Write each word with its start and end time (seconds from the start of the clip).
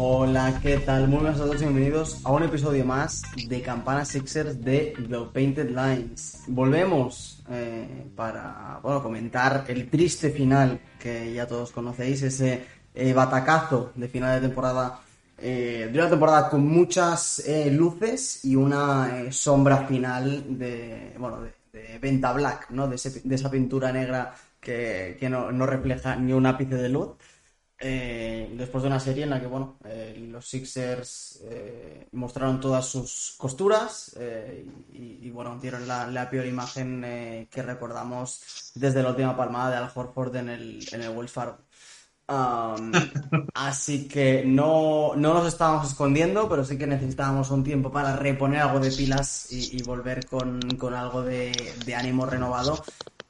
Hola, 0.00 0.60
¿qué 0.62 0.76
tal? 0.78 1.08
Muy 1.08 1.18
buenas 1.18 1.40
a 1.40 1.44
todos 1.44 1.56
y 1.60 1.64
bienvenidos 1.64 2.20
a 2.24 2.30
un 2.30 2.44
episodio 2.44 2.84
más 2.84 3.22
de 3.48 3.60
Campana 3.62 4.04
Sixers 4.04 4.64
de 4.64 4.94
The 4.96 5.18
Painted 5.32 5.70
Lines. 5.70 6.44
Volvemos 6.46 7.42
eh, 7.50 8.06
para 8.14 8.78
bueno, 8.80 9.02
comentar 9.02 9.64
el 9.66 9.90
triste 9.90 10.30
final 10.30 10.78
que 11.00 11.32
ya 11.34 11.48
todos 11.48 11.72
conocéis, 11.72 12.22
ese 12.22 12.64
eh, 12.94 13.12
batacazo 13.12 13.90
de 13.96 14.06
final 14.08 14.40
de 14.40 14.46
temporada, 14.46 15.00
eh, 15.36 15.90
de 15.92 15.98
una 15.98 16.08
temporada 16.08 16.48
con 16.48 16.64
muchas 16.64 17.40
eh, 17.40 17.68
luces 17.72 18.44
y 18.44 18.54
una 18.54 19.32
sombra 19.32 19.78
final 19.78 20.44
de, 20.60 21.12
bueno, 21.18 21.40
de, 21.40 21.52
de 21.72 21.98
Venta 21.98 22.32
Black, 22.32 22.70
¿no? 22.70 22.86
De, 22.86 22.94
ese- 22.94 23.22
de 23.24 23.34
esa 23.34 23.50
pintura 23.50 23.90
negra 23.92 24.32
que, 24.60 25.16
que 25.18 25.28
no, 25.28 25.50
no 25.50 25.66
refleja 25.66 26.14
ni 26.14 26.32
un 26.32 26.46
ápice 26.46 26.76
de 26.76 26.88
luz. 26.88 27.08
Eh, 27.80 28.50
después 28.54 28.82
de 28.82 28.88
una 28.88 28.98
serie 28.98 29.22
en 29.22 29.30
la 29.30 29.40
que 29.40 29.46
bueno, 29.46 29.78
eh, 29.84 30.16
los 30.28 30.48
Sixers 30.48 31.40
eh, 31.44 32.08
mostraron 32.12 32.60
todas 32.60 32.84
sus 32.86 33.36
costuras 33.38 34.16
eh, 34.18 34.66
y, 34.92 35.26
y, 35.26 35.30
bueno, 35.30 35.56
dieron 35.62 35.86
la, 35.86 36.08
la 36.08 36.28
peor 36.28 36.46
imagen 36.46 37.46
que 37.48 37.62
recordamos 37.62 38.72
desde 38.74 39.02
la 39.02 39.10
última 39.10 39.36
palmada 39.36 39.70
de 39.70 39.76
Al 39.76 39.92
Horford 39.94 40.34
en 40.36 40.48
el, 40.48 40.88
en 40.90 41.02
el 41.02 41.10
Wells 41.10 41.30
Fargo. 41.30 41.58
Um, 42.28 42.92
así 43.54 44.06
que 44.06 44.44
no, 44.44 45.12
no 45.16 45.32
nos 45.34 45.46
estábamos 45.46 45.88
escondiendo, 45.88 46.48
pero 46.48 46.64
sí 46.64 46.76
que 46.76 46.86
necesitábamos 46.86 47.50
un 47.50 47.64
tiempo 47.64 47.90
para 47.90 48.16
reponer 48.16 48.60
algo 48.60 48.80
de 48.80 48.90
pilas 48.90 49.50
y, 49.50 49.78
y 49.78 49.82
volver 49.82 50.26
con, 50.26 50.60
con 50.78 50.94
algo 50.94 51.22
de, 51.22 51.52
de 51.86 51.94
ánimo 51.94 52.26
renovado 52.26 52.82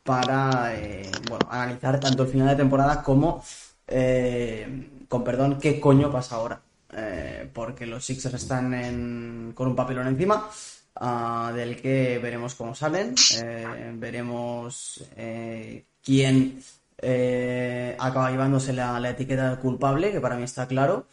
para 0.08 0.74
eh, 0.74 1.02
bueno, 1.28 1.46
analizar 1.50 2.00
tanto 2.00 2.22
el 2.22 2.30
final 2.30 2.48
de 2.48 2.56
temporada 2.56 3.02
como, 3.02 3.44
eh, 3.88 5.04
con 5.08 5.24
perdón, 5.24 5.58
qué 5.60 5.80
coño 5.80 6.10
pasa 6.10 6.36
ahora. 6.36 6.60
Eh, 6.92 7.50
porque 7.52 7.86
los 7.86 8.04
Sixers 8.04 8.34
están 8.34 8.72
en- 8.74 9.52
con 9.54 9.68
un 9.68 9.76
papelón 9.76 10.06
encima, 10.08 10.48
ah, 10.96 11.52
del 11.54 11.76
que 11.80 12.18
veremos 12.18 12.54
cómo 12.54 12.74
salen, 12.74 13.14
eh, 13.42 13.92
veremos 13.96 15.04
eh, 15.16 15.84
quién 16.02 16.62
eh, 17.00 17.96
acaba 17.98 18.30
llevándose 18.30 18.72
la, 18.72 18.98
etiqueta 19.10 19.50
de 19.50 19.56
culpable, 19.60 20.10
que 20.12 20.20
para 20.20 20.36
mí 20.36 20.42
está 20.44 20.66
claro. 20.66 21.06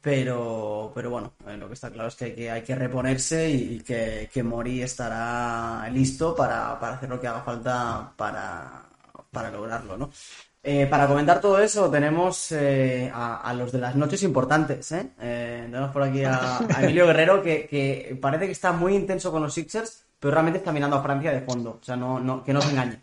Pero, 0.00 0.92
pero 0.94 1.10
bueno, 1.10 1.34
eh, 1.48 1.56
lo 1.56 1.66
que 1.68 1.74
está 1.74 1.90
claro 1.90 2.08
es 2.08 2.14
que 2.16 2.50
hay 2.50 2.62
que, 2.62 2.74
reponerse 2.76 3.50
y, 3.50 3.74
y 3.76 3.80
que, 3.80 4.30
que 4.32 4.42
Mori 4.44 4.80
estará 4.82 5.88
listo 5.90 6.34
para, 6.36 6.78
para 6.78 6.94
hacer 6.96 7.08
lo 7.08 7.20
que 7.20 7.26
haga 7.26 7.42
falta 7.42 8.12
para, 8.16 8.88
para 9.32 9.50
lograrlo, 9.50 9.96
¿no? 9.98 10.10
Eh, 10.68 10.88
para 10.88 11.06
comentar 11.06 11.40
todo 11.40 11.60
eso 11.60 11.88
tenemos 11.88 12.50
eh, 12.50 13.08
a, 13.14 13.54
los 13.56 13.70
de 13.70 13.78
las 13.78 13.94
noches 13.94 14.24
importantes, 14.24 14.90
¿eh? 14.90 15.10
Eh, 15.20 15.68
tenemos 15.70 15.92
por 15.92 16.02
aquí 16.02 16.24
a, 16.24 16.58
Emilio 16.80 17.06
Guerrero 17.06 17.40
que, 17.40 18.18
parece 18.20 18.46
que 18.46 18.52
está 18.52 18.72
muy 18.72 18.96
intenso 18.96 19.30
con 19.30 19.42
los 19.42 19.54
Sixers, 19.54 20.06
pero 20.18 20.32
realmente 20.32 20.58
está 20.58 20.72
mirando 20.72 20.96
a 20.96 21.02
Francia 21.04 21.30
de 21.30 21.42
fondo, 21.42 21.78
o 21.80 21.84
sea, 21.84 21.94
no, 21.94 22.42
que 22.42 22.52
no 22.52 22.60
se 22.60 22.70
engañe. 22.70 22.98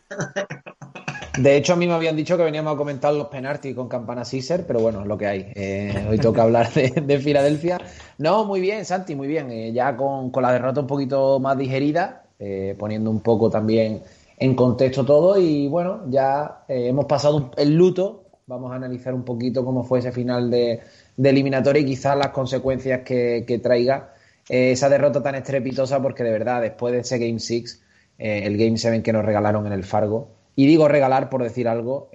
De 1.38 1.56
hecho, 1.56 1.72
a 1.72 1.76
mí 1.78 1.88
me 1.88 1.94
habían 1.94 2.18
dicho 2.18 2.36
que 2.36 2.44
veníamos 2.44 2.74
a 2.74 2.78
comentar 2.78 3.14
los 3.14 3.28
penaltis 3.28 3.74
con 3.74 3.88
Campana 3.88 4.24
Caesar, 4.30 4.66
pero 4.68 4.82
bueno, 4.82 5.00
es 5.00 5.08
lo 5.08 5.18
que 5.18 5.28
hay. 5.28 5.52
Eh, 5.56 6.06
hoy 6.10 6.20
toca 6.20 6.44
hablar 6.44 6.70
de, 6.74 6.90
de 6.90 7.20
Filadelfia. 7.20 7.80
No, 8.18 8.44
muy 8.44 8.60
bien, 8.60 8.84
Santi, 8.84 9.16
muy 9.16 9.28
bien. 9.28 9.74
Ya 9.74 9.96
con, 9.96 10.32
con 10.32 10.44
la 10.44 10.52
derrota 10.52 10.82
un 10.82 10.88
poquito 10.88 11.40
más 11.40 11.58
digerida, 11.58 12.24
eh, 12.40 12.76
poniendo 12.78 13.10
un 13.10 13.22
poco 13.22 13.50
también 13.50 14.04
en 14.38 14.56
contexto 14.56 15.06
todo. 15.06 15.40
Y 15.40 15.68
bueno, 15.68 16.04
ya 16.10 16.64
eh, 16.68 16.88
hemos 16.88 17.06
pasado 17.06 17.52
el 17.58 17.76
luto. 17.76 18.26
Vamos 18.46 18.72
a 18.72 18.76
analizar 18.76 19.14
un 19.14 19.24
poquito 19.24 19.64
cómo 19.64 19.84
fue 19.84 20.00
ese 20.00 20.12
final 20.12 20.52
de, 20.52 20.82
de 21.16 21.30
eliminatoria 21.30 21.82
y 21.82 21.86
quizás 21.86 22.18
las 22.18 22.30
consecuencias 22.30 23.02
que, 23.02 23.46
que 23.48 23.60
traiga 23.60 24.14
eh, 24.50 24.72
esa 24.72 24.90
derrota 24.90 25.24
tan 25.24 25.36
estrepitosa, 25.36 26.02
porque 26.02 26.24
de 26.24 26.32
verdad, 26.32 26.62
después 26.62 26.94
de 26.94 27.00
ese 27.00 27.18
Game 27.20 27.40
6, 27.40 27.82
eh, 28.18 28.42
el 28.44 28.58
Game 28.58 28.78
7 28.78 29.02
que 29.02 29.14
nos 29.14 29.24
regalaron 29.24 29.66
en 29.66 29.74
el 29.74 29.84
Fargo, 29.84 30.30
y 30.56 30.68
digo 30.68 30.88
regalar 30.88 31.30
por 31.30 31.42
decir 31.42 31.68
algo, 31.68 32.10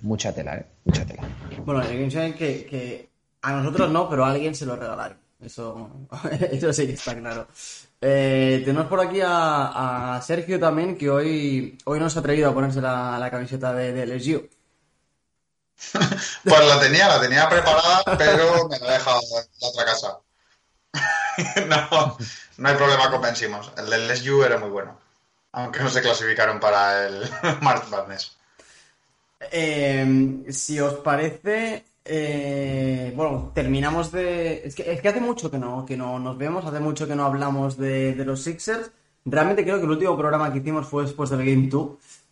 mucha 0.00 0.32
tela, 0.32 0.56
¿eh? 0.56 0.66
Mucha 0.84 1.04
tela. 1.04 1.22
Bueno, 1.66 1.82
el 1.82 1.98
Game 1.98 2.08
Show 2.08 2.32
que, 2.38 2.64
que 2.64 3.10
a 3.42 3.52
nosotros 3.56 3.90
no, 3.90 4.08
pero 4.08 4.24
a 4.24 4.30
alguien 4.30 4.54
se 4.54 4.64
lo 4.64 4.76
regalaron. 4.76 5.18
Eso, 5.40 5.90
eso 6.50 6.72
sí 6.72 6.86
que 6.86 6.92
está 6.92 7.16
claro. 7.16 7.46
Eh, 8.04 8.62
tenemos 8.64 8.88
por 8.88 9.00
aquí 9.00 9.20
a, 9.22 10.16
a 10.16 10.22
Sergio 10.22 10.58
también, 10.60 10.98
que 10.98 11.08
hoy, 11.08 11.78
hoy 11.84 12.00
no 12.00 12.10
se 12.10 12.18
ha 12.18 12.20
atrevido 12.20 12.50
a 12.50 12.54
ponerse 12.54 12.80
la, 12.80 13.18
la 13.18 13.30
camiseta 13.30 13.72
de, 13.72 13.92
de 13.92 14.06
LSU. 14.06 14.48
Pues 16.44 16.66
la 16.66 16.80
tenía, 16.80 17.08
la 17.08 17.20
tenía 17.20 17.48
preparada, 17.48 18.02
pero 18.18 18.68
me 18.68 18.78
la 18.78 18.88
he 18.88 18.92
dejado 18.92 19.20
en 19.20 19.46
la 19.60 19.68
otra 19.68 19.84
casa. 19.84 20.18
No, 21.66 22.16
no 22.58 22.68
hay 22.68 22.74
problema 22.76 23.10
con 23.10 23.22
Ben 23.22 23.34
Simmons. 23.36 23.72
El 23.76 23.88
del 23.88 24.08
LSU 24.08 24.42
era 24.44 24.58
muy 24.58 24.68
bueno. 24.68 24.98
Aunque 25.52 25.80
no 25.80 25.90
se 25.90 26.02
clasificaron 26.02 26.60
para 26.60 27.06
el 27.06 27.28
March 27.60 27.88
Madness. 27.88 28.36
Eh, 29.50 30.44
si 30.50 30.80
os 30.80 30.94
parece, 31.00 31.84
eh, 32.04 33.12
bueno, 33.16 33.52
terminamos 33.54 34.10
de... 34.12 34.66
Es 34.66 34.74
que, 34.74 34.90
es 34.92 35.00
que 35.00 35.08
hace 35.08 35.20
mucho 35.20 35.50
que 35.50 35.58
no, 35.58 35.84
que 35.86 35.96
no 35.96 36.18
nos 36.18 36.36
vemos, 36.38 36.64
hace 36.64 36.80
mucho 36.80 37.06
que 37.06 37.14
no 37.16 37.24
hablamos 37.26 37.76
de, 37.76 38.14
de 38.14 38.24
los 38.24 38.42
Sixers. 38.42 38.90
Realmente 39.24 39.62
creo 39.64 39.78
que 39.78 39.84
el 39.84 39.90
último 39.90 40.16
programa 40.16 40.52
que 40.52 40.58
hicimos 40.58 40.86
fue 40.88 41.04
después 41.04 41.30
del 41.30 41.44
Game 41.44 41.68
2, 41.68 41.90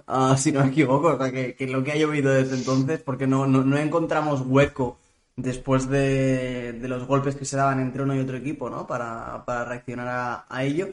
ah, 0.09 0.37
si 0.37 0.51
no 0.53 0.61
me 0.65 0.71
equivoco, 0.71 1.09
o 1.09 1.19
sea, 1.19 1.31
que, 1.31 1.55
que 1.55 1.67
lo 1.69 1.85
que 1.85 1.93
ha 1.93 1.97
llovido 1.97 2.33
desde 2.33 2.57
entonces, 2.57 3.01
porque 3.01 3.27
no, 3.27 3.47
no, 3.47 3.63
no 3.65 3.77
encontramos 3.79 4.43
hueco 4.45 4.99
después 5.37 5.89
de, 5.89 6.73
de 6.75 6.89
los 6.89 7.07
golpes 7.07 7.37
que 7.37 7.45
se 7.45 7.57
daban 7.57 7.81
entre 7.81 8.03
uno 8.03 8.15
y 8.15 8.19
otro 8.21 8.37
equipo, 8.37 8.69
¿no? 8.69 8.87
Para, 8.87 9.45
para 9.47 9.65
reaccionar 9.65 10.09
a, 10.09 10.45
a 10.49 10.65
ello. 10.65 10.89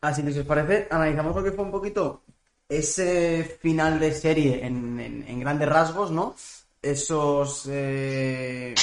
Así 0.00 0.22
que 0.22 0.32
si 0.32 0.38
os 0.40 0.46
parece, 0.46 0.86
analizamos 0.90 1.34
lo 1.36 1.42
que 1.44 1.52
fue 1.52 1.64
un 1.64 1.70
poquito 1.70 2.22
ese 2.68 3.44
final 3.60 3.98
de 4.00 4.12
serie 4.12 4.64
en, 4.66 4.98
en- 5.00 5.24
en 5.28 5.40
grandes 5.40 5.68
rasgos, 5.68 6.10
¿no? 6.10 6.34
Esos 6.82 7.68
eh, 7.70 8.74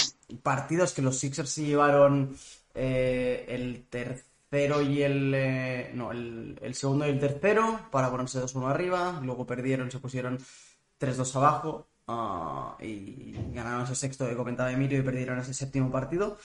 partidos 0.41 0.93
que 0.93 1.01
los 1.01 1.17
Sixers 1.17 1.49
se 1.49 1.63
llevaron 1.63 2.35
eh, 2.73 3.45
el 3.47 3.85
tercero 3.89 4.81
y 4.81 5.01
el... 5.01 5.33
eh, 5.35 5.91
no, 5.93 6.11
el, 6.11 6.73
segundo 6.73 7.05
y 7.07 7.09
el 7.09 7.19
tercero 7.19 7.79
para 7.91 8.11
ponerse 8.11 8.39
2-1 8.39 8.69
arriba, 8.69 9.19
luego 9.23 9.45
perdieron, 9.45 9.89
se 9.89 9.99
pusieron 9.99 10.37
3-2 10.99 11.35
abajo 11.35 11.87
ah, 12.07 12.77
y 12.81 13.35
ganaron 13.53 13.83
ese 13.83 13.95
sexto 13.95 14.27
que 14.27 14.35
comentaba 14.35 14.71
Emilio 14.71 14.99
y 14.99 15.03
perdieron 15.03 15.39
ese 15.39 15.53
séptimo 15.53 15.91
partido. 15.91 16.37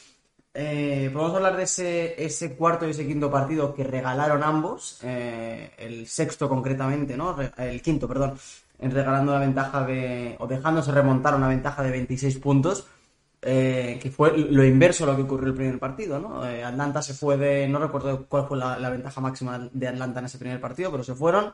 Eh, 0.54 1.10
podemos 1.12 1.36
hablar 1.36 1.56
de 1.56 1.64
ese, 1.64 2.24
ese 2.24 2.56
cuarto 2.56 2.86
y 2.86 2.90
ese 2.90 3.06
quinto 3.06 3.30
partido 3.30 3.74
que 3.74 3.84
regalaron 3.84 4.42
ambos, 4.42 4.98
eh, 5.04 5.70
el 5.78 6.06
sexto 6.08 6.48
concretamente, 6.48 7.16
¿no? 7.16 7.36
El 7.56 7.80
quinto, 7.80 8.08
perdón, 8.08 8.36
regalando 8.80 9.32
una 9.32 9.40
ventaja 9.40 9.84
de, 9.84 10.36
o 10.38 10.46
dejándose 10.46 10.92
remontar 10.92 11.34
una 11.34 11.48
ventaja 11.48 11.82
de 11.82 11.90
26 11.90 12.38
puntos, 12.38 12.86
eh, 13.40 13.98
que 14.02 14.10
fue 14.10 14.36
lo 14.36 14.64
inverso 14.64 15.04
a 15.04 15.08
lo 15.08 15.16
que 15.16 15.22
ocurrió 15.22 15.48
el 15.48 15.54
primer 15.54 15.78
partido, 15.78 16.18
¿no? 16.18 16.48
Eh, 16.48 16.64
Atlanta 16.64 17.02
se 17.02 17.14
fue 17.14 17.36
de, 17.36 17.68
no 17.68 17.78
recuerdo 17.78 18.26
cuál 18.26 18.46
fue 18.46 18.58
la, 18.58 18.90
ventaja 18.90 19.20
máxima 19.20 19.68
de 19.72 19.88
Atlanta 19.88 20.20
en 20.20 20.26
ese 20.26 20.38
primer 20.38 20.60
partido, 20.60 20.90
pero 20.90 21.04
se 21.04 21.14
fueron, 21.14 21.52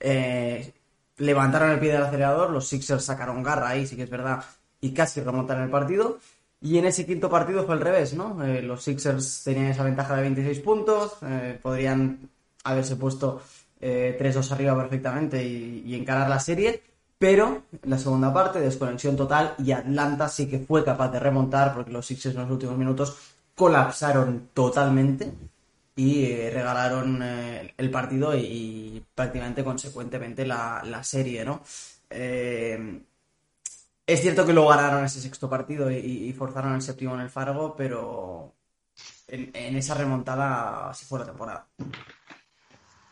eh, 0.00 0.72
levantaron 1.18 1.70
el 1.70 1.80
pie 1.80 1.92
del 1.92 2.02
acelerador, 2.02 2.50
los 2.50 2.66
Sixers 2.66 3.04
sacaron 3.04 3.42
garra 3.42 3.68
ahí, 3.68 3.86
sí 3.86 3.94
que 3.94 4.02
es 4.02 4.10
verdad, 4.10 4.44
y 4.80 4.92
casi 4.92 5.20
remontaron 5.20 5.64
el 5.64 5.70
partido. 5.70 6.18
Y 6.60 6.78
en 6.78 6.86
ese 6.86 7.04
quinto 7.06 7.28
partido 7.28 7.64
fue 7.64 7.74
al 7.74 7.80
revés, 7.80 8.14
¿no? 8.14 8.42
Eh, 8.44 8.62
los 8.62 8.84
Sixers 8.84 9.42
tenían 9.44 9.66
esa 9.66 9.82
ventaja 9.82 10.14
de 10.16 10.22
26 10.22 10.60
puntos, 10.60 11.18
podrían 11.60 12.30
haberse 12.64 12.96
puesto 12.96 13.42
eh, 13.82 14.16
3-2 14.18 14.52
arriba 14.52 14.76
perfectamente 14.76 15.44
y, 15.44 15.82
y 15.86 15.94
encarar 15.94 16.30
la 16.30 16.40
serie, 16.40 16.82
Pero 17.18 17.64
la 17.84 17.98
segunda 17.98 18.32
parte, 18.32 18.60
desconexión 18.60 19.16
total, 19.16 19.54
y 19.58 19.72
Atlanta 19.72 20.28
sí 20.28 20.48
que 20.48 20.58
fue 20.60 20.84
capaz 20.84 21.10
de 21.10 21.20
remontar 21.20 21.74
porque 21.74 21.92
los 21.92 22.06
Sixers 22.06 22.34
en 22.34 22.42
los 22.42 22.50
últimos 22.50 22.76
minutos 22.78 23.16
colapsaron 23.54 24.48
totalmente 24.54 25.32
y 25.96 26.24
eh, 26.24 26.50
regalaron 26.52 27.22
eh, 27.22 27.74
el 27.76 27.90
partido 27.90 28.36
y, 28.36 29.04
prácticamente 29.14 29.64
consecuentemente 29.64 30.46
la, 30.46 31.00
serie, 31.02 31.44
¿no? 31.44 31.62
Eh, 32.10 33.02
es 34.06 34.20
cierto 34.20 34.44
que 34.44 34.52
luego 34.52 34.70
ganaron 34.70 35.04
ese 35.04 35.20
sexto 35.20 35.48
partido 35.48 35.90
y, 35.90 36.32
forzaron 36.32 36.74
el 36.74 36.82
séptimo 36.82 37.14
en 37.14 37.20
el 37.20 37.30
Fargo, 37.30 37.74
pero 37.76 38.52
en, 39.28 39.76
esa 39.76 39.94
remontada 39.94 40.90
así 40.90 41.04
fue 41.04 41.20
la 41.20 41.26
temporada. 41.26 41.66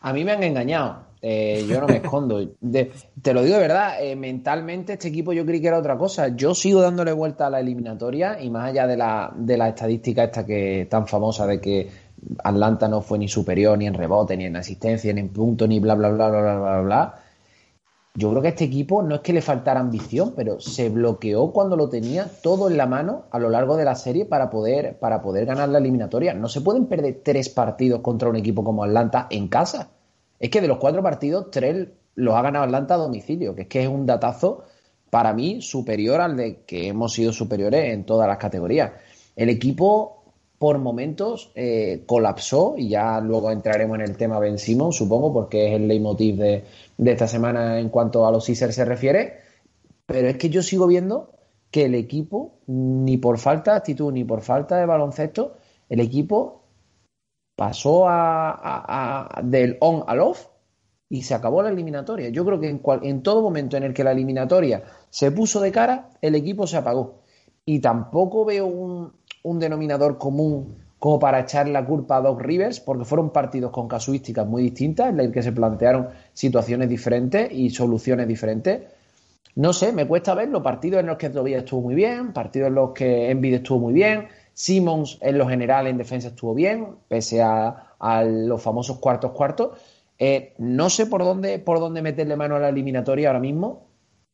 A 0.00 0.12
mí 0.12 0.24
me 0.24 0.32
han 0.32 0.42
engañado. 0.42 1.06
yo 1.22 1.80
no 1.80 1.86
me 1.86 1.96
escondo. 2.02 2.40
te 3.22 3.34
lo 3.34 3.42
digo 3.42 3.56
de 3.56 3.60
verdad, 3.60 3.94
mentalmente 4.16 4.94
este 4.94 5.08
equipo 5.08 5.32
yo 5.32 5.44
creí 5.44 5.60
que 5.60 5.68
era 5.68 5.78
otra 5.78 5.96
cosa. 5.98 6.28
Yo 6.28 6.54
sigo 6.54 6.80
dándole 6.80 7.12
vuelta 7.12 7.46
a 7.46 7.50
la 7.50 7.60
eliminatoria 7.60 8.40
y 8.40 8.50
más 8.50 8.70
allá 8.70 8.86
de 8.86 8.96
la, 8.96 9.32
de 9.36 9.56
la 9.56 9.68
estadística 9.68 10.24
esta 10.24 10.46
que 10.46 10.86
tan 10.90 11.06
famosa 11.06 11.46
de 11.46 11.60
que 11.60 11.88
Atlanta 12.44 12.88
no 12.88 13.00
fue 13.00 13.18
ni 13.18 13.28
superior 13.28 13.78
ni 13.78 13.86
en 13.86 13.94
rebote, 13.94 14.36
ni 14.36 14.44
en 14.44 14.56
asistencia, 14.56 15.12
ni 15.12 15.20
en 15.20 15.28
punto, 15.30 15.66
ni 15.66 15.80
bla, 15.80 15.94
bla, 15.94 16.10
bla, 16.10 16.28
bla, 16.28 16.40
bla, 16.40 16.58
bla, 16.58 16.80
bla. 16.80 17.19
Yo 18.14 18.28
creo 18.30 18.42
que 18.42 18.48
a 18.48 18.50
este 18.50 18.64
equipo 18.64 19.02
no 19.02 19.14
es 19.14 19.20
que 19.20 19.32
le 19.32 19.40
faltara 19.40 19.78
ambición, 19.78 20.34
pero 20.34 20.58
se 20.58 20.88
bloqueó 20.88 21.52
cuando 21.52 21.76
lo 21.76 21.88
tenía 21.88 22.28
todo 22.42 22.68
en 22.68 22.76
la 22.76 22.86
mano 22.86 23.26
a 23.30 23.38
lo 23.38 23.50
largo 23.50 23.76
de 23.76 23.84
la 23.84 23.94
serie 23.94 24.26
para 24.26 24.50
poder, 24.50 24.98
para 24.98 25.22
poder 25.22 25.46
ganar 25.46 25.68
la 25.68 25.78
eliminatoria. 25.78 26.34
No 26.34 26.48
se 26.48 26.60
pueden 26.60 26.86
perder 26.86 27.20
tres 27.22 27.48
partidos 27.48 28.00
contra 28.00 28.28
un 28.28 28.36
equipo 28.36 28.64
como 28.64 28.82
Atlanta 28.82 29.28
en 29.30 29.46
casa. 29.46 29.90
Es 30.40 30.50
que 30.50 30.60
de 30.60 30.66
los 30.68 30.78
cuatro 30.78 31.02
partidos, 31.02 31.50
tres 31.52 31.88
los 32.16 32.34
ha 32.34 32.42
ganado 32.42 32.64
Atlanta 32.64 32.94
a 32.94 32.98
domicilio, 32.98 33.54
que 33.54 33.62
es 33.62 33.68
que 33.68 33.82
es 33.82 33.88
un 33.88 34.06
datazo 34.06 34.64
para 35.08 35.32
mí 35.32 35.62
superior 35.62 36.20
al 36.20 36.36
de 36.36 36.62
que 36.64 36.88
hemos 36.88 37.12
sido 37.12 37.32
superiores 37.32 37.92
en 37.92 38.04
todas 38.04 38.26
las 38.26 38.38
categorías. 38.38 38.92
El 39.36 39.48
equipo 39.48 40.19
por 40.60 40.76
momentos 40.76 41.52
eh, 41.54 42.04
colapsó 42.06 42.74
y 42.76 42.90
ya 42.90 43.18
luego 43.22 43.50
entraremos 43.50 43.94
en 43.94 44.02
el 44.02 44.18
tema 44.18 44.38
Ben 44.38 44.58
Simon, 44.58 44.92
supongo, 44.92 45.32
porque 45.32 45.68
es 45.68 45.72
el 45.80 45.88
leitmotiv 45.88 46.36
de, 46.36 46.64
de 46.98 47.12
esta 47.12 47.26
semana 47.26 47.80
en 47.80 47.88
cuanto 47.88 48.26
a 48.26 48.30
los 48.30 48.44
Caesars 48.44 48.74
se 48.74 48.84
refiere. 48.84 49.38
Pero 50.04 50.28
es 50.28 50.36
que 50.36 50.50
yo 50.50 50.62
sigo 50.62 50.86
viendo 50.86 51.30
que 51.70 51.86
el 51.86 51.94
equipo, 51.94 52.58
ni 52.66 53.16
por 53.16 53.38
falta 53.38 53.70
de 53.70 53.78
actitud, 53.78 54.12
ni 54.12 54.24
por 54.24 54.42
falta 54.42 54.76
de 54.76 54.84
baloncesto, 54.84 55.56
el 55.88 56.00
equipo 56.00 56.64
pasó 57.56 58.04
a, 58.06 59.40
del 59.42 59.78
on 59.80 60.04
al 60.06 60.20
off 60.20 60.46
y 61.08 61.22
se 61.22 61.32
acabó 61.32 61.62
la 61.62 61.70
eliminatoria. 61.70 62.28
Yo 62.28 62.44
creo 62.44 62.60
que 62.60 62.68
en, 62.68 62.82
en 63.02 63.22
todo 63.22 63.40
momento 63.40 63.78
en 63.78 63.84
el 63.84 63.94
que 63.94 64.04
la 64.04 64.12
eliminatoria 64.12 64.84
se 65.08 65.30
puso 65.30 65.58
de 65.62 65.72
cara, 65.72 66.10
el 66.20 66.34
equipo 66.34 66.66
se 66.66 66.76
apagó. 66.76 67.22
Y 67.64 67.80
tampoco 67.80 68.44
veo 68.44 68.66
un, 68.66 69.19
un 69.42 69.58
denominador 69.58 70.18
común 70.18 70.76
como 70.98 71.18
para 71.18 71.40
echar 71.40 71.66
la 71.66 71.84
culpa 71.84 72.18
a 72.18 72.20
Doc 72.20 72.42
Rivers, 72.42 72.78
porque 72.78 73.06
fueron 73.06 73.30
partidos 73.30 73.70
con 73.70 73.88
casuísticas 73.88 74.46
muy 74.46 74.62
distintas, 74.62 75.08
en 75.08 75.16
las 75.16 75.28
que 75.28 75.42
se 75.42 75.50
plantearon 75.50 76.08
situaciones 76.34 76.90
diferentes 76.90 77.50
y 77.50 77.70
soluciones 77.70 78.28
diferentes. 78.28 78.82
No 79.56 79.72
sé, 79.72 79.92
me 79.92 80.06
cuesta 80.06 80.34
ver 80.34 80.48
los 80.50 80.62
partidos 80.62 81.00
en 81.00 81.06
los 81.06 81.16
que 81.16 81.30
todavía 81.30 81.58
estuvo 81.58 81.80
muy 81.80 81.94
bien, 81.94 82.34
partidos 82.34 82.68
en 82.68 82.74
los 82.74 82.90
que 82.90 83.30
Envid 83.30 83.54
estuvo 83.54 83.78
muy 83.78 83.94
bien, 83.94 84.28
Simmons 84.52 85.18
en 85.22 85.38
lo 85.38 85.48
general 85.48 85.86
en 85.86 85.96
defensa 85.96 86.28
estuvo 86.28 86.54
bien, 86.54 86.96
pese 87.08 87.40
a, 87.42 87.86
los 88.24 88.62
famosos 88.62 88.98
cuartos 88.98 89.32
cuartos. 89.32 89.78
Eh, 90.18 90.54
no 90.58 90.90
sé 90.90 91.06
por 91.06 91.24
dónde, 91.24 91.58
por 91.58 91.80
dónde 91.80 92.02
meterle 92.02 92.36
mano 92.36 92.56
a 92.56 92.58
la 92.58 92.68
eliminatoria 92.68 93.28
ahora 93.28 93.40
mismo, 93.40 93.86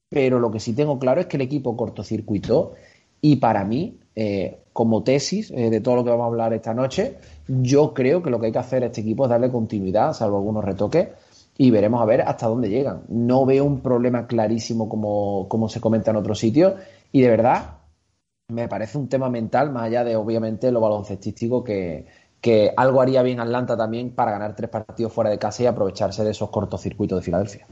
pero 0.09 0.41
lo 0.41 0.51
que 0.51 0.59
sí 0.59 0.73
tengo 0.75 0.99
claro 0.99 1.21
es 1.21 1.27
que 1.27 1.37
el 1.37 1.43
equipo 1.43 1.77
cortocircuitó 1.77 2.75
y 3.21 3.37
para 3.37 3.65
mí 3.65 4.01
eh, 4.17 4.59
como 4.77 5.03
tesis 5.03 5.51
eh, 5.53 5.71
de 5.71 5.81
todo 5.81 5.97
lo 5.97 6.05
que 6.05 6.11
vamos 6.11 6.25
a 6.25 6.27
hablar 6.27 6.53
esta 6.53 6.75
noche, 6.75 7.17
yo 7.49 7.95
creo 7.95 8.23
que 8.23 8.29
lo 8.29 8.39
que 8.39 8.47
hay 8.47 8.53
que 8.53 8.59
hacer 8.59 8.83
a 8.83 8.87
este 8.87 9.01
equipo 9.01 9.25
es 9.25 9.31
darle 9.31 9.51
continuidad, 9.51 10.13
salvo 10.13 10.37
algunos 10.37 10.63
retoques, 10.63 11.09
y 11.57 11.71
veremos 11.71 12.03
a 12.03 12.05
ver 12.05 12.21
hasta 12.21 12.47
dónde 12.47 12.69
llegan. 12.69 13.05
No 13.09 13.47
veo 13.47 13.65
un 13.65 13.81
problema 13.81 14.27
clarísimo 14.27 14.87
como, 14.87 15.49
como 15.49 15.71
se 15.71 15.81
comenta 15.81 16.11
en 16.11 16.19
otros 16.19 16.39
sitios, 16.39 16.75
y 17.11 17.23
de 17.23 17.31
verdad 17.31 17.79
me 18.49 18.69
parece 18.69 18.99
un 18.99 19.09
tema 19.09 19.31
mental, 19.31 19.73
más 19.73 19.85
allá 19.85 20.05
de 20.05 20.15
obviamente 20.15 20.71
lo 20.71 20.83
baloncestístico, 20.83 21.65
que, 21.65 22.05
que 22.43 22.75
algo 22.77 23.01
haría 23.01 23.23
bien 23.23 23.41
Atlanta 23.41 23.79
también 23.79 24.11
para 24.11 24.33
ganar 24.33 24.55
tres 24.55 24.69
partidos 24.69 25.11
fuera 25.11 25.31
de 25.31 25.39
casa 25.39 25.63
y 25.63 25.67
aprovecharse 25.67 26.23
de 26.23 26.33
esos 26.33 26.51
cortocircuitos 26.51 27.19
de 27.19 27.25
Filadelfia. 27.25 27.67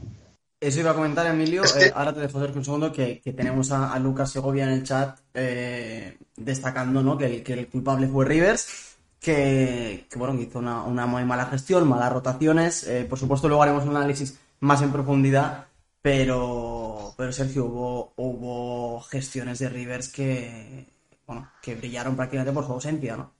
Eso 0.59 0.79
iba 0.79 0.91
a 0.91 0.95
comentar, 0.95 1.27
Emilio. 1.27 1.63
Eh, 1.63 1.91
ahora 1.93 2.13
te 2.13 2.21
dejo 2.21 2.37
hacer 2.39 2.57
un 2.57 2.65
segundo 2.65 2.91
que, 2.91 3.21
tenemos 3.35 3.71
a, 3.71 3.97
Lucas 3.99 4.31
Segovia 4.31 4.63
en 4.63 4.71
el 4.71 4.83
chat 4.83 5.19
eh, 5.33 6.17
destacando 6.35 7.03
¿no? 7.03 7.17
que, 7.17 7.25
el, 7.25 7.43
que 7.43 7.53
el 7.53 7.67
culpable 7.67 8.07
fue 8.07 8.25
Rivers, 8.25 8.95
que, 9.19 10.07
bueno, 10.15 10.39
hizo 10.39 10.59
una, 10.59 11.05
muy 11.05 11.25
mala 11.25 11.45
gestión, 11.47 11.87
malas 11.87 12.13
rotaciones. 12.13 12.87
Eh, 12.87 13.05
por 13.09 13.19
supuesto, 13.19 13.47
luego 13.47 13.63
haremos 13.63 13.85
un 13.85 13.95
análisis 13.95 14.39
más 14.61 14.81
en 14.81 14.91
profundidad, 14.91 15.67
pero, 16.01 17.13
pero 17.17 17.31
Sergio, 17.31 17.65
hubo, 17.65 18.13
hubo 18.15 19.01
gestiones 19.01 19.59
de 19.59 19.69
Rivers 19.69 20.09
que, 20.09 20.87
bueno, 21.27 21.51
que 21.61 21.75
brillaron 21.75 22.15
prácticamente 22.15 22.53
por 22.53 22.65
su 22.65 22.73
ausencia, 22.73 23.17
¿no? 23.17 23.31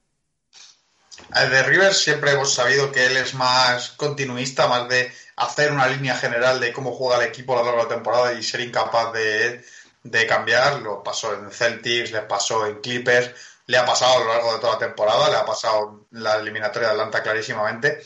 De 1.30 1.64
Rivers 1.64 1.98
siempre 1.98 2.32
hemos 2.32 2.54
sabido 2.54 2.92
que 2.92 3.06
él 3.06 3.18
es 3.18 3.34
más 3.34 3.90
continuista, 3.92 4.68
más 4.68 4.90
de 4.90 5.12
hacer 5.38 5.72
una 5.72 5.88
línea 5.88 6.16
general 6.16 6.60
de 6.60 6.74
cómo 6.74 6.94
juega 6.94 7.22
el 7.22 7.30
equipo 7.30 7.54
a 7.54 7.58
lo 7.58 7.66
largo 7.66 7.80
de 7.80 7.90
la 7.90 7.96
temporada 7.96 8.34
y 8.34 8.44
ser 8.44 8.62
incapaz 8.62 9.14
de, 9.14 9.64
de 10.04 10.28
cambiar. 10.28 10.82
Lo 10.82 11.04
pasó 11.04 11.34
en 11.34 11.52
Celtics, 11.52 12.12
le 12.12 12.22
pasó 12.22 12.66
en 12.66 12.82
Clippers, 12.82 13.32
le 13.68 13.78
ha 13.78 13.86
pasado 13.86 14.16
a 14.16 14.20
lo 14.20 14.28
largo 14.28 14.54
de 14.54 14.60
toda 14.60 14.74
la 14.74 14.80
temporada, 14.80 15.30
le 15.30 15.38
ha 15.38 15.46
pasado 15.46 16.08
la 16.12 16.36
eliminatoria 16.36 16.90
de 16.90 16.94
Atlanta 16.94 17.24
clarísimamente. 17.24 18.02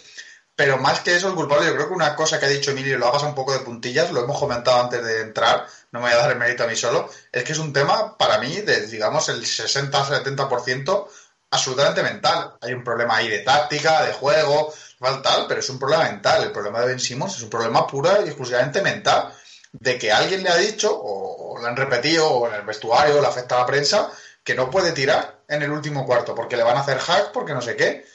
Pero 0.56 0.78
más 0.78 1.00
que 1.00 1.16
eso, 1.16 1.30
el 1.30 1.36
culpable, 1.36 1.68
yo 1.68 1.74
creo 1.74 1.88
que 1.88 1.94
una 1.94 2.16
cosa 2.16 2.38
que 2.38 2.46
ha 2.46 2.50
dicho 2.50 2.72
Emilio 2.72 2.98
lo 2.98 3.08
ha 3.08 3.12
pasado 3.14 3.30
un 3.30 3.36
poco 3.36 3.54
de 3.54 3.60
puntillas, 3.60 4.12
lo 4.12 4.22
hemos 4.22 4.38
comentado 4.38 4.82
antes 4.82 5.02
de 5.02 5.22
entrar, 5.22 5.66
no 5.92 6.02
me 6.02 6.08
voy 6.08 6.14
a 6.14 6.22
dar 6.22 6.32
el 6.32 6.38
mérito 6.38 6.66
a 6.66 6.68
mí 6.68 6.76
solo, 6.76 7.10
es 7.32 7.46
que 7.46 7.54
es 7.54 7.60
un 7.60 7.72
tema 7.72 8.18
para 8.18 8.40
mí 8.40 8.58
de, 8.60 8.86
digamos, 8.88 9.30
el 9.30 9.42
60-70% 9.42 11.08
absolutamente 11.52 12.04
mental. 12.04 12.56
Hay 12.62 12.74
un 12.74 12.84
problema 12.84 13.18
ahí 13.18 13.28
de 13.28 13.40
táctica, 13.40 14.04
de 14.04 14.14
juego, 14.14 14.74
tal, 15.24 15.46
pero 15.48 15.60
es 15.60 15.70
un 15.70 15.80
problema 15.80 16.04
mental. 16.04 16.44
El 16.44 16.52
problema 16.52 16.82
de 16.82 16.88
Ben 16.88 17.00
Simmons 17.00 17.36
es 17.36 17.44
un 17.44 17.50
problema 17.50 17.88
pura 17.88 18.20
y 18.24 18.28
exclusivamente 18.28 18.82
mental. 18.82 19.34
De 19.72 19.98
que 19.98 20.12
alguien 20.12 20.44
le 20.44 20.50
ha 20.50 20.58
dicho, 20.58 20.90
o, 20.92 21.58
lo 21.60 21.68
han 21.68 21.76
repetido, 21.76 22.28
o 22.28 22.48
en 22.48 22.56
el 22.56 22.64
vestuario, 22.64 23.22
le 23.22 23.28
afecta 23.28 23.56
a 23.56 23.60
la 23.60 23.66
prensa, 23.66 24.12
que 24.44 24.56
no 24.56 24.70
puede 24.70 24.92
tirar 24.94 25.42
en 25.48 25.62
el 25.62 25.72
último 25.72 26.06
cuarto, 26.06 26.34
porque 26.34 26.58
le 26.58 26.64
van 26.64 26.78
a 26.78 26.82
hacer 26.82 26.98
hack, 27.00 27.32
porque 27.32 27.54
no 27.54 27.62
sé 27.62 27.76
qué. 27.76 28.06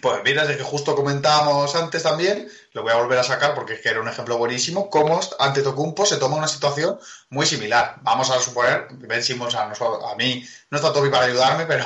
Pues 0.00 0.22
mira, 0.24 0.44
es 0.50 0.56
que 0.56 0.62
justo 0.62 0.96
comentábamos 0.96 1.74
antes 1.76 2.02
también, 2.02 2.50
lo 2.72 2.82
voy 2.82 2.92
a 2.92 2.96
volver 2.96 3.18
a 3.18 3.22
sacar 3.22 3.54
porque 3.54 3.74
es 3.74 3.80
que 3.82 3.90
era 3.90 4.00
un 4.00 4.08
ejemplo 4.08 4.38
buenísimo, 4.38 4.88
cómo 4.88 5.20
ante 5.38 5.62
Tocumpo 5.62 6.06
se 6.06 6.16
toma 6.16 6.36
una 6.36 6.48
situación 6.48 6.98
muy 7.28 7.44
similar. 7.44 7.96
Vamos 8.00 8.30
a 8.30 8.40
suponer, 8.40 8.86
Ben 8.90 9.20
a, 9.20 10.10
a 10.10 10.14
mí 10.16 10.48
no 10.70 10.78
está 10.78 10.92
Toby 10.94 11.10
para 11.10 11.26
ayudarme, 11.26 11.66
pero 11.68 11.84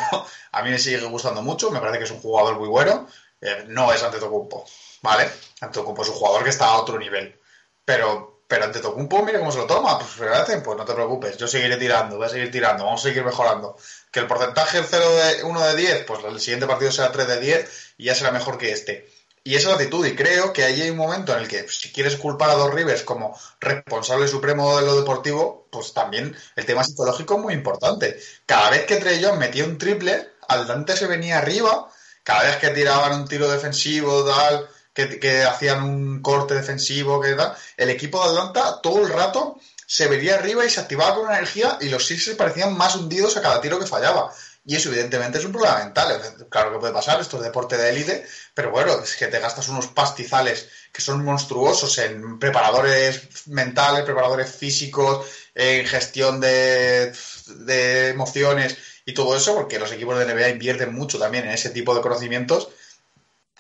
a 0.52 0.62
mí 0.62 0.70
me 0.70 0.78
sigue 0.78 1.04
gustando 1.06 1.42
mucho, 1.42 1.70
me 1.70 1.80
parece 1.80 1.98
que 1.98 2.04
es 2.04 2.10
un 2.12 2.20
jugador 2.20 2.56
muy 2.56 2.68
bueno, 2.68 3.08
eh, 3.40 3.64
no 3.66 3.92
es 3.92 4.02
Antetokounmpo, 4.02 4.64
¿vale? 5.02 5.28
Antetokounmpo 5.60 6.02
es 6.02 6.08
un 6.08 6.14
jugador 6.14 6.44
que 6.44 6.50
está 6.50 6.66
a 6.66 6.76
otro 6.78 6.98
nivel. 6.98 7.38
Pero, 7.84 8.42
pero 8.46 8.64
Antetokounmpo, 8.64 9.24
mira 9.24 9.40
cómo 9.40 9.50
se 9.50 9.58
lo 9.58 9.66
toma, 9.66 9.98
pues 9.98 10.12
fíjate, 10.12 10.58
pues 10.60 10.78
no 10.78 10.84
te 10.84 10.94
preocupes, 10.94 11.36
yo 11.36 11.48
seguiré 11.48 11.76
tirando, 11.76 12.16
voy 12.16 12.26
a 12.26 12.30
seguir 12.30 12.52
tirando, 12.52 12.84
vamos 12.84 13.00
a 13.00 13.08
seguir 13.08 13.24
mejorando. 13.24 13.76
Que 14.12 14.20
el 14.20 14.26
porcentaje 14.28 14.78
es 14.78 14.86
0 14.88 15.10
de 15.10 15.44
1 15.44 15.60
de 15.66 15.76
10, 15.76 16.04
pues 16.04 16.24
el 16.24 16.40
siguiente 16.40 16.66
partido 16.66 16.92
será 16.92 17.10
3 17.10 17.26
de 17.26 17.40
10 17.40 17.85
y 17.96 18.04
ya 18.04 18.14
será 18.14 18.30
mejor 18.30 18.58
que 18.58 18.72
este. 18.72 19.08
Y 19.44 19.54
esa 19.54 19.68
es 19.68 19.76
la 19.76 19.82
actitud, 19.82 20.04
y 20.04 20.16
creo 20.16 20.52
que 20.52 20.64
ahí 20.64 20.82
hay 20.82 20.90
un 20.90 20.96
momento 20.96 21.32
en 21.32 21.38
el 21.38 21.48
que 21.48 21.62
pues, 21.62 21.78
si 21.78 21.92
quieres 21.92 22.16
culpar 22.16 22.50
a 22.50 22.54
Dos 22.54 22.74
Rivers 22.74 23.02
como 23.02 23.38
responsable 23.60 24.26
supremo 24.26 24.76
de 24.76 24.84
lo 24.84 24.96
deportivo, 24.96 25.68
pues 25.70 25.92
también 25.92 26.34
el 26.56 26.66
tema 26.66 26.82
psicológico 26.82 27.36
es 27.36 27.40
muy 27.40 27.54
importante. 27.54 28.20
Cada 28.44 28.70
vez 28.70 28.86
que 28.86 28.96
Trey 28.96 29.24
metía 29.38 29.64
un 29.64 29.78
triple, 29.78 30.30
al 30.48 30.66
Dante 30.66 30.96
se 30.96 31.06
venía 31.06 31.38
arriba 31.38 31.88
cada 32.26 32.42
vez 32.42 32.56
que 32.56 32.70
tiraban 32.70 33.20
un 33.20 33.28
tiro 33.28 33.48
defensivo, 33.48 34.24
tal, 34.24 34.68
que, 34.92 35.44
hacían 35.44 35.84
un 35.84 36.20
corte 36.22 36.54
defensivo, 36.54 37.20
que 37.20 37.34
tal, 37.34 37.54
el 37.76 37.90
equipo 37.90 38.20
de 38.20 38.30
Atlanta 38.30 38.80
todo 38.82 39.06
el 39.06 39.12
rato 39.12 39.60
se 39.86 40.08
vería 40.08 40.34
arriba 40.34 40.66
y 40.66 40.70
se 40.70 40.80
activaba 40.80 41.14
con 41.14 41.26
una 41.26 41.36
energía 41.36 41.78
y 41.80 41.88
los 41.88 42.04
Sixers 42.04 42.36
parecían 42.36 42.76
más 42.76 42.96
hundidos 42.96 43.36
a 43.36 43.42
cada 43.42 43.60
tiro 43.60 43.78
que 43.78 43.86
fallaba. 43.86 44.32
Y 44.68 44.74
eso 44.74 44.88
evidentemente 44.88 45.38
es 45.38 45.44
un 45.44 45.52
problema 45.52 45.78
mental. 45.78 46.20
Claro 46.50 46.72
que 46.72 46.78
puede 46.78 46.92
pasar, 46.92 47.20
esto 47.20 47.36
es 47.36 47.44
deporte 47.44 47.76
de 47.76 47.88
élite, 47.90 48.26
pero 48.52 48.72
bueno, 48.72 49.00
es 49.00 49.14
que 49.14 49.28
te 49.28 49.38
gastas 49.38 49.68
unos 49.68 49.86
pastizales 49.86 50.68
que 50.92 51.00
son 51.00 51.24
monstruosos 51.24 51.96
en 51.98 52.40
preparadores 52.40 53.46
mentales, 53.46 54.04
preparadores 54.04 54.50
físicos, 54.50 55.24
en 55.54 55.86
gestión 55.86 56.40
de, 56.40 57.12
de 57.46 58.08
emociones 58.08 58.76
y 59.04 59.14
todo 59.14 59.36
eso, 59.36 59.54
porque 59.54 59.78
los 59.78 59.92
equipos 59.92 60.18
de 60.18 60.34
NBA 60.34 60.48
invierten 60.48 60.92
mucho 60.92 61.16
también 61.16 61.44
en 61.44 61.52
ese 61.52 61.70
tipo 61.70 61.94
de 61.94 62.00
conocimientos, 62.00 62.68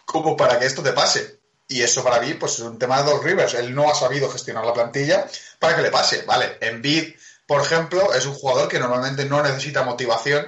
como 0.04 0.36
para 0.36 0.58
que 0.58 0.66
esto 0.66 0.82
te 0.82 0.92
pase. 0.92 1.38
Y 1.68 1.82
eso 1.82 2.02
para 2.02 2.20
mí, 2.20 2.34
pues 2.34 2.54
es 2.54 2.60
un 2.60 2.80
tema 2.80 3.02
de 3.02 3.10
Doc 3.10 3.24
Rivers. 3.24 3.54
Él 3.54 3.74
no 3.74 3.88
ha 3.88 3.94
sabido 3.94 4.28
gestionar 4.28 4.64
la 4.64 4.74
plantilla 4.74 5.28
para 5.60 5.76
que 5.76 5.82
le 5.82 5.90
pase. 5.92 6.22
Vale, 6.22 6.58
Embiid, 6.60 7.14
por 7.46 7.62
ejemplo, 7.62 8.12
es 8.12 8.26
un 8.26 8.34
jugador 8.34 8.68
que 8.68 8.80
normalmente 8.80 9.24
no 9.24 9.40
necesita 9.42 9.84
motivación 9.84 10.46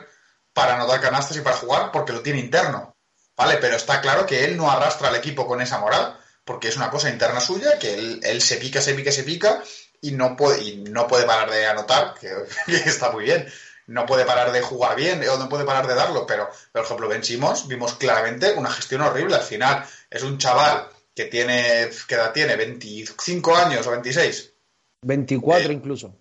para 0.59 0.75
anotar 0.75 1.01
canastas 1.01 1.37
y 1.37 1.41
para 1.41 1.55
jugar 1.55 1.93
porque 1.93 2.13
lo 2.13 2.21
tiene 2.21 2.41
interno. 2.41 2.97
Vale, 3.37 3.59
pero 3.59 3.77
está 3.77 4.01
claro 4.01 4.27
que 4.27 4.45
él 4.45 4.57
no 4.57 4.69
arrastra 4.69 5.07
al 5.09 5.15
equipo 5.15 5.47
con 5.47 5.63
esa 5.63 5.79
moral, 5.79 6.19
porque 6.45 6.67
es 6.67 6.77
una 6.77 6.91
cosa 6.91 7.09
interna 7.09 7.39
suya, 7.39 7.79
que 7.79 7.95
él, 7.95 8.43
se 8.43 8.57
pica, 8.57 8.81
se 8.81 8.95
pica, 8.95 9.13
se 9.13 9.23
pica 9.23 9.63
y 10.01 10.11
no 10.11 10.37
puede, 10.37 10.65
y 10.65 10.77
no 10.79 11.07
puede 11.07 11.27
parar 11.27 11.49
de 11.49 11.65
anotar, 11.65 12.15
que, 12.21 12.29
está 12.75 13.13
muy 13.13 13.23
bien. 13.23 13.47
No 13.87 14.05
puede 14.05 14.25
parar 14.25 14.51
de 14.51 14.61
jugar 14.61 14.97
bien 14.97 15.23
o 15.29 15.39
no 15.39 15.49
puede 15.49 15.65
parar 15.65 15.87
de 15.87 15.95
darlo, 15.95 16.27
pero, 16.27 16.51
por 16.73 16.83
ejemplo, 16.83 17.09
Ben 17.09 17.23
vimos 17.69 17.95
claramente 17.95 18.53
una 18.55 18.71
gestión 18.73 19.03
horrible. 19.03 19.37
Al 19.37 19.43
final, 19.43 19.85
es 20.11 20.25
un 20.25 20.39
chaval 20.39 20.89
que 21.15 21.27
tiene, 21.27 21.89
¿qué 22.09 22.17
edad 22.17 22.33
tiene? 22.33 22.57
¿25 22.57 23.55
años 23.55 23.87
o 23.87 23.93
26? 23.93 24.55
24 25.03 25.73
incluso. 25.73 26.17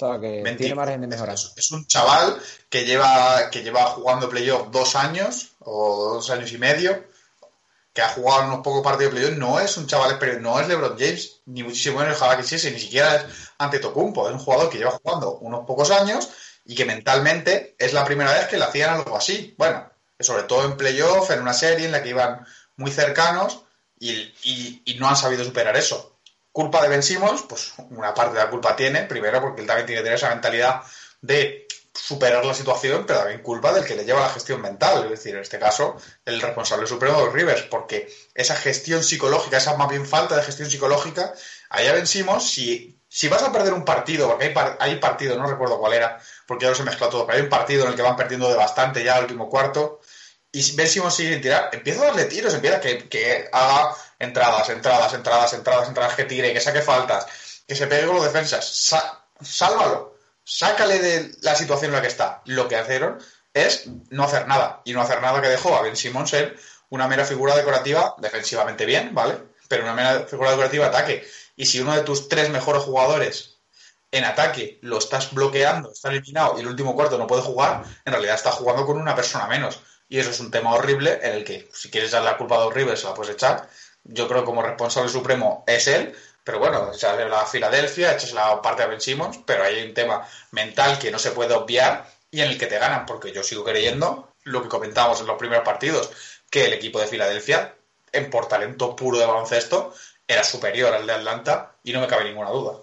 O 0.00 0.12
sea, 0.12 0.20
que 0.20 0.54
tiene 0.56 0.74
margen 0.76 1.00
de 1.00 1.08
mejorar. 1.08 1.34
Es, 1.34 1.70
un 1.72 1.86
chaval 1.86 2.40
que 2.68 2.84
lleva, 2.84 3.50
que 3.50 3.62
lleva 3.62 3.84
jugando 3.86 4.28
playoff 4.28 4.68
dos 4.70 4.94
años 4.94 5.56
o 5.58 6.14
dos 6.14 6.30
años 6.30 6.52
y 6.52 6.58
medio, 6.58 7.04
que 7.92 8.02
ha 8.02 8.10
jugado 8.10 8.44
unos 8.44 8.60
pocos 8.60 8.82
partidos 8.84 9.12
de 9.12 9.20
playoff. 9.20 9.38
No 9.38 9.58
es 9.58 9.76
un 9.76 9.88
chaval 9.88 10.18
no 10.40 10.60
es 10.60 10.68
LeBron 10.68 10.96
James, 10.96 11.40
ni 11.46 11.64
muchísimo 11.64 11.98
menos 11.98 12.16
ojalá 12.16 12.36
que 12.36 12.44
sí, 12.44 12.70
ni 12.70 12.78
siquiera 12.78 13.16
es 13.16 13.24
ante 13.58 13.80
Tocumpo. 13.80 14.28
Es 14.28 14.34
un 14.34 14.40
jugador 14.40 14.70
que 14.70 14.78
lleva 14.78 14.92
jugando 14.92 15.38
unos 15.38 15.66
pocos 15.66 15.90
años 15.90 16.28
y 16.64 16.76
que 16.76 16.84
mentalmente 16.84 17.74
es 17.76 17.92
la 17.92 18.04
primera 18.04 18.32
vez 18.32 18.46
que 18.46 18.56
le 18.56 18.64
hacían 18.64 18.90
algo 18.90 19.16
así. 19.16 19.54
Bueno, 19.58 19.90
sobre 20.20 20.44
todo 20.44 20.64
en 20.64 20.76
playoff, 20.76 21.30
en 21.30 21.40
una 21.40 21.54
serie 21.54 21.86
en 21.86 21.92
la 21.92 22.02
que 22.02 22.10
iban 22.10 22.46
muy 22.76 22.92
cercanos 22.92 23.62
y, 23.98 24.94
no 24.98 25.08
han 25.08 25.16
sabido 25.16 25.44
superar 25.44 25.76
eso. 25.76 26.17
¿Culpa 26.58 26.82
de 26.82 26.88
Ben 26.88 27.04
Simmons? 27.04 27.42
Pues 27.42 27.72
una 27.90 28.12
parte 28.12 28.36
de 28.36 28.42
la 28.42 28.50
culpa 28.50 28.74
tiene, 28.74 29.04
primero 29.04 29.40
porque 29.40 29.60
él 29.60 29.66
también 29.68 29.86
tiene 29.86 30.00
que 30.00 30.02
tener 30.02 30.18
esa 30.18 30.30
mentalidad 30.30 30.82
de 31.20 31.68
superar 31.94 32.44
la 32.44 32.52
situación, 32.52 33.04
pero 33.06 33.20
también 33.20 33.42
culpa 33.42 33.72
del 33.72 33.84
que 33.84 33.94
le 33.94 34.04
lleva 34.04 34.22
la 34.22 34.30
gestión 34.30 34.60
mental, 34.60 35.04
es 35.04 35.10
decir, 35.10 35.36
en 35.36 35.42
este 35.42 35.60
caso, 35.60 35.96
el 36.24 36.40
responsable 36.40 36.88
supremo 36.88 37.24
de 37.24 37.30
Rivers, 37.30 37.62
porque 37.62 38.12
esa 38.34 38.56
gestión 38.56 39.04
psicológica, 39.04 39.58
esa 39.58 39.76
más 39.76 39.88
bien 39.88 40.04
falta 40.04 40.34
de 40.34 40.42
gestión 40.42 40.68
psicológica, 40.68 41.32
allá 41.70 41.92
vencimos, 41.92 42.50
si, 42.50 43.00
si 43.06 43.28
vas 43.28 43.44
a 43.44 43.52
perder 43.52 43.72
un 43.72 43.84
partido, 43.84 44.28
porque 44.28 44.46
hay, 44.46 44.54
hay 44.80 44.96
partido, 44.96 45.38
no 45.38 45.46
recuerdo 45.46 45.78
cuál 45.78 45.92
era, 45.92 46.18
porque 46.44 46.66
no 46.66 46.74
se 46.74 46.82
mezcla 46.82 47.08
todo, 47.08 47.24
pero 47.24 47.38
hay 47.38 47.44
un 47.44 47.50
partido 47.50 47.84
en 47.84 47.90
el 47.90 47.94
que 47.94 48.02
van 48.02 48.16
perdiendo 48.16 48.48
de 48.48 48.56
bastante 48.56 49.04
ya 49.04 49.14
al 49.14 49.22
último 49.22 49.48
cuarto, 49.48 50.00
y 50.50 50.74
ver 50.74 50.88
si 50.88 51.00
sigue 51.10 51.36
tirar, 51.36 51.70
empieza 51.72 52.02
a 52.02 52.06
darle 52.06 52.24
tiros, 52.24 52.52
empieza 52.52 52.80
que, 52.80 53.08
que 53.08 53.48
haga 53.52 53.94
entradas, 54.18 54.68
entradas, 54.70 55.14
entradas, 55.14 55.52
entradas, 55.52 55.88
entradas, 55.88 56.14
que 56.14 56.24
tire, 56.24 56.52
que 56.52 56.60
saque 56.60 56.82
faltas, 56.82 57.26
que 57.66 57.74
se 57.74 57.86
pegue 57.86 58.06
con 58.06 58.16
los 58.16 58.24
defensas, 58.24 58.94
sálvalo, 59.40 60.16
sácale 60.44 60.98
de 60.98 61.32
la 61.42 61.54
situación 61.54 61.90
en 61.90 61.96
la 61.96 62.02
que 62.02 62.08
está. 62.08 62.42
Lo 62.46 62.68
que 62.68 62.80
hicieron 62.80 63.18
es 63.54 63.84
no 64.10 64.24
hacer 64.24 64.46
nada, 64.46 64.82
y 64.84 64.92
no 64.92 65.02
hacer 65.02 65.20
nada 65.20 65.40
que 65.40 65.48
dejó 65.48 65.76
a 65.76 65.82
Ben 65.82 65.96
Simmons 65.96 66.30
ser 66.30 66.58
una 66.90 67.06
mera 67.06 67.24
figura 67.24 67.56
decorativa, 67.56 68.14
defensivamente 68.18 68.86
bien, 68.86 69.14
¿vale? 69.14 69.38
Pero 69.68 69.82
una 69.82 69.94
mera 69.94 70.20
figura 70.20 70.50
decorativa 70.50 70.86
ataque. 70.86 71.26
Y 71.56 71.66
si 71.66 71.80
uno 71.80 71.94
de 71.94 72.02
tus 72.02 72.28
tres 72.28 72.48
mejores 72.50 72.82
jugadores 72.82 73.58
en 74.10 74.24
ataque 74.24 74.78
lo 74.82 74.98
estás 74.98 75.32
bloqueando, 75.32 75.92
está 75.92 76.08
eliminado 76.08 76.54
y 76.56 76.60
el 76.60 76.68
último 76.68 76.94
cuarto 76.94 77.18
no 77.18 77.26
puede 77.26 77.42
jugar, 77.42 77.82
en 78.04 78.12
realidad 78.12 78.36
está 78.36 78.52
jugando 78.52 78.86
con 78.86 78.96
una 78.96 79.14
persona 79.14 79.46
menos. 79.46 79.80
Y 80.08 80.18
eso 80.18 80.30
es 80.30 80.40
un 80.40 80.50
tema 80.50 80.72
horrible 80.72 81.20
en 81.22 81.34
el 81.34 81.44
que, 81.44 81.68
si 81.74 81.90
quieres 81.90 82.12
dar 82.12 82.22
la 82.22 82.38
culpa 82.38 82.64
a 82.64 82.70
Rivers, 82.70 83.00
se 83.00 83.06
la 83.06 83.12
puedes 83.12 83.34
echar. 83.34 83.68
Yo 84.08 84.26
creo 84.26 84.40
que 84.40 84.46
como 84.46 84.62
responsable 84.62 85.08
supremo 85.08 85.64
es 85.66 85.86
él, 85.86 86.14
pero 86.42 86.58
bueno, 86.58 86.90
echarle 86.92 87.28
la 87.28 87.44
Filadelfia, 87.44 88.14
echas 88.14 88.32
la 88.32 88.60
parte 88.60 88.82
de 88.82 88.88
Ben 88.88 89.00
Simmons, 89.00 89.38
pero 89.46 89.64
hay 89.64 89.86
un 89.86 89.94
tema 89.94 90.26
mental 90.50 90.98
que 90.98 91.10
no 91.10 91.18
se 91.18 91.30
puede 91.30 91.54
obviar 91.54 92.06
y 92.30 92.40
en 92.40 92.48
el 92.50 92.58
que 92.58 92.66
te 92.66 92.78
ganan, 92.78 93.06
porque 93.06 93.32
yo 93.32 93.42
sigo 93.42 93.64
creyendo 93.64 94.32
lo 94.44 94.62
que 94.62 94.68
comentábamos 94.68 95.20
en 95.20 95.26
los 95.26 95.38
primeros 95.38 95.64
partidos, 95.64 96.10
que 96.50 96.66
el 96.66 96.72
equipo 96.72 97.00
de 97.00 97.06
Filadelfia, 97.06 97.74
en 98.12 98.30
por 98.30 98.48
talento 98.48 98.96
puro 98.96 99.18
de 99.18 99.26
baloncesto, 99.26 99.92
era 100.26 100.44
superior 100.44 100.92
al 100.94 101.06
de 101.06 101.12
Atlanta 101.12 101.74
y 101.82 101.92
no 101.92 102.00
me 102.00 102.06
cabe 102.06 102.24
ninguna 102.24 102.50
duda. 102.50 102.78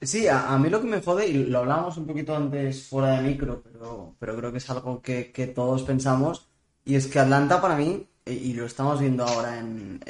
Sí, 0.00 0.26
a, 0.26 0.58
mí 0.58 0.68
lo 0.68 0.80
que 0.80 0.88
me 0.88 1.00
jode, 1.00 1.28
y 1.28 1.32
lo 1.32 1.60
hablábamos 1.60 1.96
un 1.96 2.06
poquito 2.06 2.34
antes 2.34 2.88
fuera 2.88 3.12
de 3.12 3.22
micro, 3.22 3.62
pero, 3.62 4.16
pero 4.18 4.36
creo 4.36 4.50
que 4.50 4.58
es 4.58 4.68
algo 4.68 5.00
que, 5.00 5.52
todos 5.54 5.82
pensamos, 5.82 6.48
y 6.84 6.96
es 6.96 7.06
que 7.06 7.20
Atlanta 7.20 7.60
para 7.60 7.76
mí, 7.76 8.08
y 8.24 8.52
lo 8.52 8.66
estamos 8.66 9.00
viendo 9.00 9.24
ahora 9.24 9.58
en, 9.58 10.00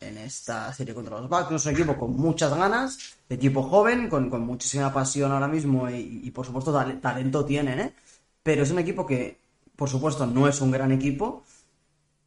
esta 0.00 0.72
serie 0.72 0.94
contra 0.94 1.20
los 1.20 1.28
Bucks, 1.28 1.52
es 1.52 1.66
un 1.66 1.72
equipo 1.72 1.96
con 1.96 2.16
muchas 2.16 2.54
ganas, 2.54 3.16
equipo 3.28 3.62
joven, 3.62 4.08
con, 4.08 4.28
muchísima 4.40 4.92
pasión 4.92 5.32
ahora 5.32 5.48
mismo, 5.48 5.88
y, 5.90 6.30
por 6.30 6.46
supuesto 6.46 6.72
talento 7.00 7.44
tienen, 7.44 7.80
¿eh? 7.80 7.94
Pero 8.42 8.62
es 8.62 8.70
un 8.70 8.78
equipo 8.78 9.06
que, 9.06 9.38
por 9.76 9.88
supuesto, 9.88 10.26
no 10.26 10.48
es 10.48 10.60
un 10.60 10.70
gran 10.70 10.92
equipo, 10.92 11.44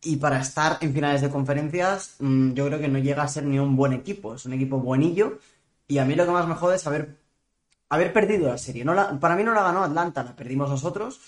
y 0.02 0.18
para 0.18 0.40
estar 0.40 0.78
en 0.82 0.94
finales 0.94 1.22
de 1.22 1.30
conferencias, 1.30 2.16
mm, 2.20 2.54
yo 2.54 2.68
creo 2.68 2.80
que 2.80 2.88
no 2.88 3.00
llega 3.00 3.24
a 3.24 3.28
ser 3.28 3.46
ni 3.46 3.60
un 3.60 3.76
buen 3.76 3.94
equipo, 3.94 4.36
es 4.36 4.46
un 4.46 4.54
equipo 4.54 4.80
buenillo. 4.80 5.40
Y 5.88 5.98
a 5.98 6.06
mí 6.06 6.16
lo 6.16 6.26
que 6.26 6.32
más 6.32 6.48
me 6.48 6.56
jode 6.56 6.76
es 6.78 6.88
haber, 6.88 7.18
haber 7.90 8.14
perdido 8.14 8.48
la 8.48 8.58
serie. 8.58 8.86
No 8.86 9.20
para 9.20 9.36
mí 9.36 9.44
no 9.44 9.54
la 9.54 9.64
ganó 9.64 9.84
Atlanta, 9.84 10.24
la 10.24 10.36
perdimos 10.36 10.70
nosotros 10.70 11.20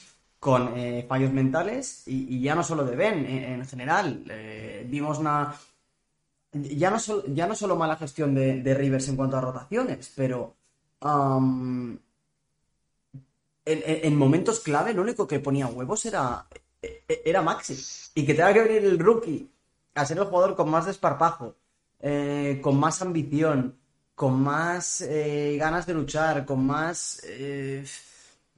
con 0.42 0.76
eh, 0.76 1.06
fallos 1.08 1.32
mentales 1.32 2.02
y, 2.08 2.42
ya 2.42 2.56
no 2.56 2.64
solo 2.64 2.84
de 2.84 2.96
Ben, 2.96 3.28
en, 3.28 3.64
general. 3.68 4.26
Eh, 4.28 4.84
vimos 4.90 5.20
una... 5.20 5.56
Ya 6.52 6.90
no, 6.90 6.98
ya 7.28 7.46
no 7.46 7.54
solo 7.54 7.76
mala 7.76 7.96
gestión 7.96 8.34
de, 8.34 8.74
Rivers 8.74 9.08
en 9.08 9.18
cuanto 9.18 9.38
a 9.38 9.42
rotaciones, 9.42 10.12
pero... 10.16 10.56
en, 13.66 14.16
momentos 14.18 14.62
clave 14.62 14.96
lo 14.96 15.04
único 15.04 15.28
que 15.28 15.40
ponía 15.40 15.68
huevos 15.68 16.08
era, 16.08 16.48
era 17.08 17.44
Maxi. 17.44 17.78
Y 18.16 18.26
que 18.26 18.34
tenga 18.34 18.52
que 18.52 18.64
venir 18.64 18.84
el 18.84 18.98
rookie 18.98 19.48
a 19.94 20.06
ser 20.08 20.18
el 20.18 20.26
jugador 20.26 20.56
con 20.56 20.72
más 20.72 20.88
desparpajo, 20.88 21.56
eh, 22.00 22.60
con 22.64 22.80
más 22.80 23.00
ambición, 23.04 23.78
con 24.16 24.42
más 24.42 25.02
eh, 25.02 25.56
ganas 25.60 25.86
de 25.86 25.94
luchar, 25.94 26.46
con 26.46 26.66
más... 26.66 27.22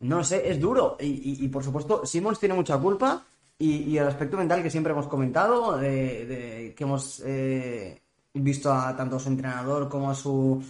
No 0.03 0.24
sé, 0.24 0.50
es 0.50 0.60
duro. 0.60 0.98
Y, 1.00 1.48
por 1.48 1.63
supuesto, 1.63 2.05
Simmons 2.05 2.39
tiene 2.39 2.55
mucha 2.55 2.77
culpa 2.77 3.24
y, 3.57 3.98
el 3.98 4.07
aspecto 4.07 4.38
mental 4.38 4.62
que 4.62 4.69
siempre 4.69 4.91
hemos 4.91 5.07
comentado, 5.07 5.77
de, 5.77 6.74
que 6.75 6.83
hemos 6.83 7.22
eh, 7.25 8.01
visto 8.33 8.72
a 8.72 8.95
tanto 8.95 9.15
a 9.15 9.19
su 9.19 9.29
entrenador 9.29 9.88
como 9.88 10.12
a 10.12 10.15
su 10.15 10.62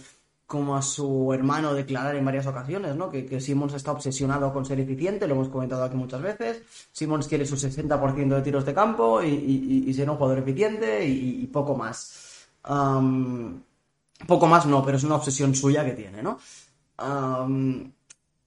como 0.46 0.76
a 0.76 0.82
su 0.82 1.32
hermano 1.32 1.72
declarar 1.74 2.14
en 2.14 2.24
varias 2.24 2.46
ocasiones, 2.46 2.94
¿no? 2.94 3.10
Que, 3.10 3.24
que 3.24 3.40
Simmons 3.40 3.72
está 3.74 3.92
obsesionado 3.92 4.52
con 4.52 4.64
ser 4.64 4.78
eficiente, 4.78 5.26
lo 5.26 5.34
hemos 5.34 5.48
comentado 5.48 5.82
aquí 5.82 5.96
muchas 5.96 6.20
veces. 6.20 6.62
Simmons 6.92 7.26
quiere 7.26 7.46
su 7.46 7.56
60% 7.56 8.28
de 8.28 8.42
tiros 8.42 8.64
de 8.64 8.74
campo 8.74 9.22
y, 9.22 9.92
ser 9.94 10.08
un 10.08 10.16
jugador 10.16 10.38
eficiente 10.40 11.04
y, 11.08 11.46
poco 11.46 11.74
más. 11.74 12.46
Poco 12.62 14.46
más 14.46 14.66
no, 14.66 14.84
pero 14.84 14.96
es 14.96 15.04
una 15.04 15.16
obsesión 15.16 15.54
suya 15.54 15.84
que 15.84 15.92
tiene, 15.92 16.22
¿no? 16.22 16.38
Um, 17.02 17.90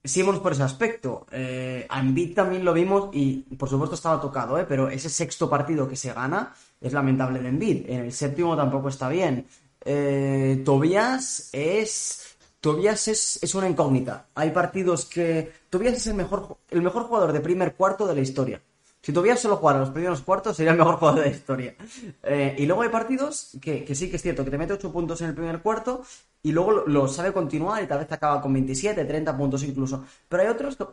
Simmons 0.08 0.40
por 0.40 0.54
ese 0.54 0.64
aspecto. 0.64 1.28
Eh, 1.32 1.86
a 1.90 2.00
Embiid 2.00 2.36
también 2.36 2.64
lo 2.64 2.74
vimos 2.74 3.10
y 3.14 3.40
por 3.56 3.70
supuesto 3.70 3.96
estaba 3.96 4.22
tocado, 4.22 4.58
¿eh? 4.58 4.66
pero 4.68 4.90
ese 4.90 5.10
sexto 5.10 5.50
partido 5.50 5.88
que 5.88 5.96
se 5.96 6.14
gana 6.14 6.54
es 6.80 6.94
lamentable 6.94 7.40
de 7.40 7.50
Embiid. 7.50 7.90
En 7.90 8.06
el 8.06 8.14
séptimo 8.14 8.56
tampoco 8.56 8.90
está 8.90 9.10
bien. 9.10 9.46
Eh, 9.82 10.62
Tobias 10.66 11.50
es... 11.54 12.24
Tobias 12.60 13.08
es, 13.08 13.40
es, 13.42 13.56
una 13.56 13.70
incógnita. 13.70 14.26
Hay 14.34 14.50
partidos 14.50 15.06
que... 15.06 15.54
Tobias 15.70 15.96
es 15.96 16.08
el 16.08 16.16
mejor, 16.16 16.58
el 16.72 16.82
mejor 16.82 17.04
jugador 17.04 17.32
de 17.32 17.40
primer 17.40 17.76
cuarto 17.76 18.08
de 18.08 18.16
la 18.16 18.22
historia. 18.22 18.62
Si 19.08 19.14
tuviera 19.14 19.38
solo 19.38 19.56
jugado 19.56 19.80
los 19.80 19.92
primeros 19.92 20.22
cuartos, 20.22 20.58
sería 20.58 20.74
el 20.74 20.78
mejor 20.78 20.96
jugador 20.98 21.22
de 21.22 21.30
la 21.30 21.36
historia. 21.36 21.76
Eh, 22.24 22.56
y 22.58 22.66
luego 22.66 22.82
hay 22.82 22.90
partidos 22.90 23.52
que, 23.62 23.96
sí 23.96 24.10
que 24.10 24.18
es 24.18 24.22
cierto, 24.22 24.44
que 24.44 24.52
te 24.52 24.58
mete 24.58 24.74
8 24.74 24.92
puntos 24.92 25.22
en 25.22 25.30
el 25.30 25.34
primer 25.34 25.62
cuarto 25.62 26.04
y 26.48 26.51
luego 26.54 26.72
lo, 26.72 27.08
sabe 27.10 27.34
continuar 27.34 27.84
y 27.84 27.88
tal 27.88 28.00
vez 28.00 28.12
acaba 28.12 28.42
con 28.42 28.54
27, 28.54 29.04
30 29.04 29.36
puntos 29.36 29.63
incluso. 29.63 30.06
Pero 30.30 30.44
hay 30.44 30.48
otros 30.48 30.77
que 30.77 30.86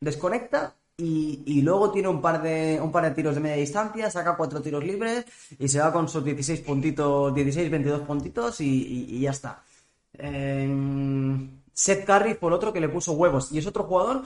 desconecta 0.00 0.74
y, 0.96 1.60
luego 1.60 1.90
tiene 1.90 2.08
un 2.08 2.22
par, 2.22 2.40
de, 2.40 2.80
un 2.82 2.90
par 2.90 3.04
de 3.04 3.10
tiros 3.10 3.34
de 3.34 3.42
media 3.42 3.56
distancia, 3.56 4.10
saca 4.10 4.34
cuatro 4.34 4.62
tiros 4.62 4.82
libres 4.82 5.26
y 5.58 5.68
se 5.68 5.78
va 5.78 5.92
con 5.92 6.08
sus 6.08 6.24
16 6.24 6.60
puntitos, 6.60 7.34
16, 7.34 7.70
22 7.70 8.00
puntitos 8.00 8.60
y, 8.62 9.20
ya 9.20 9.30
está. 9.30 9.62
Eh, 10.14 10.68
Seth 11.70 12.06
Curry, 12.06 12.34
por 12.34 12.54
otro, 12.54 12.72
que 12.72 12.80
le 12.80 12.88
puso 12.88 13.12
huevos. 13.12 13.52
Y 13.52 13.58
es 13.58 13.66
otro 13.66 13.84
jugador 13.84 14.22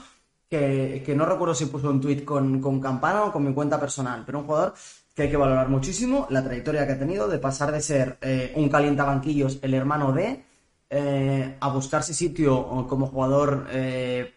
que, 0.49 1.13
no 1.13 1.25
recuerdo 1.25 1.55
si 1.55 1.65
puso 1.65 1.89
un 1.89 1.99
tweet 1.99 2.23
con, 2.23 2.61
con 2.61 2.79
Campana 2.79 3.25
o 3.25 3.33
con 3.33 3.43
mi 3.43 3.53
cuenta 3.53 3.77
personal, 3.77 4.23
pero 4.25 4.39
un 4.39 4.45
jugador 4.45 4.75
que 5.13 5.23
hay 5.23 5.29
que 5.29 5.35
valorar 5.35 5.67
muchísimo 5.67 6.27
la 6.29 6.41
trayectoria 6.41 6.87
que 6.87 6.93
ha 6.93 6.99
tenido 6.99 7.27
de 7.27 7.39
pasar 7.39 7.73
de 7.73 7.81
ser 7.81 8.17
eh, 8.21 8.53
un 8.55 8.69
calientabanquillos, 8.69 9.59
el 9.61 9.73
hermano 9.73 10.13
de, 10.13 10.45
eh, 10.89 11.57
a 11.59 11.69
buscarse 11.69 12.13
sitio 12.13 12.85
como 12.87 13.07
jugador 13.07 13.67
eh, 13.71 14.33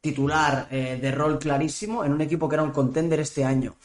titular 0.00 0.68
de 0.68 1.10
rol 1.10 1.38
clarísimo 1.38 2.04
en 2.04 2.12
un 2.12 2.20
equipo 2.20 2.48
que 2.48 2.54
era 2.54 2.62
un 2.62 2.70
contender 2.70 3.20
este 3.20 3.44
año. 3.44 3.76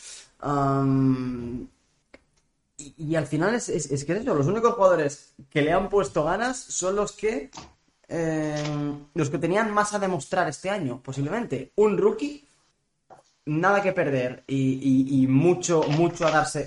y, 2.77 3.15
al 3.15 3.27
final 3.27 3.55
es, 3.55 3.69
es, 3.69 4.05
que 4.05 4.13
eso, 4.13 4.35
los 4.35 4.47
únicos 4.47 4.73
jugadores 4.73 5.33
que 5.49 5.61
le 5.61 5.71
han 5.73 5.89
puesto 5.89 6.23
ganas 6.23 6.57
son 6.57 6.95
los 6.95 7.13
que 7.13 7.49
eh, 8.15 8.55
los 9.15 9.29
que 9.31 9.39
tenían 9.39 9.73
más 9.73 9.93
a 9.93 9.99
demostrar 9.99 10.47
este 10.47 10.69
año, 10.69 11.01
posiblemente. 11.01 11.71
Un 11.77 11.97
rookie, 11.97 12.42
nada 13.45 13.81
que 13.81 13.91
perder 13.91 14.43
y, 14.47 15.25
mucho, 15.29 15.83
mucho 15.89 16.27
a 16.27 16.31
darse 16.31 16.65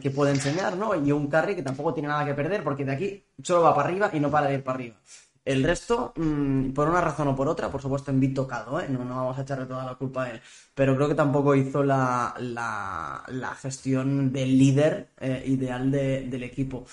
que 0.00 0.10
puede 0.10 0.32
enseñar, 0.32 0.76
¿no? 0.76 0.94
Y 0.94 1.12
un 1.12 1.28
carry 1.28 1.54
que 1.54 1.62
tampoco 1.62 1.94
tiene 1.94 2.08
nada 2.08 2.24
que 2.24 2.34
perder 2.34 2.62
porque 2.64 2.84
de 2.84 2.92
aquí 2.92 3.24
solo 3.42 3.62
va 3.62 3.74
para 3.74 3.88
arriba 3.88 4.10
y 4.12 4.20
no 4.20 4.30
para 4.30 4.48
de 4.48 4.54
ir 4.54 4.64
para 4.64 4.76
arriba. 4.76 4.96
El 5.44 5.64
resto, 5.64 6.12
mm, 6.14 6.72
por 6.72 6.90
una 6.90 7.00
razón 7.00 7.28
o 7.28 7.34
por 7.34 7.48
otra, 7.48 7.70
por 7.70 7.80
supuesto, 7.80 8.10
en 8.10 8.34
tocado, 8.34 8.78
¿eh? 8.80 8.86
no, 8.90 9.02
no 9.02 9.16
vamos 9.16 9.38
a 9.38 9.42
echarle 9.42 9.64
toda 9.64 9.82
la 9.82 9.94
culpa 9.94 10.24
a 10.24 10.30
él, 10.32 10.42
pero 10.74 10.94
creo 10.94 11.08
que 11.08 11.14
tampoco 11.14 11.54
hizo 11.54 11.82
la, 11.82 12.34
la, 12.38 13.54
gestión 13.54 14.30
del 14.30 14.58
líder 14.58 15.08
eh, 15.18 15.42
ideal 15.46 15.90
del 15.90 16.42
equipo. 16.42 16.84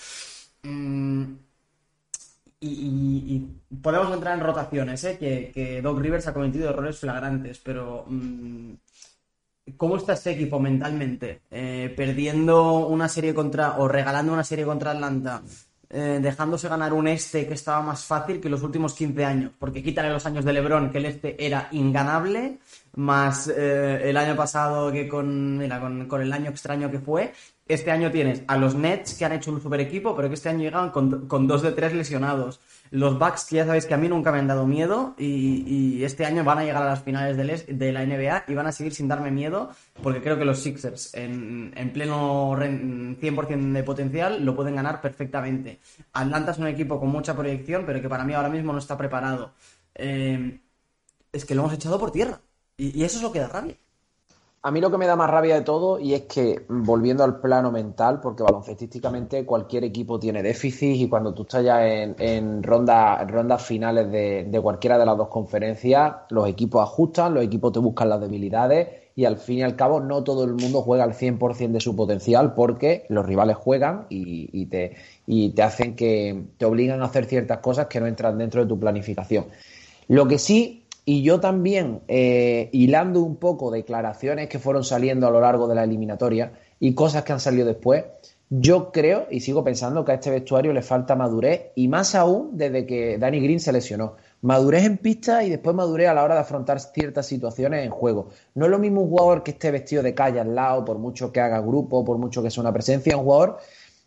Mm, 0.62 1.24
y, 2.68 3.76
podemos 3.82 4.12
entrar 4.12 4.36
en 4.36 4.44
rotaciones, 4.44 5.02
¿eh? 5.04 5.16
que, 5.18 5.50
que 5.52 5.82
Doc 5.82 5.98
Rivers 5.98 6.26
ha 6.26 6.34
cometido 6.34 6.70
errores 6.70 6.98
flagrantes, 6.98 7.60
pero 7.62 8.04
mm, 8.08 8.72
¿cómo 9.76 9.96
está 9.96 10.12
este 10.14 10.32
equipo 10.32 10.60
mentalmente? 10.60 11.42
Eh, 11.50 11.92
perdiendo 11.96 12.86
una 12.86 13.08
serie 13.08 13.34
contra, 13.34 13.78
o 13.78 13.88
regalando 13.88 14.32
una 14.32 14.44
serie 14.44 14.64
contra 14.64 14.92
Atlanta, 14.92 15.42
eh, 15.88 16.18
dejándose 16.20 16.68
ganar 16.68 16.92
un 16.92 17.06
este 17.08 17.46
que 17.46 17.54
estaba 17.54 17.80
más 17.80 18.04
fácil 18.04 18.40
que 18.40 18.48
los 18.48 18.62
últimos 18.62 18.94
15 18.94 19.24
años, 19.24 19.52
porque 19.58 19.82
quítale 19.82 20.10
los 20.10 20.26
años 20.26 20.44
de 20.44 20.52
Lebron, 20.52 20.90
que 20.90 20.98
el 20.98 21.06
este 21.06 21.44
era 21.44 21.68
inganable, 21.72 22.58
más 22.96 23.48
eh, 23.48 24.00
el 24.10 24.16
año 24.16 24.34
pasado 24.34 24.90
que 24.90 25.08
con, 25.08 25.58
mira, 25.58 25.80
con, 25.80 26.06
con, 26.06 26.22
el 26.22 26.32
año 26.32 26.50
extraño 26.50 26.90
que 26.90 26.98
fue, 26.98 27.32
este 27.68 27.90
año 27.90 28.12
tienes 28.12 28.42
a 28.46 28.56
los 28.56 28.76
Nets 28.76 29.14
que 29.14 29.24
han 29.24 29.32
hecho 29.32 29.50
un 29.50 29.60
super 29.60 29.80
equipo, 29.80 30.14
pero 30.14 30.28
que 30.28 30.34
este 30.34 30.48
año 30.48 30.60
llegan 30.60 30.90
con, 30.90 31.46
dos 31.48 31.62
de 31.62 31.72
tres 31.72 31.92
lesionados. 31.92 32.60
Los 32.90 33.18
Bucks, 33.18 33.46
que 33.46 33.56
ya 33.56 33.66
sabéis 33.66 33.86
que 33.86 33.94
a 33.94 33.96
mí 33.96 34.08
nunca 34.08 34.30
me 34.30 34.38
han 34.38 34.46
dado 34.46 34.66
miedo, 34.66 35.16
y, 35.18 36.04
este 36.04 36.24
año 36.24 36.44
van 36.44 36.58
a 36.58 36.64
llegar 36.64 36.84
a 36.84 36.86
las 36.86 37.02
finales 37.02 37.36
de, 37.66 37.92
la 37.92 38.06
NBA 38.06 38.44
y 38.46 38.54
van 38.54 38.68
a 38.68 38.72
seguir 38.72 38.94
sin 38.94 39.08
darme 39.08 39.32
miedo, 39.32 39.70
porque 40.00 40.22
creo 40.22 40.38
que 40.38 40.44
los 40.44 40.60
Sixers, 40.60 41.14
en, 41.14 41.90
pleno 41.92 42.52
100% 42.56 43.72
de 43.72 43.82
potencial, 43.82 44.44
lo 44.44 44.54
pueden 44.54 44.76
ganar 44.76 45.00
perfectamente. 45.00 45.80
Atlanta 46.12 46.52
es 46.52 46.58
un 46.58 46.68
equipo 46.68 47.00
con 47.00 47.08
mucha 47.08 47.34
proyección, 47.34 47.84
pero 47.84 48.00
que 48.00 48.08
para 48.08 48.24
mí 48.24 48.34
ahora 48.34 48.48
mismo 48.48 48.72
no 48.72 48.78
está 48.78 48.96
preparado. 48.96 49.54
Eh, 49.94 50.60
es 51.32 51.44
que 51.44 51.54
lo 51.56 51.62
hemos 51.62 51.74
echado 51.74 51.98
por 51.98 52.12
tierra, 52.12 52.40
y 52.76 53.02
eso 53.02 53.16
es 53.16 53.22
lo 53.22 53.32
que 53.32 53.40
da 53.40 53.48
rabia. 53.48 53.74
A 54.66 54.72
mí 54.72 54.80
lo 54.80 54.90
que 54.90 54.98
me 54.98 55.06
da 55.06 55.14
más 55.14 55.30
rabia 55.30 55.54
de 55.54 55.60
todo, 55.60 56.00
y 56.00 56.12
es 56.12 56.22
que, 56.22 56.64
volviendo 56.68 57.22
al 57.22 57.38
plano 57.38 57.70
mental, 57.70 58.18
porque 58.20 58.42
baloncestísticamente 58.42 59.46
cualquier 59.46 59.84
equipo 59.84 60.18
tiene 60.18 60.42
déficit 60.42 60.96
y 60.96 61.08
cuando 61.08 61.32
tú 61.32 61.42
estás 61.42 61.64
ya 61.64 61.86
en, 61.86 62.64
rondas 62.64 63.64
finales 63.64 64.10
de, 64.10 64.60
cualquiera 64.60 64.98
de 64.98 65.06
las 65.06 65.16
dos 65.16 65.28
conferencias, 65.28 66.14
los 66.30 66.48
equipos 66.48 66.82
ajustan, 66.82 67.34
los 67.34 67.44
equipos 67.44 67.70
te 67.70 67.78
buscan 67.78 68.08
las 68.08 68.20
debilidades 68.20 68.88
y 69.14 69.24
al 69.24 69.36
fin 69.36 69.58
y 69.58 69.62
al 69.62 69.76
cabo 69.76 70.00
no 70.00 70.24
todo 70.24 70.42
el 70.42 70.54
mundo 70.54 70.82
juega 70.82 71.04
al 71.04 71.12
100% 71.12 71.70
de 71.70 71.80
su 71.80 71.94
potencial 71.94 72.52
porque 72.52 73.06
los 73.08 73.24
rivales 73.24 73.56
juegan 73.56 74.06
y, 74.10 74.50
y 74.52 75.50
te 75.50 75.62
hacen 75.62 75.94
que 75.94 76.42
te 76.58 76.64
obligan 76.64 77.02
a 77.02 77.04
hacer 77.04 77.26
ciertas 77.26 77.58
cosas 77.58 77.86
que 77.86 78.00
no 78.00 78.08
entran 78.08 78.36
dentro 78.36 78.62
de 78.62 78.66
tu 78.66 78.80
planificación. 78.80 79.44
Lo 80.08 80.26
que 80.26 80.38
sí 80.38 80.85
y 81.08 81.22
yo 81.22 81.38
también, 81.38 82.02
eh, 82.08 82.68
hilando 82.72 83.22
un 83.22 83.36
poco 83.36 83.70
declaraciones 83.70 84.48
que 84.48 84.58
fueron 84.58 84.82
saliendo 84.82 85.28
a 85.28 85.30
lo 85.30 85.40
largo 85.40 85.68
de 85.68 85.76
la 85.76 85.84
eliminatoria 85.84 86.52
y 86.80 86.94
cosas 86.94 87.22
que 87.22 87.32
han 87.32 87.38
salido 87.38 87.64
después, 87.64 88.04
yo 88.50 88.90
creo 88.90 89.28
y 89.30 89.38
sigo 89.38 89.62
pensando 89.62 90.04
que 90.04 90.10
a 90.10 90.14
este 90.16 90.30
vestuario 90.30 90.72
le 90.72 90.82
falta 90.82 91.14
madurez 91.14 91.72
y 91.76 91.86
más 91.86 92.16
aún 92.16 92.58
desde 92.58 92.86
que 92.86 93.18
Danny 93.18 93.40
Green 93.40 93.60
se 93.60 93.72
lesionó. 93.72 94.16
Madurez 94.42 94.84
en 94.84 94.98
pista 94.98 95.44
y 95.44 95.50
después 95.50 95.76
madurez 95.76 96.08
a 96.08 96.14
la 96.14 96.24
hora 96.24 96.34
de 96.34 96.40
afrontar 96.40 96.80
ciertas 96.80 97.26
situaciones 97.26 97.84
en 97.84 97.90
juego. 97.92 98.30
No 98.56 98.64
es 98.64 98.70
lo 98.72 98.80
mismo 98.80 99.02
un 99.02 99.08
jugador 99.08 99.44
que 99.44 99.52
esté 99.52 99.70
vestido 99.70 100.02
de 100.02 100.12
calle 100.12 100.40
al 100.40 100.56
lado, 100.56 100.84
por 100.84 100.98
mucho 100.98 101.30
que 101.30 101.40
haga 101.40 101.60
grupo, 101.60 102.04
por 102.04 102.18
mucho 102.18 102.42
que 102.42 102.50
sea 102.50 102.62
una 102.62 102.72
presencia, 102.72 103.16
un 103.16 103.22
jugador 103.22 103.58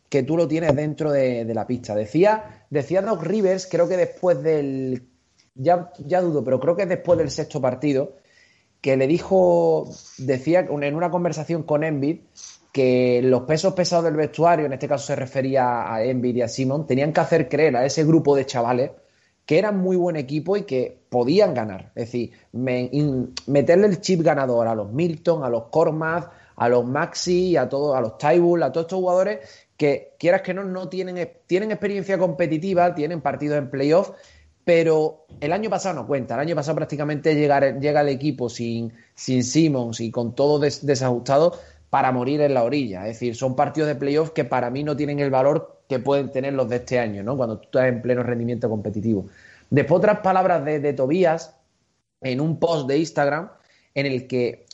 que 0.10 0.24
tú 0.24 0.36
lo 0.36 0.48
tienes 0.48 0.76
dentro 0.76 1.12
de, 1.12 1.46
la 1.54 1.66
pista. 1.66 1.96
Decía, 1.96 2.66
decía 2.70 3.02
Doc 3.02 3.24
Rivers, 3.24 3.68
creo 3.68 3.88
que 3.88 3.96
después 3.96 4.42
del 4.44 5.09
ya, 5.60 5.92
ya 6.00 6.22
dudo, 6.22 6.44
pero 6.44 6.60
creo 6.60 6.76
que 6.76 6.84
es 6.84 6.90
después 6.90 7.20
del 7.20 7.30
sexto 7.30 7.62
partido, 7.62 8.14
que 8.82 8.96
le 8.96 9.08
dijo, 9.08 9.90
decía 10.18 10.62
en 10.62 10.96
una 10.96 11.12
conversación 11.12 11.64
con 11.64 11.84
Envid, 11.84 12.22
que 12.72 13.22
los 13.24 13.42
pesos 13.42 13.74
pesados 13.74 14.06
del 14.06 14.16
vestuario, 14.16 14.66
en 14.66 14.74
este 14.74 14.88
caso 14.88 15.08
se 15.08 15.16
refería 15.16 15.94
a 15.94 16.04
Envid 16.04 16.38
y 16.38 16.42
a 16.42 16.48
Simon, 16.48 16.88
tenían 16.88 17.12
que 17.12 17.20
hacer 17.20 17.50
creer 17.50 17.76
a 17.76 17.86
ese 17.86 18.06
grupo 18.06 18.36
de 18.36 18.46
chavales 18.46 18.92
que 19.46 19.58
eran 19.58 19.80
muy 19.80 19.98
buen 19.98 20.16
equipo 20.16 20.56
y 20.56 20.62
que 20.62 21.02
podían 21.10 21.56
ganar. 21.56 21.92
Es 21.96 22.06
decir, 22.06 22.32
meterle 22.52 23.88
el 23.88 24.00
chip 24.00 24.22
ganador 24.22 24.68
a 24.68 24.76
los 24.76 24.92
Milton, 24.92 25.44
a 25.44 25.50
los 25.50 25.66
Cormac, 25.66 26.32
a 26.56 26.70
los 26.70 26.86
Maxi, 26.86 27.58
a 27.58 27.68
todos, 27.68 27.98
a 27.98 28.02
los 28.02 28.18
Tybull, 28.18 28.62
a 28.62 28.72
todos 28.72 28.86
estos 28.86 29.00
jugadores 29.00 29.40
que, 29.76 30.14
quieras 30.20 30.44
que 30.44 30.54
no, 30.54 30.64
no 30.64 30.88
tienen, 30.88 31.32
tienen 31.48 31.72
experiencia 31.72 32.20
competitiva, 32.20 32.94
tienen 32.94 33.22
partidos 33.22 33.58
en 33.58 33.72
playoff 33.72 34.12
pero 34.66 35.26
el 35.40 35.52
año 35.54 35.70
pasado 35.70 35.96
no 35.96 36.08
cuenta. 36.08 36.36
El 36.36 36.42
año 36.42 36.56
pasado 36.56 36.76
prácticamente 36.76 37.36
llega, 37.36 38.02
el 38.02 38.10
equipo 38.10 38.50
sin, 38.50 38.94
sin 39.16 39.42
y 40.00 40.12
con 40.12 40.36
todo 40.36 40.60
desajustado 40.60 41.58
para 41.90 42.12
morir 42.12 42.42
en 42.42 42.54
la 42.54 42.64
orilla. 42.64 43.08
Es 43.08 43.16
decir, 43.16 43.36
son 43.36 43.56
partidos 43.56 43.88
de 43.88 43.96
playoff 43.96 44.32
que 44.32 44.46
para 44.46 44.70
mí 44.70 44.84
no 44.84 44.96
tienen 44.96 45.20
el 45.20 45.32
valor 45.32 45.82
que 45.88 46.00
pueden 46.00 46.32
tener 46.32 46.54
los 46.54 46.70
de 46.70 46.78
este 46.78 47.00
año, 47.00 47.24
¿no? 47.24 47.36
Cuando 47.36 47.58
tú 47.58 47.66
estás 47.66 47.86
en 47.86 48.02
pleno 48.02 48.22
rendimiento 48.22 48.70
competitivo. 48.70 49.26
Después 49.70 49.98
otras 49.98 50.20
palabras 50.20 50.64
de, 50.64 50.94
Tobías 50.94 51.56
en 52.22 52.42
un 52.42 52.60
post 52.60 52.88
de 52.88 53.00
Instagram 53.00 53.50
en 53.96 54.06
el 54.06 54.28
que 54.28 54.66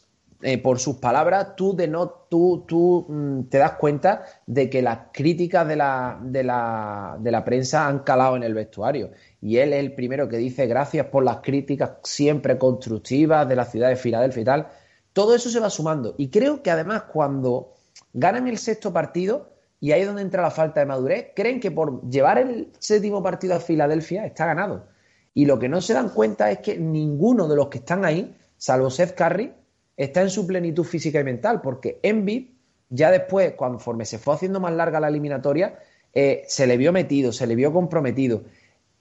eh, 0.42 0.58
por 0.58 0.80
sus 0.80 0.98
palabras, 0.98 1.56
tú, 1.56 1.76
de 1.76 1.88
no, 1.88 2.10
tú, 2.30 2.66
tú 2.68 3.06
mm, 3.08 3.44
te 3.44 3.58
das 3.58 3.74
cuenta 3.74 4.26
de 4.46 4.70
que 4.70 4.82
las 4.82 5.00
críticas 5.14 5.68
de 5.68 5.78
la, 5.78 6.20
de, 6.22 6.44
la, 6.44 7.18
de 7.20 7.32
la 7.32 7.46
prensa 7.46 7.88
han 7.88 8.00
calado 8.00 8.36
en 8.36 8.44
el 8.44 8.54
vestuario 8.54 9.12
y 9.46 9.60
él 9.60 9.74
es 9.74 9.80
el 9.80 9.94
primero 9.94 10.28
que 10.28 10.38
dice 10.38 10.66
gracias 10.66 11.06
por 11.06 11.24
las 11.24 11.38
críticas 11.38 11.98
siempre 12.04 12.58
constructivas 12.58 13.48
de 13.48 13.56
la 13.56 13.66
ciudad 13.66 13.90
de 13.90 13.96
Filadelfia 13.96 14.42
y 14.42 14.46
tal. 14.46 14.68
Todo 15.14 15.36
eso 15.36 15.52
se 15.52 15.60
va 15.60 15.70
sumando. 15.70 16.16
Y 16.18 16.32
creo 16.32 16.64
que 16.64 16.72
además 16.72 17.04
cuando 17.04 17.76
ganan 18.12 18.48
el 18.48 18.58
sexto 18.58 18.92
partido, 18.92 19.52
y 19.80 19.92
ahí 19.92 20.02
es 20.02 20.08
donde 20.08 20.24
entra 20.24 20.42
la 20.42 20.50
falta 20.50 20.80
de 20.80 20.88
madurez, 20.88 21.28
creen 21.36 21.60
que 21.60 21.70
por 21.70 22.10
llevar 22.10 22.40
el 22.40 22.72
séptimo 22.80 23.22
partido 23.22 23.54
a 23.54 23.60
Filadelfia 23.60 24.26
está 24.26 24.48
ganado. 24.48 24.88
Y 25.36 25.46
lo 25.46 25.60
que 25.60 25.70
no 25.70 25.80
se 25.80 25.94
dan 25.94 26.10
cuenta 26.10 26.50
es 26.50 26.58
que 26.58 26.80
ninguno 26.80 27.48
de 27.48 27.56
los 27.56 27.68
que 27.68 27.78
están 27.78 28.04
ahí, 28.04 28.36
salvo 28.58 28.90
Seth 28.90 29.14
Curry, 29.14 29.54
está 29.96 30.24
en 30.24 30.32
su 30.32 30.48
plenitud 30.48 30.86
física 30.86 31.20
y 31.20 31.24
mental, 31.24 31.62
porque 31.62 32.00
Embiid, 32.02 32.48
ya 32.90 33.12
después, 33.12 33.54
conforme 33.54 34.06
se 34.06 34.18
fue 34.18 34.34
haciendo 34.34 34.60
más 34.60 34.74
larga 34.74 35.00
la 35.00 35.10
eliminatoria, 35.10 35.78
eh, 36.16 36.46
se 36.48 36.66
le 36.66 36.78
vio 36.78 36.92
metido, 36.92 37.32
se 37.32 37.46
le 37.46 37.54
vio 37.54 37.72
comprometido 37.72 38.42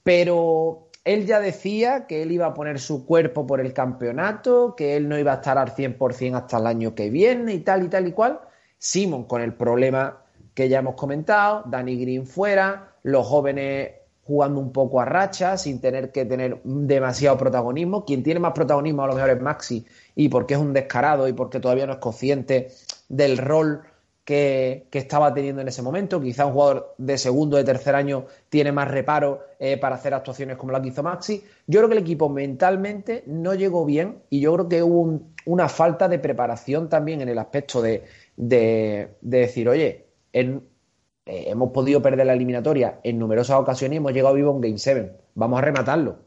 pero 0.04 0.90
él 1.04 1.26
ya 1.26 1.40
decía 1.40 2.06
que 2.06 2.22
él 2.22 2.30
iba 2.30 2.46
a 2.46 2.54
poner 2.54 2.78
su 2.78 3.04
cuerpo 3.04 3.46
por 3.46 3.60
el 3.60 3.72
campeonato, 3.72 4.76
que 4.76 4.96
él 4.96 5.08
no 5.08 5.18
iba 5.18 5.32
a 5.32 5.36
estar 5.36 5.58
al 5.58 5.74
100% 5.74 6.36
hasta 6.36 6.58
el 6.58 6.66
año 6.66 6.94
que 6.94 7.10
viene 7.10 7.54
y 7.54 7.60
tal 7.60 7.84
y 7.84 7.88
tal 7.88 8.06
y 8.06 8.12
cual. 8.12 8.40
Simon 8.78 9.24
con 9.24 9.42
el 9.42 9.54
problema 9.54 10.18
que 10.54 10.68
ya 10.68 10.78
hemos 10.78 10.94
comentado, 10.94 11.64
Danny 11.66 11.96
Green 11.96 12.26
fuera, 12.26 12.92
los 13.02 13.26
jóvenes 13.26 13.92
jugando 14.24 14.60
un 14.60 14.72
poco 14.72 15.00
a 15.00 15.04
racha 15.04 15.58
sin 15.58 15.80
tener 15.80 16.10
que 16.12 16.24
tener 16.24 16.62
demasiado 16.64 17.36
protagonismo. 17.36 18.04
Quien 18.04 18.22
tiene 18.22 18.40
más 18.40 18.52
protagonismo 18.52 19.02
a 19.02 19.08
lo 19.08 19.14
mejor 19.14 19.30
es 19.30 19.40
Maxi 19.40 19.86
y 20.14 20.28
porque 20.28 20.54
es 20.54 20.60
un 20.60 20.72
descarado 20.72 21.28
y 21.28 21.32
porque 21.32 21.60
todavía 21.60 21.86
no 21.86 21.94
es 21.94 21.98
consciente 21.98 22.68
del 23.08 23.36
rol 23.38 23.82
que, 24.24 24.88
estaba 24.92 25.32
teniendo 25.34 25.60
en 25.60 25.68
ese 25.68 25.82
momento. 25.82 26.20
Quizá 26.20 26.46
un 26.46 26.54
jugador 26.54 26.94
de 26.98 27.18
segundo, 27.18 27.56
de 27.56 27.64
tercer 27.64 27.94
año 27.94 28.26
tiene 28.48 28.72
más 28.72 28.90
reparo 28.90 29.40
eh, 29.58 29.76
para 29.76 29.96
hacer 29.96 30.14
actuaciones 30.14 30.56
como 30.56 30.72
la 30.72 30.80
que 30.80 30.88
hizo 30.88 31.02
Maxi. 31.02 31.44
Yo 31.66 31.80
creo 31.80 31.88
que 31.88 31.96
el 31.96 32.02
equipo 32.02 32.28
mentalmente 32.28 33.24
no 33.26 33.54
llegó 33.54 33.84
bien 33.84 34.22
y 34.30 34.40
yo 34.40 34.54
creo 34.54 34.68
que 34.68 34.82
hubo 34.82 35.20
una 35.46 35.68
falta 35.68 36.08
de 36.08 36.18
preparación 36.18 36.88
también 36.88 37.20
en 37.20 37.28
el 37.28 37.38
aspecto 37.38 37.82
de, 37.82 38.04
decir, 39.20 39.68
oye, 39.68 40.06
eh, 40.32 40.60
hemos 41.26 41.70
podido 41.70 42.00
perder 42.00 42.26
la 42.26 42.32
eliminatoria 42.32 43.00
en 43.02 43.18
numerosas 43.18 43.58
ocasiones 43.58 43.96
y 43.96 43.98
hemos 43.98 44.12
llegado 44.12 44.34
vivo 44.34 44.52
en 44.52 44.60
Game 44.60 44.78
7. 44.78 45.12
Vamos 45.34 45.58
a 45.58 45.62
rematarlo. 45.62 46.18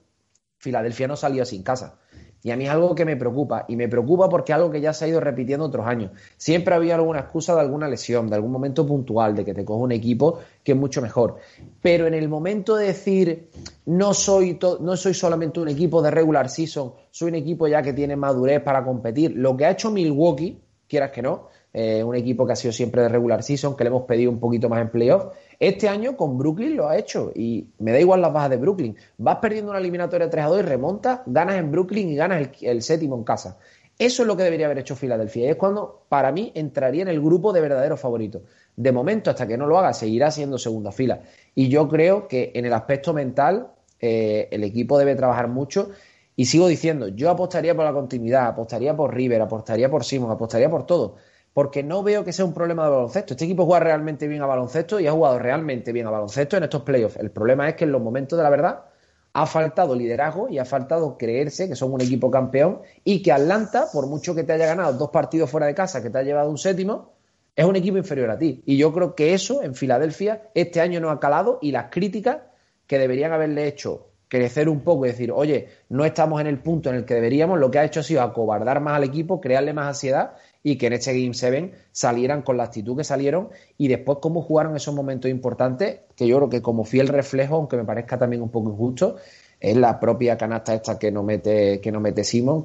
Filadelfia 0.60 1.08
no 1.08 1.16
salió 1.16 1.46
sin 1.46 1.64
casa. 1.64 2.00
Y 2.48 2.52
a 2.52 2.56
mí 2.56 2.64
es 2.64 2.70
algo 2.70 2.96
que 2.96 3.04
me 3.04 3.18
preocupa. 3.18 3.66
Y 3.68 3.76
me 3.76 3.90
preocupa 3.90 4.30
porque 4.30 4.54
es 4.54 4.56
algo 4.56 4.72
que 4.72 4.80
ya 4.80 4.94
se 4.94 5.04
ha 5.04 5.08
ido 5.10 5.20
repitiendo 5.20 5.66
otros 5.66 5.86
años. 5.86 6.12
Siempre 6.38 6.74
había 6.76 6.96
alguna 6.96 7.20
excusa 7.20 7.54
de 7.54 7.60
alguna 7.60 7.90
lesión, 7.90 8.30
de 8.30 8.36
algún 8.36 8.54
momento 8.54 8.88
puntual, 8.88 9.36
de 9.36 9.44
que 9.44 9.54
te 9.54 9.66
coge 9.66 9.84
un 9.84 9.92
equipo 9.92 10.40
que 10.64 10.72
es 10.72 10.78
mucho 10.78 11.02
mejor. 11.02 11.40
Pero 11.82 12.08
en 12.08 12.14
el 12.14 12.30
momento 12.30 12.78
de 12.78 12.86
decir, 12.86 13.50
no 13.88 14.14
soy, 14.14 14.58
no 14.80 14.96
soy 14.96 15.14
solamente 15.14 15.60
un 15.60 15.68
equipo 15.68 16.02
de 16.02 16.10
regular 16.10 16.50
season, 16.50 16.94
soy 17.12 17.28
un 17.28 17.36
equipo 17.36 17.68
ya 17.68 17.82
que 17.82 17.92
tiene 17.92 18.16
madurez 18.16 18.62
para 18.62 18.82
competir, 18.82 19.34
lo 19.36 19.58
que 19.58 19.66
ha 19.66 19.72
hecho 19.72 19.92
Milwaukee, 19.92 20.58
quieras 20.88 21.12
que 21.12 21.22
no. 21.22 21.50
Eh, 21.74 22.02
un 22.02 22.16
equipo 22.16 22.48
que 22.48 22.54
ha 22.54 22.56
sido 22.56 22.72
siempre 22.72 23.02
de 23.02 23.10
regular 23.10 23.44
season, 23.44 23.76
que 23.76 23.84
le 23.84 23.90
hemos 23.90 24.04
pedido 24.04 24.32
un 24.32 24.40
poquito 24.40 24.70
más 24.70 24.82
en 24.82 24.90
playoff. 24.90 25.26
Este 25.60 25.90
año 25.90 26.16
con 26.16 26.38
Brooklyn 26.38 26.78
lo 26.78 26.88
ha 26.88 26.98
hecho 26.98 27.32
y 27.34 27.68
me 27.80 27.92
da 27.92 28.00
igual 28.00 28.22
las 28.22 28.32
bajas 28.32 28.52
de 28.52 28.58
Brooklyn. 28.58 28.96
Vas 29.18 29.38
perdiendo 29.38 29.72
una 29.72 29.80
eliminatoria 29.80 30.30
3 30.30 30.46
a 30.46 30.48
2 30.50 30.60
y 30.60 30.62
remontas, 30.62 31.22
ganas 31.26 31.56
en 31.56 31.72
Brooklyn 31.72 32.10
y 32.10 32.16
ganas 32.16 32.50
el, 32.62 32.82
séptimo 32.84 33.16
en 33.16 33.24
casa. 33.24 33.58
Eso 33.98 34.22
es 34.22 34.28
lo 34.28 34.38
que 34.38 34.44
debería 34.44 34.68
haber 34.68 34.78
hecho 34.78 34.96
Filadelfia. 34.96 35.46
Y 35.46 35.50
es 35.50 35.56
cuando, 35.56 36.06
para 36.10 36.32
mí, 36.32 36.52
entraría 36.54 37.02
en 37.02 37.08
el 37.08 37.20
grupo 37.20 37.52
de 37.54 37.62
verdaderos 37.62 38.00
favoritos. 38.00 38.44
De 38.76 38.92
momento, 38.92 39.32
hasta 39.32 39.48
que 39.48 39.58
no 39.58 39.66
lo 39.66 39.80
haga, 39.80 39.94
seguirá 39.94 40.30
siendo 40.30 40.60
segunda 40.60 40.92
fila. 40.92 41.22
Y 41.56 41.70
yo 41.70 41.90
creo 41.90 42.28
que 42.28 42.52
en 42.54 42.66
el 42.66 42.74
aspecto 42.74 43.12
mental, 43.12 43.72
eh, 44.00 44.50
el 44.52 44.64
equipo 44.64 45.00
debe 45.00 45.16
trabajar 45.16 45.48
mucho. 45.48 45.90
Y 46.36 46.46
sigo 46.46 46.68
diciendo, 46.68 47.08
yo 47.08 47.32
apostaría 47.32 47.76
por 47.76 47.86
la 47.86 47.94
continuidad, 47.94 48.46
apostaría 48.46 48.96
por 48.96 49.16
River, 49.16 49.42
apostaría 49.42 49.90
por 49.90 50.04
Simon, 50.04 50.30
apostaría 50.30 50.70
por 50.70 50.86
todo 50.86 51.16
porque 51.58 51.82
no 51.82 52.04
veo 52.04 52.24
que 52.24 52.34
sea 52.34 52.46
un 52.46 52.54
problema 52.54 52.84
de 52.84 52.92
baloncesto. 52.92 53.34
Este 53.34 53.46
equipo 53.46 53.66
juega 53.66 53.84
realmente 53.84 54.28
bien 54.28 54.44
a 54.44 54.46
baloncesto 54.46 55.00
y 55.00 55.08
ha 55.08 55.12
jugado 55.12 55.40
realmente 55.40 55.92
bien 55.92 56.06
a 56.06 56.12
baloncesto 56.12 56.56
en 56.56 56.66
estos 56.66 56.84
playoffs. 56.84 57.18
El 57.18 57.32
problema 57.32 57.68
es 57.68 57.74
que 57.74 57.86
en 57.86 57.92
los 57.92 58.00
momentos 58.00 58.38
de 58.38 58.44
la 58.44 58.52
verdad 58.52 58.86
ha 59.34 59.46
faltado 59.48 59.96
liderazgo 59.96 60.50
y 60.50 60.60
ha 60.60 60.66
faltado 60.66 61.18
creerse 61.18 61.68
que 61.68 61.76
son 61.76 61.94
un 61.94 62.02
equipo 62.02 62.30
campeón 62.30 62.82
y 63.04 63.24
que 63.24 63.32
Atlanta, 63.32 63.88
por 63.92 64.06
mucho 64.06 64.36
que 64.36 64.44
te 64.44 64.54
haya 64.54 64.68
ganado 64.68 64.94
dos 64.94 65.10
partidos 65.10 65.50
fuera 65.50 65.66
de 65.66 65.74
casa, 65.74 66.04
que 66.04 66.12
te 66.12 66.20
ha 66.20 66.22
llevado 66.22 66.48
un 66.48 66.60
séptimo, 66.60 67.14
es 67.56 67.66
un 67.66 67.76
equipo 67.76 67.98
inferior 67.98 68.30
a 68.30 68.38
ti. 68.38 68.62
Y 68.68 68.78
yo 68.78 68.94
creo 68.94 69.16
que 69.16 69.34
eso 69.34 69.64
en 69.64 69.74
Filadelfia 69.74 70.52
este 70.54 70.80
año 70.80 71.00
no 71.00 71.10
ha 71.10 71.20
calado 71.20 71.58
y 71.60 71.72
las 71.72 71.90
críticas 71.90 72.38
que 72.86 73.00
deberían 73.00 73.34
haberle 73.34 73.68
hecho 73.68 74.12
crecer 74.28 74.70
un 74.70 74.82
poco 74.82 75.06
y 75.06 75.10
decir, 75.10 75.32
oye, 75.32 75.70
no 75.90 76.06
estamos 76.06 76.40
en 76.42 76.48
el 76.48 76.60
punto 76.60 76.90
en 76.90 76.98
el 76.98 77.06
que 77.06 77.16
deberíamos, 77.16 77.60
lo 77.60 77.72
que 77.72 77.80
ha 77.80 77.86
hecho 77.86 78.02
ha 78.02 78.04
sido 78.04 78.22
acobardar 78.22 78.80
más 78.82 78.96
al 78.96 79.06
equipo, 79.06 79.42
crearle 79.42 79.74
más 79.74 79.88
ansiedad 79.88 80.36
y 80.70 80.78
que 80.78 80.88
en 80.88 80.94
este 80.94 81.18
Game 81.18 81.34
7 81.34 81.72
salieran 81.94 82.42
con 82.42 82.58
la 82.58 82.64
actitud 82.64 82.98
que 82.98 83.06
salieron 83.06 83.48
y 83.78 83.88
después 83.88 84.18
cómo 84.22 84.42
jugaron 84.42 84.76
esos 84.76 84.94
momentos 84.94 85.32
importantes, 85.32 86.02
que 86.14 86.28
yo 86.28 86.36
creo 86.36 86.50
que 86.50 86.62
como 86.62 86.84
fiel 86.84 87.08
reflejo, 87.08 87.56
aunque 87.56 87.78
me 87.78 87.86
parezca 87.86 88.18
también 88.18 88.42
un 88.42 88.50
poco 88.50 88.70
injusto, 88.72 89.16
es 89.62 89.78
la 89.78 89.98
propia 89.98 90.38
canasta 90.38 90.74
esta 90.74 91.00
que 91.00 91.10
no 91.10 91.24
mete, 91.24 91.80
que 91.80 91.90
no 91.90 92.04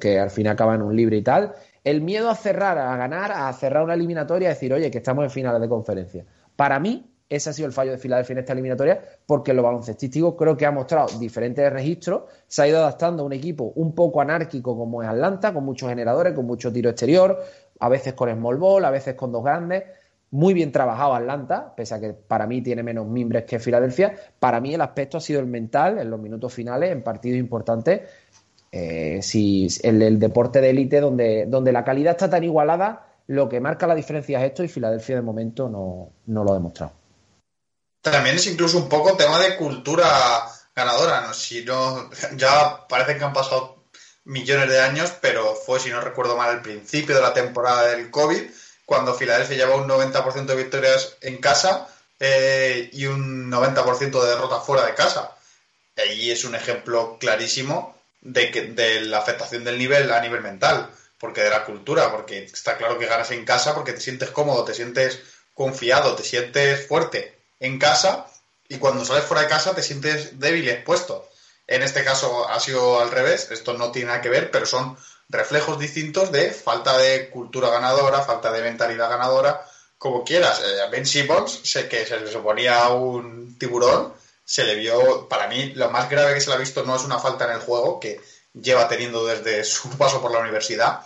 que 0.01 0.19
al 0.19 0.31
fin 0.31 0.49
acaba 0.49 0.75
en 0.75 0.83
un 0.83 0.97
libre 0.97 1.19
y 1.19 1.23
tal. 1.23 1.53
El 1.85 2.01
miedo 2.01 2.29
a 2.29 2.35
cerrar, 2.35 2.77
a 2.77 2.97
ganar, 2.97 3.31
a 3.31 3.53
cerrar 3.53 3.85
una 3.85 3.95
eliminatoria, 3.95 4.49
a 4.49 4.55
decir, 4.55 4.73
oye, 4.73 4.91
que 4.91 4.99
estamos 4.99 5.23
en 5.23 5.31
finales 5.31 5.61
de 5.61 5.69
conferencia. 5.69 6.27
Para 6.57 6.81
mí, 6.81 7.13
ese 7.33 7.49
ha 7.49 7.53
sido 7.55 7.67
el 7.67 7.73
fallo 7.73 7.93
de 7.93 7.97
Filadelfia 7.97 8.35
en 8.35 8.39
esta 8.41 8.53
eliminatoria, 8.53 9.01
porque 9.25 9.55
lo 9.55 9.63
baloncestístico 9.63 10.37
creo 10.37 10.55
que 10.55 10.67
ha 10.67 10.71
mostrado 10.71 11.19
diferentes 11.19 11.73
registros, 11.73 12.25
se 12.47 12.61
ha 12.61 12.69
ido 12.69 12.79
adaptando 12.79 13.23
a 13.23 13.27
un 13.27 13.33
equipo 13.33 13.73
un 13.77 13.95
poco 13.95 14.21
anárquico 14.21 14.77
como 14.77 15.03
es 15.03 15.09
Atlanta, 15.09 15.55
con 15.55 15.65
muchos 15.65 15.89
generadores, 15.89 16.35
con 16.35 16.45
mucho 16.45 16.71
tiro 16.71 16.91
exterior, 16.91 17.43
a 17.83 17.89
veces 17.89 18.15
con 18.15 18.33
small 18.33 18.59
ball, 18.59 18.85
a 18.85 18.91
veces 18.91 19.17
con 19.17 19.33
dos 19.33 19.43
grandes. 19.43 19.83
Muy 20.31 20.55
bien 20.55 20.71
trabajado 20.71 21.15
Atlanta, 21.15 21.75
pese 21.77 21.97
a 21.97 22.01
que 22.01 22.13
para 22.13 22.47
mí 22.47 22.63
tiene 22.63 22.85
menos 22.85 23.09
mimbres 23.09 23.45
que 23.45 23.59
Filadelfia. 23.59 24.15
Para 24.39 24.61
mí 24.61 24.73
el 24.73 24.81
aspecto 24.81 25.19
ha 25.19 25.21
sido 25.21 25.41
el 25.41 25.47
mental 25.47 25.99
en 25.99 26.09
los 26.09 26.21
minutos 26.21 26.55
finales, 26.55 26.93
en 26.93 27.03
partidos 27.03 27.41
importantes. 27.41 28.03
Eh, 28.71 29.19
si 29.21 29.67
el, 29.83 30.21
deporte 30.21 30.61
de 30.61 30.71
élite 30.71 31.01
donde, 31.01 31.47
donde 31.47 31.73
la 31.73 31.85
calidad 31.85 32.13
está 32.13 32.31
tan 32.31 32.45
igualada, 32.45 33.09
lo 33.27 33.49
que 33.49 33.59
marca 33.59 33.89
la 33.89 33.97
diferencia 33.97 34.39
es 34.39 34.51
esto 34.51 34.63
y 34.63 34.69
Filadelfia 34.69 35.17
de 35.17 35.23
momento 35.23 35.69
no, 35.69 36.11
no 36.27 36.45
lo 36.45 36.53
ha 36.53 36.55
demostrado. 36.55 36.93
También 38.01 38.37
es 38.37 38.47
incluso 38.47 38.79
un 38.79 38.89
poco 38.89 39.17
tema 39.17 39.41
de 39.41 39.57
cultura 39.57 40.07
ganadora. 40.75 41.23
¿no? 41.23 41.35
Si 41.35 41.65
no, 41.65 42.11
ya 42.37 42.87
parece 42.89 43.19
que 43.19 43.25
han 43.25 43.33
pasado 43.33 43.72
millones 44.25 44.69
de 44.69 44.81
años, 44.81 45.13
pero 45.21 45.55
fue, 45.55 45.81
si 45.81 45.91
no 45.91 46.01
recuerdo 46.01 46.37
mal, 46.37 46.55
el 46.55 46.63
principio 46.63 47.15
de 47.15 47.23
la 47.23 47.35
temporada 47.35 47.89
del 47.89 48.11
COVID, 48.11 48.43
cuando 48.85 49.15
Filadelfia 49.15 49.57
lleva 49.57 49.77
un 49.77 49.89
90% 49.89 50.47
de 50.47 50.57
victorias 50.57 51.17
en 51.21 51.39
casa 51.39 51.89
eh, 52.21 52.91
y 52.93 53.07
un 53.07 53.51
90% 53.51 54.23
de 54.23 54.29
derrotas 54.29 54.65
fuera 54.65 54.87
de 54.87 54.95
casa. 54.95 55.37
Y 56.17 56.31
es 56.31 56.45
un 56.45 56.55
ejemplo 56.55 57.17
clarísimo 57.19 57.97
de, 58.21 58.51
que, 58.51 58.63
de 58.63 59.03
la 59.03 59.19
afectación 59.19 59.65
del 59.65 59.79
nivel 59.79 60.11
a 60.11 60.21
nivel 60.21 60.41
mental, 60.41 60.91
porque 61.19 61.43
de 61.43 61.51
la 61.51 61.65
cultura, 61.65 62.11
porque 62.11 62.45
está 62.45 62.77
claro 62.77 62.99
que 62.99 63.07
ganas 63.07 63.31
en 63.31 63.45
casa 63.45 63.75
porque 63.75 63.93
te 63.93 64.01
sientes 64.01 64.31
cómodo, 64.31 64.65
te 64.65 64.75
sientes 64.75 65.21
confiado, 65.55 66.15
te 66.15 66.25
sientes 66.25 66.87
fuerte 66.87 67.37
en 67.61 67.79
casa 67.79 68.27
y 68.69 68.79
cuando 68.79 69.05
sales 69.05 69.25
fuera 69.25 69.43
de 69.43 69.49
casa 69.49 69.75
te 69.75 69.83
sientes 69.83 70.39
débil 70.39 70.65
y 70.65 70.71
expuesto. 70.71 71.29
En 71.67 71.83
este 71.83 72.05
caso 72.05 72.49
ha 72.49 72.59
sido 72.61 73.01
al 73.01 73.11
revés, 73.11 73.51
esto 73.51 73.75
no 73.75 73.93
tiene 73.93 74.09
nada 74.09 74.21
que 74.21 74.29
ver, 74.29 74.51
pero 74.51 74.67
son 74.67 74.97
reflejos 75.29 75.79
distintos 75.79 76.31
de 76.31 76.51
falta 76.51 76.99
de 76.99 77.31
cultura 77.31 77.71
ganadora, 77.71 78.23
falta 78.23 78.53
de 78.53 78.63
mentalidad 78.63 79.09
ganadora, 79.09 79.65
como 79.97 80.25
quieras. 80.25 80.61
Eh, 80.61 80.89
Ben 80.91 81.07
Simmons, 81.07 81.61
sé 81.65 81.89
que 81.89 82.05
se 82.05 82.21
le 82.21 82.31
suponía 82.31 82.89
un 82.89 83.57
tiburón, 83.59 84.13
se 84.45 84.65
le 84.65 84.75
vio, 84.75 85.29
para 85.29 85.47
mí, 85.47 85.73
lo 85.75 85.91
más 85.91 86.11
grave 86.11 86.35
que 86.35 86.41
se 86.41 86.51
le 86.51 86.57
ha 86.57 86.59
visto 86.59 86.85
no 86.85 86.97
es 86.97 87.05
una 87.05 87.19
falta 87.19 87.47
en 87.47 87.53
el 87.53 87.61
juego, 87.61 88.01
que 88.01 88.21
lleva 88.53 88.89
teniendo 88.89 89.25
desde 89.25 89.65
su 89.65 89.89
paso 89.97 90.21
por 90.21 90.33
la 90.33 90.41
universidad, 90.41 91.01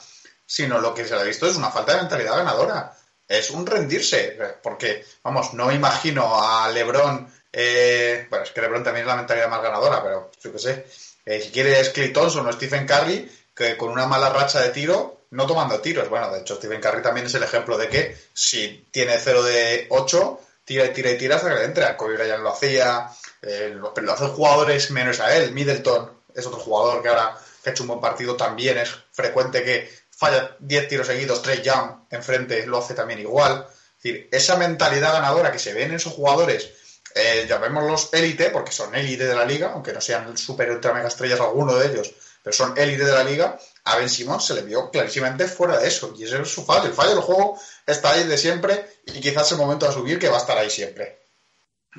sino 0.46 0.80
lo 0.80 0.94
que 0.94 1.04
se 1.06 1.14
le 1.14 1.20
ha 1.20 1.24
visto 1.24 1.46
es 1.46 1.56
una 1.56 1.70
falta 1.70 1.92
de 1.92 2.02
mentalidad 2.02 2.36
ganadora. 2.36 2.96
Es 3.28 3.50
un 3.50 3.66
rendirse, 3.66 4.38
porque, 4.62 5.04
vamos, 5.22 5.52
no 5.52 5.72
imagino 5.72 6.40
a 6.40 6.68
Lebron 6.70 7.30
eh, 7.58 8.26
bueno, 8.28 8.44
es 8.44 8.50
que 8.50 8.60
LeBron 8.60 8.84
también 8.84 9.04
es 9.04 9.08
la 9.08 9.16
mentalidad 9.16 9.48
más 9.48 9.62
ganadora, 9.62 10.02
pero 10.02 10.30
yo 10.42 10.52
qué 10.52 10.58
sé. 10.58 10.86
Eh, 11.24 11.40
si 11.40 11.50
quieres 11.50 11.88
Clay 11.88 12.12
Thompson 12.12 12.46
o 12.46 12.52
Stephen 12.52 12.86
Curry, 12.86 13.32
que 13.54 13.78
con 13.78 13.88
una 13.88 14.04
mala 14.04 14.28
racha 14.28 14.60
de 14.60 14.68
tiro, 14.68 15.22
no 15.30 15.46
tomando 15.46 15.80
tiros. 15.80 16.10
Bueno, 16.10 16.30
de 16.30 16.40
hecho, 16.40 16.56
Stephen 16.56 16.82
Curry 16.82 17.00
también 17.00 17.24
es 17.24 17.34
el 17.34 17.42
ejemplo 17.42 17.78
de 17.78 17.88
que 17.88 18.14
si 18.34 18.86
tiene 18.90 19.18
0 19.18 19.42
de 19.42 19.86
8, 19.88 20.40
tira 20.66 20.84
y 20.84 20.92
tira 20.92 21.10
y 21.10 21.16
tira 21.16 21.36
hasta 21.36 21.48
que 21.48 21.54
le 21.54 21.64
entre. 21.64 21.96
Kobe 21.96 22.18
Bryant 22.18 22.42
lo 22.42 22.50
hacía, 22.50 23.08
eh, 23.40 23.74
lo, 23.74 23.94
hacen 24.12 24.28
jugadores 24.28 24.90
menos 24.90 25.18
a 25.20 25.34
él. 25.34 25.52
Middleton 25.52 26.10
es 26.34 26.46
otro 26.46 26.60
jugador 26.60 27.02
que 27.02 27.08
ahora 27.08 27.38
que 27.64 27.70
ha 27.70 27.72
hecho 27.72 27.84
un 27.84 27.88
buen 27.88 28.00
partido 28.02 28.36
también 28.36 28.76
es 28.76 28.94
frecuente 29.12 29.64
que 29.64 29.90
falla 30.10 30.56
10 30.58 30.88
tiros 30.88 31.06
seguidos, 31.06 31.40
3 31.40 31.62
Young 31.62 31.90
enfrente 32.10 32.66
lo 32.66 32.78
hace 32.78 32.92
también 32.92 33.20
igual. 33.20 33.66
Es 33.96 34.02
decir, 34.02 34.28
esa 34.30 34.56
mentalidad 34.56 35.14
ganadora 35.14 35.50
que 35.50 35.58
se 35.58 35.72
ve 35.72 35.84
en 35.84 35.94
esos 35.94 36.12
jugadores 36.12 36.70
eh, 37.18 37.46
llamémoslos 37.48 38.10
élite, 38.12 38.50
porque 38.50 38.72
son 38.72 38.94
élite 38.94 39.26
de 39.26 39.34
la 39.34 39.46
liga, 39.46 39.70
aunque 39.72 39.90
no 39.90 40.02
sean 40.02 40.36
super 40.36 40.70
ultra 40.70 40.92
mega 40.92 41.08
estrellas 41.08 41.40
alguno 41.40 41.74
de 41.74 41.86
ellos, 41.86 42.12
pero 42.42 42.54
son 42.54 42.76
élite 42.76 43.06
de 43.06 43.12
la 43.12 43.24
liga, 43.24 43.58
a 43.84 43.96
Ben 43.96 44.10
Simon 44.10 44.38
se 44.38 44.52
le 44.52 44.60
vio 44.60 44.90
clarísimamente 44.90 45.48
fuera 45.48 45.78
de 45.78 45.88
eso, 45.88 46.12
y 46.14 46.24
ese 46.24 46.42
es 46.42 46.52
su 46.52 46.62
fallo. 46.66 46.84
El 46.84 46.92
fallo 46.92 47.14
del 47.14 47.22
juego 47.22 47.58
está 47.86 48.10
ahí 48.10 48.24
de 48.24 48.36
siempre, 48.36 49.00
y 49.06 49.18
quizás 49.18 49.50
el 49.52 49.56
momento 49.56 49.86
de 49.86 49.94
subir 49.94 50.18
que 50.18 50.28
va 50.28 50.36
a 50.36 50.40
estar 50.40 50.58
ahí 50.58 50.68
siempre. 50.68 51.22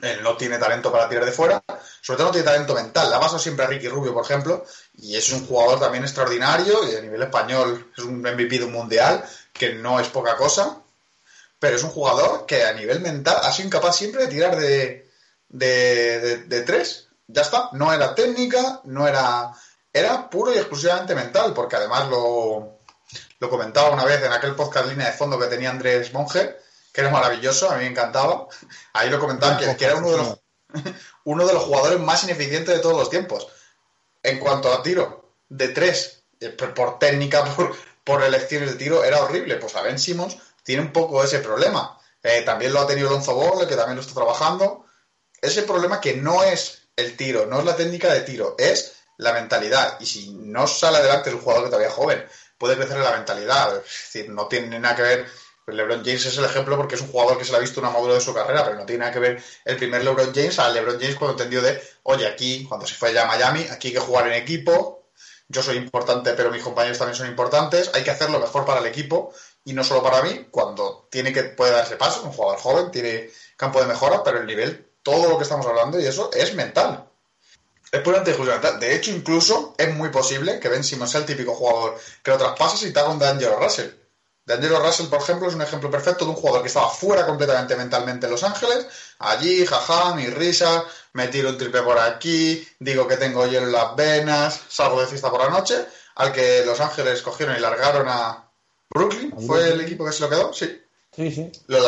Él 0.04 0.22
no 0.22 0.38
tiene 0.38 0.60
talento 0.60 0.92
para 0.92 1.10
tirar 1.10 1.26
de 1.26 1.32
fuera, 1.32 1.64
sobre 2.00 2.18
todo 2.18 2.28
no 2.28 2.34
tiene 2.34 2.46
talento 2.46 2.76
mental. 2.76 3.10
La 3.10 3.18
base 3.18 3.40
siempre 3.40 3.66
a 3.66 3.70
Ricky 3.70 3.88
Rubio, 3.88 4.14
por 4.14 4.24
ejemplo, 4.24 4.64
y 5.00 5.16
es 5.16 5.32
un 5.32 5.48
jugador 5.48 5.80
también 5.80 6.04
extraordinario, 6.04 6.88
y 6.88 6.96
a 6.96 7.02
nivel 7.02 7.24
español 7.24 7.92
es 7.98 8.04
un 8.04 8.20
MVP 8.20 8.60
de 8.60 8.66
un 8.66 8.72
mundial, 8.72 9.26
que 9.52 9.74
no 9.74 10.00
es 10.00 10.10
poca 10.10 10.36
cosa, 10.36 10.78
pero 11.58 11.76
es 11.76 11.84
un 11.84 11.90
jugador 11.90 12.46
que 12.46 12.64
a 12.64 12.74
nivel 12.74 13.00
mental 13.00 13.38
ha 13.42 13.52
sido 13.52 13.66
incapaz 13.66 13.96
siempre 13.96 14.22
de 14.22 14.28
tirar 14.28 14.56
de, 14.56 15.07
de, 15.50 16.46
de, 16.46 16.62
tres. 16.62 17.08
Ya 17.28 17.42
está. 17.42 17.70
No 17.74 17.94
era 17.94 18.16
técnica, 18.16 18.82
no 18.86 19.08
era. 19.08 19.52
Era 19.94 20.30
puro 20.30 20.54
y 20.54 20.58
exclusivamente 20.58 21.16
mental, 21.16 21.54
porque 21.54 21.76
además 21.76 22.08
lo, 22.10 22.80
lo 23.40 23.50
comentaba 23.50 23.90
una 23.90 24.06
vez 24.06 24.22
en 24.24 24.32
aquel 24.32 24.54
podcast 24.54 24.88
línea 24.90 25.08
de 25.08 25.18
fondo 25.18 25.40
que 25.40 25.48
tenía 25.48 25.72
Andrés 25.72 26.14
Monge, 26.14 26.58
que 26.92 27.02
era 27.02 27.10
maravilloso, 27.10 27.72
a 27.72 27.78
mí 27.78 27.86
me 27.86 27.92
encantaba. 27.92 28.48
Ahí 28.94 29.10
lo 29.10 29.20
comentaba 29.20 29.58
que, 29.58 29.86
era 29.86 29.96
uno 29.96 30.12
de, 30.12 30.18
los, 30.18 30.40
uno 31.24 31.48
de 31.48 31.54
los 31.54 31.64
jugadores 31.64 32.00
más 32.00 32.24
ineficientes 32.26 32.76
de 32.76 32.82
todos 32.82 32.98
los 32.98 33.10
tiempos. 33.10 33.48
En 34.22 34.40
cuanto 34.40 34.72
a 34.72 34.84
tiro, 34.84 35.32
de 35.50 35.70
tres, 35.70 36.24
eh, 36.40 36.50
por 36.50 37.00
técnica, 37.00 37.44
por, 37.56 37.76
por 38.04 38.22
elecciones 38.22 38.72
de 38.72 38.76
tiro, 38.76 39.04
era 39.04 39.24
horrible. 39.24 39.56
Pues 39.56 39.76
a 39.76 39.82
Ben 39.82 39.98
Simmons 39.98 40.38
tiene 40.62 40.84
un 40.84 40.92
poco 40.92 41.24
ese 41.24 41.40
problema. 41.40 41.98
Eh, 42.22 42.44
también 42.44 42.74
lo 42.74 42.82
ha 42.82 42.88
tenido 42.88 43.10
Lonzo 43.10 43.34
Ball, 43.34 43.68
que 43.68 43.76
también 43.76 43.96
lo 43.96 44.02
está 44.02 44.14
trabajando 44.14 44.87
ese 45.42 45.64
problema 45.64 46.02
que 46.02 46.16
no 46.16 46.44
es 46.44 46.88
el 46.96 47.16
tiro, 47.16 47.46
no 47.46 47.60
es 47.60 47.66
la 47.66 47.76
técnica 47.76 48.12
de 48.14 48.22
tiro, 48.22 48.56
es 48.58 48.98
la 49.18 49.34
mentalidad. 49.34 50.00
Y 50.00 50.06
si 50.06 50.34
no 50.34 50.68
sale 50.68 50.98
adelante 50.98 51.30
el 51.30 51.38
jugador 51.38 51.64
que 51.64 51.70
todavía 51.70 51.90
es 51.90 51.94
joven, 51.94 52.26
puede 52.58 52.76
crecer 52.76 52.98
en 52.98 53.04
la 53.04 53.12
mentalidad. 53.12 53.78
Es 53.78 54.14
decir, 54.14 54.30
no 54.30 54.48
tiene 54.48 54.80
nada 54.80 54.96
que 54.96 55.02
ver. 55.02 55.28
LeBron 55.68 56.04
James 56.04 56.26
es 56.26 56.38
el 56.38 56.46
ejemplo 56.46 56.78
porque 56.78 56.96
es 56.96 57.02
un 57.02 57.10
jugador 57.10 57.38
que 57.38 57.44
se 57.44 57.52
le 57.52 57.58
ha 57.58 57.62
visto 57.62 57.82
una 57.82 57.90
madura 57.90 58.14
de 58.14 58.22
su 58.22 58.34
carrera, 58.34 58.64
pero 58.64 58.78
no 58.78 58.86
tiene 58.86 59.02
nada 59.02 59.12
que 59.12 59.20
ver 59.20 59.44
el 59.66 59.76
primer 59.76 60.02
LeBron 60.02 60.34
James 60.34 60.58
a 60.60 60.70
LeBron 60.70 60.98
James 60.98 61.18
cuando 61.18 61.34
entendió 61.34 61.62
de, 61.62 61.82
oye, 62.04 62.26
aquí, 62.26 62.64
cuando 62.64 62.88
se 62.88 62.96
fue 62.96 63.14
ya 63.14 63.24
a 63.24 63.26
Miami, 63.26 63.68
aquí 63.70 63.90
hay 63.90 63.96
que 63.96 64.00
jugar 64.00 64.28
en 64.28 64.34
equipo, 64.34 65.10
yo 65.50 65.62
soy 65.62 65.76
importante, 65.76 66.32
pero 66.34 66.52
mis 66.52 66.64
compañeros 66.64 66.98
también 66.98 67.18
son 67.18 67.28
importantes, 67.28 67.92
hay 67.94 68.04
que 68.04 68.12
hacer 68.12 68.30
lo 68.30 68.40
mejor 68.40 68.64
para 68.64 68.80
el 68.80 68.86
equipo 68.86 69.34
y 69.66 69.74
no 69.74 69.84
solo 69.84 70.02
para 70.02 70.22
mí, 70.22 70.48
cuando 70.50 71.10
tiene 71.12 71.34
que 71.34 71.44
puede 71.44 71.74
darse 71.74 71.98
paso, 71.98 72.24
un 72.24 72.32
jugador 72.32 72.60
joven, 72.60 72.92
tiene 72.92 73.30
campo 73.58 73.82
de 73.82 73.88
mejora, 73.88 74.24
pero 74.24 74.40
el 74.40 74.46
nivel 74.46 74.87
todo 75.08 75.30
lo 75.30 75.38
que 75.38 75.44
estamos 75.44 75.66
hablando 75.66 75.98
y 75.98 76.06
eso 76.06 76.30
es 76.34 76.54
mental. 76.54 77.06
Es 77.90 78.02
puramente 78.02 78.38
mental. 78.38 78.78
De 78.78 78.94
hecho, 78.94 79.12
incluso 79.12 79.74
es 79.78 79.96
muy 79.96 80.10
posible 80.10 80.60
que 80.60 80.68
Ben 80.68 80.84
Simmons 80.84 81.12
sea 81.12 81.22
el 81.22 81.26
típico 81.26 81.56
jugador 81.56 81.98
que 82.22 82.32
lo 82.32 82.38
traspasas 82.38 82.84
y 82.84 82.92
te 82.92 83.00
haga 83.00 83.12
un 83.12 83.24
a 83.24 83.56
Russell. 83.58 83.90
De 84.46 84.54
Angelo 84.54 84.80
Russell, 84.80 85.08
por 85.08 85.22
ejemplo, 85.22 85.48
es 85.48 85.56
un 85.56 85.62
ejemplo 85.62 85.90
perfecto 85.90 86.26
de 86.26 86.32
un 86.32 86.36
jugador 86.36 86.62
que 86.62 86.68
estaba 86.68 86.90
fuera 86.90 87.26
completamente 87.26 87.78
mentalmente 87.78 88.26
en 88.26 88.34
Los 88.34 88.44
Ángeles. 88.44 88.86
Allí, 89.20 89.66
jaja, 89.66 90.14
mi 90.16 90.28
risa, 90.28 90.84
me 91.14 91.30
tiro 91.30 91.50
un 91.50 91.58
triple 91.58 91.82
por 91.84 91.98
aquí, 91.98 92.68
digo 92.80 93.08
que 93.08 93.16
tengo 93.16 93.48
hielo 93.48 93.68
en 93.68 93.72
las 93.72 93.96
venas, 93.96 94.60
salgo 94.68 95.00
de 95.00 95.08
fiesta 95.08 95.32
por 95.32 95.40
la 95.40 95.50
noche. 95.50 95.86
Al 96.16 96.34
que 96.34 96.66
Los 96.66 96.82
Ángeles 96.82 97.22
cogieron 97.22 97.56
y 97.56 97.60
largaron 97.60 98.10
a 98.10 98.50
Brooklyn. 98.90 99.34
¿Fue 99.48 99.70
el 99.70 99.80
equipo 99.80 100.04
que 100.04 100.12
se 100.12 100.22
lo 100.22 100.30
quedó? 100.30 100.52
Sí. 100.52 100.82
Sí, 101.16 101.32
sí. 101.32 101.52
Lo, 101.68 101.80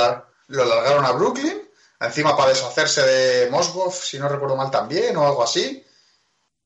lo 0.48 0.66
largaron 0.66 1.04
a 1.04 1.12
Brooklyn. 1.12 1.69
Encima 2.00 2.36
para 2.36 2.50
deshacerse 2.50 3.06
de 3.06 3.50
Mosgov, 3.50 3.94
si 3.94 4.18
no 4.18 4.30
recuerdo 4.30 4.56
mal 4.56 4.72
también, 4.72 5.16
o 5.18 5.26
algo 5.26 5.44
así. 5.44 5.86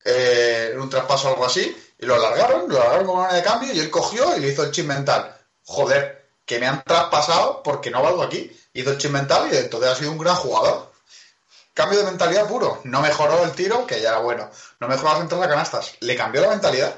Eh, 0.04 0.74
un 0.78 0.88
traspaso 0.88 1.28
o 1.28 1.30
algo 1.32 1.46
así. 1.46 1.76
Y 1.98 2.06
lo 2.06 2.14
alargaron, 2.14 2.68
lo 2.68 2.76
alargaron 2.76 3.06
como 3.06 3.22
una 3.22 3.32
de 3.32 3.42
cambio 3.42 3.72
y 3.72 3.80
él 3.80 3.90
cogió 3.90 4.36
y 4.36 4.40
le 4.40 4.48
hizo 4.48 4.62
el 4.62 4.70
chip 4.70 4.86
mental 4.86 5.34
joder, 5.64 6.28
que 6.44 6.58
me 6.58 6.66
han 6.66 6.82
traspasado 6.84 7.62
porque 7.62 7.90
no 7.90 8.02
valgo 8.02 8.22
aquí. 8.22 8.50
Hizo 8.72 8.90
el 8.90 8.98
chip 8.98 9.10
mental 9.10 9.48
y 9.52 9.56
entonces 9.56 9.90
ha 9.90 9.96
sido 9.96 10.12
un 10.12 10.18
gran 10.18 10.36
jugador. 10.36 10.92
Cambio 11.72 11.98
de 11.98 12.04
mentalidad 12.04 12.46
puro. 12.46 12.80
No 12.84 13.00
mejoró 13.00 13.42
el 13.44 13.52
tiro, 13.52 13.86
que 13.86 14.00
ya 14.00 14.10
era 14.10 14.18
bueno. 14.18 14.50
No 14.80 14.88
mejoró 14.88 15.12
las 15.12 15.22
entradas 15.22 15.46
de 15.46 15.52
canastas. 15.52 15.92
Le 16.00 16.16
cambió 16.16 16.40
la 16.42 16.50
mentalidad. 16.50 16.96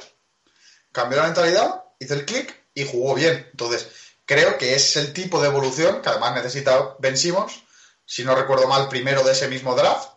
Cambió 0.92 1.18
la 1.18 1.27
mentalidad, 1.27 1.85
hizo 1.99 2.14
el 2.14 2.25
clic 2.25 2.55
y 2.75 2.87
jugó 2.87 3.14
bien. 3.14 3.49
Entonces, 3.51 3.88
creo 4.25 4.59
que 4.59 4.75
es 4.75 4.96
el 4.96 5.12
tipo 5.12 5.40
de 5.40 5.49
evolución 5.49 6.03
que 6.03 6.09
además 6.09 6.35
necesita 6.35 6.96
Ben 6.99 7.16
Simmons. 7.16 7.62
Si 8.06 8.24
no 8.24 8.34
recuerdo 8.34 8.68
mal, 8.68 8.88
primero 8.88 9.22
de 9.24 9.32
ese 9.32 9.48
mismo 9.48 9.74
draft. 9.74 10.10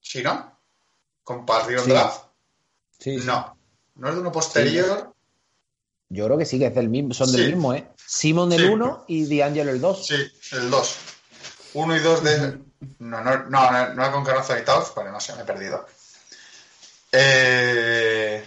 Si 0.00 0.22
no, 0.22 0.58
compartieron 1.22 1.88
draft. 1.88 2.24
Sí, 2.98 3.16
No, 3.24 3.56
no 3.94 4.08
es 4.08 4.14
de 4.14 4.20
uno 4.20 4.32
posterior. 4.32 5.14
Yo 6.08 6.26
creo 6.26 6.36
que 6.36 6.44
sí, 6.44 6.58
que 6.58 6.66
es 6.66 6.74
del 6.74 6.88
mismo, 6.88 7.14
son 7.14 7.30
del 7.30 7.46
mismo, 7.46 7.72
¿eh? 7.72 7.88
Simon 8.04 8.52
el 8.52 8.68
1 8.68 9.04
y 9.06 9.38
D'Angelo 9.38 9.70
el 9.70 9.80
2. 9.80 10.06
Sí, 10.06 10.16
el 10.52 10.68
2. 10.68 10.96
1 11.74 11.96
y 11.96 12.00
2 12.00 12.24
de. 12.24 12.58
No, 12.98 13.20
no, 13.22 13.44
no, 13.46 13.94
no, 13.94 14.12
con 14.12 14.24
Carranza 14.24 14.58
y 14.58 14.64
Taos, 14.64 14.92
bueno, 14.94 15.12
no 15.12 15.20
sé, 15.20 15.34
me 15.36 15.42
he 15.42 15.44
perdido. 15.44 15.86
Eh... 17.12 18.44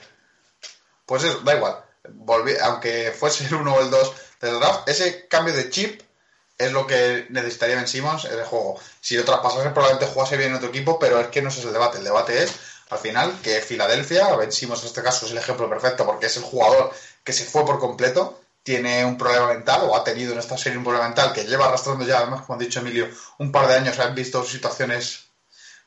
Pues 1.06 1.24
eso, 1.24 1.40
da 1.40 1.56
igual. 1.56 1.78
Volví, 2.10 2.54
aunque 2.62 3.14
fuese 3.18 3.46
el 3.46 3.54
1 3.54 3.74
o 3.74 3.82
el 3.82 3.90
2 3.90 4.14
del 4.42 4.60
draft, 4.60 4.90
ese 4.90 5.28
cambio 5.30 5.54
de 5.54 5.70
chip 5.70 6.02
es 6.58 6.72
lo 6.72 6.88
que 6.88 7.28
necesitaría 7.30 7.76
Ben 7.76 7.88
Simmons 7.88 8.26
en 8.26 8.40
el 8.40 8.46
juego. 8.46 8.80
Si 9.02 9.16
lo 9.16 9.26
traspasase, 9.26 9.70
probablemente 9.70 10.08
jugase 10.08 10.38
bien 10.38 10.52
en 10.52 10.58
otro 10.58 10.70
equipo, 10.70 11.00
pero 11.00 11.20
es 11.20 11.28
que 11.28 11.42
no 11.42 11.50
es 11.50 11.58
el 11.64 11.74
debate. 11.74 11.98
El 11.98 12.04
debate 12.04 12.44
es, 12.44 12.54
al 12.90 13.00
final, 13.00 13.40
que 13.42 13.62
Filadelfia, 13.62 14.36
Ben 14.36 14.52
Simmons 14.52 14.82
en 14.82 14.88
este 14.88 15.02
caso 15.02 15.26
es 15.26 15.32
el 15.32 15.38
ejemplo 15.38 15.70
perfecto 15.70 16.06
porque 16.06 16.28
es 16.28 16.38
el 16.38 16.44
jugador 16.44 16.92
que 17.24 17.34
se 17.34 17.46
fue 17.46 17.66
por 17.66 17.80
completo, 17.80 18.40
tiene 18.64 19.04
un 19.06 19.18
problema 19.18 19.48
mental 19.48 19.82
o 19.84 19.96
ha 19.96 20.04
tenido 20.04 20.34
en 20.34 20.40
esta 20.40 20.58
serie 20.58 20.78
un 20.78 20.86
problema 20.86 21.06
mental 21.06 21.34
que 21.34 21.44
lleva 21.44 21.66
arrastrando 21.66 22.06
ya, 22.06 22.20
además, 22.20 22.44
como 22.44 22.58
ha 22.58 22.64
dicho 22.64 22.80
Emilio, 22.80 23.10
un 23.40 23.52
par 23.52 23.68
de 23.68 23.76
años, 23.76 24.00
han 24.00 24.16
visto 24.16 24.44
situaciones 24.44 25.26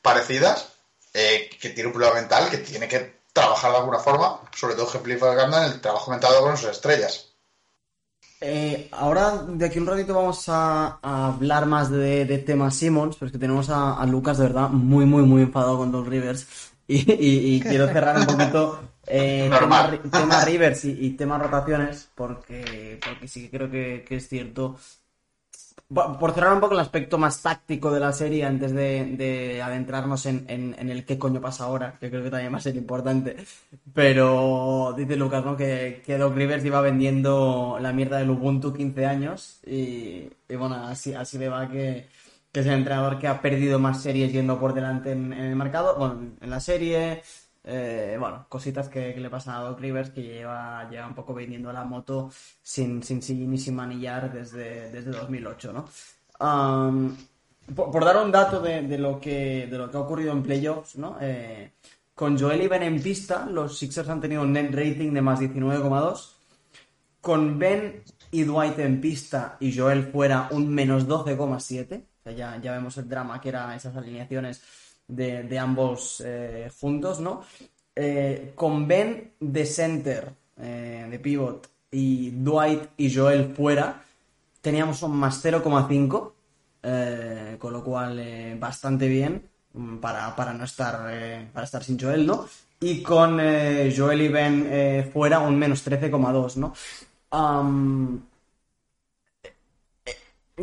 parecidas, 0.03 0.69
eh, 1.15 1.49
que 1.61 1.71
tiene 1.71 1.89
un 1.89 1.95
problema 1.95 2.17
mental, 2.17 2.51
que 2.51 2.59
tiene 2.59 2.87
que 2.87 3.21
trabajar 3.33 3.71
de 3.71 3.79
alguna 3.79 3.99
forma, 3.99 4.41
sobre 4.55 4.75
todo 4.75 4.89
ejemplificando 4.89 5.57
en 5.59 5.65
el 5.65 5.81
trabajo 5.81 6.11
mental 6.11 6.35
con 6.41 6.57
sus 6.57 6.71
estrellas. 6.71 7.26
Eh, 8.41 8.89
ahora, 8.93 9.45
de 9.49 9.65
aquí 9.65 9.79
un 9.79 9.87
ratito 9.87 10.15
vamos 10.15 10.45
a, 10.49 10.99
hablar 11.03 11.67
más 11.67 11.91
de, 11.91 12.25
de 12.25 12.39
tema 12.39 12.71
Simmons, 12.71 13.17
pero 13.17 13.27
es 13.27 13.33
que 13.33 13.39
tenemos 13.39 13.71
a, 13.71 14.05
Lucas 14.07 14.39
de 14.39 14.45
verdad 14.45 14.69
muy, 14.69 15.05
muy, 15.07 15.23
muy 15.23 15.43
enfadado 15.43 15.79
con 15.79 15.91
Doug 15.91 16.09
Rivers. 16.09 16.73
y 16.89 17.61
quiero 17.61 17.89
cerrar 17.89 18.17
un 18.19 18.27
poquito 18.27 18.79
eh, 19.07 19.51
tema, 20.11 20.45
Rivers 20.45 20.85
y, 20.85 21.11
tema 21.11 21.39
rotaciones, 21.39 22.11
porque, 22.15 22.99
porque 23.05 23.29
sí 23.29 23.43
que 23.43 23.57
creo 23.57 23.71
que, 23.71 24.05
es 24.09 24.29
cierto. 24.29 24.77
Por 25.89 26.33
cerrar 26.33 26.53
un 26.53 26.61
poco 26.61 26.75
el 26.75 26.81
aspecto 26.81 27.17
más 27.17 27.41
táctico 27.41 27.93
de 27.93 28.01
la 28.01 28.13
serie, 28.13 28.45
antes 28.45 28.73
de, 28.73 29.63
adentrarnos 29.63 30.27
en, 30.27 30.75
el 30.79 31.05
qué 31.05 31.17
coño 31.17 31.41
pasa 31.41 31.65
ahora, 31.65 31.97
que 32.01 32.11
creo 32.11 32.25
que 32.25 32.31
también 32.31 32.53
va 32.53 32.59
a 32.59 32.61
ser 32.61 32.75
importante. 32.75 33.37
Pero 33.95 34.95
dice 34.97 35.15
Lucas, 35.15 35.45
¿no? 35.45 35.57
Que, 35.57 36.03
que 36.05 36.19
Doc 36.19 36.35
Rivers 36.35 36.65
iba 36.65 36.81
vendiendo 36.81 37.79
la 37.81 37.93
mierda 37.93 38.19
del 38.19 38.31
Ubuntu 38.31 38.73
15 38.73 39.07
años. 39.07 39.61
Y, 39.65 40.29
bueno, 40.49 40.75
así, 40.75 41.15
así 41.15 41.39
le 41.39 41.49
va 41.49 41.69
que, 41.69 42.09
es 42.53 42.67
el 42.67 42.73
entrenador 42.73 43.21
que 43.21 43.29
ha 43.29 43.41
perdido 43.41 43.79
más 43.79 44.03
series 44.03 44.33
yendo 44.33 44.59
por 44.59 44.75
delante 44.75 45.13
en, 45.13 45.33
en 45.33 45.45
el 45.45 45.57
mercado, 45.57 45.95
bueno, 45.99 46.33
en 46.41 46.51
la 46.51 46.59
serie, 46.59 47.23
eh, 47.69 48.17
bueno, 48.19 48.47
cositas 48.49 48.89
que, 48.89 49.17
le 49.17 49.29
pasan 49.29 49.57
a 49.57 49.61
Doc 49.61 49.81
Rivers, 49.81 50.11
que 50.11 50.23
lleva, 50.23 50.89
lleva 50.89 51.09
un 51.09 51.17
poco 51.17 51.35
vendiendo 51.35 51.73
la 51.73 51.85
moto 51.85 52.31
sin, 52.63 53.03
sin 53.03 53.51
ni 53.51 53.59
sin 53.59 53.75
manillar 53.75 54.33
desde, 54.33 54.91
desde 54.93 55.11
2008, 55.11 55.73
¿no? 55.73 55.85
por, 57.75 58.05
dar 58.05 58.19
un 58.19 58.31
dato 58.31 58.61
de, 58.61 58.99
lo 58.99 59.19
que, 59.19 59.67
de 59.69 59.79
lo 59.79 59.91
que 59.91 59.97
ha 59.97 60.01
ocurrido 60.01 60.31
en 60.33 60.45
playoffs, 60.45 60.97
¿no? 60.97 61.19
Eh, 61.21 61.73
con 62.15 62.39
Joel 62.39 62.63
y 62.63 62.69
Ben 62.69 62.85
en 62.85 63.03
pista, 63.03 63.47
los 63.47 63.77
Sixers 63.77 64.09
han 64.09 64.21
tenido 64.21 64.43
un 64.43 64.53
net 64.53 64.71
rating 64.73 65.13
de 65.13 65.21
más 65.21 65.41
19,2. 65.41 66.35
Con 67.21 67.59
Ben 67.59 68.05
y 68.31 68.45
Dwight 68.45 68.79
en 68.79 69.01
pista 69.01 69.57
y 69.59 69.77
Joel 69.77 70.05
fuera 70.05 70.49
un 70.53 70.73
menos 70.73 71.09
12,7. 71.09 72.01
O 72.01 72.23
sea, 72.23 72.33
ya, 72.33 72.61
ya 72.63 72.73
vemos 72.73 72.97
el 72.99 73.09
drama 73.09 73.41
que 73.41 73.49
eran 73.49 73.73
esas 73.73 73.97
alineaciones 73.97 74.63
de, 75.09 75.59
ambos 75.59 76.23
eh, 76.25 76.71
juntos, 76.81 77.21
¿no? 77.21 77.43
Eh, 77.95 78.53
con 78.55 78.87
Ben 78.87 79.33
de 79.41 79.67
center, 79.67 80.33
eh, 80.59 81.07
de 81.09 81.19
pivot, 81.19 81.69
y 81.91 82.31
Dwight 82.31 82.91
y 82.97 83.15
Joel 83.15 83.55
fuera, 83.55 84.05
teníamos 84.61 85.03
un 85.03 85.17
más 85.17 85.43
0,5, 85.45 86.33
con 87.59 87.73
lo 87.73 87.83
cual 87.83 88.57
bastante 88.61 89.09
bien 89.09 89.49
mm, 89.73 89.97
para, 89.97 90.53
no 90.53 90.65
estar, 90.65 91.49
para 91.53 91.65
estar 91.65 91.83
sin 91.83 91.99
Joel, 91.99 92.27
¿no? 92.27 92.47
Y 92.81 93.03
con 93.03 93.39
Joel 93.39 94.21
y 94.21 94.29
Ben 94.29 95.11
fuera 95.13 95.39
un 95.39 95.59
menos 95.59 95.87
13,2, 95.87 96.57
¿no? 96.57 96.75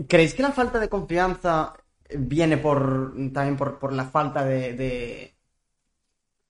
¿Creéis 0.07 0.33
que 0.33 0.43
la 0.43 0.51
falta 0.51 0.79
de 0.79 0.89
confianza 0.89 1.73
viene 2.17 2.57
por 2.57 3.13
también 3.33 3.57
por, 3.57 3.93
la 3.93 4.05
falta 4.05 4.43
de, 4.45 5.33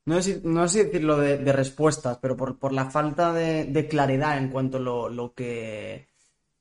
no, 0.06 0.21
sé, 0.21 0.41
no 0.43 0.67
sé 0.67 0.86
decirlo 0.86 1.17
de, 1.17 1.52
respuestas, 1.52 2.17
pero 2.21 2.36
por, 2.36 2.73
la 2.73 2.89
falta 2.89 3.34
de, 3.34 3.88
claridad 3.89 4.38
en 4.38 4.49
cuanto 4.49 4.78
a 4.78 5.10
lo, 5.10 5.34
que 5.34 6.08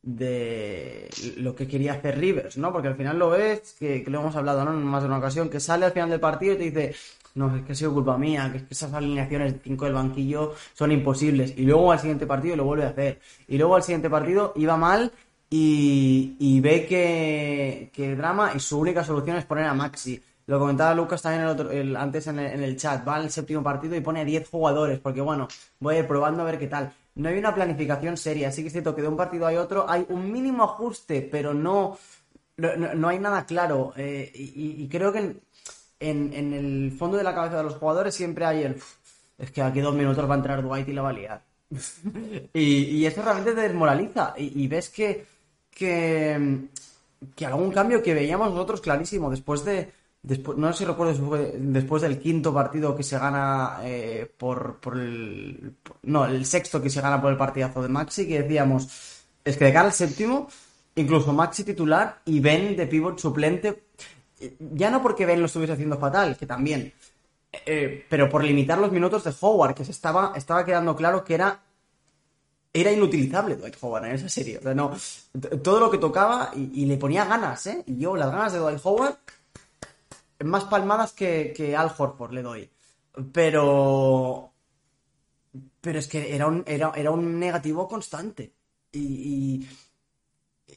de 0.02 1.08
lo 1.36 1.54
que 1.54 1.68
quería 1.68 1.94
hacer 1.94 2.18
Rivers, 2.18 2.58
¿no? 2.58 2.72
Porque 2.72 2.88
al 2.88 2.96
final 2.96 3.18
lo 3.18 3.30
ves, 3.30 3.76
que, 3.78 4.04
lo 4.08 4.20
hemos 4.20 4.36
hablado 4.36 4.64
¿no? 4.64 4.72
en 4.72 4.84
más 4.84 5.02
de 5.02 5.08
una 5.08 5.18
ocasión, 5.18 5.48
que 5.48 5.60
sale 5.60 5.86
al 5.86 5.92
final 5.92 6.10
del 6.10 6.20
partido 6.20 6.54
y 6.54 6.56
te 6.56 6.64
dice, 6.64 6.94
no, 7.34 7.56
es 7.56 7.64
que 7.64 7.72
ha 7.72 7.74
sido 7.74 7.94
culpa 7.94 8.18
mía, 8.18 8.50
que, 8.50 8.58
es 8.58 8.64
que 8.64 8.74
esas 8.74 8.92
alineaciones 8.92 9.54
de 9.54 9.60
5 9.62 9.84
del 9.84 9.94
banquillo 9.94 10.54
son 10.74 10.92
imposibles. 10.92 11.54
Y 11.56 11.64
luego 11.64 11.92
al 11.92 11.98
siguiente 11.98 12.26
partido 12.26 12.56
lo 12.56 12.64
vuelve 12.64 12.84
a 12.84 12.90
hacer. 12.90 13.20
Y 13.48 13.56
luego 13.58 13.76
al 13.76 13.82
siguiente 13.82 14.10
partido 14.10 14.52
iba 14.56 14.76
mal 14.76 15.12
y, 15.54 16.60
ve 16.60 16.86
que, 16.86 17.90
el 17.94 18.16
drama 18.16 18.52
y 18.54 18.60
su 18.60 18.78
única 18.78 19.04
solución 19.04 19.36
es 19.36 19.44
poner 19.44 19.66
a 19.66 19.74
Maxi. 19.74 20.22
Lo 20.46 20.58
comentaba 20.58 20.94
Lucas 20.94 21.20
también 21.20 21.94
antes 21.96 22.26
en 22.26 22.38
el, 22.38 22.76
chat. 22.76 23.06
Va 23.06 23.16
al 23.16 23.30
séptimo 23.30 23.62
partido 23.62 23.94
y 23.94 24.00
pone 24.00 24.22
a 24.22 24.24
10 24.24 24.48
jugadores, 24.48 24.98
porque 24.98 25.20
bueno, 25.20 25.48
voy 25.78 25.96
a 25.96 25.98
ir 25.98 26.06
probando 26.06 26.42
a 26.42 26.46
ver 26.46 26.58
qué 26.58 26.68
tal. 26.68 26.90
No 27.16 27.28
hay 27.28 27.36
una 27.36 27.54
planificación 27.54 28.16
seria, 28.16 28.48
así 28.48 28.62
que 28.62 28.68
es 28.68 28.72
cierto 28.72 28.96
que 28.96 29.02
de 29.02 29.08
un 29.08 29.16
partido 29.16 29.46
a 29.46 29.52
otro 29.52 29.84
hay 29.88 30.06
un 30.08 30.32
mínimo 30.32 30.64
ajuste, 30.64 31.20
pero 31.30 31.52
no, 31.52 31.98
no, 32.56 33.08
hay 33.08 33.18
nada 33.18 33.44
claro. 33.44 33.92
Eh, 33.96 34.32
y, 34.34 34.88
creo 34.88 35.12
que 35.12 35.36
en, 36.00 36.32
el 36.32 36.92
fondo 36.98 37.18
de 37.18 37.24
la 37.24 37.34
cabeza 37.34 37.58
de 37.58 37.64
los 37.64 37.74
jugadores 37.74 38.14
siempre 38.14 38.46
hay 38.46 38.62
el. 38.62 38.82
Es 39.36 39.50
que 39.50 39.60
aquí 39.60 39.80
dos 39.80 39.94
minutos 39.94 40.28
va 40.28 40.34
a 40.34 40.38
entrar 40.38 40.62
Dwight 40.62 40.88
y 40.88 40.92
la 40.94 41.02
va 41.02 41.10
a 41.10 41.12
liar. 41.12 41.42
y, 42.54 43.04
eso 43.04 43.20
realmente 43.20 43.52
te 43.52 43.60
desmoraliza. 43.60 44.32
y 44.38 44.66
ves 44.66 44.88
que 44.88 45.31
que, 45.74 46.68
que 47.34 47.46
algún 47.46 47.70
cambio 47.72 48.02
que 48.02 48.14
veíamos 48.14 48.50
nosotros 48.50 48.80
clarísimo 48.80 49.30
después 49.30 49.64
de, 49.64 49.92
después, 50.22 50.56
no 50.56 50.72
sé 50.72 50.78
si 50.78 50.84
recuerdo 50.84 51.36
después 51.58 52.02
del 52.02 52.18
quinto 52.18 52.54
partido 52.54 52.94
que 52.94 53.02
se 53.02 53.18
gana 53.18 53.80
eh, 53.82 54.30
por, 54.36 54.78
el 54.94 55.74
no 56.02 56.24
el 56.26 56.46
sexto 56.46 56.80
que 56.80 56.90
se 56.90 57.00
gana 57.00 57.20
por 57.20 57.32
el 57.32 57.38
partidazo 57.38 57.82
de 57.82 57.88
Maxi 57.88 58.26
que 58.26 58.42
decíamos 58.42 59.24
es 59.44 59.56
que 59.56 59.64
de 59.64 59.72
cara 59.72 59.86
al 59.86 59.92
séptimo 59.92 60.48
incluso 60.94 61.32
Maxi 61.32 61.64
titular 61.64 62.20
y 62.24 62.40
Ben 62.40 62.76
de 62.76 62.86
pivot 62.86 63.18
suplente 63.18 63.84
ya 64.58 64.90
no 64.90 65.02
porque 65.02 65.26
Ben 65.26 65.40
lo 65.40 65.46
estuviese 65.46 65.72
haciendo 65.72 65.98
fatal 65.98 66.36
que 66.36 66.46
también 66.46 66.92
eh, 67.66 68.06
pero 68.08 68.28
por 68.28 68.44
limitar 68.44 68.78
los 68.78 68.92
minutos 68.92 69.24
de 69.24 69.34
Howard 69.40 69.74
que 69.74 69.84
se 69.84 69.90
estaba 69.90 70.32
estaba 70.36 70.64
quedando 70.64 70.94
claro 70.94 71.24
que 71.24 71.34
era 71.34 71.60
era 72.72 72.90
inutilizable 72.90 73.56
Dwight 73.56 73.76
Howard 73.80 74.06
en 74.06 74.12
esa 74.12 74.28
serie. 74.28 74.58
O 74.58 74.62
sea, 74.62 74.74
no, 74.74 74.92
todo 75.62 75.80
lo 75.80 75.90
que 75.90 75.98
tocaba 75.98 76.50
y, 76.54 76.86
le 76.86 76.96
ponía 76.96 77.24
ganas, 77.24 77.66
¿eh? 77.66 77.84
Y 77.86 77.98
yo 77.98 78.16
las 78.16 78.30
ganas 78.30 78.52
de 78.52 78.60
Dwight 78.60 78.80
Howard, 78.82 79.16
más 80.44 80.64
palmadas 80.64 81.12
que, 81.12 81.74
Al 81.76 81.92
Horford 81.96 82.32
le 82.32 82.42
doy. 82.42 82.70
Pero... 83.32 84.48
Pero 85.82 85.98
es 85.98 86.06
que 86.06 86.34
era 86.34 86.46
un, 86.46 86.64
era, 86.66 87.10
un 87.10 87.38
negativo 87.38 87.86
constante. 87.86 88.54
Y, 88.92 89.66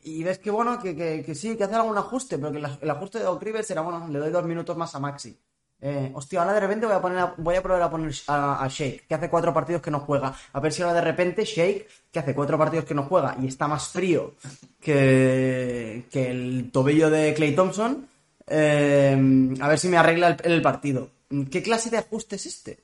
y 0.03 0.23
ves 0.23 0.39
que 0.39 0.51
bueno, 0.51 0.81
que, 0.81 0.95
que, 0.95 1.23
que 1.23 1.35
sí, 1.35 1.55
que 1.55 1.63
hace 1.63 1.75
algún 1.75 1.97
ajuste, 1.97 2.37
pero 2.37 2.51
que 2.51 2.57
el, 2.57 2.67
el 2.81 2.89
ajuste 2.89 3.19
de 3.19 3.25
Doc 3.25 3.41
Rivers 3.41 3.69
era 3.69 3.81
bueno, 3.81 4.07
le 4.09 4.19
doy 4.19 4.31
dos 4.31 4.43
minutos 4.43 4.75
más 4.75 4.93
a 4.95 4.99
Maxi. 4.99 5.37
Eh, 5.81 6.11
hostia, 6.15 6.39
ahora 6.41 6.53
de 6.53 6.59
repente 6.61 6.85
voy 6.85 6.95
a 6.95 7.01
poner 7.01 7.17
a- 7.19 7.33
voy 7.37 7.55
a 7.55 7.61
probar 7.61 7.81
a 7.83 7.89
poner 7.89 8.13
a, 8.27 8.67
Shake, 8.69 9.05
que 9.07 9.13
hace 9.15 9.29
cuatro 9.29 9.53
partidos 9.53 9.81
que 9.81 9.91
no 9.91 9.99
juega. 9.99 10.33
A 10.53 10.59
ver 10.59 10.71
si 10.73 10.81
ahora 10.81 10.95
de 10.95 11.01
repente 11.01 11.43
Shake, 11.45 11.87
que 12.11 12.19
hace 12.19 12.33
cuatro 12.33 12.57
partidos 12.57 12.85
que 12.85 12.93
no 12.93 13.03
juega 13.03 13.35
y 13.41 13.47
está 13.47 13.67
más 13.67 13.89
frío 13.89 14.33
que, 14.79 16.05
que 16.11 16.31
el 16.31 16.69
tobillo 16.71 17.09
de 17.09 17.33
Clay 17.33 17.55
Thompson, 17.55 18.07
eh, 18.47 19.55
a 19.59 19.67
ver 19.67 19.79
si 19.79 19.87
me 19.89 19.97
arregla 19.97 20.37
el, 20.43 20.61
partido. 20.61 21.09
¿Qué 21.51 21.61
clase 21.61 21.89
de 21.89 21.97
ajuste 21.97 22.35
es 22.37 22.45
este? 22.45 22.79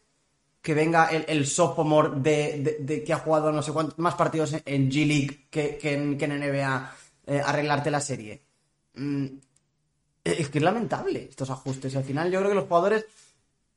Que 0.62 0.74
venga 0.74 1.08
el, 1.08 1.26
el 1.28 1.48
sophomore 1.48 2.12
de, 2.20 3.04
que 3.06 3.14
ha 3.14 3.18
jugado 3.18 3.52
no 3.52 3.64
sé 3.64 3.72
cuántos 3.72 3.98
más 4.00 4.16
partidos 4.16 4.54
en, 4.54 4.62
en 4.66 4.92
G 4.92 5.08
League 5.08 5.48
que, 5.50 5.78
que 5.78 5.94
en 5.94 6.18
NBA 6.18 6.96
eh, 7.28 7.42
arreglarte 7.44 7.90
la 7.92 8.02
serie. 8.02 8.42
Mm, 8.96 9.26
es 10.24 10.50
que 10.50 10.58
es 10.60 10.64
lamentable 10.64 11.28
estos 11.30 11.50
ajustes. 11.50 11.94
Y 11.94 11.98
al 11.98 12.04
final 12.04 12.32
yo 12.32 12.40
creo 12.40 12.50
que 12.50 12.56
los 12.56 12.68
jugadores 12.68 13.06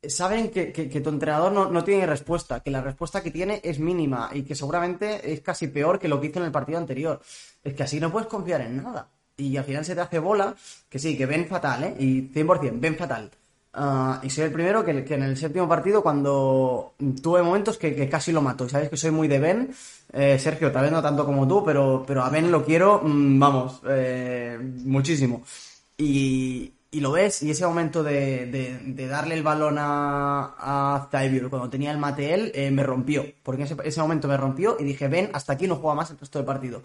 saben 0.07 0.51
que, 0.51 0.71
que- 0.73 1.01
tu 1.01 1.09
entrenador 1.11 1.53
no, 1.53 1.71
no 1.71 1.83
tiene 1.83 2.07
respuesta, 2.07 2.61
que 2.61 2.71
la 2.71 2.83
respuesta 2.83 3.23
que 3.23 3.31
tiene 3.31 3.61
es 3.65 3.79
mínima 3.79 4.31
y 4.33 4.43
que 4.43 4.55
seguramente 4.55 5.33
es 5.33 5.41
casi 5.41 5.69
peor 5.69 5.99
que 5.99 6.09
lo 6.09 6.21
que 6.21 6.27
hizo 6.29 6.41
en 6.41 6.45
el 6.47 6.53
partido 6.53 6.79
anterior. 6.79 7.21
Es 7.63 7.73
que 7.75 7.83
así 7.85 7.99
no 8.01 8.13
puedes 8.13 8.29
confiar 8.29 8.61
en 8.61 8.83
nada. 8.83 9.09
Y 9.37 9.57
al 9.57 9.65
final 9.65 9.85
se 9.85 9.95
te 9.95 10.01
hace 10.03 10.19
bola, 10.19 10.55
que 10.89 10.99
sí, 10.99 11.17
que 11.17 11.27
ven 11.27 11.47
fatal, 11.49 11.85
¿eh? 11.85 11.95
Y 11.99 12.21
100%, 12.33 12.81
ven 12.81 12.97
fatal. 12.97 13.31
Ah, 13.77 14.21
y 14.23 14.31
soy 14.31 14.45
el 14.45 14.53
primero 14.53 14.85
que, 14.85 15.05
que 15.05 15.15
en 15.15 15.25
el 15.25 15.37
séptimo 15.37 15.69
partido, 15.69 16.01
cuando 16.03 16.95
tuve 17.21 17.43
momentos 17.43 17.77
que, 17.77 17.97
que 17.97 18.09
casi 18.09 18.31
lo 18.31 18.41
mato. 18.43 18.67
Y 18.67 18.69
sabes 18.71 18.89
que 18.91 18.97
soy 18.97 19.11
muy 19.11 19.27
de 19.27 19.41
Ben. 19.41 19.75
Eh, 20.13 20.39
Sergio, 20.39 20.71
tal 20.71 20.83
vez 20.83 20.93
no 20.93 21.03
tanto 21.03 21.25
como 21.25 21.49
tú, 21.49 21.65
pero, 21.65 22.05
pero 22.07 22.23
a 22.23 22.29
Ben 22.31 22.53
lo 22.53 22.65
quiero, 22.65 23.01
mm, 23.03 23.39
vamos, 23.41 23.81
eh, 23.89 24.57
muchísimo. 24.85 25.43
Y, 25.97 26.75
y 26.91 27.01
lo 27.01 27.13
ves, 27.13 27.43
y 27.43 27.51
ese 27.51 27.67
momento 27.67 28.03
de, 28.03 28.47
de- 28.47 28.79
darle 29.09 29.35
el 29.35 29.43
balón 29.43 29.77
a, 29.79 30.55
a 30.59 31.09
cuando 31.51 31.71
tenía 31.71 31.91
el 31.93 31.99
mate 31.99 32.35
él, 32.35 32.53
eh, 32.55 32.71
me 32.71 32.83
rompió. 32.83 33.25
Porque 33.43 33.63
ese, 33.65 33.77
ese 33.85 34.01
momento 34.01 34.29
me 34.29 34.37
rompió 34.37 34.77
y 34.79 34.85
dije, 34.85 35.09
ven, 35.09 35.31
hasta 35.33 35.53
aquí 35.55 35.67
no 35.67 35.77
juega 35.77 35.95
más 35.95 36.11
el 36.11 36.19
resto 36.19 36.39
del 36.39 36.47
partido. 36.47 36.83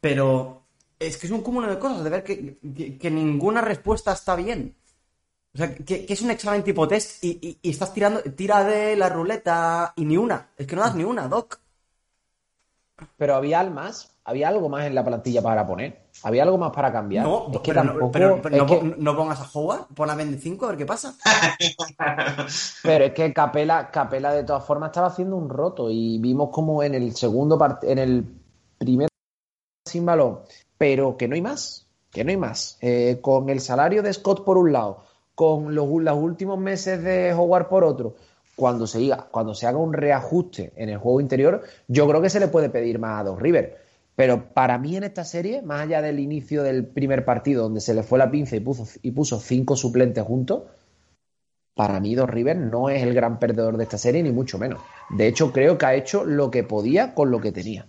Pero 0.00 0.62
es 0.98 1.18
que 1.18 1.26
es 1.26 1.32
un 1.32 1.42
cúmulo 1.42 1.68
de 1.68 1.78
cosas, 1.78 2.04
de 2.04 2.10
ver 2.10 2.24
que, 2.24 2.58
que- 2.98 2.98
ninguna 3.10 3.60
respuesta 3.60 4.12
está 4.12 4.36
bien. 4.36 4.76
O 5.54 5.58
sea, 5.58 5.74
que, 5.74 6.06
es 6.08 6.22
un 6.22 6.30
examen 6.32 6.64
tipo 6.64 6.88
test 6.88 7.24
y, 7.24 7.38
y- 7.42 7.58
y 7.62 7.70
estás 7.70 7.94
tirando, 7.94 8.22
tira 8.22 8.64
de 8.64 8.96
la 8.96 9.08
ruleta 9.10 9.92
y 9.96 10.04
ni 10.06 10.16
una. 10.16 10.50
Es 10.56 10.66
que 10.66 10.76
no 10.76 10.82
das 10.82 10.94
ni 10.96 11.04
una, 11.04 11.28
Doc. 11.28 11.60
Pero 13.18 13.34
había 13.34 13.60
algo 13.60 13.74
más, 13.74 14.15
había 14.28 14.48
algo 14.48 14.68
más 14.68 14.84
en 14.86 14.94
la 14.94 15.04
plantilla 15.04 15.40
para 15.40 15.66
poner. 15.66 16.02
Había 16.22 16.42
algo 16.42 16.58
más 16.58 16.72
para 16.72 16.92
cambiar. 16.92 17.24
No, 17.24 17.46
es 17.52 17.60
que 17.60 17.72
pero, 17.72 17.82
tampoco. 17.82 18.04
no, 18.06 18.10
pero- 18.10 18.42
pero 18.42 18.56
es 18.56 18.62
no, 18.62 18.66
que- 18.68 18.94
no 18.98 19.16
pongas 19.16 19.40
a 19.40 19.48
Howard, 19.58 19.86
pon 19.94 20.10
a 20.10 20.14
25 20.16 20.64
a 20.64 20.68
ver 20.70 20.78
qué 20.78 20.86
pasa. 20.86 21.14
Pero 22.82 23.04
es 23.04 23.12
que 23.12 23.32
Capela, 23.32 23.90
Capela 23.90 24.32
de 24.32 24.44
todas 24.44 24.64
formas 24.64 24.88
estaba 24.90 25.08
haciendo 25.08 25.36
un 25.36 25.48
roto 25.48 25.90
y 25.90 26.18
vimos 26.18 26.50
como 26.50 26.82
en 26.82 26.94
el 26.94 27.14
segundo 27.14 27.58
part- 27.58 27.84
en 27.84 27.98
el 27.98 28.24
primer 28.78 29.08
sin 29.86 30.04
balón, 30.04 30.40
pero 30.76 31.16
que 31.16 31.28
no 31.28 31.34
hay 31.34 31.42
más, 31.42 31.86
que 32.10 32.24
no 32.24 32.30
hay 32.30 32.36
más. 32.36 32.78
Eh, 32.80 33.18
con 33.22 33.48
el 33.48 33.60
salario 33.60 34.02
de 34.02 34.12
Scott 34.12 34.44
por 34.44 34.58
un 34.58 34.72
lado, 34.72 35.04
con 35.34 35.74
los, 35.74 35.88
los 35.88 36.16
últimos 36.18 36.58
meses 36.58 37.02
de 37.02 37.32
Howard 37.32 37.68
por 37.68 37.84
otro, 37.84 38.14
cuando 38.56 38.86
se, 38.86 38.98
diga, 38.98 39.28
cuando 39.30 39.54
se 39.54 39.66
haga 39.66 39.78
un 39.78 39.92
reajuste 39.92 40.72
en 40.76 40.88
el 40.88 40.98
juego 40.98 41.20
interior, 41.20 41.62
yo 41.88 42.08
creo 42.08 42.20
que 42.22 42.30
se 42.30 42.40
le 42.40 42.48
puede 42.48 42.70
pedir 42.70 42.98
más 42.98 43.20
a 43.20 43.24
Doc 43.24 43.40
River. 43.40 43.85
Pero 44.16 44.54
para 44.54 44.78
mí 44.78 44.96
en 44.96 45.04
esta 45.04 45.24
serie, 45.24 45.62
más 45.62 45.82
allá 45.82 46.00
del 46.00 46.18
inicio 46.18 46.62
del 46.62 46.86
primer 46.86 47.24
partido, 47.24 47.64
donde 47.64 47.82
se 47.82 47.94
le 47.94 48.02
fue 48.02 48.18
la 48.18 48.30
pinza 48.30 48.56
y 48.56 48.60
puso, 48.60 48.88
y 49.02 49.10
puso 49.10 49.38
cinco 49.38 49.76
suplentes 49.76 50.24
juntos, 50.24 50.62
para 51.74 52.00
mí 52.00 52.14
Doc 52.14 52.30
Rivers 52.30 52.58
no 52.58 52.88
es 52.88 53.02
el 53.02 53.12
gran 53.12 53.38
perdedor 53.38 53.76
de 53.76 53.84
esta 53.84 53.98
serie, 53.98 54.22
ni 54.22 54.32
mucho 54.32 54.56
menos. 54.58 54.80
De 55.10 55.26
hecho, 55.26 55.52
creo 55.52 55.76
que 55.76 55.84
ha 55.84 55.94
hecho 55.94 56.24
lo 56.24 56.50
que 56.50 56.64
podía 56.64 57.14
con 57.14 57.30
lo 57.30 57.40
que 57.42 57.52
tenía. 57.52 57.86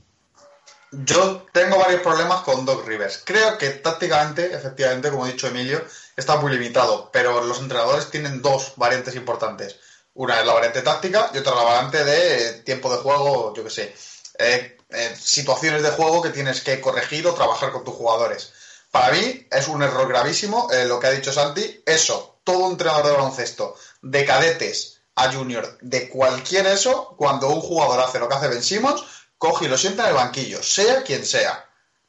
Yo 0.92 1.46
tengo 1.54 1.80
varios 1.80 2.02
problemas 2.02 2.42
con 2.42 2.66
Doc 2.66 2.86
Rivers. 2.86 3.22
Creo 3.26 3.58
que 3.58 3.70
tácticamente, 3.70 4.54
efectivamente, 4.54 5.10
como 5.10 5.24
ha 5.24 5.30
dicho 5.30 5.48
Emilio, 5.48 5.82
está 6.18 6.38
muy 6.38 6.52
limitado, 6.52 7.10
pero 7.12 7.44
los 7.44 7.62
entrenadores 7.62 8.10
tienen 8.10 8.42
dos 8.42 8.74
variantes 8.76 9.16
importantes. 9.16 9.80
Una 10.14 10.40
es 10.40 10.46
la 10.46 10.54
variante 10.54 10.82
táctica 10.82 11.30
y 11.34 11.38
otra 11.38 11.56
la 11.56 11.64
variante 11.64 12.04
de 12.04 12.54
tiempo 12.64 12.92
de 12.92 12.98
juego, 12.98 13.54
yo 13.54 13.64
qué 13.64 13.70
sé, 13.70 13.96
eh, 14.40 14.77
eh, 14.90 15.16
situaciones 15.20 15.84
de 15.84 15.90
juego 15.90 16.22
que 16.22 16.30
tienes 16.30 16.62
que 16.62 16.80
corregir 16.80 17.28
o 17.28 17.34
trabajar 17.34 17.72
con 17.72 17.84
tus 17.84 17.96
jugadores. 17.96 18.54
Para 18.90 19.12
mí 19.14 19.46
es 19.52 19.68
un 19.68 19.84
error 19.84 20.08
gravísimo 20.08 20.70
eh, 20.72 20.86
lo 20.86 21.00
que 21.00 21.08
ha 21.08 21.12
dicho 21.12 21.34
Santi. 21.34 21.84
Eso, 21.86 22.40
todo 22.44 22.72
entrenador 22.72 23.06
de 23.06 23.12
baloncesto, 23.12 23.76
de 24.02 24.26
cadetes 24.26 25.02
a 25.16 25.32
junior, 25.32 25.78
de 25.82 26.08
cualquier 26.08 26.68
eso, 26.68 27.16
cuando 27.18 27.50
un 27.50 27.60
jugador 27.60 28.00
hace 28.00 28.20
lo 28.20 28.30
que 28.30 28.36
hace 28.36 28.48
Ben 28.48 28.64
Simmons, 28.64 29.04
coge 29.38 29.66
y 29.66 29.68
lo 29.68 29.78
sienta 29.78 30.04
en 30.04 30.10
el 30.10 30.16
banquillo, 30.16 30.64
sea 30.64 31.04
quien 31.04 31.26
sea. 31.26 31.66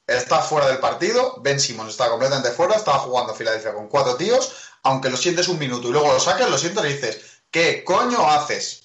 Está 0.06 0.40
fuera 0.40 0.68
del 0.68 0.78
partido, 0.78 1.36
Ben 1.40 1.58
Simmons 1.58 1.90
está 1.90 2.08
completamente 2.08 2.50
fuera, 2.50 2.76
estaba 2.76 2.98
jugando 3.00 3.34
Filadelfia 3.34 3.74
con 3.74 3.88
cuatro 3.88 4.16
tíos, 4.16 4.52
aunque 4.84 5.10
lo 5.10 5.16
sientes 5.16 5.48
un 5.48 5.58
minuto 5.58 5.88
y 5.88 5.92
luego 5.92 6.12
lo 6.12 6.20
sacas, 6.20 6.48
lo 6.48 6.58
sientas 6.58 6.84
y 6.84 6.92
dices, 6.92 7.20
¿qué 7.50 7.82
coño 7.82 8.26
haces? 8.30 8.84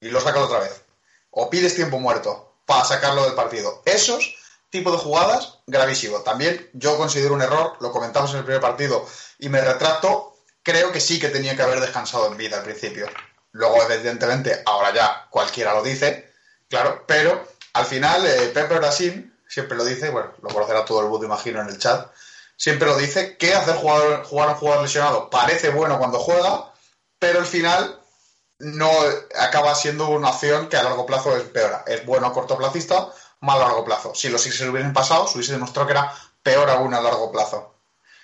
Y 0.00 0.08
lo 0.08 0.20
sacas 0.20 0.44
otra 0.44 0.60
vez. 0.60 0.82
O 1.30 1.50
pides 1.50 1.74
tiempo 1.74 2.00
muerto 2.00 2.47
para 2.68 2.84
sacarlo 2.84 3.24
del 3.24 3.32
partido. 3.32 3.80
Esos 3.86 4.36
tipos 4.68 4.92
de 4.92 4.98
jugadas, 4.98 5.60
gravísimo. 5.66 6.18
También 6.20 6.68
yo 6.74 6.98
considero 6.98 7.32
un 7.32 7.40
error, 7.40 7.78
lo 7.80 7.90
comentamos 7.90 8.30
en 8.32 8.40
el 8.40 8.44
primer 8.44 8.60
partido 8.60 9.06
y 9.38 9.48
me 9.48 9.62
retracto, 9.62 10.36
creo 10.62 10.92
que 10.92 11.00
sí 11.00 11.18
que 11.18 11.30
tenía 11.30 11.56
que 11.56 11.62
haber 11.62 11.80
descansado 11.80 12.26
en 12.26 12.36
vida 12.36 12.58
al 12.58 12.64
principio. 12.64 13.08
Luego, 13.52 13.82
evidentemente, 13.90 14.62
ahora 14.66 14.92
ya 14.92 15.28
cualquiera 15.30 15.72
lo 15.72 15.82
dice, 15.82 16.30
claro, 16.68 17.04
pero 17.06 17.42
al 17.72 17.86
final 17.86 18.26
eh, 18.26 18.50
Pepe 18.52 18.74
Brasil 18.74 19.34
siempre 19.48 19.78
lo 19.78 19.86
dice, 19.86 20.10
bueno, 20.10 20.34
lo 20.42 20.50
conocerá 20.50 20.84
todo 20.84 21.00
el 21.00 21.08
mundo, 21.08 21.24
imagino, 21.24 21.62
en 21.62 21.68
el 21.68 21.78
chat, 21.78 22.06
siempre 22.54 22.86
lo 22.86 22.98
dice, 22.98 23.38
que 23.38 23.54
hacer 23.54 23.76
jugar, 23.76 24.24
jugar 24.24 24.50
a 24.50 24.52
un 24.52 24.58
jugador 24.58 24.82
lesionado 24.82 25.30
parece 25.30 25.70
bueno 25.70 25.98
cuando 25.98 26.18
juega, 26.18 26.70
pero 27.18 27.38
al 27.38 27.46
final 27.46 27.98
no 28.58 28.90
acaba 29.38 29.74
siendo 29.74 30.08
una 30.08 30.30
opción 30.30 30.68
que 30.68 30.76
a 30.76 30.82
largo 30.82 31.06
plazo 31.06 31.36
es 31.36 31.44
peor. 31.44 31.82
Es 31.86 32.04
bueno 32.04 32.26
a 32.26 32.32
cortoplacista, 32.32 33.08
mal 33.40 33.62
a 33.62 33.66
largo 33.66 33.84
plazo. 33.84 34.14
Si 34.14 34.28
los 34.28 34.42
Sixers 34.42 34.70
hubiesen 34.70 34.92
pasado, 34.92 35.26
se 35.26 35.38
hubiese 35.38 35.52
demostrado 35.52 35.86
que 35.86 35.92
era 35.92 36.12
peor 36.42 36.68
aún 36.70 36.94
a 36.94 37.00
largo 37.00 37.30
plazo. 37.30 37.74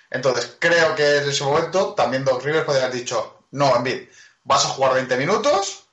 Entonces, 0.09 0.55
creo 0.59 0.95
que 0.95 1.17
en 1.17 1.29
ese 1.29 1.43
momento 1.43 1.93
también 1.93 2.25
Doc 2.25 2.43
Rivers 2.43 2.65
podría 2.65 2.85
haber 2.85 2.95
dicho, 2.95 3.43
no, 3.51 3.75
Envid, 3.75 4.07
vas 4.43 4.65
a 4.65 4.69
jugar 4.69 4.93
20 4.93 5.17
minutos, 5.17 5.85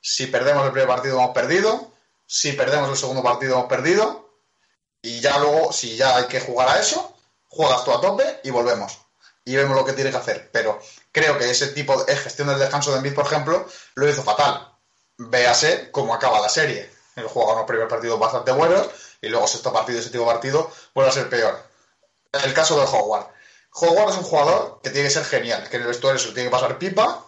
si 0.00 0.26
perdemos 0.26 0.64
el 0.66 0.72
primer 0.72 0.88
partido 0.88 1.18
hemos 1.18 1.34
perdido, 1.34 1.92
si 2.26 2.52
perdemos 2.52 2.90
el 2.90 2.96
segundo 2.96 3.22
partido 3.22 3.54
hemos 3.54 3.66
perdido, 3.66 4.30
y 5.02 5.20
ya 5.20 5.38
luego, 5.38 5.72
si 5.72 5.96
ya 5.96 6.16
hay 6.16 6.26
que 6.26 6.40
jugar 6.40 6.68
a 6.68 6.80
eso, 6.80 7.16
juegas 7.48 7.84
tú 7.84 7.92
a 7.92 8.00
tope 8.00 8.40
y 8.42 8.50
volvemos. 8.50 8.98
Y 9.44 9.54
vemos 9.54 9.76
lo 9.76 9.84
que 9.84 9.92
tienes 9.92 10.12
que 10.12 10.18
hacer. 10.18 10.50
Pero 10.52 10.80
creo 11.16 11.38
que 11.38 11.50
ese 11.50 11.68
tipo 11.68 12.04
de 12.04 12.14
gestión 12.14 12.48
del 12.48 12.58
descanso 12.58 12.90
de 12.90 12.98
Envid, 12.98 13.14
por 13.14 13.24
ejemplo, 13.24 13.66
lo 13.94 14.06
hizo 14.06 14.22
fatal. 14.22 14.70
Véase 15.16 15.90
cómo 15.90 16.12
acaba 16.12 16.42
la 16.42 16.50
serie. 16.50 16.90
El 17.16 17.26
juego 17.26 17.54
unos 17.54 17.64
primeros 17.64 17.88
partidos 17.88 18.20
bastante 18.20 18.52
buenos 18.52 18.86
y 19.22 19.28
luego 19.28 19.46
sexto 19.46 19.72
partido 19.72 19.98
y 19.98 20.02
séptimo 20.02 20.26
partido 20.26 20.70
vuelve 20.94 21.10
a 21.10 21.14
ser 21.14 21.30
peor. 21.30 21.58
El 22.44 22.52
caso 22.52 22.78
de 22.78 22.84
Howard. 22.84 23.28
Howard 23.72 24.10
es 24.10 24.18
un 24.18 24.24
jugador 24.24 24.80
que 24.82 24.90
tiene 24.90 25.08
que 25.08 25.14
ser 25.14 25.24
genial, 25.24 25.66
que 25.70 25.76
en 25.76 25.82
el 25.82 25.88
vestuario 25.88 26.18
se 26.18 26.28
lo 26.28 26.34
tiene 26.34 26.50
que 26.50 26.54
pasar 26.54 26.76
pipa 26.76 27.24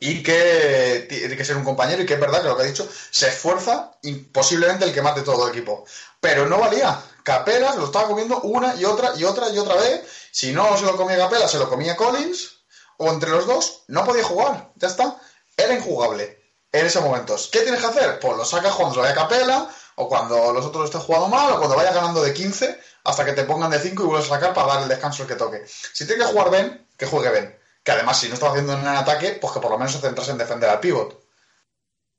y 0.00 0.24
que 0.24 1.06
tiene 1.08 1.36
que 1.36 1.44
ser 1.44 1.56
un 1.56 1.64
compañero 1.64 2.02
y 2.02 2.06
que 2.06 2.14
es 2.14 2.20
verdad 2.20 2.42
que 2.42 2.48
lo 2.48 2.56
que 2.56 2.64
ha 2.64 2.66
dicho, 2.66 2.88
se 3.12 3.28
esfuerza 3.28 3.92
y 4.02 4.14
posiblemente 4.14 4.86
el 4.86 4.92
que 4.92 5.02
mate 5.02 5.22
todo 5.22 5.46
el 5.46 5.52
equipo. 5.56 5.84
Pero 6.20 6.48
no 6.48 6.58
valía. 6.58 7.00
Capela 7.22 7.72
se 7.72 7.78
lo 7.78 7.84
estaba 7.84 8.08
comiendo 8.08 8.40
una 8.40 8.74
y 8.74 8.84
otra 8.84 9.12
y 9.16 9.22
otra 9.22 9.50
y 9.50 9.58
otra 9.58 9.76
vez. 9.76 10.02
Si 10.32 10.52
no 10.52 10.76
se 10.76 10.84
lo 10.84 10.96
comía 10.96 11.16
Capela, 11.16 11.46
se 11.46 11.58
lo 11.58 11.68
comía 11.68 11.94
Collins. 11.94 12.61
O 12.98 13.10
entre 13.10 13.30
los 13.30 13.46
dos, 13.46 13.82
no 13.88 14.04
podía 14.04 14.24
jugar. 14.24 14.70
Ya 14.76 14.88
está. 14.88 15.16
Era 15.56 15.74
injugable 15.74 16.38
en 16.72 16.86
esos 16.86 17.02
momentos. 17.02 17.48
¿Qué 17.52 17.60
tienes 17.60 17.80
que 17.80 17.86
hacer? 17.86 18.18
Pues 18.20 18.36
lo 18.36 18.44
sacas 18.44 18.74
cuando 18.74 19.00
vaya 19.00 19.14
Capela, 19.14 19.68
o 19.96 20.08
cuando 20.08 20.52
los 20.52 20.64
otros 20.64 20.86
estén 20.86 21.00
jugando 21.02 21.28
mal, 21.28 21.52
o 21.52 21.58
cuando 21.58 21.76
vaya 21.76 21.92
ganando 21.92 22.22
de 22.22 22.32
15, 22.32 22.80
hasta 23.04 23.24
que 23.24 23.32
te 23.32 23.44
pongan 23.44 23.70
de 23.70 23.78
5 23.78 24.02
y 24.02 24.06
vuelves 24.06 24.30
a 24.30 24.34
sacar 24.36 24.54
para 24.54 24.68
dar 24.74 24.82
el 24.82 24.88
descanso 24.88 25.26
que 25.26 25.34
toque. 25.34 25.62
Si 25.66 26.06
tiene 26.06 26.24
que 26.24 26.30
jugar 26.30 26.50
Ben, 26.50 26.86
que 26.96 27.06
juegue 27.06 27.28
Ben. 27.30 27.58
Que 27.82 27.92
además, 27.92 28.18
si 28.18 28.28
no 28.28 28.34
está 28.34 28.48
haciendo 28.48 28.72
en 28.74 28.86
ataque, 28.86 29.36
pues 29.40 29.52
que 29.52 29.60
por 29.60 29.70
lo 29.70 29.76
menos 29.78 29.92
se 29.92 29.98
centrase 30.00 30.30
en 30.30 30.38
defender 30.38 30.70
al 30.70 30.80
pivot. 30.80 31.20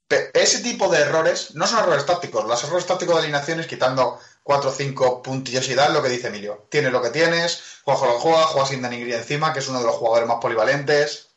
Pe- 0.07 0.29
Ese 0.33 0.59
tipo 0.59 0.89
de 0.89 0.99
errores 0.99 1.55
no 1.55 1.65
son 1.65 1.79
errores 1.79 2.05
tácticos. 2.05 2.45
Los 2.45 2.63
errores 2.63 2.85
tácticos 2.85 3.15
de 3.15 3.21
alineaciones, 3.21 3.65
quitando 3.67 4.19
4 4.43 4.69
o 4.69 4.73
5 4.73 5.23
puntillos 5.23 5.67
y 5.69 5.75
tal, 5.75 5.93
lo 5.93 6.03
que 6.03 6.09
dice 6.09 6.27
Emilio. 6.27 6.67
Tienes 6.69 6.91
lo 6.91 7.01
que 7.01 7.09
tienes, 7.09 7.61
juegas 7.83 7.99
con 7.99 8.09
lo 8.09 8.15
que 8.15 8.21
juegas, 8.21 8.45
juegas 8.47 8.69
sin 8.69 8.81
Danny 8.81 8.99
Green 8.99 9.17
encima, 9.17 9.53
que 9.53 9.59
es 9.59 9.67
uno 9.67 9.79
de 9.79 9.85
los 9.85 9.95
jugadores 9.95 10.27
más 10.27 10.37
polivalentes. 10.41 11.29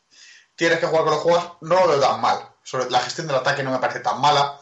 Tienes 0.55 0.79
que 0.79 0.87
jugar 0.87 1.03
con 1.03 1.13
lo 1.13 1.17
que 1.17 1.23
juegas, 1.23 1.51
no 1.61 1.75
lo 1.75 1.87
veo 1.87 1.99
tan 1.99 2.21
mal. 2.21 2.49
Sobre 2.63 2.89
la 2.89 2.99
gestión 2.99 3.27
del 3.27 3.37
ataque 3.37 3.63
no 3.63 3.71
me 3.71 3.79
parece 3.79 4.01
tan 4.01 4.19
mala. 4.19 4.59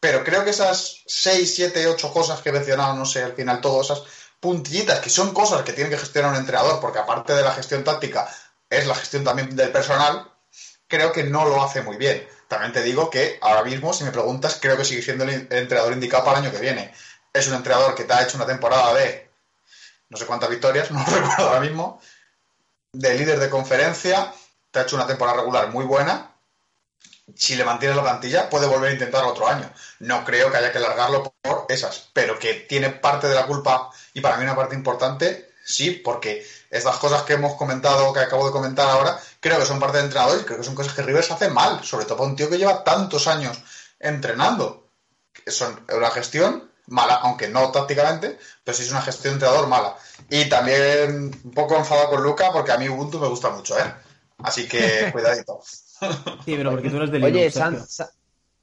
Pero 0.00 0.24
creo 0.24 0.44
que 0.44 0.50
esas 0.50 1.02
6, 1.06 1.54
7, 1.54 1.86
8 1.86 2.12
cosas 2.12 2.40
que 2.40 2.50
he 2.50 2.52
mencionado, 2.52 2.94
no 2.94 3.04
sé, 3.04 3.22
al 3.22 3.34
final 3.34 3.60
todas 3.60 3.90
esas, 3.90 4.02
puntillitas 4.40 5.00
que 5.00 5.10
son 5.10 5.32
cosas 5.32 5.62
que 5.62 5.72
tiene 5.72 5.90
que 5.90 5.98
gestionar 5.98 6.32
un 6.32 6.38
entrenador, 6.38 6.80
porque 6.80 6.98
aparte 6.98 7.34
de 7.34 7.42
la 7.42 7.52
gestión 7.52 7.84
táctica, 7.84 8.28
es 8.70 8.86
la 8.86 8.94
gestión 8.94 9.24
también 9.24 9.54
del 9.56 9.72
personal, 9.72 10.30
creo 10.86 11.12
que 11.12 11.24
no 11.24 11.46
lo 11.46 11.62
hace 11.62 11.82
muy 11.82 11.96
bien. 11.96 12.26
También 12.46 12.72
te 12.72 12.82
digo 12.82 13.10
que 13.10 13.38
ahora 13.42 13.62
mismo, 13.62 13.92
si 13.92 14.04
me 14.04 14.12
preguntas, 14.12 14.58
creo 14.60 14.76
que 14.76 14.84
sigue 14.84 15.02
siendo 15.02 15.24
el 15.24 15.48
entrenador 15.50 15.92
indicado 15.92 16.24
para 16.24 16.38
el 16.38 16.44
año 16.44 16.52
que 16.52 16.60
viene. 16.60 16.94
Es 17.38 17.46
un 17.46 17.54
entrenador 17.54 17.94
que 17.94 18.02
te 18.02 18.12
ha 18.12 18.24
hecho 18.24 18.36
una 18.36 18.46
temporada 18.46 18.94
de 18.94 19.30
no 20.08 20.16
sé 20.16 20.26
cuántas 20.26 20.50
victorias, 20.50 20.90
no 20.90 21.04
recuerdo 21.04 21.48
ahora 21.48 21.60
mismo, 21.60 22.00
de 22.92 23.14
líder 23.14 23.38
de 23.38 23.48
conferencia, 23.48 24.32
te 24.72 24.80
ha 24.80 24.82
hecho 24.82 24.96
una 24.96 25.06
temporada 25.06 25.38
regular 25.38 25.70
muy 25.70 25.84
buena. 25.84 26.34
Si 27.36 27.54
le 27.54 27.64
mantienes 27.64 27.96
la 27.96 28.02
plantilla, 28.02 28.50
puede 28.50 28.66
volver 28.66 28.90
a 28.90 28.94
intentar 28.94 29.22
otro 29.22 29.46
año. 29.46 29.70
No 30.00 30.24
creo 30.24 30.50
que 30.50 30.56
haya 30.56 30.72
que 30.72 30.80
largarlo 30.80 31.34
por 31.42 31.66
esas, 31.68 32.08
pero 32.12 32.38
que 32.38 32.54
tiene 32.54 32.90
parte 32.90 33.28
de 33.28 33.34
la 33.34 33.46
culpa 33.46 33.90
y 34.14 34.20
para 34.20 34.36
mí 34.36 34.44
una 34.44 34.56
parte 34.56 34.74
importante, 34.74 35.52
sí, 35.64 35.90
porque 35.90 36.44
estas 36.70 36.96
cosas 36.96 37.22
que 37.22 37.34
hemos 37.34 37.54
comentado, 37.54 38.12
que 38.12 38.20
acabo 38.20 38.46
de 38.46 38.52
comentar 38.52 38.88
ahora, 38.88 39.20
creo 39.38 39.60
que 39.60 39.66
son 39.66 39.78
parte 39.78 39.98
de 39.98 40.04
entrenadores, 40.04 40.44
creo 40.44 40.58
que 40.58 40.64
son 40.64 40.74
cosas 40.74 40.94
que 40.94 41.02
Rivers 41.02 41.30
hace 41.30 41.50
mal, 41.50 41.84
sobre 41.84 42.06
todo 42.06 42.16
para 42.16 42.30
un 42.30 42.36
tío 42.36 42.50
que 42.50 42.58
lleva 42.58 42.82
tantos 42.82 43.28
años 43.28 43.62
entrenando. 44.00 44.88
Son 45.46 45.84
una 45.94 46.10
gestión 46.10 46.67
mala, 46.88 47.14
aunque 47.16 47.48
no 47.48 47.70
tácticamente, 47.70 48.38
pero 48.64 48.76
sí 48.76 48.82
es 48.82 48.90
una 48.90 49.02
gestión 49.02 49.32
de 49.32 49.46
entrenador 49.46 49.68
mala. 49.68 49.96
Y 50.28 50.48
también 50.48 51.32
un 51.44 51.52
poco 51.52 51.76
enfadado 51.76 52.10
con 52.10 52.22
Luca 52.22 52.50
porque 52.52 52.72
a 52.72 52.78
mí 52.78 52.88
Ubuntu 52.88 53.18
me 53.18 53.28
gusta 53.28 53.50
mucho, 53.50 53.78
¿eh? 53.78 53.92
Así 54.38 54.66
que 54.68 55.08
cuidadito. 55.12 55.60
Sí, 55.62 56.54
pero 56.56 56.70
porque 56.70 56.90
tú 56.90 56.96
eres 56.96 57.10
de 57.10 57.24
Oye, 57.24 57.50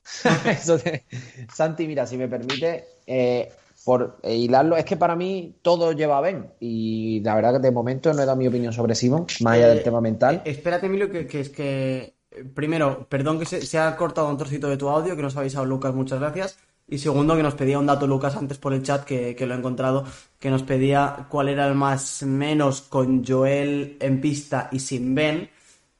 Santi, 1.53 1.88
mira, 1.88 2.05
si 2.05 2.15
me 2.15 2.28
permite, 2.28 2.86
eh, 3.07 3.51
por 3.84 4.17
eh, 4.23 4.36
hilarlo, 4.36 4.78
es 4.78 4.86
que 4.86 4.97
para 4.97 5.15
mí 5.15 5.55
todo 5.61 5.91
lleva 5.91 6.17
a 6.17 6.21
Ben. 6.21 6.51
Y 6.59 7.21
la 7.21 7.36
verdad 7.36 7.53
que 7.53 7.59
de 7.59 7.71
momento 7.71 8.13
no 8.13 8.21
he 8.21 8.26
dado 8.26 8.38
mi 8.38 8.47
opinión 8.47 8.73
sobre 8.73 8.95
Simon, 8.95 9.28
más 9.41 9.53
allá 9.53 9.69
del 9.69 9.80
eh, 9.80 9.84
tema 9.84 10.01
mental. 10.01 10.41
espérate, 10.45 10.88
Emilio, 10.88 11.09
que, 11.09 11.28
es 11.39 11.49
que. 11.49 12.15
Primero, 12.53 13.07
perdón 13.07 13.39
que 13.39 13.45
se, 13.45 13.80
ha 13.80 13.95
cortado 13.95 14.28
un 14.28 14.38
trocito 14.38 14.67
de 14.67 14.76
tu 14.76 14.89
audio, 14.89 15.15
que 15.15 15.21
nos 15.21 15.38
ha 15.38 15.39
avisado 15.39 15.65
Lucas, 15.65 15.93
muchas 15.93 16.19
gracias. 16.19 16.57
Y 16.88 16.99
segundo, 16.99 17.36
que 17.36 17.41
nos 17.41 17.55
pedía 17.55 17.79
un 17.79 17.88
dato 17.88 18.05
Lucas 18.05 18.36
antes 18.36 18.59
por 18.59 18.73
el 18.73 18.83
chat, 18.83 19.03
que, 19.05 19.36
lo 19.39 19.55
he 19.55 19.57
encontrado, 19.57 20.05
que 20.39 20.51
nos 20.51 20.61
pedía 20.61 21.25
cuál 21.29 21.49
era 21.49 21.67
el 21.67 21.73
más 21.73 22.21
menos 22.23 22.81
con 22.81 23.25
Joel 23.25 23.97
en 23.99 24.21
pista 24.21 24.69
y 24.71 24.79
sin 24.79 25.15
Ben. 25.15 25.49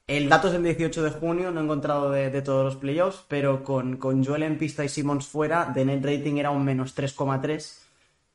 El 0.06 0.28
dato 0.28 0.46
es 0.46 0.54
el 0.54 0.62
18 0.62 1.02
de 1.02 1.10
junio, 1.10 1.50
no 1.50 1.60
he 1.60 1.64
encontrado 1.64 2.10
de, 2.12 2.40
todos 2.42 2.64
los 2.64 2.76
playoffs, 2.76 3.24
pero 3.26 3.64
con, 3.64 3.96
con, 3.96 4.24
Joel 4.24 4.44
en 4.44 4.58
pista 4.58 4.84
y 4.84 4.88
Simmons 4.88 5.26
fuera, 5.26 5.64
de 5.64 5.84
net 5.84 6.04
rating 6.04 6.36
era 6.36 6.50
un 6.52 6.64
menos 6.64 6.96
3,3, 6.96 7.78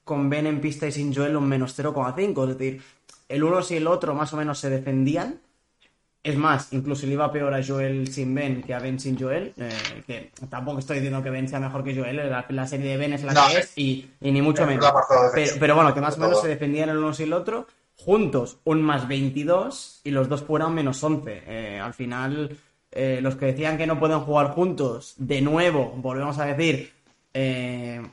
con 0.03 0.29
Ben 0.29 0.47
en 0.47 0.59
pista 0.59 0.87
y 0.87 0.91
sin 0.91 1.15
Joel 1.15 1.37
un 1.37 1.47
menos 1.47 1.79
0,5. 1.79 2.49
Es 2.49 2.57
decir, 2.57 2.81
el 3.29 3.43
uno 3.43 3.59
y 3.69 3.73
el 3.75 3.87
otro 3.87 4.13
más 4.13 4.33
o 4.33 4.37
menos 4.37 4.59
se 4.59 4.69
defendían, 4.69 5.39
es 6.23 6.37
más, 6.37 6.71
incluso 6.71 7.07
le 7.07 7.13
iba 7.13 7.31
peor 7.31 7.53
a 7.53 7.63
Joel 7.65 8.11
sin 8.13 8.35
Ben 8.35 8.61
que 8.61 8.75
a 8.75 8.79
Ben 8.79 8.99
sin 8.99 9.19
Joel. 9.19 9.53
Eh, 9.57 10.03
que 10.05 10.31
tampoco 10.49 10.79
estoy 10.79 10.97
diciendo 10.97 11.23
que 11.23 11.31
Ben 11.31 11.47
sea 11.47 11.59
mejor 11.59 11.83
que 11.83 11.95
Joel. 11.95 12.29
La, 12.49 12.67
serie 12.67 12.91
de 12.91 12.97
Ben 12.97 13.13
es 13.13 13.23
la 13.23 13.33
que 13.33 13.59
es 13.59 13.71
y, 13.75 14.07
ni 14.19 14.41
mucho 14.41 14.65
menos. 14.67 14.85
Pero, 15.59 15.75
bueno, 15.75 15.93
que 15.93 16.01
más 16.01 16.17
o 16.17 16.21
menos 16.21 16.41
se 16.41 16.47
defendían 16.47 16.89
el 16.89 16.97
uno 16.97 17.13
sin 17.13 17.27
el 17.27 17.33
otro. 17.33 17.67
Juntos, 17.95 18.57
un 18.65 18.81
más 18.81 19.07
22 19.07 20.01
y 20.03 20.11
los 20.11 20.29
dos 20.29 20.43
fueron 20.43 20.75
menos 20.75 21.03
11. 21.03 21.43
Eh, 21.45 21.79
al 21.79 21.93
final, 21.93 22.55
eh, 22.91 23.19
los 23.21 23.35
que 23.35 23.47
decían 23.47 23.77
que 23.77 23.87
no 23.87 23.99
pueden 23.99 24.19
jugar 24.19 24.51
juntos, 24.51 25.15
de 25.17 25.41
nuevo, 25.41 25.93
volvemos 25.95 26.37
a 26.37 26.45
decir, 26.45 26.93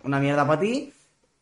una 0.02 0.18
mierda 0.18 0.46
para 0.46 0.60
ti. 0.60 0.92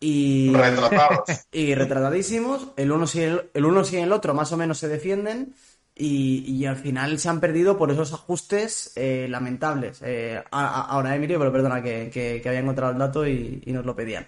Y, 0.00 0.52
y 1.52 1.74
retratadísimos. 1.74 2.68
El 2.76 2.90
uno, 2.90 3.06
sin 3.06 3.22
el, 3.22 3.50
el 3.54 3.64
uno 3.64 3.84
sin 3.84 4.00
el 4.00 4.12
otro 4.12 4.34
más 4.34 4.50
o 4.52 4.56
menos 4.56 4.78
se 4.78 4.88
defienden. 4.88 5.54
Y, 5.98 6.66
al 6.66 6.76
final 6.76 7.18
se 7.18 7.30
han 7.30 7.40
perdido 7.40 7.78
por 7.78 7.90
esos 7.90 8.12
ajustes 8.12 8.92
eh, 8.96 9.26
lamentables. 9.30 10.02
Eh, 10.04 10.42
ahora, 10.50 11.16
Emilio, 11.16 11.38
pero 11.38 11.50
perdona 11.50 11.82
que, 11.82 12.42
había 12.44 12.60
encontrado 12.60 12.92
el 12.92 12.98
dato 12.98 13.26
y, 13.26 13.62
nos 13.68 13.86
lo 13.86 13.96
pedían. 13.96 14.26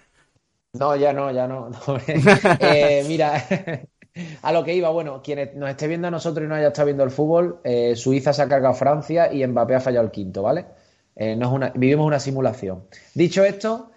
No, 0.73 0.95
ya 0.95 1.13
no, 1.13 1.31
ya 1.31 1.47
no. 1.47 1.69
Eh, 2.59 3.05
mira, 3.07 3.45
a 4.41 4.51
lo 4.51 4.63
que 4.63 4.73
iba, 4.73 4.89
bueno, 4.89 5.21
quienes 5.21 5.53
nos 5.53 5.69
esté 5.69 5.87
viendo 5.87 6.07
a 6.07 6.11
nosotros 6.11 6.43
y 6.43 6.49
no 6.49 6.55
haya 6.55 6.69
estado 6.69 6.87
viendo 6.87 7.03
el 7.03 7.11
fútbol, 7.11 7.61
Suiza 7.95 8.33
se 8.33 8.41
ha 8.41 8.49
cargado 8.49 8.73
a 8.73 8.77
Francia 8.77 9.31
y 9.31 9.45
Mbappé 9.45 9.75
ha 9.75 9.79
fallado 9.79 10.05
el 10.05 10.11
quinto, 10.11 10.41
¿vale? 10.41 10.65
no 11.15 11.47
es 11.47 11.51
una, 11.51 11.69
vivimos 11.75 12.07
una 12.07 12.19
simulación. 12.19 12.85
Dicho 13.13 13.43
esto, 13.43 13.91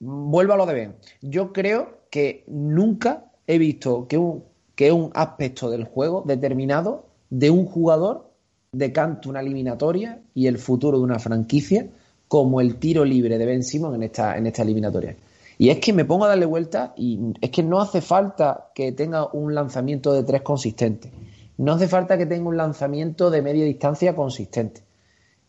vuelvo 0.00 0.52
a 0.52 0.56
lo 0.56 0.66
de 0.66 0.74
Ben. 0.74 0.96
Yo 1.22 1.50
creo 1.50 2.02
que 2.10 2.44
nunca 2.46 3.30
he 3.46 3.56
visto 3.56 4.06
que 4.06 4.18
un 4.18 4.51
que 4.74 4.88
es 4.88 4.92
un 4.92 5.10
aspecto 5.14 5.70
del 5.70 5.84
juego 5.84 6.22
determinado 6.26 7.06
de 7.30 7.50
un 7.50 7.66
jugador 7.66 8.30
decanta 8.72 9.28
una 9.28 9.40
eliminatoria 9.40 10.22
y 10.34 10.46
el 10.46 10.58
futuro 10.58 10.98
de 10.98 11.04
una 11.04 11.18
franquicia 11.18 11.86
como 12.28 12.60
el 12.60 12.76
tiro 12.76 13.04
libre 13.04 13.36
de 13.36 13.44
Ben 13.44 13.62
Simon 13.62 13.94
en 13.94 14.04
esta, 14.04 14.36
en 14.38 14.46
esta 14.46 14.62
eliminatoria. 14.62 15.16
Y 15.58 15.68
es 15.68 15.78
que 15.78 15.92
me 15.92 16.06
pongo 16.06 16.24
a 16.24 16.28
darle 16.28 16.46
vuelta 16.46 16.94
y 16.96 17.18
es 17.40 17.50
que 17.50 17.62
no 17.62 17.80
hace 17.80 18.00
falta 18.00 18.70
que 18.74 18.92
tenga 18.92 19.26
un 19.32 19.54
lanzamiento 19.54 20.12
de 20.14 20.22
tres 20.22 20.40
consistente. 20.42 21.12
No 21.58 21.72
hace 21.74 21.88
falta 21.88 22.16
que 22.16 22.24
tenga 22.24 22.48
un 22.48 22.56
lanzamiento 22.56 23.30
de 23.30 23.42
media 23.42 23.64
distancia 23.64 24.16
consistente. 24.16 24.82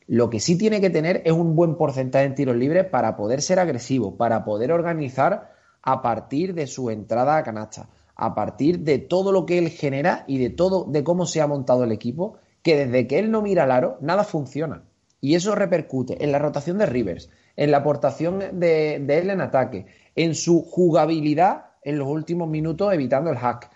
Lo 0.07 0.29
que 0.29 0.41
sí 0.41 0.57
tiene 0.57 0.81
que 0.81 0.89
tener 0.89 1.21
es 1.23 1.31
un 1.31 1.55
buen 1.55 1.75
porcentaje 1.75 2.25
en 2.25 2.35
tiros 2.35 2.57
libres 2.57 2.85
para 2.85 3.15
poder 3.15 3.41
ser 3.41 3.59
agresivo, 3.59 4.17
para 4.17 4.43
poder 4.43 4.73
organizar 4.73 5.53
a 5.81 6.01
partir 6.01 6.53
de 6.53 6.67
su 6.67 6.89
entrada 6.89 7.37
a 7.37 7.43
canasta 7.43 7.87
a 8.15 8.35
partir 8.35 8.79
de 8.79 8.99
todo 8.99 9.31
lo 9.31 9.45
que 9.45 9.57
él 9.57 9.69
genera 9.69 10.23
y 10.27 10.37
de 10.37 10.49
todo, 10.49 10.85
de 10.85 11.03
cómo 11.03 11.25
se 11.25 11.41
ha 11.41 11.47
montado 11.47 11.83
el 11.83 11.91
equipo, 11.91 12.37
que 12.61 12.85
desde 12.85 13.07
que 13.07 13.19
él 13.19 13.31
no 13.31 13.41
mira 13.41 13.63
al 13.63 13.71
aro, 13.71 13.97
nada 14.01 14.23
funciona. 14.23 14.83
Y 15.21 15.35
eso 15.35 15.55
repercute 15.55 16.23
en 16.23 16.31
la 16.31 16.39
rotación 16.39 16.77
de 16.77 16.85
Rivers, 16.85 17.29
en 17.55 17.71
la 17.71 17.77
aportación 17.77 18.59
de, 18.59 18.95
él 18.95 19.29
en 19.29 19.41
ataque, 19.41 19.85
en 20.15 20.35
su 20.35 20.63
jugabilidad 20.63 21.67
en 21.83 21.97
los 21.97 22.07
últimos 22.07 22.49
minutos 22.49 22.93
evitando 22.93 23.29
el 23.29 23.37
hack. 23.37 23.69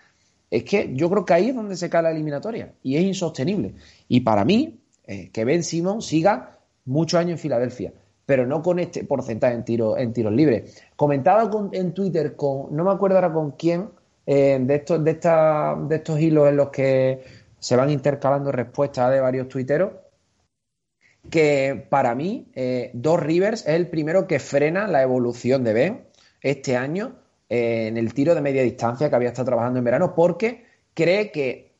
Es 0.50 0.64
que 0.64 0.92
yo 0.94 1.10
creo 1.10 1.24
que 1.24 1.34
ahí 1.34 1.48
es 1.50 1.54
donde 1.54 1.76
se 1.76 1.90
cae 1.90 2.02
la 2.02 2.10
eliminatoria 2.10 2.74
y 2.82 2.96
es 2.96 3.02
insostenible. 3.02 3.74
Y 4.08 4.20
para 4.20 4.44
mí, 4.44 4.80
eh, 5.06 5.30
que 5.30 5.44
Ben 5.44 5.62
Simon 5.62 6.02
siga 6.02 6.58
muchos 6.84 7.20
años 7.20 7.32
en 7.32 7.38
Filadelfia, 7.38 7.92
pero 8.24 8.46
no 8.46 8.62
con 8.62 8.78
este 8.78 9.04
porcentaje 9.04 9.54
en, 9.54 9.64
en 9.98 10.12
tiros 10.12 10.32
libres. 10.32 10.82
Comentaba 10.96 11.50
en 11.72 11.92
Twitter 11.92 12.36
con, 12.36 12.74
no 12.74 12.84
me 12.84 12.90
acuerdo 12.90 13.16
ahora 13.16 13.32
con 13.32 13.52
quién, 13.52 13.88
eh, 14.30 14.58
de, 14.60 14.74
estos, 14.74 15.02
de, 15.02 15.14
de 15.14 15.96
estos 15.96 16.20
hilos 16.20 16.50
en 16.50 16.56
los 16.58 16.68
que 16.68 17.24
se 17.58 17.76
van 17.76 17.88
intercalando 17.88 18.52
respuestas 18.52 19.10
de 19.10 19.20
varios 19.20 19.48
tuiteros, 19.48 19.92
que 21.30 21.86
para 21.88 22.14
mí, 22.14 22.52
eh, 22.54 22.90
Dos 22.92 23.20
Rivers 23.20 23.62
es 23.62 23.74
el 23.74 23.88
primero 23.88 24.26
que 24.26 24.38
frena 24.38 24.86
la 24.86 25.00
evolución 25.00 25.64
de 25.64 25.72
Ben 25.72 26.04
este 26.42 26.76
año 26.76 27.16
eh, 27.48 27.86
en 27.86 27.96
el 27.96 28.12
tiro 28.12 28.34
de 28.34 28.42
media 28.42 28.62
distancia 28.62 29.08
que 29.08 29.16
había 29.16 29.30
estado 29.30 29.46
trabajando 29.46 29.78
en 29.78 29.86
verano, 29.86 30.14
porque 30.14 30.66
cree 30.92 31.30
que 31.32 31.72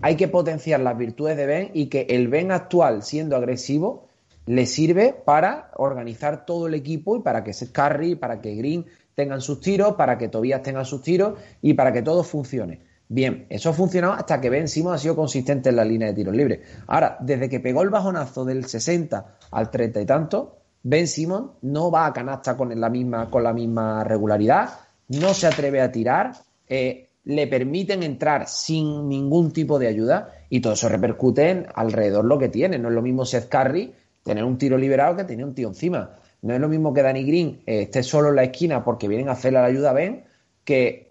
hay 0.00 0.16
que 0.16 0.28
potenciar 0.28 0.80
las 0.80 0.96
virtudes 0.96 1.36
de 1.36 1.44
Ben 1.44 1.70
y 1.74 1.90
que 1.90 2.06
el 2.08 2.28
Ben 2.28 2.52
actual, 2.52 3.02
siendo 3.02 3.36
agresivo, 3.36 4.08
le 4.46 4.64
sirve 4.64 5.12
para 5.12 5.72
organizar 5.76 6.46
todo 6.46 6.68
el 6.68 6.72
equipo 6.74 7.18
y 7.18 7.20
para 7.20 7.44
que 7.44 7.52
Curry, 7.52 8.14
para 8.14 8.40
que 8.40 8.54
Green 8.54 8.86
tengan 9.20 9.40
sus 9.40 9.60
tiros, 9.60 9.94
para 9.94 10.16
que 10.16 10.28
Tobías 10.28 10.62
tenga 10.62 10.84
sus 10.84 11.02
tiros 11.02 11.38
y 11.60 11.74
para 11.74 11.92
que 11.92 12.02
todo 12.02 12.22
funcione. 12.22 12.80
Bien, 13.08 13.46
eso 13.48 13.70
ha 13.70 13.72
funcionado 13.72 14.14
hasta 14.14 14.40
que 14.40 14.50
Ben 14.50 14.68
Simon 14.68 14.94
ha 14.94 14.98
sido 14.98 15.16
consistente 15.16 15.70
en 15.70 15.76
la 15.76 15.84
línea 15.84 16.08
de 16.08 16.14
tiros 16.14 16.34
libres. 16.34 16.60
Ahora, 16.86 17.16
desde 17.20 17.48
que 17.48 17.58
pegó 17.58 17.82
el 17.82 17.90
bajonazo 17.90 18.44
del 18.44 18.64
60 18.64 19.38
al 19.50 19.70
30 19.70 20.00
y 20.00 20.06
tanto, 20.06 20.58
Ben 20.82 21.08
Simon 21.08 21.52
no 21.62 21.90
va 21.90 22.06
a 22.06 22.12
canasta 22.12 22.56
con 22.56 22.78
la 22.80 22.88
misma, 22.88 23.28
con 23.28 23.42
la 23.42 23.52
misma 23.52 24.04
regularidad, 24.04 24.70
no 25.08 25.34
se 25.34 25.48
atreve 25.48 25.80
a 25.80 25.90
tirar, 25.90 26.32
eh, 26.68 27.08
le 27.24 27.46
permiten 27.48 28.02
entrar 28.02 28.48
sin 28.48 29.08
ningún 29.08 29.52
tipo 29.52 29.78
de 29.78 29.88
ayuda 29.88 30.32
y 30.48 30.60
todo 30.60 30.72
eso 30.72 30.88
repercute 30.88 31.50
en 31.50 31.66
alrededor 31.74 32.24
lo 32.24 32.38
que 32.38 32.48
tiene. 32.48 32.78
No 32.78 32.88
es 32.88 32.94
lo 32.94 33.02
mismo 33.02 33.24
Seth 33.24 33.48
Curry 33.48 33.92
tener 34.22 34.44
un 34.44 34.56
tiro 34.56 34.78
liberado 34.78 35.16
que 35.16 35.24
tener 35.24 35.44
un 35.44 35.54
tío 35.54 35.68
encima. 35.68 36.16
No 36.42 36.54
es 36.54 36.60
lo 36.60 36.68
mismo 36.68 36.94
que 36.94 37.02
Danny 37.02 37.24
Green 37.24 37.62
eh, 37.66 37.82
esté 37.82 38.02
solo 38.02 38.30
en 38.30 38.36
la 38.36 38.44
esquina 38.44 38.84
porque 38.84 39.08
vienen 39.08 39.28
a 39.28 39.32
hacerle 39.32 39.60
la 39.60 39.66
ayuda 39.66 39.90
a 39.90 39.94
Ben 39.94 40.24
que 40.64 41.10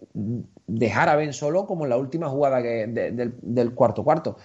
dejar 0.67 1.09
a 1.09 1.15
Ben 1.15 1.33
solo 1.33 1.65
como 1.65 1.83
en 1.83 1.89
la 1.89 1.97
última 1.97 2.29
jugada 2.29 2.61
del, 2.61 3.73
cuarto 3.75 4.03
cuarto. 4.03 4.37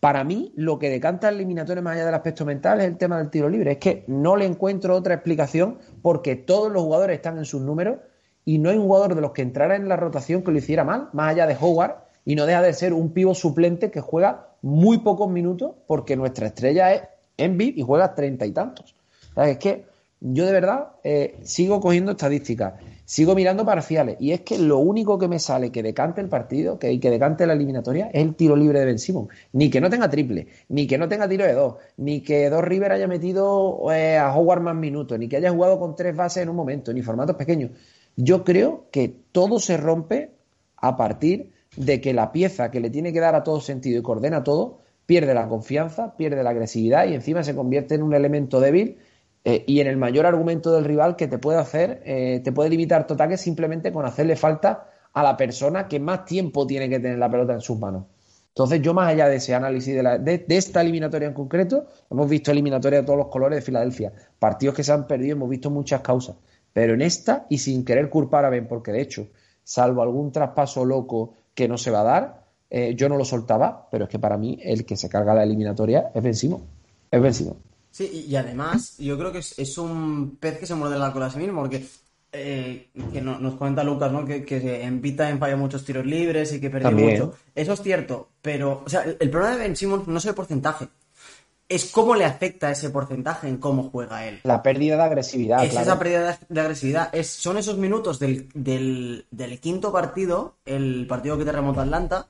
Para 0.00 0.22
mí, 0.22 0.52
lo 0.56 0.78
que 0.78 0.90
decanta 0.90 1.28
el 1.28 1.36
eliminatorio 1.36 1.82
más 1.82 1.94
allá 1.94 2.06
del 2.06 2.14
aspecto 2.14 2.44
mental 2.44 2.80
es 2.80 2.86
el 2.86 2.98
tema 2.98 3.18
del 3.18 3.30
tiro 3.30 3.48
libre. 3.48 3.72
Es 3.72 3.78
que 3.78 4.04
no 4.06 4.36
le 4.36 4.44
encuentro 4.44 4.94
otra 4.94 5.14
explicación 5.14 5.78
porque 6.02 6.36
todos 6.36 6.70
los 6.70 6.82
jugadores 6.82 7.16
están 7.16 7.38
en 7.38 7.44
sus 7.44 7.62
números 7.62 7.98
y 8.44 8.58
no 8.58 8.70
hay 8.70 8.76
un 8.76 8.84
jugador 8.84 9.14
de 9.14 9.22
los 9.22 9.32
que 9.32 9.42
entrara 9.42 9.76
en 9.76 9.88
la 9.88 9.96
rotación 9.96 10.42
que 10.42 10.52
lo 10.52 10.58
hiciera 10.58 10.84
mal, 10.84 11.08
más 11.12 11.30
allá 11.30 11.46
de 11.46 11.56
Howard, 11.58 11.96
y 12.26 12.34
no 12.34 12.44
deja 12.44 12.60
de 12.60 12.72
ser 12.74 12.92
un 12.92 13.12
pivo 13.12 13.34
suplente 13.34 13.90
que 13.90 14.00
juega 14.00 14.48
muy 14.60 14.98
pocos 14.98 15.30
minutos 15.30 15.72
porque 15.86 16.16
nuestra 16.16 16.48
estrella 16.48 16.92
es 16.92 17.02
Envid 17.36 17.76
y 17.76 17.82
juega 17.82 18.14
treinta 18.14 18.46
y 18.46 18.52
tantos. 18.52 18.94
Es 19.36 19.58
que 19.58 19.86
yo 20.26 20.46
de 20.46 20.52
verdad 20.52 20.92
eh, 21.04 21.36
sigo 21.42 21.80
cogiendo 21.80 22.12
estadísticas, 22.12 22.80
sigo 23.04 23.34
mirando 23.34 23.66
parciales, 23.66 24.16
y 24.18 24.32
es 24.32 24.40
que 24.40 24.58
lo 24.58 24.78
único 24.78 25.18
que 25.18 25.28
me 25.28 25.38
sale 25.38 25.70
que 25.70 25.82
decante 25.82 26.22
el 26.22 26.30
partido, 26.30 26.78
que, 26.78 26.98
que 26.98 27.10
decante 27.10 27.46
la 27.46 27.52
eliminatoria, 27.52 28.08
es 28.10 28.22
el 28.22 28.34
tiro 28.34 28.56
libre 28.56 28.80
de 28.80 28.86
Ben 28.86 28.98
Simon. 28.98 29.28
Ni 29.52 29.68
que 29.68 29.82
no 29.82 29.90
tenga 29.90 30.08
triple, 30.08 30.46
ni 30.70 30.86
que 30.86 30.96
no 30.96 31.08
tenga 31.08 31.28
tiro 31.28 31.44
de 31.44 31.52
dos, 31.52 31.74
ni 31.98 32.22
que 32.22 32.48
Dos 32.48 32.64
River 32.64 32.92
haya 32.92 33.06
metido 33.06 33.92
eh, 33.92 34.16
a 34.16 34.34
Howard 34.34 34.62
más 34.62 34.74
minutos, 34.74 35.18
ni 35.18 35.28
que 35.28 35.36
haya 35.36 35.50
jugado 35.50 35.78
con 35.78 35.94
tres 35.94 36.16
bases 36.16 36.42
en 36.42 36.48
un 36.48 36.56
momento, 36.56 36.94
ni 36.94 37.02
formatos 37.02 37.36
pequeños. 37.36 37.72
Yo 38.16 38.44
creo 38.44 38.86
que 38.90 39.14
todo 39.30 39.58
se 39.58 39.76
rompe 39.76 40.30
a 40.76 40.96
partir 40.96 41.52
de 41.76 42.00
que 42.00 42.14
la 42.14 42.32
pieza 42.32 42.70
que 42.70 42.80
le 42.80 42.88
tiene 42.88 43.12
que 43.12 43.20
dar 43.20 43.34
a 43.34 43.42
todo 43.42 43.60
sentido 43.60 43.98
y 43.98 44.02
coordena 44.02 44.42
todo, 44.42 44.78
pierde 45.04 45.34
la 45.34 45.48
confianza, 45.48 46.16
pierde 46.16 46.42
la 46.42 46.50
agresividad 46.50 47.06
y 47.08 47.12
encima 47.12 47.42
se 47.42 47.54
convierte 47.54 47.94
en 47.96 48.02
un 48.02 48.14
elemento 48.14 48.58
débil 48.58 48.96
eh, 49.44 49.62
y 49.66 49.80
en 49.80 49.86
el 49.86 49.96
mayor 49.98 50.24
argumento 50.26 50.72
del 50.72 50.84
rival 50.84 51.16
que 51.16 51.28
te 51.28 51.38
puede 51.38 51.58
hacer, 51.58 52.02
eh, 52.04 52.40
te 52.42 52.50
puede 52.50 52.70
limitar 52.70 53.06
tu 53.06 53.14
ataque 53.14 53.36
simplemente 53.36 53.92
con 53.92 54.06
hacerle 54.06 54.36
falta 54.36 54.88
a 55.12 55.22
la 55.22 55.36
persona 55.36 55.86
que 55.86 56.00
más 56.00 56.24
tiempo 56.24 56.66
tiene 56.66 56.88
que 56.88 56.98
tener 56.98 57.18
la 57.18 57.30
pelota 57.30 57.52
en 57.52 57.60
sus 57.60 57.78
manos. 57.78 58.04
Entonces, 58.48 58.80
yo 58.82 58.94
más 58.94 59.08
allá 59.08 59.28
de 59.28 59.36
ese 59.36 59.54
análisis 59.54 59.94
de, 59.94 60.18
de, 60.38 60.56
esta 60.56 60.80
eliminatoria 60.80 61.28
en 61.28 61.34
concreto, 61.34 61.86
hemos 62.10 62.30
visto 62.30 62.52
eliminatoria 62.52 63.00
de 63.00 63.04
todos 63.04 63.18
los 63.18 63.28
colores 63.28 63.58
de 63.58 63.62
Filadelfia, 63.62 64.12
partidos 64.38 64.76
que 64.76 64.84
se 64.84 64.92
han 64.92 65.06
perdido, 65.06 65.36
hemos 65.36 65.50
visto 65.50 65.70
muchas 65.70 66.00
causas, 66.02 66.36
pero 66.72 66.94
en 66.94 67.02
esta, 67.02 67.46
y 67.50 67.58
sin 67.58 67.84
querer 67.84 68.08
culpar 68.08 68.44
a 68.44 68.50
Ben, 68.50 68.68
porque 68.68 68.92
de 68.92 69.00
hecho, 69.00 69.26
salvo 69.64 70.02
algún 70.02 70.30
traspaso 70.30 70.84
loco 70.84 71.34
que 71.52 71.68
no 71.68 71.78
se 71.78 71.90
va 71.90 72.00
a 72.00 72.04
dar, 72.04 72.44
eh, 72.70 72.94
yo 72.96 73.08
no 73.08 73.16
lo 73.16 73.24
soltaba, 73.24 73.88
pero 73.90 74.04
es 74.04 74.10
que 74.10 74.18
para 74.18 74.38
mí 74.38 74.58
el 74.62 74.84
que 74.84 74.96
se 74.96 75.08
carga 75.08 75.34
la 75.34 75.42
eliminatoria 75.42 76.10
es 76.14 76.22
vencido. 76.22 76.60
Es 77.10 77.20
vencido. 77.20 77.56
Sí, 77.94 78.26
y 78.28 78.34
además 78.34 78.98
yo 78.98 79.16
creo 79.16 79.30
que 79.30 79.38
es, 79.38 79.78
un 79.78 80.36
pez 80.40 80.58
que 80.58 80.66
se 80.66 80.74
muerde 80.74 80.98
la 80.98 81.12
cola 81.12 81.26
a 81.26 81.30
sí 81.30 81.38
mismo, 81.38 81.60
porque 81.60 81.86
eh, 82.32 82.88
que 83.12 83.20
nos 83.20 83.54
cuenta 83.54 83.84
Lucas, 83.84 84.10
¿no? 84.10 84.24
Que, 84.24 84.44
que 84.44 84.82
en 84.82 85.00
Vita 85.00 85.32
falla 85.38 85.54
muchos 85.54 85.84
tiros 85.84 86.04
libres 86.04 86.52
y 86.52 86.60
que 86.60 86.70
perdió 86.70 86.90
mucho. 86.90 87.34
Eso 87.54 87.72
es 87.74 87.82
cierto, 87.82 88.30
pero 88.42 88.82
o 88.84 88.88
sea, 88.88 89.04
el, 89.04 89.30
problema 89.30 89.54
de 89.54 89.62
Ben 89.62 89.76
Simmons 89.76 90.08
no 90.08 90.18
es 90.18 90.24
el 90.24 90.34
porcentaje, 90.34 90.88
es 91.68 91.84
cómo 91.92 92.16
le 92.16 92.24
afecta 92.24 92.68
ese 92.68 92.90
porcentaje 92.90 93.46
en 93.46 93.58
cómo 93.58 93.90
juega 93.90 94.26
él. 94.26 94.40
La 94.42 94.60
pérdida 94.60 94.96
de 94.96 95.02
agresividad. 95.04 95.64
Es 95.64 95.76
esa 95.76 95.96
pérdida 95.96 96.36
de, 96.48 96.60
agresividad. 96.60 97.14
Es, 97.14 97.28
son 97.28 97.58
esos 97.58 97.78
minutos 97.78 98.18
del, 98.18 98.48
del, 98.54 99.24
del, 99.30 99.60
quinto 99.60 99.92
partido, 99.92 100.56
el 100.64 101.06
partido 101.06 101.38
que 101.38 101.44
te 101.44 101.52
remonta 101.52 101.82
Atlanta, 101.82 102.26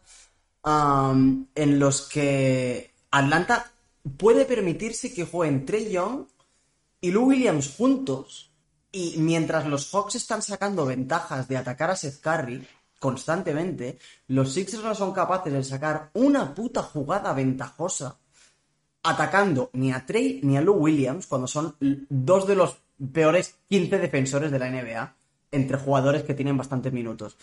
en 1.55 1.79
los 1.79 2.03
que 2.03 2.91
Atlanta 3.11 3.71
puede 4.17 4.45
permitirse 4.45 5.13
que 5.13 5.25
jueguen 5.25 5.65
Trey 5.65 5.91
Young 5.91 6.27
y 7.01 7.11
Lou 7.11 7.27
Williams 7.27 7.75
juntos. 7.77 8.51
Y 8.93 9.17
mientras 9.19 9.67
los 9.67 9.91
Hawks 9.93 10.15
están 10.15 10.43
sacando 10.43 10.87
ventajas 10.87 11.49
de 11.49 11.57
atacar 11.57 11.91
a 11.91 11.97
Seth 11.97 12.21
Curry 12.21 12.67
constantemente, 13.01 13.99
los 14.29 14.53
Sixers 14.53 14.85
no 14.85 14.95
son 14.95 15.13
capaces 15.13 15.53
de 15.53 15.65
sacar 15.65 16.11
una 16.15 16.55
puta 16.55 16.83
jugada 16.83 17.33
ventajosa 17.33 18.19
atacando 19.03 19.69
ni 19.75 19.93
a 19.93 20.07
Trey 20.07 20.41
ni 20.43 20.57
a 20.57 20.63
Lou 20.63 20.77
Williams 20.77 21.27
cuando 21.27 21.47
son 21.47 21.77
dos 22.09 22.47
de 22.47 22.55
los 22.55 22.79
peores 23.13 23.57
15 23.69 23.99
defensores 23.99 24.51
de 24.51 24.59
la 24.59 24.71
NBA 24.71 25.17
entre 25.51 25.77
jugadores 25.77 26.23
que 26.23 26.35
tienen 26.35 26.57
bastantes 26.57 26.93
minutos 26.93 27.37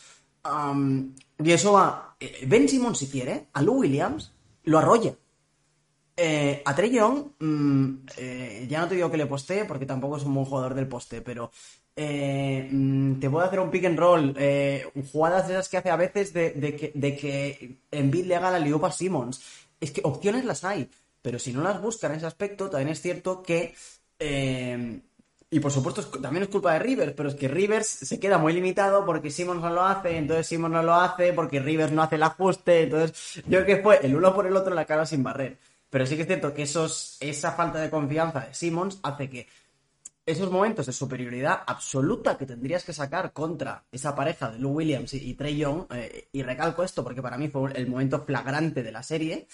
y 1.37 1.51
eso 1.51 1.73
va. 1.73 2.15
Eh, 2.19 2.45
ben 2.47 2.67
Simon, 2.67 2.95
si 2.95 3.07
quiere, 3.07 3.47
a 3.53 3.61
Lou 3.61 3.79
Williams 3.79 4.31
lo 4.63 4.79
arrolla. 4.79 5.13
Eh, 6.23 6.61
a 6.63 6.75
Trey 6.75 6.91
Young, 6.91 7.31
mm, 7.39 8.05
eh, 8.17 8.67
ya 8.69 8.81
no 8.81 8.87
te 8.87 8.93
digo 8.93 9.09
que 9.09 9.17
le 9.17 9.25
postee 9.25 9.65
porque 9.65 9.87
tampoco 9.87 10.17
es 10.17 10.23
un 10.23 10.35
buen 10.35 10.45
jugador 10.45 10.75
del 10.75 10.87
poste, 10.87 11.23
pero 11.23 11.49
mm, 11.95 13.19
te 13.19 13.27
puedo 13.27 13.43
hacer 13.43 13.59
un 13.59 13.71
pick 13.71 13.85
and 13.85 13.97
roll, 13.97 14.35
jugadas 15.11 15.47
de 15.47 15.55
esas 15.55 15.67
que 15.67 15.77
hace 15.77 15.89
a 15.89 15.95
veces 15.95 16.31
de, 16.31 16.75
que, 16.77 16.91
de 16.93 17.15
que 17.17 17.77
Embiid 17.89 18.25
le 18.27 18.35
haga 18.35 18.51
la 18.51 18.59
liupa 18.59 18.89
a 18.89 18.91
Simmons. 18.91 19.41
Es 19.79 19.89
que 19.89 20.01
opciones 20.03 20.45
las 20.45 20.63
hay, 20.63 20.91
pero 21.23 21.39
si 21.39 21.53
no 21.53 21.63
las 21.63 21.81
buscan 21.81 22.11
en 22.11 22.17
ese 22.17 22.27
aspecto, 22.27 22.69
también 22.69 22.89
es 22.89 23.01
cierto 23.01 23.41
que 23.41 23.73
y 25.53 25.59
por 25.59 25.71
supuesto 25.71 26.03
también 26.21 26.43
es 26.43 26.49
culpa 26.49 26.73
de 26.73 26.79
Rivers, 26.79 27.13
pero 27.13 27.29
es 27.29 27.35
que 27.35 27.47
Rivers 27.47 27.87
se 27.87 28.19
queda 28.19 28.37
muy 28.37 28.53
limitado 28.53 29.05
porque 29.05 29.31
Simmons 29.31 29.61
no 29.61 29.71
lo 29.71 29.83
hace, 29.83 30.17
entonces 30.17 30.45
Simmons 30.45 30.73
no 30.73 30.83
lo 30.83 30.93
hace 30.93 31.33
porque 31.33 31.59
Rivers 31.59 31.91
no 31.91 32.03
hace 32.03 32.15
el 32.15 32.23
ajuste, 32.23 32.83
entonces 32.83 33.43
yo 33.47 33.65
que 33.65 33.77
fue 33.77 33.99
el 34.03 34.15
uno 34.15 34.35
por 34.35 34.45
el 34.45 34.55
otro 34.55 34.75
la 34.75 34.85
cara 34.85 35.05
sin 35.05 35.23
barrer. 35.23 35.57
Pero 35.91 36.05
sí 36.05 36.15
que 36.15 36.21
es 36.21 36.27
cierto 36.27 36.53
que 36.53 36.63
esos, 36.63 37.17
esa 37.19 37.51
falta 37.51 37.79
de 37.79 37.89
confianza 37.89 38.39
de 38.39 38.53
Simmons 38.53 38.99
hace 39.03 39.29
que 39.29 39.47
esos 40.25 40.49
momentos 40.49 40.85
de 40.85 40.93
superioridad 40.93 41.63
absoluta 41.67 42.37
que 42.37 42.45
tendrías 42.45 42.85
que 42.85 42.93
sacar 42.93 43.33
contra 43.33 43.83
esa 43.91 44.15
pareja 44.15 44.49
de 44.49 44.59
Lou 44.59 44.71
Williams 44.71 45.13
y, 45.13 45.33
Trey 45.33 45.57
Young, 45.57 45.85
eh, 45.93 46.29
y 46.31 46.43
recalco 46.43 46.83
esto 46.83 47.03
porque 47.03 47.21
para 47.21 47.37
mí 47.37 47.49
fue 47.49 47.73
el 47.73 47.87
momento 47.89 48.23
flagrante 48.23 48.83
de 48.83 48.91
la 48.91 49.03
serie, 49.03 49.47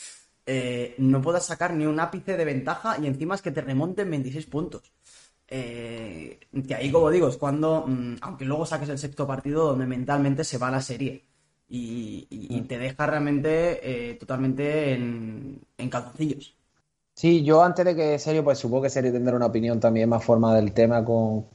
eh, 0.45 0.93
no 0.99 1.21
puedas 1.21 1.45
sacar 1.45 1.73
ni 1.73 1.88
un 1.88 1.99
ápice 1.99 2.38
de 2.38 2.45
ventaja 2.45 2.97
y 3.01 3.07
encima 3.07 3.33
es 3.33 3.41
que 3.41 3.51
te 3.51 3.61
remonten 3.61 4.09
26 4.09 4.45
puntos. 4.45 4.93
Eh, 5.47 6.39
que 6.67 6.75
ahí, 6.75 6.91
como 6.91 7.09
digo, 7.09 7.29
es 7.29 7.38
cuando, 7.38 7.85
mm, 7.88 8.17
aunque 8.21 8.45
luego 8.45 8.65
saques 8.65 8.89
el 8.89 8.99
sexto 8.99 9.25
partido, 9.25 9.67
donde 9.67 9.85
mentalmente 9.88 10.43
se 10.43 10.57
va 10.57 10.69
la 10.69 10.81
serie 10.81 11.26
y, 11.70 12.61
te 12.68 12.78
deja 12.78 13.05
realmente 13.05 14.11
eh, 14.11 14.13
totalmente 14.15 14.93
en, 14.93 15.61
en 15.78 15.89
calzoncillos. 15.89 16.55
Sí, 17.13 17.43
yo 17.43 17.63
antes 17.63 17.84
de 17.86 17.95
que 17.95 18.20
Serio, 18.20 18.43
pues 18.43 18.59
supongo 18.59 18.84
que 18.84 18.89
Serio 18.89 19.11
tendrá 19.11 19.36
una 19.36 19.47
opinión 19.47 19.80
también 19.80 20.07
más 20.09 20.24
forma 20.24 20.53
del 20.55 20.72
tema 20.74 21.03
con, 21.03 21.45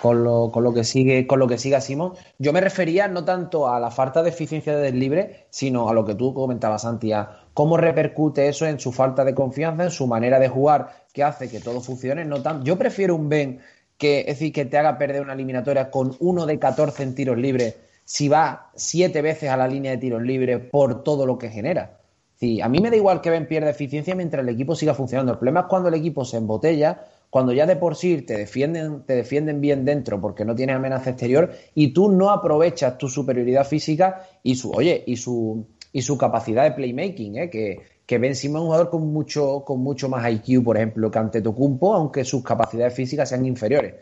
con 0.00 0.24
lo, 0.24 0.50
con 0.50 0.64
lo 0.64 0.72
que 0.72 0.82
sigue, 0.82 1.26
con 1.26 1.38
lo 1.38 1.46
que 1.46 1.58
siga 1.58 1.80
Simón. 1.80 2.14
Yo 2.38 2.52
me 2.52 2.60
refería 2.60 3.06
no 3.06 3.24
tanto 3.24 3.68
a 3.68 3.78
la 3.80 3.90
falta 3.90 4.22
de 4.22 4.30
eficiencia 4.30 4.76
del 4.76 4.98
libre, 4.98 5.46
sino 5.50 5.88
a 5.90 5.94
lo 5.94 6.04
que 6.06 6.14
tú 6.14 6.32
comentabas, 6.32 6.82
Santi, 6.82 7.12
cómo 7.54 7.76
repercute 7.76 8.48
eso 8.48 8.66
en 8.66 8.80
su 8.80 8.92
falta 8.92 9.24
de 9.24 9.34
confianza, 9.34 9.84
en 9.84 9.90
su 9.90 10.06
manera 10.06 10.38
de 10.38 10.48
jugar, 10.48 11.04
que 11.12 11.22
hace 11.22 11.50
que 11.50 11.60
todo 11.60 11.80
funcione. 11.80 12.24
No 12.24 12.42
tan... 12.42 12.64
Yo 12.64 12.78
prefiero 12.78 13.14
un 13.14 13.28
Ben 13.28 13.60
que, 13.98 14.20
es 14.20 14.26
decir, 14.26 14.52
que 14.52 14.64
te 14.64 14.78
haga 14.78 14.96
perder 14.96 15.20
una 15.20 15.34
eliminatoria 15.34 15.90
con 15.90 16.16
uno 16.20 16.46
de 16.46 16.58
14 16.58 17.02
en 17.02 17.14
tiros 17.14 17.36
libres 17.36 17.76
si 18.10 18.28
va 18.28 18.72
siete 18.74 19.22
veces 19.22 19.50
a 19.50 19.56
la 19.56 19.68
línea 19.68 19.92
de 19.92 19.98
tiros 19.98 20.20
libres 20.20 20.58
por 20.68 21.04
todo 21.04 21.26
lo 21.26 21.38
que 21.38 21.48
genera. 21.48 22.00
Sí, 22.40 22.60
a 22.60 22.68
mí 22.68 22.80
me 22.80 22.90
da 22.90 22.96
igual 22.96 23.20
que 23.20 23.30
Ben 23.30 23.46
pierda 23.46 23.70
eficiencia 23.70 24.16
mientras 24.16 24.42
el 24.42 24.48
equipo 24.48 24.74
siga 24.74 24.94
funcionando. 24.94 25.30
El 25.30 25.38
problema 25.38 25.60
es 25.60 25.66
cuando 25.66 25.90
el 25.90 25.94
equipo 25.94 26.24
se 26.24 26.38
embotella, 26.38 27.04
cuando 27.30 27.52
ya 27.52 27.66
de 27.66 27.76
por 27.76 27.94
sí 27.94 28.22
te 28.22 28.36
defienden, 28.36 29.04
te 29.06 29.14
defienden 29.14 29.60
bien 29.60 29.84
dentro 29.84 30.20
porque 30.20 30.44
no 30.44 30.56
tienes 30.56 30.74
amenaza 30.74 31.10
exterior 31.10 31.52
y 31.76 31.92
tú 31.92 32.10
no 32.10 32.30
aprovechas 32.30 32.98
tu 32.98 33.08
superioridad 33.08 33.64
física 33.64 34.26
y 34.42 34.56
su, 34.56 34.72
oye, 34.72 35.04
y 35.06 35.14
su, 35.14 35.64
y 35.92 36.02
su 36.02 36.18
capacidad 36.18 36.64
de 36.64 36.72
playmaking, 36.72 37.36
¿eh? 37.38 37.48
que, 37.48 37.78
que 38.06 38.18
Ben 38.18 38.34
Simmons 38.34 38.56
es 38.56 38.62
un 38.62 38.66
jugador 38.66 38.90
con 38.90 39.06
mucho, 39.12 39.62
con 39.64 39.78
mucho 39.78 40.08
más 40.08 40.28
IQ, 40.28 40.64
por 40.64 40.76
ejemplo, 40.76 41.12
que 41.12 41.18
ante 41.20 41.42
Tocumpo, 41.42 41.94
aunque 41.94 42.24
sus 42.24 42.42
capacidades 42.42 42.92
físicas 42.92 43.28
sean 43.28 43.46
inferiores. 43.46 43.94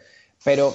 Pero 0.43 0.73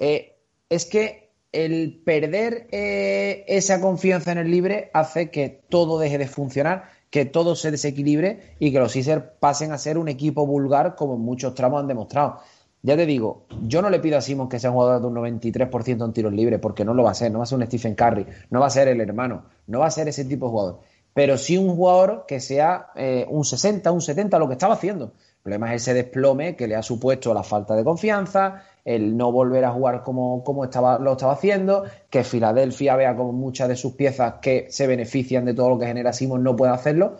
eh, 0.00 0.32
es 0.68 0.86
que 0.86 1.23
el 1.54 2.02
perder 2.04 2.66
eh, 2.72 3.44
esa 3.46 3.80
confianza 3.80 4.32
en 4.32 4.38
el 4.38 4.50
libre 4.50 4.90
hace 4.92 5.30
que 5.30 5.48
todo 5.68 5.98
deje 5.98 6.18
de 6.18 6.26
funcionar, 6.26 6.84
que 7.10 7.24
todo 7.24 7.54
se 7.54 7.70
desequilibre 7.70 8.56
y 8.58 8.72
que 8.72 8.80
los 8.80 8.92
Sixers 8.92 9.24
pasen 9.38 9.72
a 9.72 9.78
ser 9.78 9.98
un 9.98 10.08
equipo 10.08 10.46
vulgar 10.46 10.96
como 10.96 11.16
muchos 11.16 11.54
tramos 11.54 11.80
han 11.80 11.86
demostrado. 11.86 12.40
Ya 12.82 12.96
te 12.96 13.06
digo, 13.06 13.46
yo 13.62 13.80
no 13.80 13.88
le 13.88 13.98
pido 14.00 14.18
a 14.18 14.20
Simon 14.20 14.48
que 14.48 14.58
sea 14.58 14.70
un 14.70 14.76
jugador 14.76 15.00
de 15.00 15.06
un 15.06 15.14
93% 15.14 16.04
en 16.04 16.12
tiros 16.12 16.32
libres, 16.34 16.60
porque 16.60 16.84
no 16.84 16.92
lo 16.92 17.02
va 17.02 17.12
a 17.12 17.14
ser, 17.14 17.32
no 17.32 17.38
va 17.38 17.44
a 17.44 17.46
ser 17.46 17.58
un 17.58 17.66
Stephen 17.66 17.94
Curry, 17.94 18.26
no 18.50 18.60
va 18.60 18.66
a 18.66 18.70
ser 18.70 18.88
el 18.88 19.00
hermano, 19.00 19.44
no 19.68 19.78
va 19.78 19.86
a 19.86 19.90
ser 19.90 20.08
ese 20.08 20.26
tipo 20.26 20.46
de 20.46 20.50
jugador. 20.50 20.80
Pero 21.14 21.38
sí 21.38 21.56
un 21.56 21.76
jugador 21.76 22.24
que 22.26 22.40
sea 22.40 22.88
eh, 22.96 23.24
un 23.30 23.44
60, 23.44 23.90
un 23.90 24.02
70, 24.02 24.38
lo 24.38 24.48
que 24.48 24.54
estaba 24.54 24.74
haciendo. 24.74 25.04
El 25.06 25.42
problema 25.42 25.74
es 25.74 25.82
ese 25.82 25.94
desplome 25.94 26.56
que 26.56 26.66
le 26.66 26.74
ha 26.74 26.82
supuesto 26.82 27.32
la 27.32 27.42
falta 27.42 27.74
de 27.74 27.84
confianza, 27.84 28.64
el 28.84 29.16
no 29.16 29.32
volver 29.32 29.64
a 29.64 29.72
jugar 29.72 30.02
como, 30.02 30.44
como 30.44 30.64
estaba, 30.64 30.98
lo 30.98 31.12
estaba 31.12 31.32
haciendo, 31.32 31.84
que 32.10 32.22
Filadelfia 32.22 32.96
vea 32.96 33.16
como 33.16 33.32
muchas 33.32 33.68
de 33.68 33.76
sus 33.76 33.94
piezas 33.94 34.34
que 34.42 34.66
se 34.70 34.86
benefician 34.86 35.44
de 35.44 35.54
todo 35.54 35.70
lo 35.70 35.78
que 35.78 35.86
genera 35.86 36.12
Simon 36.12 36.42
no 36.42 36.54
puede 36.54 36.72
hacerlo. 36.72 37.16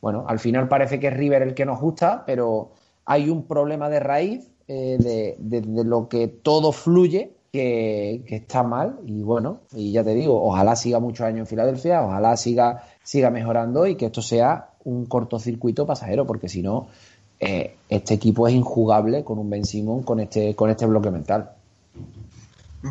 Bueno, 0.00 0.24
al 0.28 0.38
final 0.38 0.68
parece 0.68 0.98
que 0.98 1.08
es 1.08 1.14
River 1.14 1.42
el 1.42 1.54
que 1.54 1.66
nos 1.66 1.80
gusta, 1.80 2.24
pero 2.24 2.70
hay 3.04 3.28
un 3.28 3.46
problema 3.46 3.88
de 3.88 4.00
raíz 4.00 4.50
eh, 4.68 5.36
de, 5.38 5.84
lo 5.84 6.08
que 6.08 6.28
todo 6.28 6.70
fluye 6.70 7.34
que, 7.52 8.24
está 8.28 8.62
mal 8.62 9.00
y 9.04 9.22
bueno, 9.22 9.62
y 9.72 9.90
ya 9.90 10.04
te 10.04 10.14
digo, 10.14 10.40
ojalá 10.42 10.76
siga 10.76 11.00
muchos 11.00 11.26
años 11.26 11.40
en 11.40 11.46
Filadelfia, 11.46 12.04
ojalá 12.04 12.36
siga, 12.36 12.84
siga 13.02 13.30
mejorando 13.30 13.88
y 13.88 13.96
que 13.96 14.06
esto 14.06 14.22
sea 14.22 14.70
un 14.84 15.06
cortocircuito 15.06 15.86
pasajero, 15.86 16.26
porque 16.26 16.48
si 16.48 16.62
no, 16.62 16.86
eh, 17.40 17.76
este 17.88 18.14
equipo 18.14 18.46
es 18.46 18.54
injugable 18.54 19.24
con 19.24 19.38
un 19.38 19.48
Ben 19.48 19.64
Simon 19.64 20.02
con 20.02 20.20
este, 20.20 20.54
con 20.54 20.70
este 20.70 20.86
bloque 20.86 21.10
mental. 21.10 21.50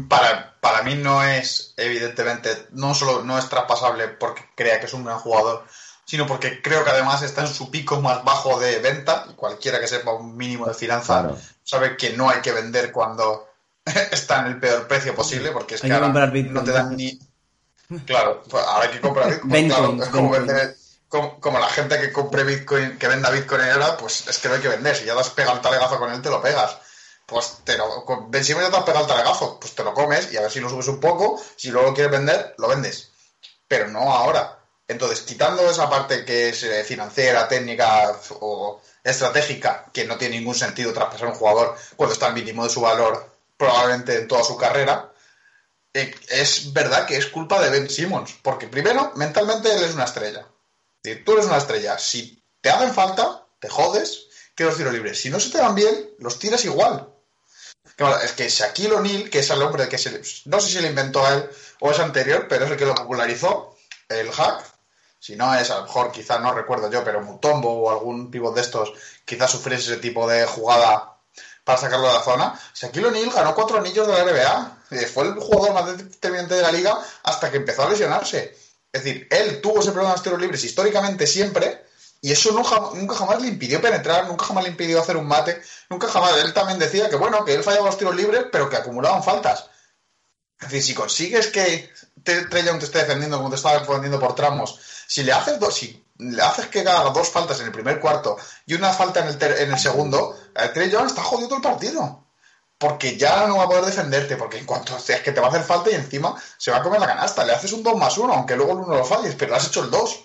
Para, 0.07 0.55
para 0.59 0.83
mí 0.83 0.95
no 0.95 1.23
es, 1.23 1.73
evidentemente, 1.77 2.49
no 2.71 2.93
solo 2.93 3.23
no 3.23 3.37
es 3.37 3.47
traspasable 3.47 4.07
porque 4.07 4.43
crea 4.55 4.79
que 4.79 4.87
es 4.87 4.93
un 4.93 5.05
gran 5.05 5.19
jugador, 5.19 5.63
sino 6.05 6.25
porque 6.25 6.61
creo 6.61 6.83
que 6.83 6.89
además 6.89 7.21
está 7.21 7.41
en 7.41 7.47
su 7.47 7.69
pico 7.69 8.01
más 8.01 8.23
bajo 8.23 8.59
de 8.59 8.79
venta 8.79 9.25
y 9.29 9.33
cualquiera 9.33 9.79
que 9.79 9.87
sepa 9.87 10.13
un 10.13 10.35
mínimo 10.35 10.65
de 10.65 10.73
finanza 10.73 11.35
sabe 11.63 11.95
que 11.97 12.17
no 12.17 12.29
hay 12.29 12.41
que 12.41 12.51
vender 12.51 12.91
cuando 12.91 13.47
está 14.11 14.41
en 14.41 14.47
el 14.47 14.59
peor 14.59 14.87
precio 14.87 15.13
posible 15.13 15.51
porque 15.51 15.75
es 15.75 15.81
que, 15.81 15.93
ahora 15.93 16.07
no 16.27 16.63
te 16.63 16.71
dan 16.71 16.95
ni... 16.95 17.19
Claro, 18.05 18.43
pues 18.49 18.63
ahora 18.65 18.85
hay 18.87 18.91
que 18.91 19.01
comprar 19.01 19.29
Bitcoin. 19.43 19.67
claro, 19.67 20.03
es 20.03 20.09
como 20.09 20.31
vender 20.31 20.78
como, 21.09 21.59
la 21.59 21.69
gente 21.69 21.99
que 21.99 22.11
compre 22.11 22.43
Bitcoin, 22.43 22.99
que 22.99 23.07
venda 23.07 23.31
Bitcoin 23.31 23.61
ahora, 23.61 23.97
pues 23.97 24.27
es 24.27 24.37
que 24.37 24.47
no 24.47 24.55
hay 24.55 24.61
que 24.61 24.67
vender. 24.67 24.95
Si 24.95 25.05
ya 25.05 25.15
te 25.15 25.21
has 25.21 25.31
pegado 25.31 25.55
el 25.55 25.61
talegazo 25.61 25.97
con 25.97 26.11
él, 26.11 26.21
te 26.21 26.29
lo 26.29 26.41
pegas. 26.41 26.77
Pues 27.25 27.57
te 27.63 27.77
lo, 27.77 28.05
encima 28.33 28.61
ya 28.61 28.69
te 28.69 28.77
has 28.77 28.83
pegado 28.83 29.05
el 29.05 29.11
talegazo, 29.11 29.59
pues 29.59 29.75
te 29.75 29.83
lo 29.83 29.93
comes 29.93 30.31
y 30.31 30.37
a 30.37 30.41
ver 30.41 30.51
si 30.51 30.59
lo 30.59 30.69
subes 30.69 30.87
un 30.87 30.99
poco. 30.99 31.41
Si 31.55 31.71
luego 31.71 31.89
lo 31.89 31.93
quieres 31.95 32.11
vender, 32.11 32.55
lo 32.57 32.67
vendes. 32.67 33.11
Pero 33.67 33.87
no 33.87 34.13
ahora. 34.13 34.59
Entonces, 34.87 35.21
quitando 35.21 35.69
esa 35.69 35.89
parte 35.89 36.25
que 36.25 36.49
es 36.49 36.63
eh, 36.63 36.83
financiera, 36.83 37.47
técnica 37.47 38.15
o 38.39 38.81
estratégica, 39.03 39.85
que 39.93 40.05
no 40.05 40.17
tiene 40.17 40.37
ningún 40.37 40.55
sentido 40.55 40.93
traspasar 40.93 41.27
un 41.27 41.35
jugador 41.35 41.75
cuando 41.95 42.13
está 42.13 42.27
al 42.27 42.33
mínimo 42.33 42.63
de 42.63 42.69
su 42.69 42.81
valor, 42.81 43.27
probablemente 43.57 44.15
en 44.15 44.27
toda 44.27 44.43
su 44.43 44.57
carrera, 44.57 45.11
eh, 45.93 46.13
es 46.29 46.73
verdad 46.73 47.05
que 47.05 47.17
es 47.17 47.27
culpa 47.27 47.61
de 47.61 47.69
Ben 47.69 47.89
Simmons. 47.89 48.35
Porque 48.43 48.67
primero, 48.67 49.11
mentalmente 49.15 49.73
él 49.75 49.83
es 49.83 49.93
una 49.93 50.05
estrella 50.05 50.45
tú 51.17 51.33
eres 51.33 51.45
una 51.45 51.57
estrella. 51.57 51.97
Si 51.97 52.43
te 52.61 52.69
hacen 52.69 52.93
falta, 52.93 53.45
te 53.59 53.69
jodes, 53.69 54.27
que 54.55 54.65
los 54.65 54.77
tiros 54.77 54.93
libres. 54.93 55.21
Si 55.21 55.29
no 55.29 55.39
se 55.39 55.51
te 55.51 55.61
van 55.61 55.75
bien, 55.75 56.11
los 56.19 56.37
tiras 56.39 56.65
igual. 56.65 57.07
Es 58.23 58.31
que 58.31 58.47
Shaquille 58.47 58.93
O'Neal, 58.93 59.29
que 59.29 59.39
es 59.39 59.49
el 59.49 59.61
hombre 59.61 59.89
que 59.89 59.97
se, 59.97 60.21
no 60.45 60.59
sé 60.59 60.69
si 60.69 60.81
lo 60.81 60.87
inventó 60.87 61.25
a 61.25 61.33
él 61.33 61.49
o 61.79 61.91
es 61.91 61.99
anterior, 61.99 62.47
pero 62.47 62.65
es 62.65 62.71
el 62.71 62.77
que 62.77 62.85
lo 62.85 62.95
popularizó, 62.95 63.77
el 64.07 64.31
hack. 64.31 64.63
Si 65.19 65.35
no 65.35 65.53
es, 65.53 65.69
a 65.69 65.79
lo 65.79 65.83
mejor, 65.83 66.11
quizás 66.11 66.39
no 66.39 66.53
recuerdo 66.53 66.89
yo, 66.89 67.03
pero 67.03 67.21
Mutombo 67.21 67.69
o 67.69 67.89
algún 67.89 68.31
pivot 68.31 68.55
de 68.55 68.61
estos, 68.61 68.93
quizás 69.25 69.51
sufriese 69.51 69.91
ese 69.91 70.01
tipo 70.01 70.27
de 70.27 70.45
jugada 70.45 71.17
para 71.65 71.77
sacarlo 71.77 72.07
de 72.07 72.13
la 72.13 72.23
zona. 72.23 72.59
Shaquille 72.73 73.07
O'Neal 73.07 73.31
ganó 73.31 73.53
cuatro 73.53 73.77
anillos 73.77 74.07
de 74.07 74.13
la 74.13 74.23
NBA. 74.23 74.77
Eh, 74.91 75.05
fue 75.05 75.25
el 75.25 75.33
jugador 75.35 75.73
más 75.73 75.97
determinante 75.97 76.55
de 76.55 76.61
la 76.61 76.71
liga 76.71 76.97
hasta 77.23 77.51
que 77.51 77.57
empezó 77.57 77.83
a 77.83 77.89
lesionarse. 77.89 78.57
Es 78.91 79.03
decir, 79.03 79.27
él 79.29 79.61
tuvo 79.61 79.79
ese 79.79 79.91
problema 79.91 80.09
de 80.09 80.15
los 80.15 80.23
tiros 80.23 80.41
libres 80.41 80.63
históricamente 80.63 81.27
siempre, 81.27 81.85
y 82.21 82.31
eso 82.31 82.51
nunca 82.51 83.15
jamás 83.15 83.41
le 83.41 83.47
impidió 83.47 83.81
penetrar, 83.81 84.27
nunca 84.27 84.45
jamás 84.45 84.63
le 84.63 84.71
impidió 84.71 84.99
hacer 84.99 85.15
un 85.15 85.27
mate, 85.27 85.61
nunca 85.89 86.07
jamás. 86.07 86.35
Él 86.43 86.53
también 86.53 86.79
decía 86.79 87.09
que, 87.09 87.15
bueno, 87.15 87.45
que 87.45 87.53
él 87.53 87.63
fallaba 87.63 87.85
los 87.85 87.97
tiros 87.97 88.15
libres, 88.15 88.45
pero 88.51 88.69
que 88.69 88.75
acumulaban 88.75 89.23
faltas. 89.23 89.69
Es 90.59 90.67
decir, 90.67 90.83
si 90.83 90.93
consigues 90.93 91.47
que 91.47 91.89
Young 92.25 92.79
te 92.79 92.85
esté 92.85 92.99
defendiendo 92.99 93.37
como 93.37 93.49
te 93.49 93.55
estaba 93.55 93.79
defendiendo 93.79 94.19
por 94.19 94.35
tramos, 94.35 94.77
si 95.07 95.23
le 95.23 95.31
haces 95.31 95.57
dos, 95.59 95.73
si 95.73 96.05
le 96.17 96.41
haces 96.41 96.67
que 96.67 96.81
haga 96.81 97.09
dos 97.11 97.29
faltas 97.29 97.61
en 97.61 97.67
el 97.67 97.71
primer 97.71 98.01
cuarto 98.01 98.35
y 98.65 98.73
una 98.73 98.91
falta 98.91 99.21
en 99.21 99.29
el, 99.29 99.57
en 99.57 99.71
el 99.71 99.79
segundo, 99.79 100.37
eh, 100.53 100.71
está 100.75 101.23
jodido 101.23 101.55
el 101.55 101.61
partido 101.61 102.28
porque 102.79 103.17
ya 103.17 103.45
no 103.45 103.57
va 103.57 103.65
a 103.65 103.67
poder 103.67 103.85
defenderte, 103.85 104.37
porque 104.37 104.57
en 104.57 104.65
cuanto 104.65 104.95
es 104.97 105.21
que 105.21 105.33
te 105.33 105.41
va 105.41 105.47
a 105.47 105.49
hacer 105.49 105.63
falta 105.63 105.91
y 105.91 105.95
encima 105.95 106.41
se 106.57 106.71
va 106.71 106.77
a 106.77 106.81
comer 106.81 107.01
la 107.01 107.07
canasta, 107.07 107.43
le 107.43 107.51
haces 107.51 107.73
un 107.73 107.83
2 107.83 107.97
más 107.97 108.17
1, 108.17 108.33
aunque 108.33 108.55
luego 108.55 108.71
el 108.71 108.77
1 108.79 108.95
lo 108.95 109.05
falles, 109.05 109.35
pero 109.37 109.51
le 109.51 109.57
has 109.57 109.67
hecho 109.67 109.83
el 109.83 109.91
2. 109.91 110.19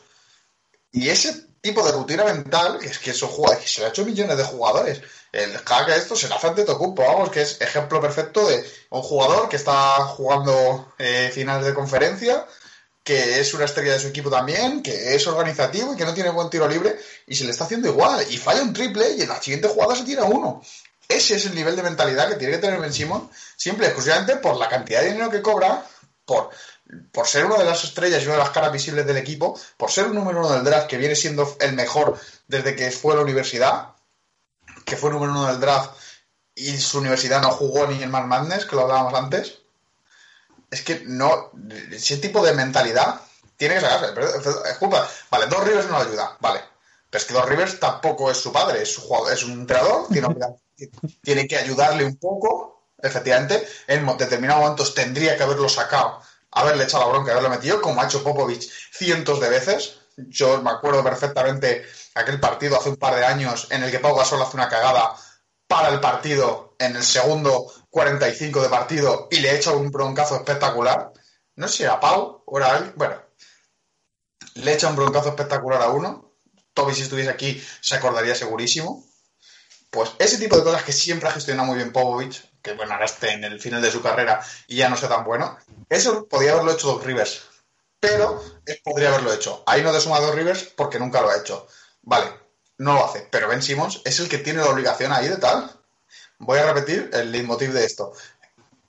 Y 0.92 1.09
ese 1.09 1.48
tipo 1.61 1.84
de 1.84 1.90
rutina 1.90 2.24
mental, 2.24 2.78
es 2.80 3.00
que 3.00 3.11
eso 3.11 3.26
juega, 3.26 3.59
se 3.61 3.80
lo 3.80 3.86
ha 3.86 3.90
hecho 3.90 4.05
millones 4.05 4.36
de 4.36 4.44
jugadores. 4.44 5.02
El 5.32 5.59
hack 5.59 5.88
esto 5.88 6.14
se 6.14 6.28
le 6.28 6.34
hace 6.34 6.46
ante 6.46 6.64
Tocumpo, 6.64 7.02
vamos, 7.02 7.30
que 7.30 7.42
es 7.42 7.61
ejemplo 7.61 8.00
perfecto 8.00 8.46
de 8.46 8.64
un 8.90 9.02
jugador 9.02 9.48
que 9.48 9.57
está 9.57 9.96
jugando 10.05 10.92
eh, 10.96 11.32
finales 11.34 11.66
de 11.66 11.74
conferencia, 11.74 12.46
que 13.02 13.40
es 13.40 13.52
una 13.52 13.64
estrella 13.64 13.94
de 13.94 14.00
su 14.00 14.09
equipo 14.09 14.30
también, 14.30 14.80
que 14.80 15.16
es 15.16 15.26
organizativo 15.26 15.92
y 15.92 15.96
que 15.96 16.05
no 16.05 16.14
tiene 16.14 16.30
buen 16.30 16.50
tiro 16.50 16.68
libre, 16.68 16.96
y 17.26 17.34
se 17.34 17.44
le 17.44 17.50
está 17.50 17.64
haciendo 17.64 17.88
igual, 17.88 18.24
y 18.30 18.36
falla 18.36 18.62
un 18.62 18.72
triple 18.72 19.12
y 19.12 19.22
en 19.22 19.28
la 19.28 19.42
siguiente 19.42 19.66
jugada 19.66 19.96
se 19.96 20.05
tira 20.05 20.22
uno. 20.24 20.62
Ese 21.09 21.36
es 21.36 21.46
el 21.46 21.55
nivel 21.55 21.76
de 21.76 21.82
mentalidad 21.82 22.28
que 22.28 22.36
tiene 22.36 22.55
que 22.55 22.61
tener 22.61 22.80
Ben 22.80 22.92
Simon, 22.92 23.30
simple 23.57 23.86
exclusivamente 23.86 24.36
por 24.36 24.57
la 24.57 24.68
cantidad 24.68 25.00
de 25.00 25.09
dinero 25.12 25.30
que 25.30 25.42
cobra, 25.42 25.86
por, 26.24 26.50
por 27.12 27.26
ser 27.26 27.44
una 27.44 27.59
de 27.59 27.64
las 27.64 27.84
estrellas 27.84 28.22
y 28.22 28.26
una 28.26 28.34
de 28.34 28.40
las 28.40 28.50
caras 28.50 28.72
visibles 28.72 29.07
del 29.07 29.16
equipo, 29.16 29.59
por 29.76 29.90
ser 29.90 30.07
un 30.07 30.14
número 30.14 30.40
uno 30.40 30.52
del 30.52 30.64
draft 30.64 30.86
que 30.86 30.96
viene 30.96 31.14
siendo 31.14 31.57
el 31.61 31.74
mejor 31.74 32.18
desde 32.48 32.74
que 32.74 32.90
fue 32.90 33.12
a 33.12 33.16
la 33.16 33.22
universidad, 33.22 33.94
que 34.84 34.96
fue 34.96 35.11
número 35.11 35.32
uno 35.32 35.46
del 35.46 35.61
draft 35.61 35.92
y 36.55 36.76
su 36.78 36.98
universidad 36.98 37.42
no 37.42 37.50
jugó 37.50 37.86
ni 37.86 38.02
en 38.02 38.11
Mar 38.11 38.26
Madness, 38.26 38.64
que 38.64 38.76
lo 38.76 38.82
hablábamos 38.82 39.14
antes. 39.14 39.59
Es 40.70 40.82
que 40.82 41.02
no, 41.07 41.50
ese 41.90 42.18
tipo 42.18 42.44
de 42.44 42.52
mentalidad 42.52 43.20
tiene 43.57 43.74
que 43.74 43.80
sacarse. 43.80 44.14
Es. 44.70 44.80
Vale, 45.30 45.46
dos 45.46 45.64
Rivers 45.64 45.88
no 45.88 45.98
ayuda, 45.98 46.36
vale. 46.40 46.61
Pero 47.14 47.22
es 47.22 47.30
que 47.30 47.48
Rivers 47.48 47.78
tampoco 47.78 48.28
es 48.28 48.38
su 48.38 48.52
padre, 48.52 48.82
es, 48.82 48.92
su 48.92 49.00
jugador, 49.02 49.32
es 49.32 49.44
un 49.44 49.52
entrenador, 49.52 50.08
tiene 50.08 50.26
tiene 51.22 51.46
que 51.46 51.56
ayudarle 51.56 52.04
un 52.04 52.16
poco, 52.16 52.88
efectivamente, 53.00 53.64
en 53.86 54.04
determinados 54.16 54.60
momentos 54.60 54.94
tendría 54.94 55.36
que 55.36 55.44
haberlo 55.44 55.68
sacado, 55.68 56.20
haberle 56.50 56.82
echado 56.82 57.04
la 57.04 57.10
bronca, 57.10 57.30
haberlo 57.30 57.50
metido, 57.50 57.80
como 57.80 58.02
ha 58.02 58.06
hecho 58.06 58.24
Popovich 58.24 58.68
cientos 58.92 59.38
de 59.38 59.48
veces. 59.48 60.00
Yo 60.16 60.60
me 60.60 60.70
acuerdo 60.70 61.04
perfectamente 61.04 61.86
aquel 62.16 62.40
partido 62.40 62.76
hace 62.76 62.88
un 62.88 62.96
par 62.96 63.14
de 63.14 63.24
años 63.24 63.68
en 63.70 63.84
el 63.84 63.92
que 63.92 64.00
Pau 64.00 64.16
Gasol 64.16 64.42
hace 64.42 64.56
una 64.56 64.68
cagada 64.68 65.14
para 65.68 65.90
el 65.90 66.00
partido 66.00 66.74
en 66.80 66.96
el 66.96 67.04
segundo 67.04 67.72
45 67.90 68.60
de 68.60 68.68
partido 68.70 69.28
y 69.30 69.38
le 69.38 69.54
echa 69.54 69.70
un 69.70 69.92
broncazo 69.92 70.34
espectacular. 70.34 71.12
No 71.54 71.68
sé 71.68 71.76
si 71.76 71.82
era 71.84 72.00
Pau 72.00 72.42
o 72.44 72.58
era 72.58 72.76
él. 72.78 72.92
Bueno, 72.96 73.22
le 74.54 74.72
echa 74.72 74.88
un 74.88 74.96
broncazo 74.96 75.28
espectacular 75.28 75.80
a 75.80 75.90
uno. 75.90 76.23
Toby, 76.74 76.94
si 76.94 77.02
estuviese 77.02 77.30
aquí, 77.30 77.64
se 77.80 77.94
acordaría 77.94 78.34
segurísimo. 78.34 79.04
Pues 79.90 80.10
ese 80.18 80.38
tipo 80.38 80.56
de 80.56 80.64
cosas 80.64 80.82
que 80.82 80.92
siempre 80.92 81.28
ha 81.28 81.32
gestionado 81.32 81.68
muy 81.68 81.76
bien 81.76 81.92
Popovich, 81.92 82.44
que 82.60 82.72
bueno, 82.72 82.92
ahora 82.92 83.04
esté 83.04 83.30
en 83.30 83.44
el 83.44 83.60
final 83.60 83.80
de 83.80 83.92
su 83.92 84.02
carrera 84.02 84.44
y 84.66 84.76
ya 84.76 84.88
no 84.88 84.96
sea 84.96 85.08
tan 85.08 85.24
bueno, 85.24 85.56
eso 85.88 86.26
podría 86.26 86.52
haberlo 86.52 86.72
hecho 86.72 86.88
Doc 86.88 87.04
Rivers, 87.04 87.42
pero 88.00 88.42
podría 88.82 89.10
haberlo 89.10 89.32
hecho. 89.32 89.62
Ahí 89.66 89.82
no 89.82 89.92
te 89.92 90.00
suma 90.00 90.18
Doc 90.18 90.34
Rivers 90.34 90.64
porque 90.76 90.98
nunca 90.98 91.20
lo 91.22 91.30
ha 91.30 91.36
hecho. 91.36 91.68
Vale, 92.02 92.26
no 92.78 92.94
lo 92.94 93.04
hace, 93.04 93.28
pero 93.30 93.48
Ben 93.48 93.62
Simmons 93.62 94.00
es 94.04 94.18
el 94.18 94.28
que 94.28 94.38
tiene 94.38 94.60
la 94.60 94.70
obligación 94.70 95.12
ahí 95.12 95.28
de 95.28 95.36
tal. 95.36 95.70
Voy 96.38 96.58
a 96.58 96.72
repetir 96.72 97.10
el 97.12 97.30
leitmotiv 97.30 97.72
de 97.72 97.84
esto. 97.84 98.12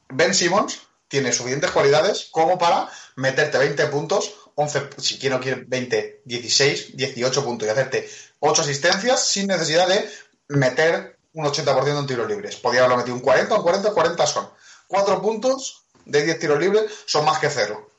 Ben 0.09 0.33
Simmons 0.33 0.81
tiene 1.07 1.31
suficientes 1.31 1.71
cualidades 1.71 2.29
como 2.31 2.57
para 2.57 2.89
meterte 3.15 3.59
20 3.59 3.85
puntos, 3.87 4.33
11, 4.55 4.89
si 4.97 5.19
quiero, 5.19 5.39
quiere 5.39 5.63
20, 5.67 6.21
16, 6.25 6.95
18 6.95 7.43
puntos 7.43 7.67
y 7.67 7.71
hacerte 7.71 8.09
8 8.39 8.61
asistencias 8.61 9.25
sin 9.25 9.47
necesidad 9.47 9.87
de 9.87 10.09
meter 10.47 11.17
un 11.33 11.45
80% 11.45 11.99
en 11.99 12.07
tiros 12.07 12.27
libres. 12.27 12.55
Podía 12.55 12.79
haberlo 12.79 12.97
metido 12.97 13.15
un 13.15 13.21
40, 13.21 13.55
un 13.55 13.63
40, 13.63 13.91
40 13.91 14.27
son. 14.27 14.49
4 14.87 15.21
puntos 15.21 15.83
de 16.05 16.23
10 16.23 16.39
tiros 16.39 16.59
libres 16.59 16.91
son 17.05 17.25
más 17.25 17.39
que 17.39 17.49
cero. 17.49 17.89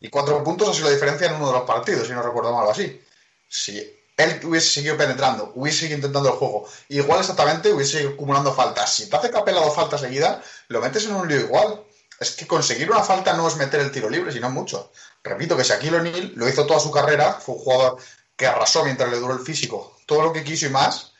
Y 0.00 0.08
4 0.08 0.42
puntos 0.42 0.68
ha 0.68 0.74
sido 0.74 0.88
la 0.88 0.94
diferencia 0.94 1.28
en 1.28 1.34
uno 1.34 1.48
de 1.48 1.52
los 1.52 1.62
partidos, 1.62 2.06
si 2.06 2.12
no 2.12 2.22
recuerdo 2.22 2.52
mal 2.52 2.68
así. 2.68 3.00
Si 3.48 3.78
él 4.16 4.40
hubiese 4.44 4.68
seguido 4.68 4.96
penetrando, 4.96 5.52
hubiese 5.54 5.80
seguido 5.80 5.98
intentando 5.98 6.30
el 6.30 6.36
juego, 6.36 6.66
igual 6.88 7.20
exactamente 7.20 7.72
hubiese 7.72 7.92
seguido 7.92 8.12
acumulando 8.12 8.54
faltas. 8.54 8.94
Si 8.94 9.10
te 9.10 9.16
hace 9.16 9.30
capela 9.30 9.60
dos 9.60 9.74
faltas 9.74 10.00
seguidas, 10.00 10.44
lo 10.68 10.80
metes 10.80 11.04
en 11.04 11.14
un 11.14 11.28
lío 11.28 11.40
igual. 11.40 11.82
Es 12.18 12.32
que 12.32 12.46
conseguir 12.46 12.90
una 12.90 13.02
falta 13.02 13.32
no 13.34 13.48
es 13.48 13.56
meter 13.56 13.80
el 13.80 13.90
tiro 13.90 14.08
libre, 14.08 14.32
sino 14.32 14.48
mucho. 14.48 14.92
Repito 15.24 15.56
que 15.56 15.62
Shaquille 15.62 15.96
O'Neal 15.96 16.32
lo 16.34 16.48
hizo 16.48 16.66
toda 16.66 16.80
su 16.80 16.90
carrera, 16.90 17.34
fue 17.34 17.54
un 17.54 17.60
jugador 17.60 17.96
que 18.36 18.46
arrasó 18.46 18.84
mientras 18.84 19.10
le 19.10 19.18
duró 19.18 19.34
el 19.34 19.40
físico, 19.40 19.96
todo 20.06 20.22
lo 20.22 20.32
que 20.32 20.42
quiso 20.42 20.66
y 20.66 20.70
más, 20.70 21.12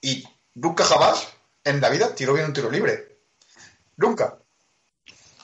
y 0.00 0.24
nunca 0.54 0.84
jamás 0.84 1.26
en 1.64 1.80
la 1.80 1.88
vida 1.88 2.14
tiró 2.14 2.34
bien 2.34 2.46
un 2.46 2.52
tiro 2.52 2.70
libre. 2.70 3.18
Nunca. 3.96 4.38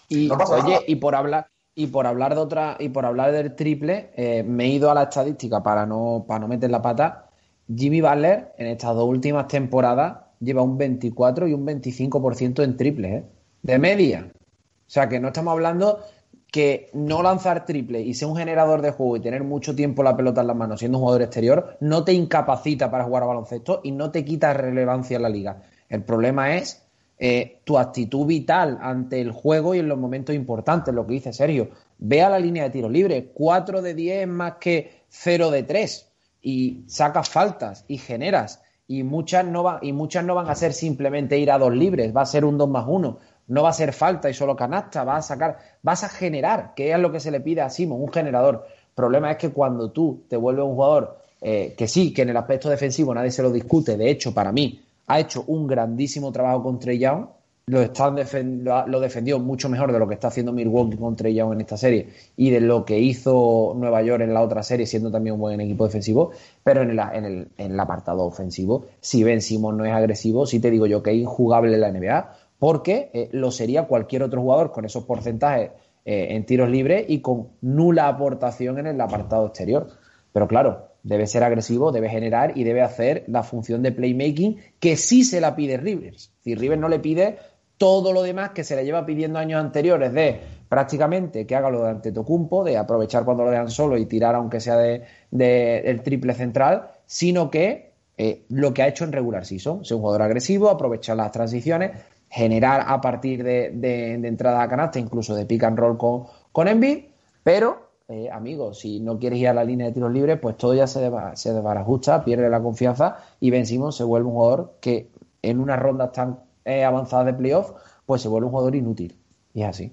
Y 0.08 0.30
oye, 0.30 0.84
y 0.86 0.96
por 0.96 1.14
hablar 1.14 1.48
y 1.74 1.86
por 1.86 2.06
hablar 2.06 2.34
de 2.34 2.40
otra 2.40 2.76
y 2.78 2.90
por 2.90 3.06
hablar 3.06 3.32
del 3.32 3.56
triple, 3.56 4.12
eh, 4.14 4.42
me 4.42 4.64
he 4.64 4.68
ido 4.68 4.90
a 4.90 4.94
la 4.94 5.04
estadística 5.04 5.62
para 5.62 5.86
no 5.86 6.26
para 6.28 6.40
no 6.40 6.48
meter 6.48 6.70
la 6.70 6.82
pata. 6.82 7.30
Jimmy 7.74 8.02
Butler 8.02 8.52
en 8.58 8.66
estas 8.66 8.94
dos 8.94 9.08
últimas 9.08 9.48
temporadas 9.48 10.18
lleva 10.40 10.60
un 10.60 10.76
24 10.76 11.48
y 11.48 11.54
un 11.54 11.66
25% 11.66 12.62
en 12.62 12.76
triple, 12.76 13.14
¿eh? 13.14 13.24
de 13.62 13.78
media. 13.78 14.30
O 14.34 14.90
sea 14.90 15.08
que 15.08 15.18
no 15.18 15.28
estamos 15.28 15.52
hablando 15.52 16.04
que 16.52 16.90
no 16.92 17.22
lanzar 17.22 17.64
triple 17.64 18.02
y 18.02 18.12
ser 18.12 18.28
un 18.28 18.36
generador 18.36 18.82
de 18.82 18.90
juego 18.90 19.16
y 19.16 19.20
tener 19.20 19.42
mucho 19.42 19.74
tiempo 19.74 20.02
la 20.02 20.14
pelota 20.14 20.42
en 20.42 20.48
las 20.48 20.56
manos 20.56 20.80
siendo 20.80 20.98
un 20.98 21.02
jugador 21.04 21.22
exterior 21.22 21.78
no 21.80 22.04
te 22.04 22.12
incapacita 22.12 22.90
para 22.90 23.04
jugar 23.04 23.22
a 23.22 23.26
baloncesto 23.26 23.80
y 23.82 23.90
no 23.90 24.10
te 24.10 24.22
quita 24.22 24.52
relevancia 24.52 25.16
en 25.16 25.22
la 25.22 25.30
liga. 25.30 25.62
El 25.88 26.04
problema 26.04 26.54
es 26.54 26.84
eh, 27.18 27.60
tu 27.64 27.78
actitud 27.78 28.26
vital 28.26 28.78
ante 28.82 29.22
el 29.22 29.32
juego 29.32 29.74
y 29.74 29.78
en 29.78 29.88
los 29.88 29.98
momentos 29.98 30.34
importantes, 30.34 30.92
lo 30.92 31.06
que 31.06 31.14
dice 31.14 31.32
Sergio. 31.32 31.70
Ve 31.96 32.20
a 32.20 32.28
la 32.28 32.38
línea 32.38 32.64
de 32.64 32.70
tiro 32.70 32.90
libre, 32.90 33.30
4 33.32 33.80
de 33.80 33.94
10 33.94 34.20
es 34.20 34.28
más 34.28 34.54
que 34.60 35.04
0 35.08 35.50
de 35.50 35.62
3 35.62 36.12
y 36.42 36.84
sacas 36.86 37.30
faltas 37.30 37.86
y 37.88 37.96
generas 37.96 38.60
y 38.86 39.04
muchas 39.04 39.46
no, 39.46 39.62
va, 39.62 39.78
y 39.80 39.94
muchas 39.94 40.22
no 40.22 40.34
van 40.34 40.50
a 40.50 40.54
ser 40.54 40.74
simplemente 40.74 41.38
ir 41.38 41.50
a 41.50 41.58
dos 41.58 41.74
libres, 41.74 42.14
va 42.14 42.22
a 42.22 42.26
ser 42.26 42.44
un 42.44 42.58
2 42.58 42.68
más 42.68 42.84
1 42.86 43.18
no 43.52 43.62
va 43.62 43.68
a 43.68 43.74
ser 43.74 43.92
falta 43.92 44.30
y 44.30 44.34
solo 44.34 44.56
canasta, 44.56 45.04
vas 45.04 45.26
a 45.26 45.28
sacar, 45.34 45.58
vas 45.82 46.04
a 46.04 46.08
generar, 46.08 46.72
que 46.74 46.90
es 46.90 46.98
lo 46.98 47.12
que 47.12 47.20
se 47.20 47.30
le 47.30 47.40
pide 47.40 47.60
a 47.60 47.68
Simon, 47.68 48.00
un 48.00 48.10
generador. 48.10 48.66
El 48.66 48.94
problema 48.94 49.30
es 49.30 49.36
que 49.36 49.50
cuando 49.50 49.90
tú 49.90 50.22
te 50.26 50.38
vuelves 50.38 50.64
un 50.64 50.74
jugador 50.74 51.18
eh, 51.42 51.74
que 51.76 51.86
sí, 51.86 52.14
que 52.14 52.22
en 52.22 52.30
el 52.30 52.36
aspecto 52.38 52.70
defensivo 52.70 53.14
nadie 53.14 53.30
se 53.30 53.42
lo 53.42 53.52
discute, 53.52 53.98
de 53.98 54.08
hecho, 54.08 54.32
para 54.32 54.52
mí, 54.52 54.80
ha 55.06 55.20
hecho 55.20 55.44
un 55.48 55.66
grandísimo 55.66 56.32
trabajo 56.32 56.62
con 56.62 56.78
Trey 56.78 56.98
Young, 56.98 57.26
lo, 57.66 57.82
están 57.82 58.16
lo, 58.64 59.00
defendió 59.00 59.38
mucho 59.38 59.68
mejor 59.68 59.92
de 59.92 59.98
lo 59.98 60.08
que 60.08 60.14
está 60.14 60.28
haciendo 60.28 60.52
Milwaukee 60.52 60.96
con 60.96 61.14
Trey 61.14 61.34
Young 61.34 61.52
en 61.52 61.60
esta 61.60 61.76
serie 61.76 62.08
y 62.36 62.50
de 62.50 62.60
lo 62.60 62.86
que 62.86 62.98
hizo 62.98 63.74
Nueva 63.76 64.02
York 64.02 64.22
en 64.22 64.32
la 64.32 64.40
otra 64.40 64.62
serie, 64.62 64.86
siendo 64.86 65.10
también 65.10 65.34
un 65.34 65.40
buen 65.40 65.60
equipo 65.60 65.84
defensivo, 65.84 66.30
pero 66.64 66.82
en 66.82 66.90
el, 66.90 66.98
en 66.98 67.24
el, 67.26 67.48
en 67.58 67.72
el 67.72 67.80
apartado 67.80 68.22
ofensivo, 68.22 68.86
si 69.00 69.22
Ben 69.22 69.42
Simmons 69.42 69.76
no 69.76 69.84
es 69.84 69.92
agresivo, 69.92 70.46
sí 70.46 70.58
te 70.58 70.70
digo 70.70 70.86
yo 70.86 71.02
que 71.02 71.10
es 71.10 71.18
injugable 71.18 71.74
en 71.74 71.80
la 71.82 71.92
NBA, 71.92 72.32
porque 72.62 73.10
eh, 73.12 73.28
lo 73.32 73.50
sería 73.50 73.88
cualquier 73.88 74.22
otro 74.22 74.40
jugador 74.40 74.70
con 74.70 74.84
esos 74.84 75.02
porcentajes 75.02 75.72
eh, 76.04 76.28
en 76.30 76.46
tiros 76.46 76.70
libres 76.70 77.06
y 77.08 77.18
con 77.18 77.48
nula 77.60 78.06
aportación 78.06 78.78
en 78.78 78.86
el 78.86 79.00
apartado 79.00 79.48
exterior. 79.48 79.88
Pero 80.32 80.46
claro, 80.46 80.90
debe 81.02 81.26
ser 81.26 81.42
agresivo, 81.42 81.90
debe 81.90 82.08
generar 82.08 82.56
y 82.56 82.62
debe 82.62 82.82
hacer 82.82 83.24
la 83.26 83.42
función 83.42 83.82
de 83.82 83.90
playmaking 83.90 84.58
que 84.78 84.96
sí 84.96 85.24
se 85.24 85.40
la 85.40 85.56
pide 85.56 85.76
Rivers. 85.76 86.30
Si 86.44 86.54
Rivers 86.54 86.80
no 86.80 86.88
le 86.88 87.00
pide 87.00 87.36
todo 87.78 88.12
lo 88.12 88.22
demás 88.22 88.50
que 88.50 88.62
se 88.62 88.76
le 88.76 88.84
lleva 88.84 89.04
pidiendo 89.04 89.40
años 89.40 89.60
anteriores 89.60 90.12
de 90.12 90.38
prácticamente 90.68 91.44
que 91.48 91.56
haga 91.56 91.68
lo 91.68 91.82
de 91.82 91.90
Antetokounmpo, 91.90 92.62
de 92.62 92.76
aprovechar 92.76 93.24
cuando 93.24 93.42
lo 93.42 93.50
dejan 93.50 93.70
solo 93.70 93.98
y 93.98 94.06
tirar 94.06 94.36
aunque 94.36 94.60
sea 94.60 94.76
de, 94.76 95.02
del 95.32 96.00
triple 96.04 96.32
central, 96.34 96.90
sino 97.06 97.50
que 97.50 97.90
eh, 98.16 98.44
lo 98.50 98.72
que 98.72 98.82
ha 98.82 98.86
hecho 98.86 99.02
en 99.02 99.10
regular 99.10 99.44
season, 99.44 99.84
ser 99.84 99.96
un 99.96 100.02
jugador 100.02 100.22
agresivo, 100.22 100.68
aprovechar 100.68 101.16
las 101.16 101.32
transiciones, 101.32 101.90
generar 102.32 102.84
a 102.88 103.00
partir 103.02 103.44
de, 103.44 104.14
entrada 104.14 104.62
a 104.62 104.68
canasta, 104.68 104.98
incluso 104.98 105.34
de 105.34 105.44
pick 105.44 105.62
and 105.64 105.78
roll 105.78 105.98
con, 105.98 106.24
con 106.50 106.66
Embiid, 106.66 107.04
pero 107.42 107.90
eh, 108.08 108.30
amigos, 108.30 108.80
si 108.80 109.00
no 109.00 109.18
quieres 109.18 109.38
ir 109.38 109.48
a 109.48 109.54
la 109.54 109.64
línea 109.64 109.86
de 109.86 109.92
tiros 109.92 110.10
libres, 110.10 110.38
pues 110.40 110.56
todo 110.56 110.74
ya 110.74 110.86
se, 110.86 111.10
se 111.34 111.52
desbarajusta, 111.52 112.24
pierde 112.24 112.48
la 112.48 112.62
confianza 112.62 113.18
y 113.38 113.50
Ben 113.50 113.66
Simmons 113.66 113.96
se 113.96 114.04
vuelve 114.04 114.28
un 114.28 114.34
jugador 114.34 114.74
que 114.80 115.10
en 115.42 115.60
unas 115.60 115.78
rondas 115.78 116.12
tan 116.12 116.40
eh, 116.64 116.84
avanzadas 116.84 117.26
de 117.26 117.34
playoff, 117.34 117.72
pues 118.06 118.22
se 118.22 118.28
vuelve 118.28 118.46
un 118.46 118.52
jugador 118.52 118.76
inútil. 118.76 119.18
Y 119.52 119.62
es 119.62 119.68
así. 119.68 119.92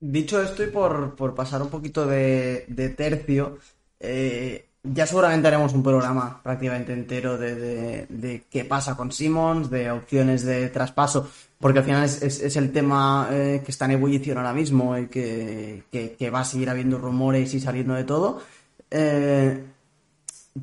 Dicho 0.00 0.42
esto 0.42 0.62
y 0.62 0.68
por, 0.68 1.34
pasar 1.34 1.62
un 1.62 1.68
poquito 1.68 2.06
de, 2.06 2.94
tercio, 2.96 3.58
eh, 4.00 4.70
ya 4.84 5.06
seguramente 5.06 5.48
haremos 5.48 5.72
un 5.72 5.82
programa 5.82 6.40
prácticamente 6.42 6.92
entero 6.92 7.38
de, 7.38 8.44
qué 8.50 8.64
pasa 8.64 8.94
con 8.94 9.10
Simmons, 9.10 9.70
de 9.70 9.90
opciones 9.90 10.44
de 10.44 10.68
traspaso, 10.68 11.30
porque 11.58 11.78
al 11.78 11.84
final 11.86 12.04
es, 12.04 12.56
el 12.56 12.70
tema 12.70 13.28
eh, 13.30 13.62
que 13.64 13.70
está 13.70 13.86
en 13.86 13.92
ebullición 13.92 14.36
ahora 14.36 14.52
mismo 14.52 14.96
y 14.98 15.06
que, 15.06 16.30
va 16.32 16.40
a 16.40 16.44
seguir 16.44 16.68
habiendo 16.68 16.98
rumores 16.98 17.54
y 17.54 17.60
saliendo 17.60 17.94
de 17.94 18.04
todo. 18.04 18.42
Eh, 18.90 19.64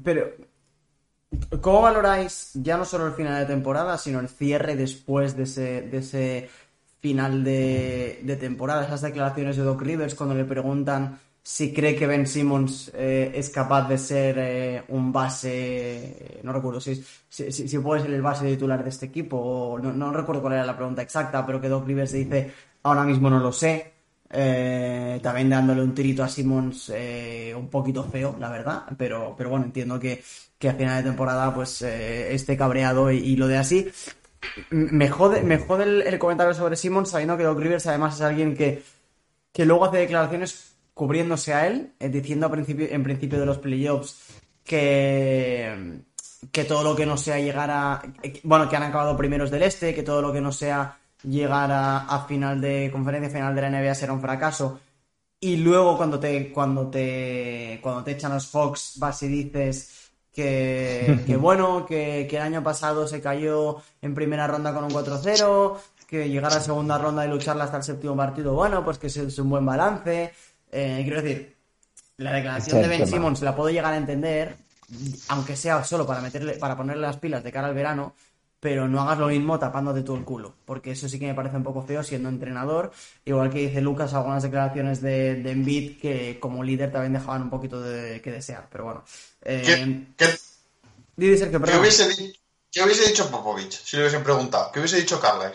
pero, 0.03 0.29
¿cómo 1.59 1.81
valoráis 1.81 2.51
ya 2.53 2.77
no 2.77 2.85
solo 2.85 3.07
el 3.07 3.13
final 3.13 3.39
de 3.39 3.51
temporada, 3.51 3.97
sino 3.97 4.19
el 4.19 4.29
cierre 4.29 4.75
después 4.75 5.35
de 5.35 5.43
ese, 5.43 5.81
de 5.81 5.97
ese 5.97 6.49
final 6.99 7.43
de, 7.43 8.37
temporada? 8.39 8.85
Esas 8.85 9.01
declaraciones 9.01 9.57
de 9.57 9.63
Doc 9.63 9.81
Rivers 9.81 10.13
cuando 10.13 10.35
le 10.35 10.45
preguntan 10.45 11.19
si 11.43 11.73
cree 11.73 11.95
que 11.95 12.05
Ben 12.05 12.27
Simmons 12.27 12.91
eh, 12.93 13.31
es 13.33 13.49
capaz 13.49 13.87
de 13.87 13.97
ser 13.97 14.35
eh, 14.37 14.83
un 14.89 15.11
base, 15.11 16.39
no 16.43 16.53
recuerdo 16.53 16.79
si, 16.79 17.03
si, 17.27 17.51
si, 17.51 17.79
puede 17.79 18.01
ser 18.03 18.11
el 18.11 18.21
base 18.21 18.45
titular 18.45 18.83
de 18.83 18.89
este 18.89 19.07
equipo, 19.07 19.37
o 19.37 19.79
no, 19.79 20.13
recuerdo 20.13 20.41
cuál 20.41 20.53
era 20.53 20.65
la 20.65 20.77
pregunta 20.77 21.01
exacta, 21.01 21.45
pero 21.45 21.59
que 21.59 21.69
Doc 21.69 21.85
Rivers 21.87 22.11
dice, 22.11 22.51
ahora 22.83 23.03
mismo 23.03 23.29
no 23.29 23.39
lo 23.39 23.51
sé, 23.51 23.93
eh, 24.29 25.19
también 25.21 25.49
dándole 25.49 25.81
un 25.81 25.95
tirito 25.95 26.23
a 26.23 26.29
Simmons 26.29 26.93
un 27.55 27.69
poquito 27.69 28.03
feo, 28.03 28.35
la 28.39 28.49
verdad, 28.49 28.83
pero, 28.97 29.33
pero 29.35 29.49
bueno, 29.49 29.65
entiendo 29.65 29.99
que, 29.99 30.23
que 30.59 30.69
a 30.69 30.73
final 30.75 31.03
de 31.03 31.09
temporada 31.09 31.53
pues 31.53 31.81
esté 31.81 32.55
cabreado 32.55 33.11
y, 33.11 33.35
lo 33.35 33.47
de 33.47 33.57
así. 33.57 33.91
Me 34.69 35.09
jode, 35.09 35.43
me 35.43 35.57
jode 35.57 36.07
el, 36.07 36.19
comentario 36.19 36.53
sobre 36.53 36.75
Simmons 36.75 37.09
sabiendo 37.09 37.37
que 37.37 37.43
Doc 37.43 37.59
Rivers 37.59 37.87
además 37.87 38.15
es 38.15 38.21
alguien 38.21 38.55
que, 38.55 38.83
que 39.51 39.65
luego 39.65 39.85
hace 39.85 39.97
declaraciones 39.97 40.70
cubriéndose 41.01 41.51
a 41.51 41.65
él, 41.65 41.93
eh, 41.99 42.09
diciendo 42.09 42.45
a 42.45 42.51
principio, 42.51 42.85
en 42.87 43.01
principio 43.01 43.39
de 43.39 43.45
los 43.47 43.57
playoffs 43.57 44.21
que, 44.63 46.03
que 46.51 46.63
todo 46.63 46.83
lo 46.83 46.95
que 46.95 47.07
no 47.07 47.17
sea 47.17 47.39
llegar 47.39 47.71
a. 47.71 48.03
Bueno, 48.43 48.69
que 48.69 48.75
han 48.75 48.83
acabado 48.83 49.17
primeros 49.17 49.49
del 49.49 49.63
este, 49.63 49.95
que 49.95 50.03
todo 50.03 50.21
lo 50.21 50.31
que 50.31 50.41
no 50.41 50.51
sea 50.51 50.99
llegar 51.23 51.71
a, 51.73 52.25
final 52.27 52.61
de 52.61 52.91
conferencia 52.91 53.31
final 53.31 53.55
de 53.55 53.61
la 53.63 53.71
NBA 53.71 53.95
será 53.95 54.13
un 54.13 54.21
fracaso. 54.21 54.79
Y 55.39 55.57
luego 55.57 55.97
cuando 55.97 56.19
te, 56.19 56.51
cuando 56.51 56.87
te, 56.91 57.79
cuando 57.81 58.03
te 58.03 58.11
echan 58.11 58.33
los 58.33 58.45
Fox 58.45 58.99
vas 58.99 59.23
y 59.23 59.27
dices 59.27 60.11
que, 60.31 61.21
que 61.25 61.35
bueno, 61.35 61.83
que, 61.83 62.27
que, 62.29 62.35
el 62.35 62.43
año 62.43 62.61
pasado 62.61 63.07
se 63.07 63.21
cayó 63.21 63.77
en 64.03 64.13
primera 64.13 64.45
ronda 64.45 64.71
con 64.71 64.83
un 64.83 64.91
4-0, 64.91 65.79
que 66.11 66.29
llegar 66.29 66.51
a 66.51 66.59
segunda 66.59 66.97
ronda 66.97 67.25
y 67.25 67.29
lucharla 67.29 67.63
hasta 67.63 67.77
el 67.77 67.83
séptimo 67.83 68.17
partido, 68.17 68.53
bueno, 68.53 68.83
pues 68.83 68.99
que 68.99 69.07
es 69.07 69.39
un 69.39 69.49
buen 69.49 69.65
balance, 69.65 70.33
eh, 70.71 71.01
quiero 71.03 71.21
decir, 71.21 71.55
la 72.17 72.33
declaración 72.33 72.81
de 72.81 72.87
Ben 72.87 73.07
Simmons 73.07 73.41
la 73.41 73.55
puedo 73.55 73.69
llegar 73.69 73.93
a 73.93 73.97
entender, 73.97 74.55
aunque 75.27 75.55
sea 75.55 75.83
solo 75.83 76.05
para 76.05 76.21
meterle, 76.21 76.53
para 76.53 76.77
ponerle 76.77 77.01
las 77.01 77.17
pilas 77.17 77.43
de 77.43 77.51
cara 77.51 77.67
al 77.67 77.73
verano, 77.73 78.15
pero 78.61 78.87
no 78.87 79.01
hagas 79.01 79.17
lo 79.17 79.27
mismo 79.27 79.57
tapándote 79.57 80.03
todo 80.03 80.15
el 80.17 80.23
culo, 80.23 80.53
porque 80.65 80.91
eso 80.91 81.09
sí 81.09 81.17
que 81.17 81.25
me 81.25 81.33
parece 81.33 81.57
un 81.57 81.63
poco 81.63 81.81
feo 81.81 82.03
siendo 82.03 82.29
entrenador, 82.29 82.91
igual 83.25 83.49
que 83.49 83.67
dice 83.67 83.81
Lucas 83.81 84.13
algunas 84.13 84.43
declaraciones 84.43 85.01
de, 85.01 85.35
de 85.35 85.51
Embiid 85.51 85.99
que 85.99 86.39
como 86.39 86.63
líder 86.63 86.91
también 86.91 87.13
dejaban 87.13 87.41
un 87.41 87.49
poquito 87.49 87.81
de 87.81 88.21
que 88.21 88.31
desear, 88.31 88.67
pero 88.71 88.83
bueno. 88.85 89.03
Eh, 89.41 89.63
¿Qué, 90.15 90.25
qué, 91.17 91.25
hubiese, 91.25 91.47
dicho 93.07 93.29
Popovich 93.31 93.83
si 93.83 93.97
le 93.97 94.03
hubiesen 94.03 94.23
preguntado? 94.23 94.71
¿Qué 94.71 94.79
hubiese 94.79 94.97
dicho 94.97 95.19
Carles? 95.19 95.53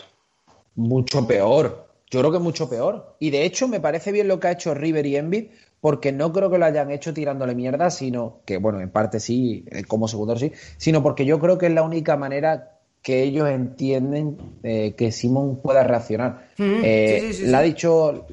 Mucho 0.75 1.25
peor. 1.25 1.86
Yo 2.09 2.19
creo 2.19 2.31
que 2.31 2.37
es 2.37 2.43
mucho 2.43 2.69
peor. 2.69 3.15
Y 3.19 3.29
de 3.31 3.43
hecho, 3.45 3.67
me 3.67 3.79
parece 3.79 4.11
bien 4.11 4.27
lo 4.27 4.39
que 4.39 4.47
ha 4.47 4.51
hecho 4.51 4.73
River 4.73 5.05
y 5.05 5.17
Envid, 5.17 5.45
porque 5.81 6.11
no 6.11 6.31
creo 6.31 6.49
que 6.49 6.57
lo 6.57 6.65
hayan 6.65 6.91
hecho 6.91 7.13
tirándole 7.13 7.53
mierda, 7.53 7.89
sino 7.89 8.39
que, 8.45 8.57
bueno, 8.57 8.79
en 8.81 8.89
parte 8.89 9.19
sí, 9.19 9.65
eh, 9.69 9.83
como 9.83 10.07
segundo 10.07 10.37
sí, 10.37 10.51
sino 10.77 11.03
porque 11.03 11.25
yo 11.25 11.39
creo 11.39 11.57
que 11.57 11.67
es 11.67 11.73
la 11.73 11.83
única 11.83 12.15
manera 12.15 12.77
que 13.01 13.23
ellos 13.23 13.49
entienden 13.49 14.37
eh, 14.63 14.93
que 14.97 15.11
Simón 15.11 15.61
pueda 15.61 15.83
reaccionar. 15.83 16.49
Eh, 16.57 17.39
la 17.43 17.59
ha 17.59 17.61
dicho. 17.61 18.27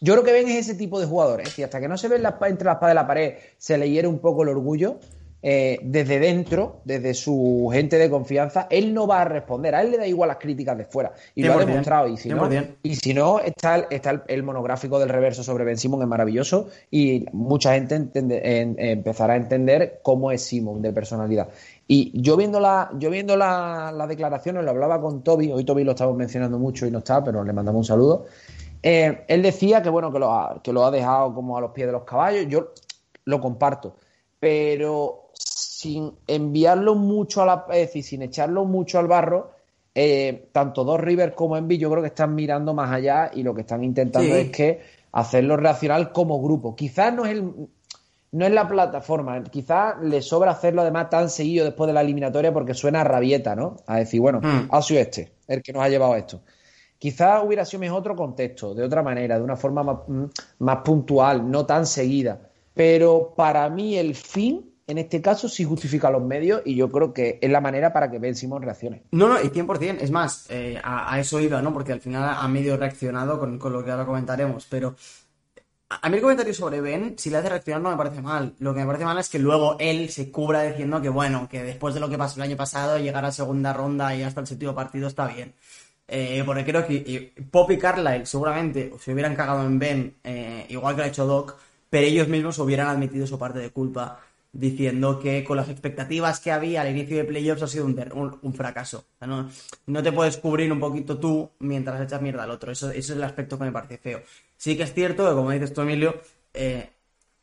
yo 0.00 0.12
creo 0.12 0.24
que 0.24 0.32
ven 0.32 0.48
ese 0.48 0.74
tipo 0.74 1.00
de 1.00 1.06
jugadores, 1.06 1.58
y 1.58 1.62
hasta 1.62 1.80
que 1.80 1.88
no 1.88 1.96
se 1.96 2.08
ven 2.08 2.22
entre 2.42 2.66
la 2.66 2.72
espada 2.74 2.92
y 2.92 2.94
la 2.94 3.06
pared, 3.06 3.34
se 3.58 3.78
le 3.78 3.90
hiere 3.90 4.06
un 4.06 4.18
poco 4.18 4.42
el 4.42 4.50
orgullo. 4.50 4.98
Eh, 5.46 5.78
desde 5.82 6.20
dentro, 6.20 6.80
desde 6.86 7.12
su 7.12 7.68
gente 7.70 7.98
de 7.98 8.08
confianza, 8.08 8.66
él 8.70 8.94
no 8.94 9.06
va 9.06 9.20
a 9.20 9.24
responder. 9.26 9.74
A 9.74 9.82
él 9.82 9.90
le 9.90 9.98
da 9.98 10.06
igual 10.06 10.28
las 10.28 10.38
críticas 10.38 10.78
de 10.78 10.86
fuera. 10.86 11.12
Y 11.34 11.42
lo 11.42 11.52
ha 11.52 11.58
demostrado. 11.58 12.08
Y 12.08 12.16
si 12.16 12.30
no, 12.30 12.48
y 12.82 12.94
si 12.94 13.12
no 13.12 13.40
está, 13.40 13.76
está 13.90 14.24
el, 14.26 14.42
monográfico 14.42 14.98
del 14.98 15.10
reverso 15.10 15.42
sobre 15.42 15.64
Ben 15.64 15.76
Simon, 15.76 16.00
es 16.00 16.08
maravilloso. 16.08 16.70
Y 16.90 17.26
mucha 17.32 17.74
gente 17.74 17.94
empezará 17.94 19.34
a 19.34 19.36
entender 19.36 20.00
cómo 20.02 20.32
es 20.32 20.40
Simon 20.40 20.80
de 20.80 20.94
personalidad. 20.94 21.50
Y 21.86 22.18
yo 22.22 22.38
viendo, 22.38 22.58
la, 22.58 22.90
yo 22.98 23.10
viendo 23.10 23.36
las 23.36 24.08
declaraciones, 24.08 24.64
lo 24.64 24.70
hablaba 24.70 24.98
con 25.02 25.22
Toby, 25.22 25.52
hoy 25.52 25.64
Toby 25.64 25.84
lo 25.84 25.90
estamos 25.90 26.16
mencionando 26.16 26.58
mucho 26.58 26.86
y 26.86 26.90
no 26.90 27.00
está, 27.00 27.22
pero 27.22 27.44
le 27.44 27.52
mandamos 27.52 27.80
un 27.80 27.84
saludo. 27.84 28.24
Eh, 28.82 29.24
él 29.28 29.42
decía 29.42 29.82
que 29.82 29.90
bueno, 29.90 30.10
que 30.10 30.20
lo, 30.20 30.32
ha, 30.32 30.62
que 30.62 30.72
lo 30.72 30.86
ha 30.86 30.90
dejado 30.90 31.34
como 31.34 31.58
a 31.58 31.60
los 31.60 31.72
pies 31.72 31.86
de 31.86 31.92
los 31.92 32.04
caballos. 32.04 32.46
Yo 32.48 32.72
lo 33.26 33.42
comparto. 33.42 33.96
Pero 34.40 35.23
sin 35.84 36.12
enviarlo 36.26 36.94
mucho 36.94 37.42
a 37.42 37.46
la, 37.46 37.66
es 37.72 37.88
decir, 37.88 38.02
sin 38.02 38.22
echarlo 38.22 38.64
mucho 38.64 38.98
al 38.98 39.06
barro, 39.06 39.50
eh, 39.94 40.48
tanto 40.50 40.82
Dos 40.82 40.98
River 40.98 41.34
como 41.34 41.58
Envy 41.58 41.76
yo 41.76 41.90
creo 41.90 42.00
que 42.00 42.08
están 42.08 42.34
mirando 42.34 42.72
más 42.72 42.90
allá 42.90 43.30
y 43.34 43.42
lo 43.42 43.54
que 43.54 43.60
están 43.60 43.84
intentando 43.84 44.34
es 44.34 44.48
que 44.48 44.80
hacerlo 45.12 45.58
reaccionar 45.58 46.10
como 46.10 46.42
grupo. 46.42 46.74
Quizás 46.74 47.12
no 47.12 47.26
es 47.26 47.32
el 47.32 47.52
no 48.32 48.46
es 48.46 48.50
la 48.50 48.66
plataforma, 48.66 49.44
quizás 49.44 49.94
le 50.02 50.20
sobra 50.20 50.50
hacerlo 50.52 50.82
además 50.82 51.08
tan 51.08 51.30
seguido 51.30 51.64
después 51.66 51.86
de 51.86 51.92
la 51.92 52.00
eliminatoria 52.00 52.52
porque 52.52 52.74
suena 52.74 53.02
a 53.02 53.04
rabieta, 53.04 53.54
¿no? 53.54 53.76
A 53.86 53.98
decir, 53.98 54.20
bueno, 54.20 54.40
hmm. 54.40 54.68
ha 54.70 54.82
sido 54.82 55.00
este 55.00 55.34
el 55.46 55.62
que 55.62 55.72
nos 55.72 55.82
ha 55.84 55.88
llevado 55.88 56.14
a 56.14 56.18
esto. 56.18 56.40
Quizás 56.98 57.44
hubiera 57.44 57.64
sido 57.64 57.80
mejor 57.80 58.00
otro 58.00 58.16
contexto, 58.16 58.74
de 58.74 58.82
otra 58.82 59.02
manera, 59.02 59.36
de 59.36 59.44
una 59.44 59.54
forma 59.54 59.84
más, 59.84 59.98
más 60.58 60.78
puntual, 60.78 61.48
no 61.48 61.66
tan 61.66 61.86
seguida. 61.86 62.40
Pero 62.72 63.34
para 63.36 63.68
mí 63.68 63.96
el 63.96 64.16
fin 64.16 64.73
en 64.86 64.98
este 64.98 65.22
caso 65.22 65.48
sí 65.48 65.64
justifica 65.64 66.10
los 66.10 66.22
medios 66.22 66.62
y 66.64 66.74
yo 66.74 66.90
creo 66.90 67.12
que 67.12 67.38
es 67.40 67.50
la 67.50 67.60
manera 67.60 67.92
para 67.92 68.10
que 68.10 68.18
Ben 68.18 68.34
Simon 68.34 68.62
reaccione. 68.62 69.02
No, 69.12 69.28
no, 69.28 69.40
y 69.40 69.48
100%. 69.48 69.98
Es 70.00 70.10
más, 70.10 70.46
eh, 70.50 70.78
a, 70.82 71.18
eso 71.18 71.40
iba, 71.40 71.62
¿no? 71.62 71.72
Porque 71.72 71.92
al 71.92 72.00
final 72.00 72.36
ha 72.38 72.46
medio 72.48 72.76
reaccionado 72.76 73.38
con, 73.38 73.58
lo 73.58 73.84
que 73.84 73.90
ahora 73.90 74.04
comentaremos, 74.04 74.66
pero 74.68 74.94
a 75.88 76.08
mí 76.08 76.16
el 76.16 76.22
comentario 76.22 76.52
sobre 76.52 76.80
Ben, 76.80 77.14
si 77.18 77.30
le 77.30 77.38
hace 77.38 77.48
reaccionar 77.48 77.82
no 77.82 77.90
me 77.90 77.96
parece 77.96 78.20
mal. 78.20 78.54
Lo 78.58 78.74
que 78.74 78.80
me 78.80 78.86
parece 78.86 79.04
mal 79.04 79.18
es 79.18 79.28
que 79.28 79.38
luego 79.38 79.76
él 79.78 80.10
se 80.10 80.30
cubra 80.30 80.62
diciendo 80.64 81.00
que, 81.00 81.08
bueno, 81.08 81.48
que 81.50 81.62
después 81.62 81.94
de 81.94 82.00
lo 82.00 82.10
que 82.10 82.18
pasó 82.18 82.36
el 82.36 82.42
año 82.42 82.56
pasado, 82.56 82.98
llegar 82.98 83.24
a 83.24 83.32
segunda 83.32 83.72
ronda 83.72 84.14
y 84.14 84.22
hasta 84.22 84.40
el 84.40 84.46
séptimo 84.46 84.74
partido 84.74 85.08
está 85.08 85.26
bien. 85.28 85.54
Eh, 86.06 86.42
porque 86.44 86.64
creo 86.64 86.86
que 86.86 87.32
Pop 87.50 87.70
y 87.70 87.78
Carlyle 87.78 88.26
seguramente 88.26 88.92
se 89.00 89.12
hubieran 89.14 89.34
cagado 89.34 89.64
en 89.64 89.78
Ben, 89.78 90.14
eh, 90.22 90.66
igual 90.68 90.94
que 90.94 90.98
lo 90.98 91.04
ha 91.04 91.08
hecho 91.08 91.24
Doc, 91.24 91.56
pero 91.88 92.06
ellos 92.06 92.28
mismos 92.28 92.58
hubieran 92.58 92.88
admitido 92.88 93.26
su 93.26 93.38
parte 93.38 93.60
de 93.60 93.70
culpa 93.70 94.20
diciendo 94.54 95.18
que 95.18 95.42
con 95.42 95.56
las 95.56 95.68
expectativas 95.68 96.38
que 96.38 96.52
había 96.52 96.82
al 96.82 96.90
inicio 96.90 97.16
de 97.16 97.24
playoffs 97.24 97.62
ha 97.62 97.66
sido 97.66 97.84
un, 97.84 98.54
fracaso. 98.54 99.04
no, 99.20 99.50
no, 99.86 100.02
te 100.02 100.12
puedes 100.12 100.36
cubrir 100.36 100.72
un 100.72 100.78
poquito 100.78 101.18
tú 101.18 101.50
mientras 101.58 102.00
echas 102.00 102.22
mierda 102.22 102.44
al 102.44 102.50
otro. 102.50 102.70
Eso, 102.70 102.90
eso, 102.90 103.12
es 103.12 103.18
el 103.18 103.24
aspecto 103.24 103.58
que 103.58 103.64
me 103.64 103.72
parece 103.72 103.98
feo. 103.98 104.22
Sí 104.56 104.76
que 104.76 104.84
es 104.84 104.94
cierto 104.94 105.28
que, 105.28 105.34
como 105.34 105.50
dices 105.50 105.74
tú, 105.74 105.80
Emilio, 105.80 106.14
eh, 106.54 106.88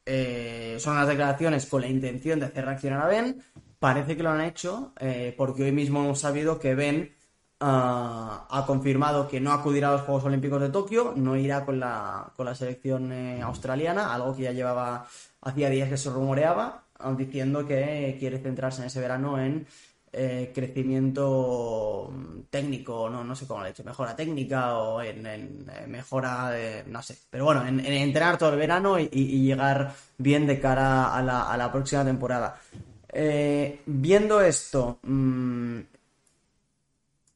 eh, 0.05 0.77
son 0.79 0.93
unas 0.93 1.07
declaraciones 1.07 1.65
con 1.65 1.81
la 1.81 1.87
intención 1.87 2.39
de 2.39 2.45
hacer 2.45 2.65
reaccionar 2.65 3.01
a 3.01 3.07
Ben. 3.07 3.43
Parece 3.77 4.15
que 4.15 4.23
lo 4.23 4.29
han 4.29 4.41
hecho 4.41 4.93
eh, 4.99 5.35
porque 5.37 5.63
hoy 5.63 5.71
mismo 5.73 6.01
hemos 6.03 6.19
sabido 6.19 6.59
que 6.59 6.75
Ben 6.75 7.13
ah, 7.59 8.47
ha 8.49 8.65
confirmado 8.65 9.27
que 9.27 9.41
no 9.41 9.51
acudirá 9.51 9.89
a 9.89 9.93
los 9.93 10.01
Juegos 10.01 10.23
Olímpicos 10.23 10.61
de 10.61 10.69
Tokio, 10.69 11.13
no 11.17 11.35
irá 11.35 11.65
con 11.65 11.79
la, 11.79 12.31
con 12.37 12.45
la 12.45 12.55
selección 12.55 13.11
australiana, 13.41 14.13
algo 14.13 14.35
que 14.35 14.43
ya 14.43 14.51
llevaba 14.53 15.07
hacía 15.41 15.69
días 15.69 15.89
que 15.89 15.97
se 15.97 16.09
rumoreaba 16.09 16.80
diciendo 17.17 17.65
que 17.65 18.15
quiere 18.19 18.39
centrarse 18.39 18.81
en 18.81 18.87
ese 18.87 18.99
verano 18.99 19.39
en 19.39 19.65
eh, 20.13 20.51
crecimiento 20.53 22.13
técnico, 22.49 23.09
no, 23.09 23.23
no 23.23 23.33
sé 23.33 23.47
cómo 23.47 23.61
le 23.61 23.69
he 23.69 23.71
dicho, 23.71 23.85
mejora 23.85 24.13
técnica 24.13 24.77
o 24.77 25.01
en, 25.01 25.25
eh, 25.25 25.85
mejora 25.87 26.49
de, 26.51 26.83
no 26.87 27.01
sé, 27.01 27.17
pero 27.29 27.45
bueno, 27.45 27.65
en, 27.65 27.79
entrenar 27.79 28.37
todo 28.37 28.51
el 28.51 28.59
verano 28.59 28.99
y, 28.99 29.07
llegar 29.07 29.93
bien 30.17 30.45
de 30.45 30.59
cara 30.59 31.15
a 31.15 31.21
la, 31.21 31.71
próxima 31.71 32.03
temporada. 32.03 32.59
Eh, 33.07 33.83
viendo 33.85 34.41
esto, 34.41 34.99
mm, 35.03 35.79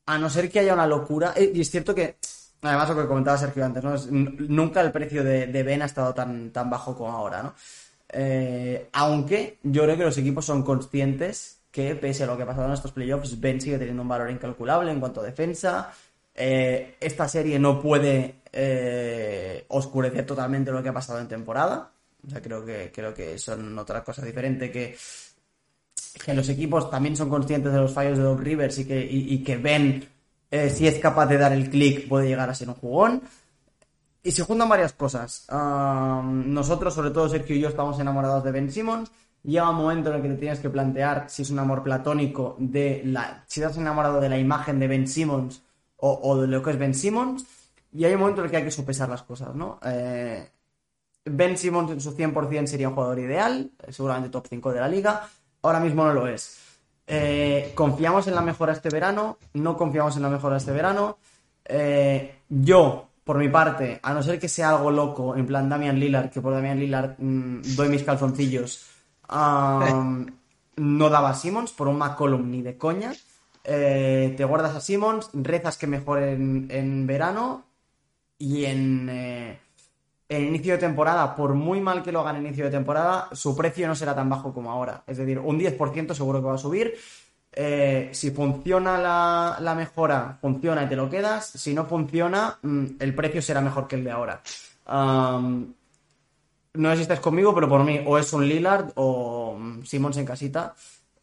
a 0.07 0.17
no 0.17 0.29
ser 0.29 0.51
que 0.51 0.59
haya 0.59 0.73
una 0.73 0.85
locura, 0.85 1.33
y 1.37 1.61
es 1.61 1.71
cierto 1.71 1.95
que, 1.95 2.17
además 2.61 2.89
lo 2.89 3.01
que 3.01 3.07
comentaba 3.07 3.37
Sergio 3.37 3.63
antes, 3.63 3.83
¿no? 3.85 3.95
nunca 4.11 4.81
el 4.81 4.91
precio 4.91 5.23
de, 5.23 5.47
de 5.47 5.63
Ben 5.63 5.81
ha 5.81 5.85
estado 5.85 6.13
tan, 6.13 6.51
tan 6.51 6.69
bajo 6.69 6.93
como 6.97 7.13
ahora, 7.13 7.41
¿no? 7.41 7.53
Eh, 8.17 8.87
aunque 8.93 9.57
yo 9.63 9.83
creo 9.83 9.97
que 9.97 10.05
los 10.05 10.17
equipos 10.17 10.45
son 10.45 10.63
conscientes 10.63 11.59
que, 11.69 11.95
pese 11.95 12.23
a 12.23 12.27
lo 12.27 12.37
que 12.37 12.43
ha 12.43 12.45
pasado 12.45 12.67
en 12.67 12.73
estos 12.73 12.93
playoffs, 12.93 13.41
Ben 13.41 13.59
sigue 13.59 13.77
teniendo 13.77 14.03
un 14.03 14.07
valor 14.07 14.31
incalculable 14.31 14.89
en 14.89 15.01
cuanto 15.01 15.19
a 15.19 15.25
defensa. 15.25 15.91
Eh, 16.33 16.95
esta 17.01 17.27
serie 17.27 17.59
no 17.59 17.81
puede 17.81 18.35
eh, 18.53 19.65
oscurecer 19.67 20.25
totalmente 20.25 20.71
lo 20.71 20.81
que 20.81 20.87
ha 20.87 20.93
pasado 20.93 21.19
en 21.19 21.27
temporada. 21.27 21.91
O 22.25 22.29
sea, 22.29 22.41
creo 22.41 22.65
que, 22.65 22.89
creo 22.95 23.13
que 23.13 23.37
son 23.37 23.77
otra 23.77 24.01
cosa 24.01 24.25
diferente 24.25 24.71
que, 24.71 24.95
que 26.23 26.33
los 26.33 26.47
equipos 26.47 26.89
también 26.89 27.17
son 27.17 27.29
conscientes 27.29 27.73
de 27.73 27.79
los 27.79 27.93
fallos 27.93 28.17
de 28.17 28.23
Doc 28.23 28.39
Rivers 28.39 28.79
y 28.79 28.85
que, 28.87 29.05
y 29.11 29.43
que 29.43 29.57
Ben, 29.57 30.07
si 30.69 30.87
es 30.87 30.99
capaz 30.99 31.25
de 31.25 31.37
dar 31.37 31.51
el 31.51 31.69
clic, 31.69 32.07
puede 32.07 32.29
llegar 32.29 32.49
a 32.49 32.55
ser 32.55 32.69
un 32.69 32.75
jugón. 32.75 33.21
Y 34.25 34.31
se 34.31 34.41
juntan 34.41 34.67
varias 34.67 34.93
cosas. 34.93 35.45
nosotros, 35.51 36.95
sobre 36.95 37.11
todo 37.11 37.29
Sergio 37.29 37.55
y 37.55 37.59
yo, 37.59 37.69
estamos 37.69 37.99
enamorados 37.99 38.43
de 38.43 38.51
Ben 38.51 38.71
Simmons. 38.71 39.11
Llega 39.43 39.69
un 39.69 39.75
momento 39.75 40.09
en 40.09 40.15
el 40.15 40.21
que 40.23 40.29
te 40.29 40.35
tienes 40.37 40.59
que 40.59 40.71
plantear 40.71 41.29
si 41.29 41.43
es 41.43 41.51
un 41.51 41.59
amor 41.59 41.83
platónico 41.83 42.55
de 42.57 43.03
la. 43.05 43.43
si 43.45 43.61
estás 43.61 43.77
enamorado 43.77 44.19
de 44.19 44.27
la 44.27 44.39
imagen 44.39 44.79
de 44.79 44.87
Ben 44.87 45.07
Simmons 45.07 45.61
o, 45.97 46.41
de 46.41 46.47
lo 46.47 46.63
que 46.63 46.71
es 46.71 46.79
Ben 46.79 46.95
Simmons. 46.95 47.45
Y 47.93 48.03
hay 48.05 48.15
un 48.15 48.21
momento 48.21 48.41
en 48.41 48.45
el 48.45 48.51
que 48.51 48.57
hay 48.57 48.63
que 48.63 48.71
sopesar 48.71 49.07
las 49.09 49.21
cosas, 49.21 49.53
¿no? 49.53 49.79
Eh, 49.85 50.49
ben 51.25 51.55
Simmons 51.55 51.91
en 51.91 52.01
su 52.01 52.17
100% 52.17 52.65
sería 52.65 52.89
un 52.89 52.95
jugador 52.95 53.19
ideal, 53.19 53.69
seguramente 53.89 54.29
top 54.29 54.47
5 54.49 54.73
de 54.73 54.79
la 54.79 54.87
liga. 54.87 55.29
Ahora 55.61 55.79
mismo 55.79 56.03
no 56.03 56.13
lo 56.13 56.27
es. 56.27 56.79
Eh, 57.05 57.73
¿Confiamos 57.75 58.25
en 58.25 58.33
la 58.33 58.41
mejora 58.41 58.73
este 58.73 58.89
verano? 58.89 59.37
¿No 59.53 59.77
confiamos 59.77 60.15
en 60.15 60.23
la 60.23 60.29
mejora 60.29 60.57
este 60.57 60.71
verano? 60.71 61.19
Eh, 61.63 62.39
yo 62.49 63.09
por 63.25 63.39
mi 63.39 63.49
parte, 63.49 63.99
a 64.03 64.13
no 64.13 64.21
ser 64.21 64.39
que 64.39 64.47
sea 64.47 64.69
algo 64.69 64.91
loco, 64.91 65.35
en 65.35 65.47
plan 65.47 65.67
Damian 65.67 65.99
Lillard, 65.99 66.29
que 66.29 66.41
por 66.41 66.53
Damian 66.53 66.79
Lillard 66.79 67.15
mm, 67.17 67.75
doy 67.75 67.89
mis 67.89 68.03
calzoncillos, 68.03 68.85
no 69.27 71.09
daba 71.09 71.29
a 71.31 71.33
Simmons 71.33 71.71
por 71.71 71.87
un 71.87 71.97
McCollum 71.97 72.49
ni 72.49 72.61
de 72.61 72.77
coña. 72.77 73.13
Eh, 73.63 74.35
te 74.37 74.45
guardas 74.45 74.75
a 74.75 74.79
Simmons, 74.79 75.31
rezas 75.33 75.75
que 75.75 75.87
mejore 75.87 76.33
en, 76.33 77.07
verano 77.07 77.65
y 78.37 78.65
en, 78.65 79.09
eh, 79.09 79.59
en 80.29 80.43
inicio 80.45 80.73
de 80.73 80.79
temporada, 80.79 81.35
por 81.35 81.55
muy 81.55 81.81
mal 81.81 82.03
que 82.03 82.11
lo 82.11 82.19
hagan 82.19 82.35
en 82.35 82.45
inicio 82.45 82.65
de 82.65 82.71
temporada, 82.71 83.29
su 83.31 83.55
precio 83.55 83.87
no 83.87 83.95
será 83.95 84.13
tan 84.13 84.29
bajo 84.29 84.53
como 84.53 84.69
ahora. 84.69 85.03
Es 85.07 85.17
decir, 85.17 85.39
un 85.39 85.59
10% 85.59 86.13
seguro 86.13 86.41
que 86.41 86.47
va 86.47 86.55
a 86.55 86.59
subir 86.59 86.93
eh, 87.57 88.09
si 88.11 88.31
funciona 88.31 88.97
la, 88.97 89.75
mejora, 89.75 90.37
funciona 90.41 90.83
y 90.83 90.89
te 90.89 90.95
lo 90.95 91.09
quedas. 91.09 91.47
Si 91.47 91.73
no 91.73 91.85
funciona, 91.85 92.59
mm, 92.61 92.85
el 92.99 93.15
precio 93.15 93.41
será 93.41 93.61
mejor 93.61 93.87
que 93.87 93.95
el 93.95 94.03
de 94.03 94.11
ahora. 94.11 94.41
no 96.73 96.95
sé 96.95 97.05
si 97.05 97.21
conmigo, 97.21 97.55
pero 97.55 97.69
por 97.69 97.83
mí 97.85 98.01
o 98.05 98.17
es 98.17 98.33
un 98.33 98.47
Lillard 98.47 98.91
o 98.95 99.55
mm, 99.57 99.83
Simmons 99.83 100.17
en 100.17 100.25
casita. 100.25 100.75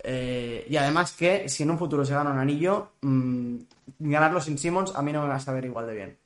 Eh, 0.03 0.67
y 0.69 0.77
además 0.77 1.13
que 1.13 1.49
si 1.49 1.63
en 1.63 1.71
un 1.71 1.79
futuro 1.79 2.05
se 2.05 2.15
gana 2.15 2.31
un 2.31 2.39
anillo, 2.39 2.93
mm, 3.03 3.57
ganarlo 3.99 4.41
sin 4.41 4.59
Simmons 4.59 4.93
a 4.97 5.03
mí 5.03 5.13
no 5.13 5.23
me 5.23 5.29
va 5.29 5.37
a 5.37 5.41
saber 5.41 5.65
igual 5.67 5.87
de 5.87 5.95
bien. 5.95 6.19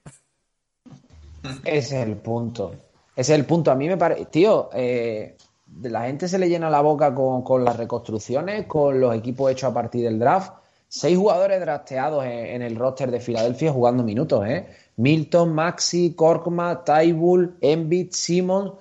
Es 1.64 1.92
el 1.92 2.16
punto. 2.16 2.74
Es 3.14 3.28
el 3.30 3.44
punto. 3.44 3.70
A 3.70 3.74
mí 3.74 3.88
me 3.88 3.96
parece. 3.96 4.26
Tío, 4.26 4.70
eh, 4.72 5.36
la 5.82 6.04
gente 6.04 6.28
se 6.28 6.38
le 6.38 6.48
llena 6.48 6.70
la 6.70 6.80
boca 6.80 7.14
con, 7.14 7.64
las 7.64 7.76
reconstrucciones, 7.76 8.66
con 8.66 9.00
los 9.00 9.14
equipos 9.14 9.50
hechos 9.50 9.70
a 9.70 9.74
partir 9.74 10.04
del 10.04 10.18
draft. 10.18 10.52
Seis 10.88 11.18
jugadores 11.18 11.60
drafteados 11.60 12.24
en, 12.24 12.62
el 12.62 12.76
roster 12.76 13.10
de 13.10 13.20
Filadelfia 13.20 13.72
jugando 13.72 14.04
minutos, 14.04 14.46
¿eh? 14.46 14.66
Milton, 14.96 15.52
Maxi, 15.52 16.14
Korkma, 16.14 16.84
Tybull, 16.84 17.56
Embiid, 17.60 18.12
Simon. 18.12 18.74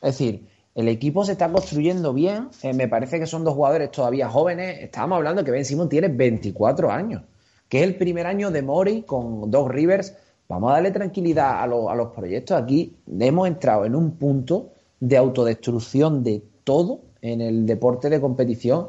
Es 0.00 0.18
decir, 0.18 0.48
el 0.74 0.88
equipo 0.88 1.24
se 1.24 1.32
está 1.32 1.50
construyendo 1.50 2.14
bien. 2.14 2.48
Eh, 2.62 2.72
me 2.72 2.86
parece 2.86 3.18
que 3.18 3.26
son 3.26 3.44
dos 3.44 3.54
jugadores 3.54 3.90
todavía 3.90 4.28
jóvenes. 4.28 4.78
Estábamos 4.80 5.16
hablando 5.16 5.42
que 5.42 5.50
Ben 5.50 5.64
Simon 5.64 5.88
tiene 5.88 6.08
24 6.08 6.90
años, 6.90 7.22
que 7.68 7.78
es 7.78 7.84
el 7.84 7.96
primer 7.96 8.26
año 8.26 8.50
de 8.50 8.62
Mori 8.62 9.02
con 9.02 9.50
Doc 9.50 9.68
Rivers. 9.70 10.14
Vamos 10.48 10.70
a 10.70 10.74
darle 10.74 10.92
tranquilidad 10.92 11.50
a, 11.50 11.64
a 11.64 11.66
los 11.66 12.12
proyectos. 12.14 12.56
Aquí 12.56 12.96
hemos 13.18 13.48
entrado 13.48 13.84
en 13.84 13.96
un 13.96 14.12
punto 14.12 14.70
de 15.00 15.16
autodestrucción 15.16 16.22
de 16.24 16.42
todo 16.64 17.00
en 17.22 17.40
el 17.40 17.66
deporte 17.66 18.10
de 18.10 18.20
competición 18.20 18.88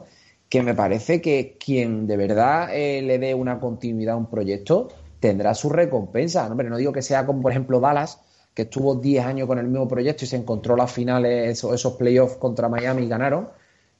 que 0.49 0.63
me 0.63 0.73
parece 0.73 1.21
que 1.21 1.57
quien 1.63 2.07
de 2.07 2.17
verdad 2.17 2.75
eh, 2.75 3.01
le 3.01 3.19
dé 3.19 3.35
una 3.35 3.59
continuidad 3.59 4.15
a 4.15 4.17
un 4.17 4.25
proyecto 4.25 4.89
tendrá 5.19 5.53
su 5.53 5.69
recompensa. 5.69 6.49
No, 6.49 6.55
no 6.55 6.77
digo 6.77 6.91
que 6.91 7.01
sea 7.01 7.25
como, 7.25 7.41
por 7.41 7.51
ejemplo, 7.51 7.79
Dallas, 7.79 8.19
que 8.53 8.63
estuvo 8.63 8.95
10 8.95 9.25
años 9.25 9.47
con 9.47 9.59
el 9.59 9.67
mismo 9.67 9.87
proyecto 9.87 10.25
y 10.25 10.27
se 10.27 10.37
encontró 10.37 10.75
las 10.75 10.91
finales, 10.91 11.49
esos, 11.49 11.73
esos 11.73 11.93
playoffs 11.93 12.37
contra 12.37 12.69
Miami 12.69 13.03
y 13.03 13.07
ganaron, 13.07 13.49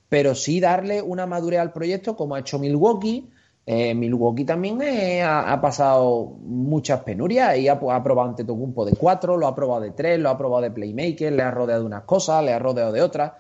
pero 0.07 0.33
sí 0.33 0.59
darle 0.59 1.01
una 1.01 1.27
madurez 1.27 1.59
al 1.59 1.71
proyecto 1.71 2.15
como 2.15 2.35
ha 2.35 2.39
hecho 2.39 2.57
Milwaukee. 2.57 3.29
Eh, 3.71 3.93
Milwaukee 3.93 4.45
también 4.45 4.81
eh, 4.81 5.21
ha, 5.21 5.61
pasado 5.61 6.37
muchas 6.41 7.01
penurias 7.03 7.55
y 7.55 7.67
ha, 7.67 7.73
ha 7.73 8.03
probado 8.03 8.29
ante 8.29 8.43
Tocumpo 8.43 8.83
de 8.83 8.93
4, 8.93 9.37
lo 9.37 9.45
ha 9.45 9.53
probado 9.53 9.81
de 9.81 9.91
3, 9.91 10.19
lo 10.19 10.31
ha 10.31 10.37
probado 10.39 10.63
de 10.63 10.71
playmaker, 10.71 11.31
le 11.31 11.43
ha 11.43 11.51
rodeado 11.51 11.81
de 11.81 11.85
unas 11.85 12.01
cosas, 12.01 12.43
le 12.43 12.51
ha 12.51 12.57
rodeado 12.57 12.91
de 12.91 13.03
otras. 13.03 13.33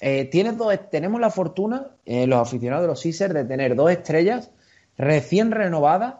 Eh, 0.00 0.26
tenemos 0.26 1.20
la 1.20 1.30
fortuna, 1.30 1.88
los 2.06 2.38
aficionados 2.38 2.84
de 2.84 2.86
los 2.86 3.02
Caesars, 3.02 3.34
de 3.34 3.44
tener 3.46 3.74
dos 3.74 3.90
estrellas 3.90 4.52
recién 4.96 5.50
renovadas, 5.50 6.14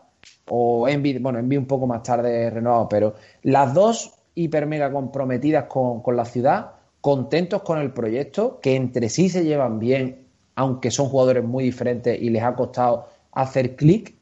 o 0.48 0.88
Envy, 0.88 1.18
bueno, 1.18 1.38
Envy 1.38 1.58
un 1.58 1.66
poco 1.66 1.86
más 1.86 2.02
tarde 2.02 2.50
renovado, 2.50 2.88
pero 2.88 3.14
las 3.44 3.72
dos 3.72 4.14
hiper 4.34 4.66
mega 4.66 4.90
comprometidas 4.90 5.66
con 5.66 6.16
la 6.16 6.24
ciudad, 6.24 6.72
contentos 7.00 7.62
con 7.62 7.78
el 7.78 7.92
proyecto, 7.92 8.58
que 8.60 8.74
entre 8.74 9.08
sí 9.08 9.28
se 9.28 9.44
llevan 9.44 9.78
bien, 9.78 10.26
aunque 10.56 10.90
son 10.90 11.08
jugadores 11.08 11.44
muy 11.44 11.62
diferentes 11.62 12.20
y 12.20 12.30
les 12.30 12.42
ha 12.42 12.56
costado 12.56 13.06
hacer 13.38 13.76
clic. 13.76 14.16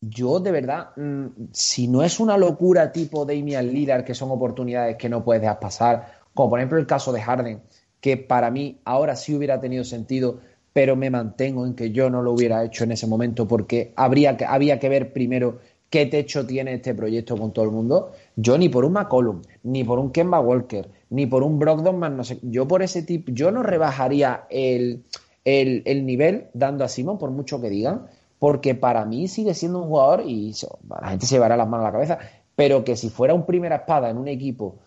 Yo, 0.00 0.40
de 0.40 0.50
verdad, 0.50 0.90
mm, 0.96 1.26
si 1.52 1.86
no 1.86 2.02
es 2.02 2.18
una 2.18 2.36
locura 2.36 2.90
tipo 2.90 3.24
Damian 3.24 3.68
Lillard, 3.72 4.04
que 4.04 4.14
son 4.14 4.30
oportunidades 4.30 4.96
que 4.96 5.08
no 5.08 5.22
puedes 5.22 5.42
dejar 5.42 5.60
pasar, 5.60 6.20
como 6.34 6.50
por 6.50 6.58
ejemplo 6.58 6.78
el 6.78 6.86
caso 6.86 7.12
de 7.12 7.20
Harden, 7.20 7.60
que 8.00 8.16
para 8.16 8.50
mí 8.50 8.80
ahora 8.84 9.14
sí 9.14 9.34
hubiera 9.34 9.60
tenido 9.60 9.84
sentido, 9.84 10.40
pero 10.72 10.96
me 10.96 11.10
mantengo 11.10 11.66
en 11.66 11.74
que 11.74 11.90
yo 11.92 12.10
no 12.10 12.22
lo 12.22 12.32
hubiera 12.32 12.64
hecho 12.64 12.84
en 12.84 12.92
ese 12.92 13.06
momento 13.06 13.46
porque 13.46 13.92
habría 13.94 14.36
que, 14.36 14.44
había 14.44 14.80
que 14.80 14.88
ver 14.88 15.12
primero 15.12 15.58
qué 15.90 16.06
techo 16.06 16.46
tiene 16.46 16.74
este 16.74 16.94
proyecto 16.94 17.36
con 17.36 17.52
todo 17.52 17.64
el 17.66 17.70
mundo. 17.70 18.12
Yo 18.36 18.58
ni 18.58 18.68
por 18.68 18.84
un 18.84 18.94
McCollum, 18.94 19.42
ni 19.64 19.84
por 19.84 19.98
un 19.98 20.10
Kemba 20.10 20.40
Walker, 20.40 20.88
ni 21.10 21.26
por 21.26 21.42
un 21.42 21.58
Brogdon, 21.58 22.00
no 22.16 22.24
sé, 22.24 22.38
yo 22.42 22.66
por 22.66 22.82
ese 22.82 23.02
tipo, 23.02 23.30
yo 23.32 23.50
no 23.50 23.62
rebajaría 23.62 24.46
el, 24.48 25.04
el, 25.44 26.06
nivel 26.06 26.46
dando 26.54 26.84
a 26.84 26.88
Simon, 26.88 27.18
por 27.18 27.30
mucho 27.30 27.60
que 27.60 27.70
digan, 27.70 28.06
porque 28.40 28.74
para 28.74 29.04
mí 29.04 29.28
sigue 29.28 29.54
siendo 29.54 29.80
un 29.80 29.88
jugador 29.88 30.22
y 30.26 30.52
la 30.88 31.10
gente 31.10 31.26
se 31.26 31.36
llevará 31.36 31.56
las 31.56 31.68
manos 31.68 31.84
a 31.84 31.88
la 31.88 31.92
cabeza, 31.92 32.18
pero 32.56 32.82
que 32.84 32.96
si 32.96 33.10
fuera 33.10 33.34
un 33.34 33.44
primera 33.46 33.76
espada 33.76 34.10
en 34.10 34.16
un 34.16 34.26
equipo 34.26 34.78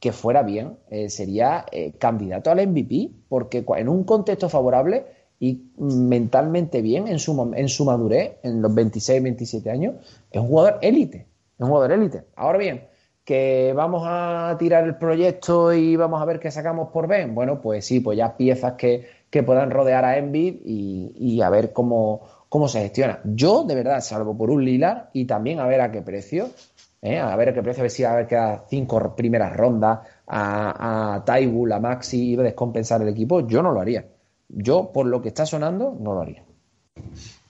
que 0.00 0.12
fuera 0.12 0.42
bien, 0.42 0.76
eh, 0.90 1.08
sería 1.08 1.64
eh, 1.70 1.92
candidato 1.98 2.50
al 2.50 2.66
MVP, 2.66 3.10
porque 3.28 3.64
en 3.76 3.88
un 3.88 4.04
contexto 4.04 4.48
favorable 4.48 5.06
y 5.38 5.70
mentalmente 5.78 6.82
bien 6.82 7.06
en 7.06 7.20
su, 7.20 7.52
en 7.54 7.68
su 7.68 7.84
madurez, 7.84 8.36
en 8.42 8.60
los 8.60 8.74
26, 8.74 9.22
27 9.22 9.70
años, 9.70 9.94
es 10.32 10.40
un 10.40 10.48
jugador 10.48 10.78
élite, 10.82 11.18
es 11.18 11.60
un 11.60 11.68
jugador 11.68 11.92
élite. 11.92 12.24
Ahora 12.34 12.58
bien, 12.58 12.88
que 13.24 13.72
vamos 13.76 14.02
a 14.06 14.56
tirar 14.58 14.84
el 14.84 14.96
proyecto 14.96 15.72
y 15.72 15.94
vamos 15.94 16.20
a 16.20 16.24
ver 16.24 16.40
qué 16.40 16.50
sacamos 16.50 16.88
por 16.88 17.06
Ben. 17.06 17.34
Bueno, 17.34 17.60
pues 17.60 17.84
sí, 17.84 18.00
pues 18.00 18.18
ya 18.18 18.36
piezas 18.36 18.72
que, 18.72 19.06
que 19.30 19.44
puedan 19.44 19.70
rodear 19.70 20.04
a 20.04 20.18
Envid 20.18 20.56
y, 20.64 21.12
y 21.16 21.42
a 21.42 21.50
ver 21.50 21.72
cómo, 21.72 22.22
cómo 22.48 22.68
se 22.68 22.80
gestiona. 22.80 23.20
Yo, 23.24 23.64
de 23.64 23.74
verdad, 23.74 24.00
salvo 24.00 24.36
por 24.36 24.50
un 24.50 24.64
Lilar 24.64 25.10
y 25.12 25.26
también 25.26 25.60
a 25.60 25.66
ver 25.66 25.80
a 25.80 25.90
qué 25.90 26.02
precio, 26.02 26.50
¿eh? 27.02 27.18
a 27.18 27.34
ver 27.36 27.50
a 27.50 27.54
qué 27.54 27.62
precio, 27.62 27.82
a 27.82 27.84
ver 27.84 27.90
si 27.90 28.04
a 28.04 28.14
ver 28.14 28.26
quedan 28.26 28.62
cinco 28.68 29.14
primeras 29.14 29.56
rondas 29.56 30.00
a, 30.26 31.14
a 31.14 31.24
Taibul, 31.24 31.72
a 31.72 31.80
Maxi 31.80 32.32
y 32.32 32.36
descompensar 32.36 33.02
el 33.02 33.08
equipo, 33.08 33.46
yo 33.46 33.62
no 33.62 33.72
lo 33.72 33.80
haría. 33.80 34.06
Yo, 34.48 34.92
por 34.92 35.06
lo 35.06 35.20
que 35.20 35.28
está 35.28 35.44
sonando, 35.44 35.96
no 35.98 36.14
lo 36.14 36.22
haría. 36.22 36.44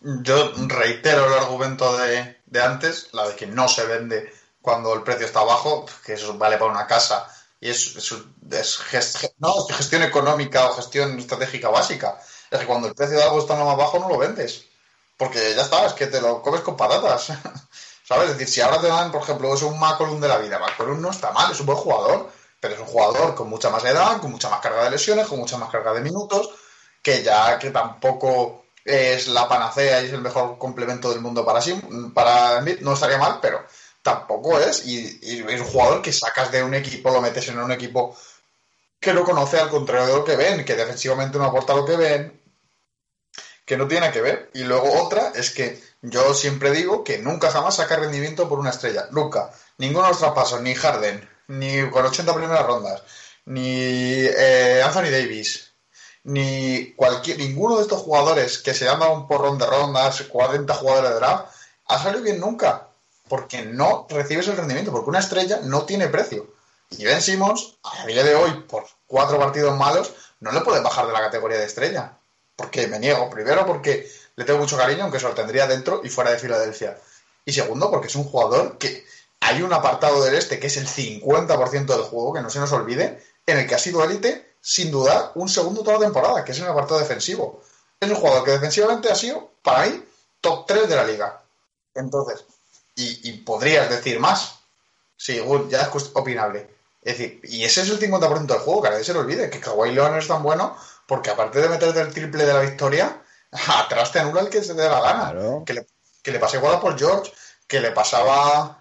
Yo 0.01 0.53
reitero 0.67 1.27
el 1.27 1.33
argumento 1.35 1.97
de, 1.99 2.61
antes, 2.61 3.11
la 3.13 3.29
de 3.29 3.35
que 3.35 3.47
no 3.47 3.69
se 3.69 3.85
vende 3.87 4.31
cuando 4.61 4.95
el 4.95 5.03
precio 5.03 5.27
está 5.27 5.43
bajo, 5.43 5.87
que 6.05 6.15
eso 6.15 6.37
vale 6.37 6.57
para 6.57 6.71
una 6.71 6.87
casa 6.87 7.27
y 7.61 7.71
es, 7.71 7.97
es, 7.97 8.79
gestión 8.79 10.03
económica 10.03 10.71
o 10.71 10.75
gestión 10.75 11.19
estratégica 11.19 11.69
básica. 11.69 12.21
Es 12.51 12.61
que 12.61 12.67
cuando 12.67 12.89
el 12.89 12.95
precio 12.95 13.17
de 13.17 13.25
algo 13.25 13.41
está 13.41 13.59
lo 13.59 13.65
más 13.65 13.77
bajo 13.77 13.99
no 13.99 14.09
lo 14.09 14.19
vendes. 14.19 14.65
Porque 15.19 15.55
ya 15.55 15.63
está, 15.63 15.85
es 15.85 15.93
que 15.93 16.07
te 16.07 16.21
lo 16.21 16.41
comes 16.41 16.63
con 16.63 16.77
patatas. 16.77 17.33
¿Sabes? 18.05 18.31
Es 18.31 18.39
decir, 18.39 18.55
si 18.55 18.61
ahora 18.63 18.81
te 18.81 18.87
dan, 18.87 19.13
por 19.13 19.21
ejemplo, 19.21 19.53
es 19.53 19.61
un 19.61 19.79
Macolum 19.79 20.19
de 20.19 20.29
la 20.29 20.39
vida. 20.39 20.59
Macolum 20.59 20.99
no 20.99 21.11
está 21.11 21.33
mal, 21.33 21.53
es 21.53 21.61
un 21.61 21.67
buen 21.67 21.77
jugador, 21.77 22.31
pero 22.61 22.75
es 22.75 22.81
un 22.81 22.87
jugador 22.87 23.35
con 23.35 23.51
mucha 23.51 23.69
más 23.69 23.85
edad, 23.85 24.19
con 24.21 24.31
mucha 24.31 24.49
más 24.49 24.61
carga 24.61 24.85
de 24.85 24.93
lesiones, 24.93 25.27
con 25.27 25.39
mucha 25.39 25.59
más 25.59 25.69
carga 25.69 25.93
de 25.93 26.01
minutos, 26.01 26.49
que 27.03 27.23
ya 27.23 27.59
que 27.59 27.71
tampoco 27.71 28.65
es 28.85 29.29
la 29.29 29.47
panacea 29.47 30.01
y 30.01 30.07
es 30.07 30.13
el 30.13 30.23
mejor 30.23 30.57
complemento 30.57 31.11
del 31.11 31.21
mundo 31.21 31.45
para 31.45 31.61
sí, 31.61 31.79
para 32.15 32.63
mí, 32.63 32.77
no 32.81 32.95
estaría 32.95 33.19
mal, 33.19 33.39
pero 33.43 33.67
tampoco 34.03 34.59
es. 34.59 34.87
Y, 34.87 35.19
y, 35.21 35.45
es 35.47 35.61
un 35.61 35.67
jugador 35.67 36.01
que 36.01 36.13
sacas 36.13 36.51
de 36.51 36.63
un 36.63 36.75
equipo, 36.75 37.11
lo 37.11 37.21
metes 37.21 37.49
en 37.49 37.59
un 37.59 37.73
equipo 37.73 38.17
que 39.01 39.13
lo 39.13 39.25
conoce 39.25 39.59
al 39.59 39.69
contrario 39.69 40.07
de 40.07 40.15
lo 40.15 40.25
que 40.25 40.37
ven, 40.37 40.65
que 40.65 40.75
defensivamente 40.75 41.39
no 41.39 41.45
aporta 41.45 41.75
lo 41.75 41.85
que 41.85 41.97
ven, 41.97 42.38
que 43.69 43.77
no 43.77 43.87
tiene 43.87 44.11
que 44.11 44.23
ver. 44.23 44.51
Y 44.55 44.65
luego 44.65 44.91
otra 45.05 45.33
es 45.35 45.51
que 45.51 45.81
yo 46.01 46.33
siempre 46.33 46.73
digo 46.73 47.05
que 47.05 47.19
nunca 47.19 47.51
jamás 47.51 47.77
saca 47.77 47.97
rendimiento 47.97 48.49
por 48.49 48.59
una 48.59 48.71
estrella. 48.71 49.09
Nunca. 49.13 49.53
Ninguno 49.77 50.05
de 50.05 50.11
los 50.11 50.19
traspasos, 50.19 50.63
ni 50.63 50.75
Harden, 50.75 51.29
ni 51.49 51.89
con 51.91 52.05
80 52.05 52.35
primeras 52.35 52.67
rondas, 52.67 53.03
ni 53.45 53.77
eh, 53.77 54.83
Anthony 54.83 55.11
Davis, 55.11 55.73
ni 56.25 56.95
cualquier, 56.95 57.39
ninguno 57.39 57.77
de 57.77 57.83
estos 57.83 58.03
jugadores 58.03 58.59
que 58.59 58.75
se 58.75 58.89
han 58.89 59.01
dado 59.01 59.13
un 59.13 59.29
porrón 59.29 59.59
de 59.59 59.67
rondas, 59.67 60.23
40 60.23 60.75
jugadores 60.75 61.11
de 61.11 61.17
draft, 61.17 61.47
ha 61.87 62.03
salido 62.03 62.23
bien 62.23 62.41
nunca. 62.41 62.89
Porque 63.29 63.63
no 63.63 64.07
recibes 64.09 64.49
el 64.49 64.57
rendimiento, 64.57 64.91
porque 64.91 65.11
una 65.11 65.19
estrella 65.19 65.61
no 65.63 65.85
tiene 65.85 66.09
precio. 66.09 66.55
Y 66.91 67.05
Ben 67.05 67.21
Simmons, 67.21 67.77
a 67.83 68.07
día 68.07 68.25
de 68.25 68.35
hoy, 68.35 68.65
por 68.67 68.87
cuatro 69.07 69.39
partidos 69.39 69.77
malos, 69.77 70.15
no 70.41 70.53
le 70.53 70.63
puedes 70.63 70.83
bajar 70.83 71.07
de 71.07 71.13
la 71.13 71.21
categoría 71.21 71.59
de 71.59 71.67
estrella. 71.67 72.18
Porque 72.59 72.89
me 72.89 72.99
niego. 72.99 73.31
Primero, 73.31 73.65
porque 73.65 74.11
le 74.35 74.45
tengo 74.45 74.59
mucho 74.59 74.77
cariño, 74.77 75.05
aunque 75.05 75.21
se 75.21 75.29
lo 75.29 75.35
tendría 75.35 75.69
dentro 75.69 76.01
y 76.03 76.09
fuera 76.09 76.33
de 76.33 76.41
Filadelfia. 76.41 76.99
Y 77.45 77.53
segundo, 77.53 77.89
porque 77.89 78.09
es 78.09 78.17
un 78.17 78.25
jugador 78.25 78.79
que 78.79 79.07
hay 79.39 79.63
un 79.63 79.73
apartado 79.73 80.25
del 80.25 80.35
este 80.35 80.59
que 80.59 80.67
es 80.67 80.77
el 80.77 80.89
50% 80.89 81.87
del 81.87 82.03
juego, 82.03 82.35
que 82.35 82.43
no 82.43 82.51
se 82.51 82.59
nos 82.59 82.73
olvide, 82.73 83.23
en 83.47 83.59
el 83.59 83.69
que 83.69 83.77
ha 83.77 83.79
sido 83.79 84.03
élite, 84.03 84.57
sin 84.61 84.91
dudar, 84.91 85.31
un 85.37 85.49
segundo 85.49 85.85
toda 85.85 85.99
la 85.99 86.05
temporada, 86.05 86.45
que 86.45 86.51
es 86.51 86.59
el 86.59 86.67
apartado 86.67 86.99
defensivo. 86.99 87.63
Es 88.01 88.11
un 88.11 88.17
jugador 88.17 88.45
que 88.45 88.51
defensivamente 88.51 89.09
ha 89.09 89.15
sido, 89.15 89.53
para 89.63 89.87
mí, 89.87 90.05
top 90.41 90.67
3 90.67 90.89
de 90.89 90.97
la 90.97 91.05
liga. 91.05 91.41
Entonces, 91.95 92.45
y, 92.97 93.33
podrías 93.39 93.89
decir 93.89 94.19
más. 94.19 94.59
Sí, 95.17 95.41
ya 95.69 95.83
es 95.83 96.11
opinable. 96.13 96.69
Es 97.03 97.17
decir, 97.17 97.41
y 97.45 97.65
ese 97.65 97.83
es 97.83 97.91
el 97.91 98.01
50% 98.01 98.47
del 98.47 98.59
juego, 98.59 98.83
que 98.83 98.89
a 98.89 98.91
nadie 98.91 99.05
se 99.05 99.13
le 99.13 99.21
olvide, 99.21 99.49
que 99.49 99.61
Kawhi 99.61 99.93
Leonard 99.93 100.19
es 100.19 100.27
tan 100.27 100.43
bueno 100.43 100.77
porque 101.09 101.31
aparte 101.31 101.59
de 101.59 101.71
meterte 101.71 102.03
el 102.03 102.13
triple 102.13 102.45
de 102.45 102.53
la 102.53 102.61
victoria, 102.61 103.23
atrás 103.51 104.13
te 104.13 104.21
anula 104.21 104.43
el 104.43 104.51
que 104.51 104.63
se 104.63 104.75
te 104.75 104.83
dé 104.83 104.89
la 104.91 105.01
gana. 105.01 105.31
Claro. 105.31 105.63
Que, 105.65 105.73
le, 105.73 105.87
que, 106.23 106.31
le, 106.31 106.39
pasa 106.39 106.59
igual 106.59 106.75
a 106.75 106.81
Paul 106.83 106.99
George, 106.99 107.33
que 107.67 107.81
le 107.81 107.93
pasaba 107.93 108.79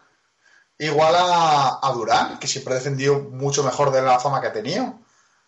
igual 0.78 1.15
a, 1.15 1.80
a, 1.82 1.91
Durán, 1.93 2.38
que 2.38 2.47
siempre 2.47 2.73
ha 2.73 2.78
defendido 2.78 3.19
mucho 3.19 3.63
mejor 3.63 3.91
de 3.91 4.01
la 4.01 4.19
fama 4.19 4.41
que 4.41 4.47
ha 4.47 4.53
tenido. 4.53 4.99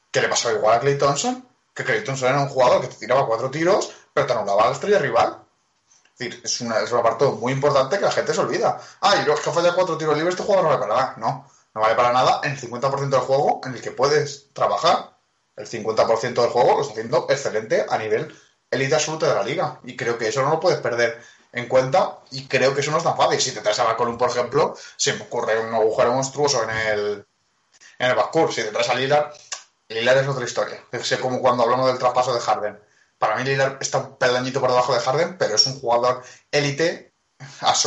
Que 0.09 0.21
le 0.21 0.29
pasaba 0.29 0.55
igual 0.55 0.77
a 0.77 0.79
Clay 0.79 0.97
Thompson, 0.97 1.45
que 1.75 1.83
Clay 1.83 2.01
Thompson 2.01 2.29
era 2.29 2.39
un 2.39 2.47
jugador 2.47 2.79
que 2.79 2.87
te 2.87 2.95
tiraba 2.95 3.27
cuatro 3.27 3.51
tiros, 3.51 3.91
pero 4.13 4.25
te 4.25 4.31
anulaba 4.31 4.63
a 4.63 4.67
la 4.67 4.71
estrella 4.71 4.99
rival. 4.99 5.37
Es 6.13 6.17
decir, 6.17 6.41
es, 6.45 6.61
una, 6.61 6.79
es 6.79 6.91
un 6.93 6.99
apartado 6.99 7.33
muy 7.33 7.51
importante 7.51 7.97
que 7.97 8.05
la 8.05 8.11
gente 8.11 8.33
se 8.33 8.39
olvida. 8.39 8.79
Ah, 9.01 9.17
y 9.17 9.29
es 9.29 9.39
que 9.41 9.51
falla 9.51 9.75
cuatro 9.75 9.97
tiros 9.97 10.15
libres, 10.15 10.35
este 10.35 10.43
jugador 10.43 10.63
no 10.63 10.69
vale 10.69 10.81
para 10.81 10.95
nada. 10.95 11.13
No, 11.17 11.45
no 11.75 11.81
vale 11.81 11.95
para 11.95 12.13
nada 12.13 12.39
en 12.43 12.53
el 12.53 12.61
50% 12.61 13.09
del 13.09 13.19
juego 13.19 13.59
en 13.65 13.73
el 13.73 13.81
que 13.81 13.91
puedes 13.91 14.47
trabajar. 14.53 15.18
El 15.59 15.67
50% 15.67 16.41
del 16.41 16.49
juego 16.49 16.75
lo 16.75 16.81
está 16.81 16.93
haciendo 16.93 17.27
excelente 17.29 17.85
a 17.87 17.97
nivel 17.97 18.33
élite 18.71 18.95
absoluta 18.95 19.27
de 19.27 19.35
la 19.35 19.43
liga. 19.43 19.79
Y 19.83 19.97
creo 19.97 20.17
que 20.17 20.29
eso 20.29 20.41
no 20.41 20.51
lo 20.51 20.59
puedes 20.59 20.79
perder 20.79 21.21
en 21.51 21.67
cuenta. 21.67 22.19
Y 22.31 22.47
creo 22.47 22.73
que 22.73 22.79
eso 22.79 22.91
no 22.91 22.97
es 22.97 23.03
tan 23.03 23.17
fácil. 23.17 23.41
Si 23.41 23.51
te 23.51 23.59
traes 23.59 23.77
a 23.79 23.83
Bacolum, 23.83 24.17
por 24.17 24.29
ejemplo, 24.29 24.73
se 24.95 25.13
me 25.13 25.23
ocurre 25.23 25.59
un 25.59 25.73
agujero 25.73 26.13
monstruoso 26.13 26.63
en 26.63 26.69
el, 26.69 27.25
en 27.99 28.09
el 28.09 28.15
backcourt. 28.15 28.53
Si 28.53 28.63
te 28.63 28.71
traes 28.71 28.87
a 28.87 28.95
Lillard, 28.95 29.33
Lillard 29.89 30.19
es 30.19 30.27
otra 30.29 30.45
historia. 30.45 30.81
Es 30.93 31.17
como 31.17 31.41
cuando 31.41 31.63
hablamos 31.63 31.87
del 31.87 31.99
traspaso 31.99 32.33
de 32.33 32.39
Harden. 32.39 32.79
Para 33.17 33.35
mí 33.35 33.43
Lillard 33.43 33.77
está 33.81 33.97
un 33.97 34.17
peldañito 34.17 34.61
por 34.61 34.69
debajo 34.69 34.93
de 34.93 35.01
Harden, 35.01 35.37
pero 35.37 35.55
es 35.55 35.65
un 35.67 35.77
jugador 35.77 36.23
élite 36.51 37.13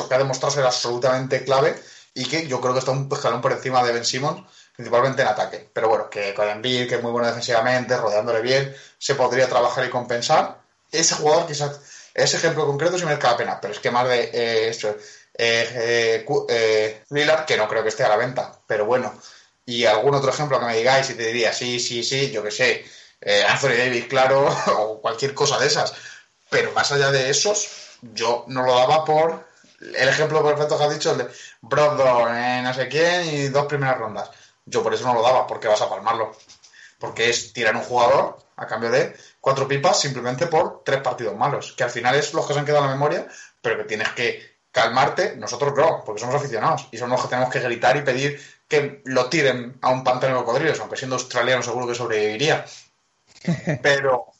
que 0.08 0.14
ha 0.14 0.18
demostrado 0.18 0.54
ser 0.54 0.66
absolutamente 0.66 1.42
clave 1.42 1.80
y 2.14 2.26
que 2.26 2.46
yo 2.46 2.60
creo 2.60 2.74
que 2.74 2.80
está 2.80 2.90
un 2.90 3.08
escalón 3.10 3.40
por 3.40 3.52
encima 3.52 3.82
de 3.82 3.92
Ben 3.92 4.04
Simmons, 4.04 4.46
principalmente 4.74 5.22
en 5.22 5.28
ataque. 5.28 5.68
Pero 5.72 5.88
bueno, 5.88 6.10
que 6.10 6.34
con 6.34 6.48
Embiid, 6.48 6.88
que 6.88 6.96
es 6.96 7.02
muy 7.02 7.12
bueno 7.12 7.28
defensivamente, 7.28 7.96
rodeándole 7.96 8.40
bien, 8.40 8.74
se 8.98 9.14
podría 9.14 9.48
trabajar 9.48 9.84
y 9.84 9.90
compensar. 9.90 10.58
Ese 10.90 11.14
jugador 11.14 11.46
quizás, 11.46 11.80
ese 12.14 12.36
ejemplo 12.36 12.66
concreto 12.66 12.98
sí 12.98 13.04
merece 13.04 13.26
la 13.26 13.36
pena, 13.36 13.60
pero 13.60 13.72
es 13.72 13.80
que 13.80 13.90
más 13.90 14.08
de 14.08 14.24
eh, 14.32 14.68
esto, 14.68 14.96
eh, 15.34 16.24
eh, 16.48 17.04
Lillard, 17.10 17.46
que 17.46 17.56
no 17.56 17.68
creo 17.68 17.82
que 17.82 17.88
esté 17.88 18.04
a 18.04 18.08
la 18.08 18.16
venta, 18.16 18.60
pero 18.66 18.84
bueno. 18.84 19.14
Y 19.64 19.84
algún 19.84 20.14
otro 20.14 20.30
ejemplo 20.30 20.58
que 20.58 20.66
me 20.66 20.76
digáis 20.76 21.08
y 21.10 21.14
te 21.14 21.24
diría, 21.24 21.52
sí, 21.52 21.78
sí, 21.78 22.02
sí, 22.02 22.30
yo 22.30 22.42
que 22.42 22.50
sé, 22.50 22.84
Anthony 23.48 23.76
Davis, 23.78 24.06
claro, 24.06 24.48
o 24.78 25.00
cualquier 25.00 25.34
cosa 25.34 25.58
de 25.58 25.68
esas. 25.68 25.94
Pero 26.50 26.72
más 26.72 26.90
allá 26.92 27.10
de 27.10 27.30
esos, 27.30 27.68
yo 28.02 28.44
no 28.48 28.64
lo 28.64 28.74
daba 28.74 29.04
por 29.04 29.52
el 29.82 30.08
ejemplo 30.08 30.44
perfecto 30.44 30.78
que 30.78 30.84
has 30.84 30.94
dicho, 30.94 31.12
el 31.12 31.18
de 31.18 31.28
Brogdon, 31.60 32.36
eh, 32.36 32.62
no 32.62 32.72
sé 32.72 32.88
quién, 32.88 33.34
y 33.34 33.48
dos 33.48 33.66
primeras 33.66 33.98
rondas. 33.98 34.30
Yo 34.64 34.82
por 34.82 34.94
eso 34.94 35.04
no 35.06 35.14
lo 35.14 35.22
daba, 35.22 35.46
porque 35.46 35.68
vas 35.68 35.82
a 35.82 35.88
palmarlo. 35.88 36.32
Porque 36.98 37.30
es 37.30 37.52
tirar 37.52 37.74
un 37.74 37.82
jugador 37.82 38.38
a 38.56 38.66
cambio 38.66 38.90
de 38.90 39.16
cuatro 39.40 39.66
pipas 39.66 40.00
simplemente 40.00 40.46
por 40.46 40.82
tres 40.84 41.00
partidos 41.00 41.36
malos. 41.36 41.72
Que 41.72 41.84
al 41.84 41.90
final 41.90 42.14
es 42.14 42.32
los 42.32 42.46
que 42.46 42.54
se 42.54 42.60
han 42.60 42.64
quedado 42.64 42.84
en 42.84 42.90
la 42.90 42.94
memoria, 42.94 43.26
pero 43.60 43.76
que 43.76 43.84
tienes 43.84 44.10
que 44.10 44.58
calmarte. 44.70 45.36
Nosotros 45.36 45.74
no, 45.76 46.02
porque 46.04 46.20
somos 46.20 46.36
aficionados. 46.36 46.88
Y 46.92 46.98
somos 46.98 47.18
los 47.18 47.22
que 47.22 47.28
tenemos 47.28 47.52
que 47.52 47.60
gritar 47.60 47.96
y 47.96 48.02
pedir 48.02 48.40
que 48.68 49.02
lo 49.04 49.28
tiren 49.28 49.78
a 49.82 49.90
un 49.90 50.04
pantano 50.04 50.38
de 50.38 50.44
cocodrilos, 50.44 50.80
aunque 50.80 50.96
siendo 50.96 51.16
australiano 51.16 51.62
seguro 51.62 51.86
que 51.86 51.94
sobreviviría. 51.94 52.64
Pero 53.82 54.32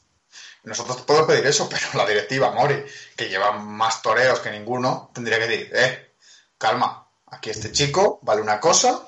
nosotros 0.63 1.01
podemos 1.01 1.27
pedir 1.27 1.45
eso, 1.45 1.67
pero 1.67 1.85
la 1.95 2.05
directiva, 2.05 2.51
Mori, 2.51 2.85
que 3.17 3.27
lleva 3.27 3.51
más 3.51 4.01
toreos 4.01 4.39
que 4.39 4.49
ninguno, 4.49 5.11
tendría 5.13 5.37
que 5.37 5.47
decir, 5.47 5.71
eh, 5.75 6.13
calma, 6.57 7.05
aquí 7.27 7.49
este 7.49 7.71
chico 7.71 8.19
vale 8.21 8.41
una 8.41 8.61
cosa 8.61 9.01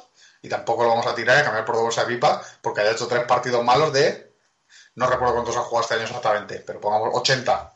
y 0.46 0.50
tampoco 0.50 0.84
lo 0.84 0.90
vamos 0.90 1.08
a 1.08 1.16
tirar 1.16 1.38
y 1.38 1.42
a 1.42 1.44
cambiar 1.44 1.66
por 1.66 1.76
dos 1.76 2.00
pipa 2.08 2.42
porque 2.62 2.82
haya 2.82 2.92
hecho 2.92 3.08
tres 3.08 3.24
partidos 3.24 3.64
malos 3.64 3.92
de, 3.92 4.32
no 4.96 5.08
recuerdo 5.08 5.34
cuántos 5.34 5.58
ha 5.58 5.62
jugado 5.62 5.82
este 5.82 5.96
año 5.96 6.04
exactamente, 6.04 6.64
pero 6.66 6.80
pongamos 6.80 7.10
80. 7.14 7.72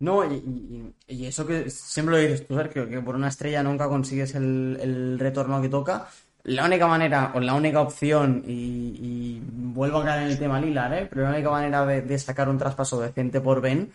No, 0.00 0.24
y, 0.24 0.94
eso 1.08 1.46
que 1.46 1.70
siempre 1.70 2.14
lo 2.14 2.20
dices 2.20 2.46
tú, 2.46 2.54
Sergio, 2.54 2.88
que 2.88 3.00
por 3.00 3.14
una 3.14 3.28
estrella 3.28 3.62
nunca 3.62 3.88
consigues 3.88 4.34
el, 4.34 5.18
retorno 5.18 5.60
que 5.60 5.68
toca 5.68 6.06
la 6.42 6.64
única 6.64 6.86
manera, 6.86 7.32
o 7.34 7.40
la 7.40 7.54
única 7.54 7.80
opción, 7.80 8.42
y, 8.46 8.52
y, 8.52 9.42
vuelvo 9.44 9.98
a 9.98 10.04
caer 10.04 10.22
en 10.22 10.28
el 10.28 10.38
tema 10.38 10.60
Lilar, 10.60 10.92
¿eh? 10.94 11.06
pero 11.08 11.22
la 11.22 11.30
única 11.30 11.50
manera 11.50 11.84
de, 11.84 12.00
de 12.02 12.18
sacar 12.18 12.48
un 12.48 12.56
traspaso 12.58 13.00
decente 13.00 13.40
por 13.40 13.60
Ben 13.60 13.92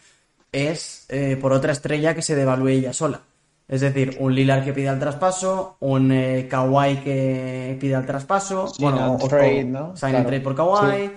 es 0.51 1.05
eh, 1.09 1.38
por 1.41 1.53
otra 1.53 1.71
estrella 1.71 2.13
que 2.13 2.21
se 2.21 2.36
devalúe 2.36 2.69
ella 2.69 2.93
sola. 2.93 3.21
Es 3.68 3.82
decir, 3.82 4.18
un 4.20 4.36
Lilar 4.36 4.63
que 4.63 4.74
pida 4.74 4.91
el 4.91 4.99
traspaso, 4.99 5.78
un 5.80 6.11
eh, 6.11 6.47
Kawhi 6.49 6.97
que 6.97 7.78
pida 7.82 7.97
el 7.99 8.05
traspaso, 8.05 8.68
Sí, 8.68 8.84
bueno, 8.84 8.97
no, 8.99 9.13
o, 9.13 9.28
trade, 9.28 9.63
o- 9.63 9.68
¿no? 9.68 9.97
sign 9.97 10.16
and 10.16 10.26
Claro. 10.26 10.28
trade 10.28 10.41
por 10.41 10.55
Kawhi, 10.55 11.07
Sí. 11.07 11.11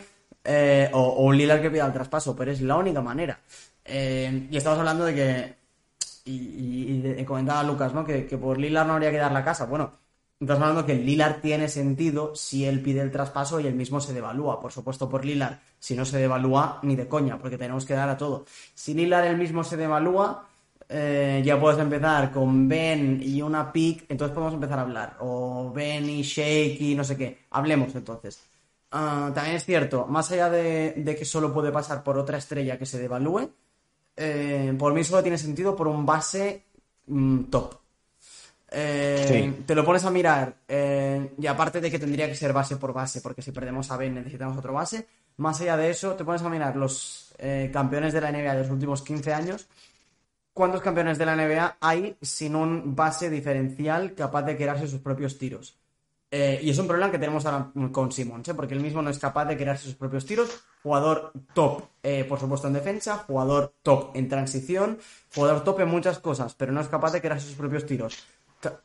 eh, 0.44 0.90
o, 0.92 1.00
o 1.02 1.24
un 1.24 1.36
Lilar 1.36 1.60
que 1.60 1.70
pida 1.70 1.84
el 1.86 1.92
traspaso, 1.92 2.34
pero 2.34 2.50
es 2.50 2.60
la 2.62 2.76
única 2.76 3.02
manera. 3.02 3.38
Eh, 3.84 4.48
y 4.50 4.56
estamos 4.56 4.78
hablando 4.78 5.04
de 5.04 5.14
que, 5.14 5.54
y, 6.24 6.32
y- 6.32 7.14
y 7.18 7.24
comentaba 7.24 7.62
Lucas, 7.62 7.92
¿no? 7.92 8.04
Que, 8.04 8.26
que 8.26 8.38
por 8.38 8.58
Lilar 8.58 8.86
no 8.86 8.94
habría 8.94 9.10
que 9.10 9.18
dar 9.18 9.32
la 9.32 9.44
casa. 9.44 9.66
Bueno, 9.66 9.92
Estamos 10.40 10.62
hablando 10.62 10.86
que 10.86 10.92
el 10.92 11.04
Lilar 11.04 11.40
tiene 11.42 11.66
sentido 11.68 12.32
si 12.36 12.64
él 12.64 12.80
pide 12.80 13.00
el 13.00 13.10
traspaso 13.10 13.58
y 13.58 13.66
él 13.66 13.74
mismo 13.74 14.00
se 14.00 14.12
devalúa. 14.14 14.60
Por 14.60 14.70
supuesto, 14.70 15.08
por 15.08 15.24
Lilar, 15.24 15.58
si 15.80 15.96
no 15.96 16.04
se 16.04 16.16
devalúa, 16.18 16.78
ni 16.84 16.94
de 16.94 17.08
coña, 17.08 17.38
porque 17.40 17.58
tenemos 17.58 17.84
que 17.84 17.94
dar 17.94 18.08
a 18.08 18.16
todo. 18.16 18.44
Si 18.72 18.94
Lilar 18.94 19.24
él 19.24 19.36
mismo 19.36 19.64
se 19.64 19.76
devalúa, 19.76 20.46
eh, 20.90 21.42
ya 21.44 21.60
puedes 21.60 21.78
empezar 21.78 22.32
con 22.32 22.66
Ben 22.66 23.20
y 23.22 23.42
una 23.42 23.70
pick, 23.70 24.06
entonces 24.08 24.34
podemos 24.34 24.54
empezar 24.54 24.78
a 24.78 24.82
hablar. 24.82 25.16
O 25.20 25.70
Ben 25.70 26.08
y 26.08 26.22
Shake 26.22 26.80
y 26.80 26.94
no 26.94 27.04
sé 27.04 27.16
qué. 27.16 27.38
Hablemos 27.50 27.94
entonces. 27.94 28.40
Ah, 28.90 29.30
también 29.34 29.56
es 29.56 29.66
cierto, 29.66 30.06
más 30.06 30.32
allá 30.32 30.48
de, 30.48 31.14
que 31.18 31.24
solo 31.26 31.52
puede 31.52 31.70
pasar 31.70 32.02
por 32.02 32.16
otra 32.16 32.38
estrella 32.38 32.78
que 32.78 32.86
se 32.86 32.98
devalúe, 32.98 33.50
eh, 34.16 34.74
por 34.78 34.94
mí 34.94 35.04
solo 35.04 35.22
tiene 35.22 35.36
sentido 35.36 35.76
por 35.76 35.88
un 35.88 36.06
base 36.06 36.64
mm, 37.06 37.44
top. 37.44 37.74
Eh, 38.70 39.62
te 39.66 39.74
lo 39.74 39.84
pones 39.84 40.04
a 40.04 40.10
mirar, 40.10 40.54
y 40.68 41.46
aparte 41.46 41.80
de 41.82 41.90
que 41.90 41.98
tendría 41.98 42.28
que 42.28 42.34
ser 42.34 42.54
base 42.54 42.76
por 42.76 42.94
base, 42.94 43.20
porque 43.20 43.42
si 43.42 43.52
perdemos 43.52 43.90
a 43.90 43.98
Ben 43.98 44.14
necesitamos 44.14 44.56
otro 44.56 44.72
base, 44.72 45.06
más 45.36 45.60
allá 45.60 45.76
de 45.76 45.90
eso, 45.90 46.14
te 46.14 46.24
pones 46.24 46.42
a 46.42 46.48
mirar 46.48 46.74
los 46.76 47.34
campeones 47.72 48.14
de 48.14 48.20
la 48.22 48.32
NBA 48.32 48.54
de 48.54 48.62
los 48.62 48.70
últimos 48.70 49.02
15 49.02 49.34
años 49.34 49.68
¿Cuántos 50.58 50.80
campeones 50.80 51.18
de 51.18 51.24
la 51.24 51.36
NBA 51.36 51.76
hay 51.80 52.16
sin 52.20 52.56
un 52.56 52.96
base 52.96 53.30
diferencial 53.30 54.16
capaz 54.16 54.42
de 54.42 54.56
crearse 54.56 54.88
sus 54.88 54.98
propios 54.98 55.38
tiros? 55.38 55.78
Eh, 56.32 56.58
y 56.60 56.70
es 56.70 56.78
un 56.80 56.88
problema 56.88 57.12
que 57.12 57.18
tenemos 57.20 57.46
ahora 57.46 57.70
con 57.92 58.10
Simmons, 58.10 58.48
¿eh? 58.48 58.54
porque 58.54 58.74
él 58.74 58.80
mismo 58.80 59.00
no 59.00 59.08
es 59.08 59.20
capaz 59.20 59.44
de 59.44 59.56
crearse 59.56 59.84
sus 59.84 59.94
propios 59.94 60.26
tiros. 60.26 60.64
Jugador 60.82 61.30
top, 61.54 61.84
eh, 62.02 62.24
por 62.24 62.40
supuesto, 62.40 62.66
en 62.66 62.72
defensa, 62.72 63.18
jugador 63.18 63.72
top 63.84 64.16
en 64.16 64.28
transición, 64.28 64.98
jugador 65.32 65.62
top 65.62 65.78
en 65.78 65.90
muchas 65.90 66.18
cosas, 66.18 66.56
pero 66.56 66.72
no 66.72 66.80
es 66.80 66.88
capaz 66.88 67.12
de 67.12 67.20
crearse 67.20 67.46
sus 67.46 67.54
propios 67.54 67.86
tiros. 67.86 68.26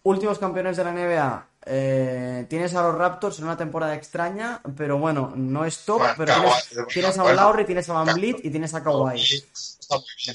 Últimos 0.03 0.38
campeones 0.38 0.78
de 0.78 0.84
la 0.84 0.91
NBA. 0.91 1.47
Tienes 1.66 2.76
a 2.76 2.84
los 2.84 2.95
Raptors 2.95 3.39
en 3.39 3.45
una 3.45 3.57
temporada 3.57 3.95
extraña, 3.95 4.61
pero 4.76 4.97
bueno, 4.97 5.34
no 5.36 5.66
es 5.66 5.86
top, 5.86 6.01
pero 6.18 6.34
tienes, 6.93 7.18
a 7.18 7.34
Lowry, 7.34 7.66
tienes 7.66 7.89
a 7.89 7.93
Van 7.93 8.16
Vliet 8.16 8.39
y 8.43 8.49
tienes 8.49 8.74
a 8.74 8.84
Kawhi. 8.84 9.22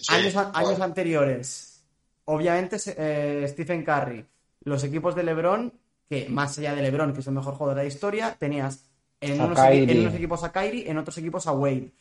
Años, 0.08 0.80
anteriores, 0.80 1.82
obviamente 2.26 2.76
eh, 2.86 3.46
Stephen 3.48 3.84
Curry, 3.84 4.24
los 4.64 4.84
equipos 4.84 5.14
de 5.14 5.22
LeBron, 5.22 5.72
que 6.08 6.28
más 6.28 6.58
allá 6.58 6.74
de 6.74 6.82
LeBron, 6.82 7.12
que 7.12 7.20
es 7.20 7.26
el 7.26 7.34
mejor 7.34 7.54
jugador 7.54 7.76
de 7.76 7.82
la 7.82 7.88
historia, 7.88 8.36
tenías 8.38 8.84
en, 9.20 9.40
unos, 9.40 9.58
equipos 9.58 10.44
a 10.44 10.52
Kyrie, 10.52 10.88
en 10.88 10.98
otros 10.98 11.18
equipos 11.18 11.46
a 11.46 11.52
Wade. 11.52 11.92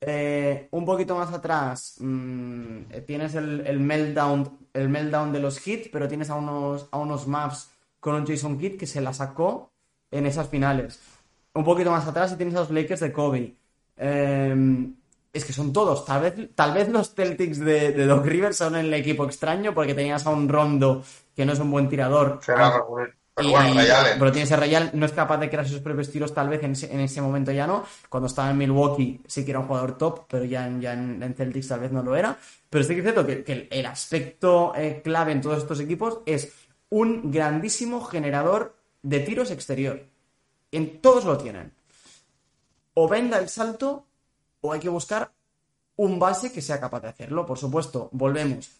Eh, 0.00 0.68
un 0.72 0.84
poquito 0.84 1.16
más 1.16 1.32
atrás 1.32 1.96
mm, 1.98 2.82
tienes 3.06 3.34
el, 3.36 3.80
meltdown, 3.80 4.58
el 4.74 4.88
meltdown 4.88 5.32
de 5.32 5.40
los 5.40 5.66
hits, 5.66 5.88
pero 5.90 6.08
tienes 6.08 6.30
a 6.30 6.34
unos, 6.34 6.88
a 6.90 6.98
unos 6.98 7.26
maps 7.26 7.70
con 8.04 8.16
un 8.16 8.26
Jason 8.26 8.58
Kidd 8.58 8.76
que 8.76 8.86
se 8.86 9.00
la 9.00 9.14
sacó 9.14 9.72
en 10.10 10.26
esas 10.26 10.50
finales. 10.50 11.00
Un 11.54 11.64
poquito 11.64 11.90
más 11.90 12.06
atrás 12.06 12.32
y 12.32 12.36
tienes 12.36 12.54
a 12.54 12.60
los 12.60 12.70
Lakers 12.70 13.00
de 13.00 13.10
Kobe. 13.10 13.54
Eh, 13.96 14.86
es 15.32 15.44
que 15.46 15.54
son 15.54 15.72
todos. 15.72 16.04
Tal 16.04 16.20
vez, 16.20 16.34
tal 16.54 16.74
vez 16.74 16.90
los 16.90 17.14
Celtics 17.14 17.60
de, 17.60 17.92
Doc 18.04 18.26
Rivers 18.26 18.58
son 18.58 18.76
el 18.76 18.92
equipo 18.92 19.24
extraño 19.24 19.72
porque 19.72 19.94
tenías 19.94 20.26
a 20.26 20.30
un 20.30 20.50
Rondo 20.50 21.02
que 21.34 21.46
no 21.46 21.54
es 21.54 21.58
un 21.60 21.70
buen 21.70 21.88
tirador. 21.88 22.40
pero 22.44 23.48
bueno, 23.48 23.80
Pero 24.18 24.32
tienes 24.32 24.52
a 24.52 24.56
Rayal, 24.56 24.90
no 24.92 25.06
es 25.06 25.12
capaz 25.12 25.38
de 25.38 25.48
crear 25.48 25.66
sus 25.66 25.80
propios 25.80 26.10
tiros, 26.10 26.34
tal 26.34 26.50
vez 26.50 26.62
en 26.62 27.00
ese, 27.00 27.22
momento 27.22 27.52
ya 27.52 27.66
no. 27.66 27.86
Cuando 28.10 28.26
estaba 28.26 28.50
en 28.50 28.58
Milwaukee 28.58 29.22
sí 29.26 29.46
que 29.46 29.52
era 29.52 29.60
un 29.60 29.66
jugador 29.66 29.96
top, 29.96 30.26
pero 30.28 30.44
ya, 30.44 30.70
ya 30.78 30.92
en, 30.92 31.34
Celtics 31.34 31.68
tal 31.68 31.80
vez 31.80 31.90
no 31.90 32.02
lo 32.02 32.14
era. 32.14 32.36
Pero 32.68 32.84
sí 32.84 32.92
que 32.92 32.98
es 32.98 33.04
cierto 33.04 33.26
que, 33.26 33.66
el, 33.70 33.86
aspecto 33.86 34.74
eh, 34.76 35.00
clave 35.02 35.32
en 35.32 35.40
todos 35.40 35.56
estos 35.56 35.80
equipos 35.80 36.20
es 36.26 36.63
un 36.94 37.32
grandísimo 37.32 38.04
generador 38.04 38.76
de 39.02 39.18
tiros 39.18 39.50
exterior. 39.50 40.06
En 40.70 41.00
todos 41.00 41.24
lo 41.24 41.36
tienen. 41.36 41.72
O 42.94 43.08
venda 43.08 43.38
el 43.38 43.48
salto 43.48 44.06
o 44.60 44.72
hay 44.72 44.78
que 44.78 44.88
buscar 44.88 45.32
un 45.96 46.20
base 46.20 46.52
que 46.52 46.62
sea 46.62 46.78
capaz 46.78 47.00
de 47.00 47.08
hacerlo. 47.08 47.44
Por 47.46 47.58
supuesto, 47.58 48.10
volvemos. 48.12 48.70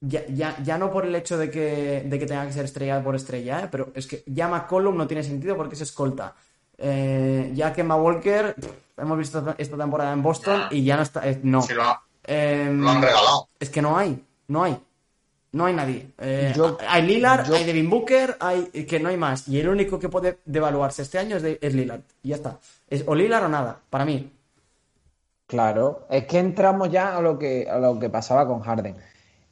Ya, 0.00 0.26
ya, 0.62 0.76
no 0.76 0.90
por 0.90 1.06
el 1.06 1.14
hecho 1.14 1.38
de 1.38 1.50
que, 1.50 2.04
de 2.04 2.18
que 2.18 2.26
tenga 2.26 2.46
que 2.46 2.52
ser 2.52 2.66
estrella 2.66 3.02
por 3.02 3.16
estrella, 3.16 3.60
¿eh? 3.60 3.68
pero 3.70 3.90
es 3.94 4.06
que 4.06 4.22
ya 4.26 4.48
McCollum 4.48 4.94
no 4.94 5.06
tiene 5.06 5.22
sentido 5.22 5.56
porque 5.56 5.74
es 5.74 5.80
escolta. 5.80 6.34
Eh, 6.76 7.52
ya 7.54 7.72
que 7.72 7.82
Walker, 7.84 8.54
hemos 8.98 9.16
visto 9.16 9.54
esta 9.56 9.76
temporada 9.78 10.12
en 10.12 10.22
Boston 10.22 10.64
y 10.70 10.84
ya 10.84 10.96
no 10.96 11.04
está. 11.04 11.26
Eh, 11.26 11.40
no. 11.42 11.64
Em, 12.24 12.82
lo, 12.82 12.90
han 12.90 13.00
regalado. 13.00 13.48
Es 13.58 13.70
que 13.70 13.80
no 13.80 13.96
hay, 13.96 14.22
no 14.48 14.62
hay. 14.62 14.78
No 15.52 15.66
hay 15.66 15.74
nadie. 15.74 16.08
Eh, 16.18 16.54
hay 16.88 17.02
Lillard, 17.02 17.52
hay 17.52 17.64
Devin 17.64 17.90
Booker, 17.90 18.36
hay 18.40 18.64
que 18.64 18.98
no 18.98 19.10
hay 19.10 19.18
más. 19.18 19.46
Y 19.48 19.60
el 19.60 19.68
único 19.68 19.98
que 19.98 20.08
puede 20.08 20.38
devaluarse 20.46 21.02
este 21.02 21.18
año 21.18 21.36
es, 21.36 21.44
es 21.60 21.74
Lillard. 21.74 22.00
Y 22.22 22.30
ya 22.30 22.36
está. 22.36 22.58
Es 22.88 23.04
o 23.06 23.14
Lillard 23.14 23.44
o 23.44 23.48
nada, 23.48 23.78
para 23.90 24.04
mí. 24.04 24.30
Claro, 25.46 26.06
es 26.08 26.24
que 26.24 26.38
entramos 26.38 26.90
ya 26.90 27.14
a 27.18 27.20
lo 27.20 27.38
que, 27.38 27.68
a 27.68 27.78
lo 27.78 27.98
que 27.98 28.08
pasaba 28.08 28.46
con 28.46 28.60
Harden. 28.60 28.96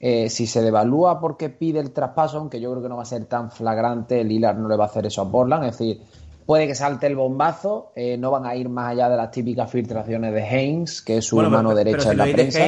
Eh, 0.02 0.30
si 0.30 0.46
se 0.46 0.62
devalúa 0.62 1.20
porque 1.20 1.50
pide 1.50 1.78
el 1.78 1.90
traspaso, 1.90 2.38
aunque 2.38 2.58
yo 2.58 2.70
creo 2.70 2.82
que 2.82 2.88
no 2.88 2.96
va 2.96 3.02
a 3.02 3.06
ser 3.06 3.26
tan 3.26 3.50
flagrante, 3.50 4.24
Lillard 4.24 4.56
no 4.56 4.66
le 4.66 4.76
va 4.76 4.84
a 4.84 4.86
hacer 4.86 5.04
eso 5.04 5.20
a 5.20 5.30
Portland, 5.30 5.64
es 5.64 5.78
decir, 5.78 6.00
puede 6.46 6.66
que 6.66 6.74
salte 6.74 7.06
el 7.06 7.16
bombazo, 7.16 7.92
eh, 7.94 8.16
no 8.16 8.30
van 8.30 8.46
a 8.46 8.56
ir 8.56 8.70
más 8.70 8.92
allá 8.92 9.10
de 9.10 9.16
las 9.18 9.30
típicas 9.30 9.70
filtraciones 9.70 10.32
de 10.32 10.42
Haynes, 10.42 11.02
que 11.02 11.18
es 11.18 11.26
su 11.26 11.36
mano 11.36 11.74
derecha 11.74 12.12
en 12.12 12.16
la 12.16 12.24
prensa. 12.24 12.66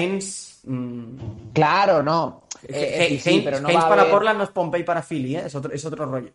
Mm, 0.65 1.53
claro, 1.55 2.03
no. 2.03 2.42
Eh, 2.69 3.21
pero 3.45 3.61
no 3.61 3.69
Haynes 3.69 3.85
para 3.85 4.11
Portland 4.11 4.39
no 4.39 4.45
es 4.45 4.51
Pompey 4.51 4.85
para 4.85 5.03
Philly, 5.03 5.37
es, 5.37 5.55
otro, 5.55 5.73
es 5.73 5.85
otro 5.85 6.07
rollo. 6.07 6.31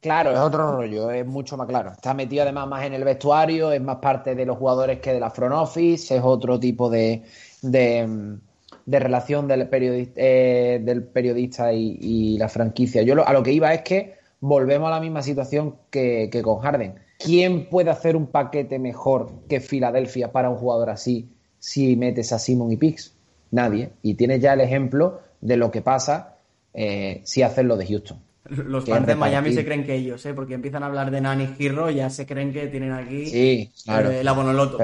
Claro, 0.00 0.32
es 0.32 0.38
otro 0.38 0.76
rollo, 0.76 1.10
es 1.10 1.26
mucho 1.26 1.56
más 1.56 1.66
claro. 1.66 1.92
Está 1.92 2.12
metido 2.12 2.42
además 2.42 2.68
más 2.68 2.84
en 2.84 2.92
el 2.92 3.04
vestuario, 3.04 3.72
es 3.72 3.80
más 3.80 3.96
parte 3.96 4.34
de 4.34 4.44
los 4.44 4.58
jugadores 4.58 5.00
que 5.00 5.14
de 5.14 5.20
la 5.20 5.30
front 5.30 5.54
office, 5.54 6.14
es 6.14 6.22
otro 6.22 6.60
tipo 6.60 6.90
de, 6.90 7.22
de, 7.62 8.38
relación 8.86 9.48
del 9.48 9.66
periodista, 9.68 10.12
eh, 10.16 10.80
del 10.82 11.04
periodista 11.04 11.72
y, 11.72 12.36
la 12.36 12.48
franquicia. 12.48 13.00
Yo 13.02 13.26
a 13.26 13.32
lo 13.32 13.42
que 13.42 13.52
iba 13.52 13.72
es 13.72 13.80
que 13.80 14.18
volvemos 14.40 14.88
a 14.88 14.90
la 14.90 15.00
misma 15.00 15.22
situación 15.22 15.76
que, 15.90 16.28
con 16.44 16.60
Harden. 16.60 16.96
¿Quién 17.18 17.70
puede 17.70 17.90
hacer 17.90 18.14
un 18.14 18.26
paquete 18.26 18.78
mejor 18.78 19.46
que 19.48 19.60
Filadelfia 19.60 20.32
para 20.32 20.50
un 20.50 20.56
jugador 20.56 20.90
así 20.90 21.30
si 21.58 21.96
metes 21.96 22.30
a 22.32 22.38
Simon 22.38 22.70
y 22.72 22.76
Pix? 22.76 23.13
Nadie. 23.54 23.92
Y 24.02 24.14
tienes 24.14 24.40
ya 24.40 24.52
el 24.52 24.60
ejemplo 24.60 25.20
de 25.40 25.56
lo 25.56 25.70
que 25.70 25.80
pasa 25.80 26.38
eh, 26.74 27.20
si 27.24 27.42
haces 27.42 27.64
lo 27.64 27.76
de 27.76 27.86
Houston. 27.86 28.18
Los 28.46 28.84
fans 28.84 29.06
de 29.06 29.14
Miami 29.14 29.54
se 29.54 29.64
creen 29.64 29.84
que 29.84 29.94
ellos, 29.94 30.26
¿eh? 30.26 30.34
porque 30.34 30.54
empiezan 30.54 30.82
a 30.82 30.86
hablar 30.86 31.10
de 31.10 31.20
Nani 31.20 31.46
Girro, 31.56 31.88
ya 31.88 32.10
se 32.10 32.26
creen 32.26 32.52
que 32.52 32.66
tienen 32.66 32.92
aquí 32.92 33.26
sí, 33.26 33.72
claro. 33.84 34.10
Eh, 34.10 34.22
la 34.22 34.32
Bonoloto. 34.32 34.76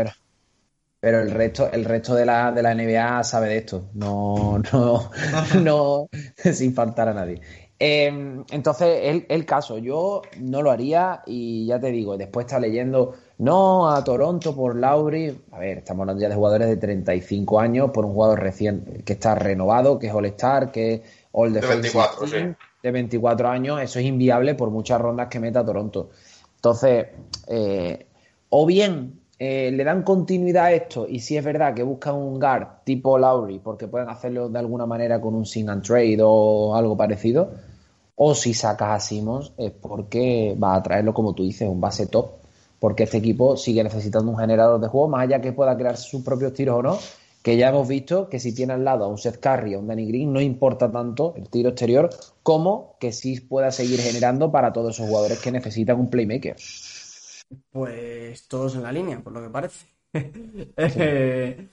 Pero, 1.00 1.20
el 1.20 1.30
resto, 1.30 1.70
el 1.72 1.84
resto 1.84 2.14
de 2.14 2.26
la, 2.26 2.52
de 2.52 2.62
la 2.62 2.74
NBA 2.74 3.24
sabe 3.24 3.48
de 3.48 3.58
esto, 3.58 3.90
no, 3.94 4.62
no, 4.72 5.10
no, 5.62 6.08
sin 6.52 6.72
faltar 6.72 7.08
a 7.08 7.14
nadie. 7.14 7.40
Em, 7.78 8.44
entonces, 8.50 9.00
el, 9.02 9.26
el, 9.28 9.44
caso, 9.44 9.78
yo 9.78 10.22
no 10.38 10.62
lo 10.62 10.70
haría 10.70 11.22
y 11.26 11.66
ya 11.66 11.80
te 11.80 11.90
digo, 11.90 12.16
después 12.16 12.46
está 12.46 12.60
leyendo, 12.60 13.14
no 13.40 13.90
a 13.90 14.04
Toronto 14.04 14.54
por 14.54 14.76
Lauri, 14.76 15.34
a 15.50 15.58
ver, 15.58 15.78
estamos 15.78 16.02
hablando 16.02 16.20
ya 16.20 16.28
de 16.28 16.34
jugadores 16.34 16.68
de 16.68 16.76
35 16.76 17.58
años 17.58 17.90
por 17.90 18.04
un 18.04 18.12
jugador 18.12 18.40
recién 18.40 19.02
que 19.02 19.14
está 19.14 19.34
renovado, 19.34 19.98
que 19.98 20.08
es 20.08 20.12
All-Star, 20.12 20.70
que 20.70 20.92
es 20.92 21.00
All 21.32 21.54
Defensive 21.54 21.98
24, 21.98 22.26
sí. 22.26 22.54
de 22.82 22.90
24 22.90 23.48
años, 23.48 23.80
eso 23.80 23.98
es 23.98 24.04
inviable 24.04 24.54
por 24.54 24.70
muchas 24.70 25.00
rondas 25.00 25.28
que 25.28 25.40
meta 25.40 25.64
Toronto. 25.64 26.10
Entonces, 26.56 27.06
eh, 27.46 28.06
o 28.50 28.66
bien 28.66 29.20
eh, 29.38 29.70
le 29.72 29.84
dan 29.84 30.02
continuidad 30.02 30.66
a 30.66 30.72
esto 30.72 31.06
y 31.08 31.20
si 31.20 31.38
es 31.38 31.42
verdad 31.42 31.72
que 31.72 31.82
buscan 31.82 32.16
un 32.16 32.38
guard 32.38 32.84
tipo 32.84 33.16
Lowry 33.16 33.58
porque 33.60 33.88
pueden 33.88 34.10
hacerlo 34.10 34.50
de 34.50 34.58
alguna 34.58 34.84
manera 34.84 35.18
con 35.18 35.34
un 35.34 35.46
sing 35.46 35.70
and 35.70 35.82
trade 35.82 36.18
o 36.20 36.74
algo 36.76 36.94
parecido, 36.94 37.52
o 38.16 38.34
si 38.34 38.52
sacas 38.52 38.90
a 38.90 39.00
Simmons 39.00 39.54
es 39.56 39.70
porque 39.70 40.54
va 40.62 40.74
a 40.74 40.82
traerlo, 40.82 41.14
como 41.14 41.34
tú 41.34 41.42
dices, 41.42 41.66
un 41.66 41.80
base 41.80 42.06
top, 42.06 42.39
porque 42.80 43.04
este 43.04 43.18
equipo 43.18 43.56
sigue 43.56 43.84
necesitando 43.84 44.32
un 44.32 44.38
generador 44.38 44.80
de 44.80 44.88
juego, 44.88 45.08
más 45.08 45.22
allá 45.22 45.40
que 45.40 45.52
pueda 45.52 45.76
crear 45.76 45.96
sus 45.96 46.22
propios 46.22 46.54
tiros 46.54 46.78
o 46.78 46.82
no, 46.82 46.98
que 47.42 47.56
ya 47.56 47.68
hemos 47.68 47.86
visto 47.86 48.28
que 48.28 48.40
si 48.40 48.54
tiene 48.54 48.72
al 48.72 48.84
lado 48.84 49.04
a 49.04 49.08
un 49.08 49.18
Seth 49.18 49.38
Curry 49.38 49.74
o 49.74 49.78
a 49.78 49.80
un 49.80 49.86
Danny 49.86 50.06
Green 50.06 50.32
no 50.32 50.40
importa 50.40 50.90
tanto 50.90 51.34
el 51.36 51.48
tiro 51.48 51.70
exterior 51.70 52.10
como 52.42 52.96
que 52.98 53.12
sí 53.12 53.40
pueda 53.40 53.70
seguir 53.70 54.00
generando 54.00 54.50
para 54.50 54.72
todos 54.72 54.96
esos 54.96 55.08
jugadores 55.08 55.38
que 55.38 55.52
necesitan 55.52 56.00
un 56.00 56.10
playmaker. 56.10 56.56
Pues 57.70 58.46
todos 58.48 58.74
en 58.76 58.82
la 58.82 58.92
línea, 58.92 59.20
por 59.20 59.32
lo 59.32 59.42
que 59.42 59.50
parece. 59.50 59.86
Eh, 60.76 61.68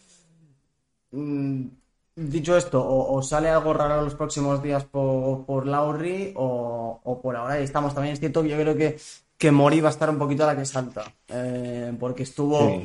mm, 1.11 1.67
dicho 2.15 2.57
esto, 2.57 2.85
o, 2.85 3.21
sale 3.21 3.49
algo 3.49 3.73
raro 3.73 4.03
los 4.03 4.15
próximos 4.15 4.61
días 4.61 4.83
por, 4.85 5.45
por 5.45 5.65
Lowry 5.65 6.33
o, 6.35 6.99
o, 7.03 7.21
por 7.21 7.35
ahora 7.35 7.59
estamos. 7.59 7.93
También 7.93 8.13
es 8.13 8.19
cierto 8.19 8.43
que 8.43 8.49
yo 8.49 8.57
creo 8.57 8.75
que 8.75 8.97
que 9.37 9.51
Mori 9.51 9.81
va 9.81 9.89
a 9.89 9.91
estar 9.91 10.09
un 10.09 10.17
poquito 10.17 10.43
a 10.43 10.47
la 10.47 10.55
que 10.55 10.65
salta. 10.65 11.03
Eh, 11.27 11.93
porque 11.99 12.23
estuvo. 12.23 12.81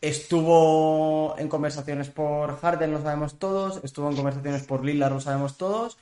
Estuvo 0.00 1.34
en 1.38 1.48
conversaciones 1.48 2.10
por 2.10 2.58
Harden, 2.58 2.92
lo 2.92 3.02
sabemos 3.02 3.38
todos. 3.38 3.80
Estuvo 3.82 4.10
en 4.10 4.16
conversaciones 4.16 4.62
por 4.64 4.84
Lillard, 4.84 5.14
lo 5.14 5.20
sabemos 5.20 5.56
todos. 5.56 5.96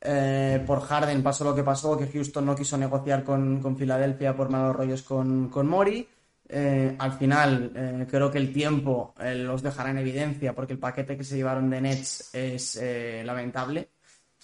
Eh, 0.00 0.62
por 0.66 0.80
Harden 0.80 1.22
pasó 1.22 1.44
lo 1.44 1.54
que 1.54 1.62
pasó, 1.62 1.96
que 1.96 2.08
Houston 2.08 2.44
no 2.44 2.54
quiso 2.54 2.76
negociar 2.76 3.24
con, 3.24 3.76
Filadelfia 3.76 4.36
por 4.36 4.48
malos 4.48 4.76
rollos 4.76 5.02
con, 5.02 5.48
con 5.50 5.66
Mori. 5.66 6.08
Eh, 6.46 6.94
al 6.98 7.12
final, 7.12 8.06
creo 8.10 8.30
que 8.30 8.38
el 8.38 8.52
tiempo 8.52 9.14
los 9.18 9.62
dejará 9.62 9.90
en 9.90 9.98
evidencia 9.98 10.54
porque 10.54 10.74
el 10.74 10.78
paquete 10.78 11.16
que 11.16 11.24
se 11.24 11.36
llevaron 11.36 11.68
de 11.70 11.80
Nets 11.80 12.34
es 12.34 12.80
lamentable. 13.24 13.88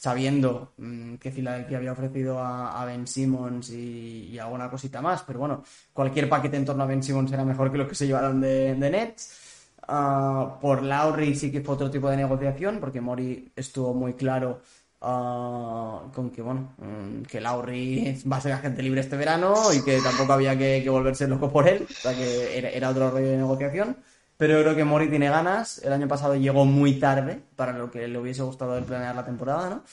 Sabiendo 0.01 0.73
mm, 0.79 1.17
que 1.17 1.31
Filadelfia 1.31 1.77
había 1.77 1.93
ofrecido 1.93 2.39
a, 2.41 2.83
Ben 2.87 3.07
Simmons 3.07 3.69
y, 3.69 4.39
alguna 4.39 4.71
cosita 4.71 5.03
más, 5.03 5.23
pero 5.27 5.41
bueno, 5.41 5.63
cualquier 5.93 6.27
paquete 6.27 6.57
en 6.57 6.65
torno 6.65 6.85
a 6.85 6.87
Ben 6.87 7.03
Simmons 7.03 7.31
era 7.33 7.45
mejor 7.45 7.71
que 7.71 7.77
lo 7.77 7.87
que 7.87 7.95
se 7.95 8.07
llevaron 8.07 8.41
de, 8.41 8.75
Nets. 8.77 9.77
Ah, 9.87 10.59
por 10.59 10.83
Lowry 10.83 11.35
sí 11.35 11.53
que 11.53 11.61
fue 11.61 11.75
otro 11.75 11.91
tipo 11.91 12.09
de 12.09 12.17
negociación, 12.17 12.79
porque 12.81 13.03
Mori 13.03 13.53
estuvo 13.55 13.93
muy 13.93 14.15
claro 14.15 14.63
ah, 15.03 16.05
con 16.15 16.31
que, 16.31 16.41
bueno, 16.41 16.73
mm, 16.79 17.25
que 17.25 17.41
Lowry 17.43 18.23
va 18.31 18.39
a 18.39 18.41
ser 18.41 18.53
agente 18.53 18.83
libre 18.83 19.03
este 19.03 19.19
verano 19.19 19.55
y 19.75 19.83
que 19.85 20.01
tampoco 20.01 20.33
había 20.33 20.57
que, 20.57 20.89
volverse 20.89 21.29
loco 21.29 21.53
por 21.53 21.69
él, 21.69 21.87
o 21.87 21.93
sea 21.93 22.15
que 22.15 22.59
era 22.59 22.89
otro 22.89 23.11
rollo 23.11 23.29
de 23.29 23.37
negociación 23.37 23.97
pero 24.41 24.59
creo 24.63 24.75
que 24.75 24.85
Mori 24.85 25.11
tiene 25.11 25.29
ganas. 25.29 25.85
El 25.85 25.93
año 25.93 26.09
pasado 26.09 26.35
llegó 26.35 26.65
muy 26.65 26.99
tarde 26.99 27.43
para 27.57 27.73
lo 27.77 27.91
que 27.91 28.09
le 28.09 28.19
hubiese 28.19 28.43
gustado 28.43 28.79
el 28.79 28.85
planear 28.85 29.15
la 29.15 29.23
temporada, 29.27 29.69
¿no? 29.69 29.85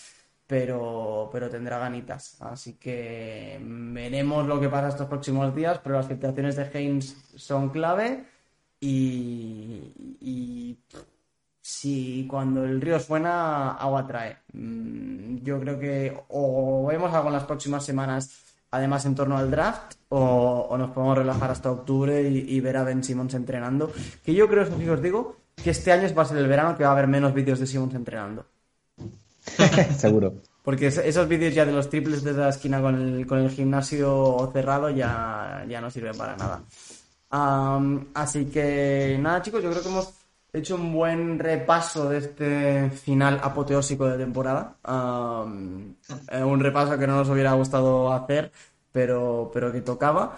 Pero, 0.47 1.29
pero 1.33 1.49
tendrá 1.49 1.79
ganitas. 1.79 2.41
Así 2.41 2.75
que 2.75 3.59
veremos 3.61 4.47
lo 4.47 4.61
que 4.61 4.69
pasa 4.69 4.87
estos 4.87 5.07
próximos 5.07 5.53
días, 5.53 5.81
pero 5.83 5.95
las 5.97 6.07
filtraciones 6.07 6.55
de 6.55 6.63
Haynes 6.63 7.17
son 7.35 7.71
clave 7.71 8.25
y, 8.79 9.91
y 10.21 10.79
si 11.61 12.25
cuando 12.29 12.63
el 12.63 12.79
río 12.79 13.01
suena, 13.01 13.73
agua 13.73 14.07
trae. 14.07 14.37
Mm, 14.53 15.43
yo 15.43 15.59
creo 15.59 15.77
que 15.77 16.17
o 16.29 16.85
vemos 16.87 17.13
algo 17.13 17.27
en 17.27 17.33
las 17.33 17.43
próximas 17.43 17.83
semanas 17.83 18.46
además 18.71 19.05
en 19.05 19.15
torno 19.15 19.37
al 19.37 19.51
draft 19.51 19.93
o, 20.09 20.75
nos 20.77 20.91
podemos 20.91 21.17
relajar 21.17 21.51
hasta 21.51 21.71
octubre 21.71 22.21
y, 22.21 22.59
ver 22.59 22.77
a 22.77 22.83
Ben 22.83 23.03
Simmons 23.03 23.33
entrenando. 23.33 23.91
Que 24.23 24.33
yo 24.33 24.47
creo, 24.47 24.63
eso 24.63 24.77
sí 24.77 24.87
os 24.87 25.01
digo, 25.01 25.37
que 25.55 25.71
este 25.71 25.91
año 25.91 26.13
va 26.13 26.23
a 26.23 26.25
ser 26.25 26.37
el 26.37 26.47
verano 26.47 26.77
que 26.77 26.83
va 26.83 26.89
a 26.89 26.93
haber 26.93 27.07
menos 27.07 27.33
vídeos 27.33 27.59
de 27.59 27.67
Simmons 27.67 27.95
entrenando. 27.95 28.45
Seguro. 29.97 30.33
Porque 30.63 30.87
esos 30.87 31.27
vídeos 31.29 31.53
ya 31.55 31.65
de 31.65 31.71
los 31.71 31.89
triples 31.89 32.23
desde 32.23 32.41
la 32.41 32.49
esquina 32.49 32.81
con 32.81 32.95
el, 32.95 33.25
con 33.25 33.39
el 33.39 33.49
gimnasio 33.49 34.49
cerrado 34.51 34.89
ya, 34.89 35.65
ya 35.67 35.79
no 35.79 35.89
sirven 35.89 36.17
para 36.17 36.35
nada. 36.35 36.61
así 38.13 38.45
que 38.45 39.17
nada 39.21 39.41
chicos, 39.41 39.63
yo 39.63 39.69
creo 39.69 39.81
que 39.81 39.87
hemos 39.87 40.13
hecho 40.57 40.75
un 40.75 40.93
buen 40.93 41.39
repaso 41.39 42.09
de 42.09 42.17
este 42.17 42.89
final 42.89 43.39
apoteósico 43.43 44.05
de 44.07 44.17
temporada. 44.17 44.75
Eh, 44.85 46.43
un 46.43 46.59
repaso 46.59 46.97
que 46.97 47.07
no 47.07 47.17
nos 47.17 47.29
hubiera 47.29 47.53
gustado 47.53 48.11
hacer, 48.13 48.51
pero, 48.91 49.49
pero 49.53 49.71
que 49.71 49.81
tocaba. 49.81 50.37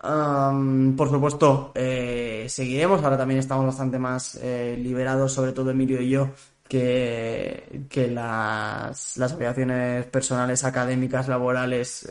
por 0.00 1.08
supuesto, 1.08 1.72
eh, 1.74 2.46
seguiremos. 2.48 3.02
Ahora 3.02 3.18
también 3.18 3.40
estamos 3.40 3.66
bastante 3.66 3.98
más 3.98 4.36
eh, 4.42 4.76
liberados, 4.78 5.32
sobre 5.32 5.52
todo 5.52 5.70
Emilio 5.70 6.00
y 6.00 6.10
yo, 6.10 6.30
que, 6.68 7.86
que 7.88 8.08
las, 8.08 9.16
las 9.16 9.32
obligaciones 9.32 10.06
personales, 10.06 10.64
académicas, 10.64 11.28
laborales, 11.28 12.08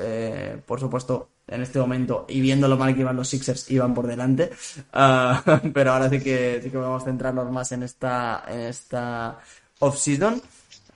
por 0.66 0.80
supuesto, 0.80 1.30
en 1.50 1.62
este 1.62 1.80
momento 1.80 2.26
y 2.30 2.42
viendo 2.42 2.68
lo 2.68 2.78
mal 2.78 2.94
que 2.94 3.02
iban 3.02 3.16
los 3.16 3.28
Sixers 3.28 3.70
iban 3.72 3.94
por 3.94 4.08
delante. 4.08 4.52
Ah, 4.94 5.44
pero 5.74 5.94
ahora 5.94 6.10
sí 6.10 6.20
que 6.20 6.60
sí 6.64 6.70
que 6.70 6.78
vamos 6.78 7.04
a 7.04 7.06
centrarnos 7.06 7.52
más 7.52 7.72
en 7.72 7.84
esta 7.84 8.44
en 8.48 8.62
esta 8.62 9.38
off 9.80 9.98
season 9.98 10.42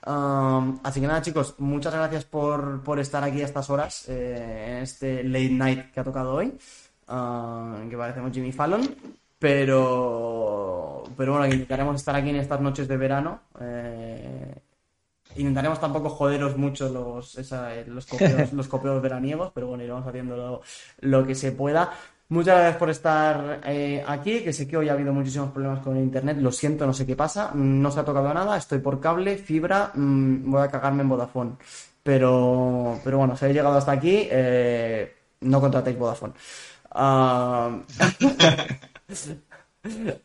um, 0.06 0.78
así 0.82 1.00
que 1.00 1.06
nada 1.06 1.22
chicos 1.22 1.54
muchas 1.58 1.94
gracias 1.94 2.24
por, 2.24 2.82
por 2.82 3.00
estar 3.00 3.24
aquí 3.24 3.40
a 3.40 3.46
estas 3.46 3.70
horas 3.70 4.08
eh, 4.08 4.64
en 4.68 4.82
este 4.82 5.24
late 5.24 5.50
night 5.50 5.90
que 5.90 6.00
ha 6.00 6.04
tocado 6.04 6.34
hoy 6.34 6.52
uh, 7.08 7.88
que 7.88 7.96
parecemos 7.96 8.32
Jimmy 8.32 8.52
Fallon 8.52 8.94
pero 9.38 11.04
pero 11.16 11.32
bueno 11.32 11.46
intentaremos 11.46 11.96
estar 11.96 12.14
aquí 12.14 12.30
en 12.30 12.36
estas 12.36 12.60
noches 12.60 12.86
de 12.86 12.96
verano 12.96 13.40
eh, 13.60 14.54
Intentaremos 15.36 15.80
tampoco 15.80 16.10
joderos 16.10 16.56
mucho 16.56 16.88
los, 16.88 17.36
los, 17.86 18.06
copeos, 18.06 18.52
los 18.52 18.68
copeos 18.68 19.02
veraniegos, 19.02 19.50
pero 19.54 19.68
bueno, 19.68 19.84
iremos 19.84 20.06
haciendo 20.06 20.62
lo, 21.00 21.26
que 21.26 21.34
se 21.34 21.52
pueda. 21.52 21.92
Muchas 22.28 22.56
gracias 22.56 22.76
por 22.76 22.90
estar 22.90 23.60
eh, 23.66 24.02
aquí, 24.06 24.40
que 24.40 24.52
sé 24.52 24.66
que 24.66 24.76
hoy 24.76 24.88
ha 24.88 24.94
habido 24.94 25.12
muchísimos 25.12 25.50
problemas 25.50 25.80
con 25.80 25.96
el 25.96 26.04
internet, 26.04 26.38
lo 26.40 26.50
siento, 26.50 26.86
no 26.86 26.94
sé 26.94 27.04
qué 27.04 27.16
pasa, 27.16 27.50
no 27.54 27.90
se 27.90 28.00
ha 28.00 28.04
tocado 28.04 28.32
nada, 28.32 28.56
estoy 28.56 28.78
por 28.78 29.00
cable, 29.00 29.36
fibra, 29.36 29.90
mm, 29.94 30.50
voy 30.50 30.62
a 30.62 30.68
cagarme 30.68 31.02
en 31.02 31.08
Vodafone. 31.10 31.52
Pero, 32.02 33.00
pero 33.02 33.18
bueno, 33.18 33.36
si 33.36 33.44
habéis 33.44 33.56
llegado 33.56 33.76
hasta 33.76 33.92
aquí, 33.92 34.28
eh, 34.30 35.14
no 35.40 35.60
contratéis 35.60 35.98
Vodafone. 35.98 36.34
Ah, 36.90 37.78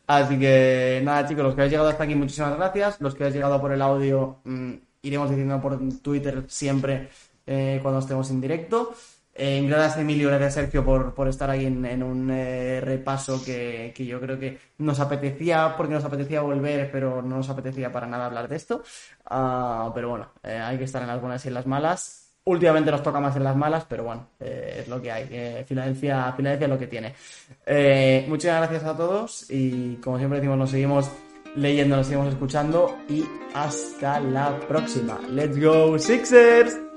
así 0.06 0.38
que 0.38 1.00
nada 1.04 1.26
chicos, 1.26 1.44
los 1.44 1.54
que 1.54 1.60
habéis 1.62 1.72
llegado 1.72 1.90
hasta 1.90 2.04
aquí, 2.04 2.14
muchísimas 2.14 2.56
gracias. 2.56 3.00
Los 3.00 3.14
que 3.14 3.24
habéis 3.24 3.36
llegado 3.36 3.60
por 3.60 3.72
el 3.72 3.82
audio, 3.82 4.38
mm, 4.44 4.72
iremos 5.02 5.30
diciendo 5.30 5.60
por 5.60 5.78
Twitter 6.00 6.44
siempre 6.48 7.08
eh, 7.46 7.78
cuando 7.82 8.00
estemos 8.00 8.30
en 8.30 8.40
directo. 8.40 8.94
Eh, 9.32 9.64
gracias 9.66 9.98
Emilio, 9.98 10.28
gracias 10.28 10.54
Sergio 10.54 10.84
por, 10.84 11.14
por 11.14 11.28
estar 11.28 11.48
ahí 11.48 11.64
en, 11.64 12.02
un 12.02 12.30
eh, 12.30 12.80
repaso 12.80 13.42
que, 13.42 13.92
que, 13.96 14.04
yo 14.04 14.20
creo 14.20 14.38
que 14.38 14.58
nos 14.78 15.00
apetecía, 15.00 15.74
porque 15.76 15.94
nos 15.94 16.04
apetecía 16.04 16.42
volver, 16.42 16.90
pero 16.90 17.22
no 17.22 17.36
nos 17.36 17.48
apetecía 17.48 17.90
para 17.90 18.06
nada 18.06 18.26
hablar 18.26 18.48
de 18.48 18.56
esto. 18.56 18.82
Ah, 19.24 19.90
pero 19.94 20.10
bueno, 20.10 20.30
hay 20.42 20.76
que 20.76 20.84
estar 20.84 21.00
en 21.00 21.08
las 21.08 21.20
buenas 21.20 21.44
y 21.44 21.48
en 21.48 21.54
las 21.54 21.66
malas. 21.66 22.32
Últimamente 22.44 22.90
nos 22.90 23.02
toca 23.02 23.20
más 23.20 23.36
en 23.36 23.44
las 23.44 23.56
malas, 23.56 23.86
pero 23.88 24.04
bueno, 24.04 24.26
es 24.40 24.88
lo 24.88 25.00
que 25.00 25.12
hay. 25.12 25.64
Filadelfia, 25.64 26.32
Filadelfia 26.32 26.66
es 26.66 26.70
lo 26.70 26.78
que 26.78 26.86
tiene. 26.86 27.14
muchas 28.28 28.56
gracias 28.56 28.84
a 28.84 28.96
todos 28.96 29.50
y 29.50 29.96
como 29.96 30.18
siempre 30.18 30.40
decimos, 30.40 30.58
nos 30.58 30.70
seguimos 30.70 31.10
leyendo, 31.56 31.96
nos 31.96 32.06
seguimos 32.06 32.28
escuchando 32.28 32.96
y 33.08 33.24
hasta 33.54 34.20
la 34.20 34.58
próxima. 34.60 35.18
Let's 35.28 35.60
go 35.60 35.98
Sixers. 35.98 36.89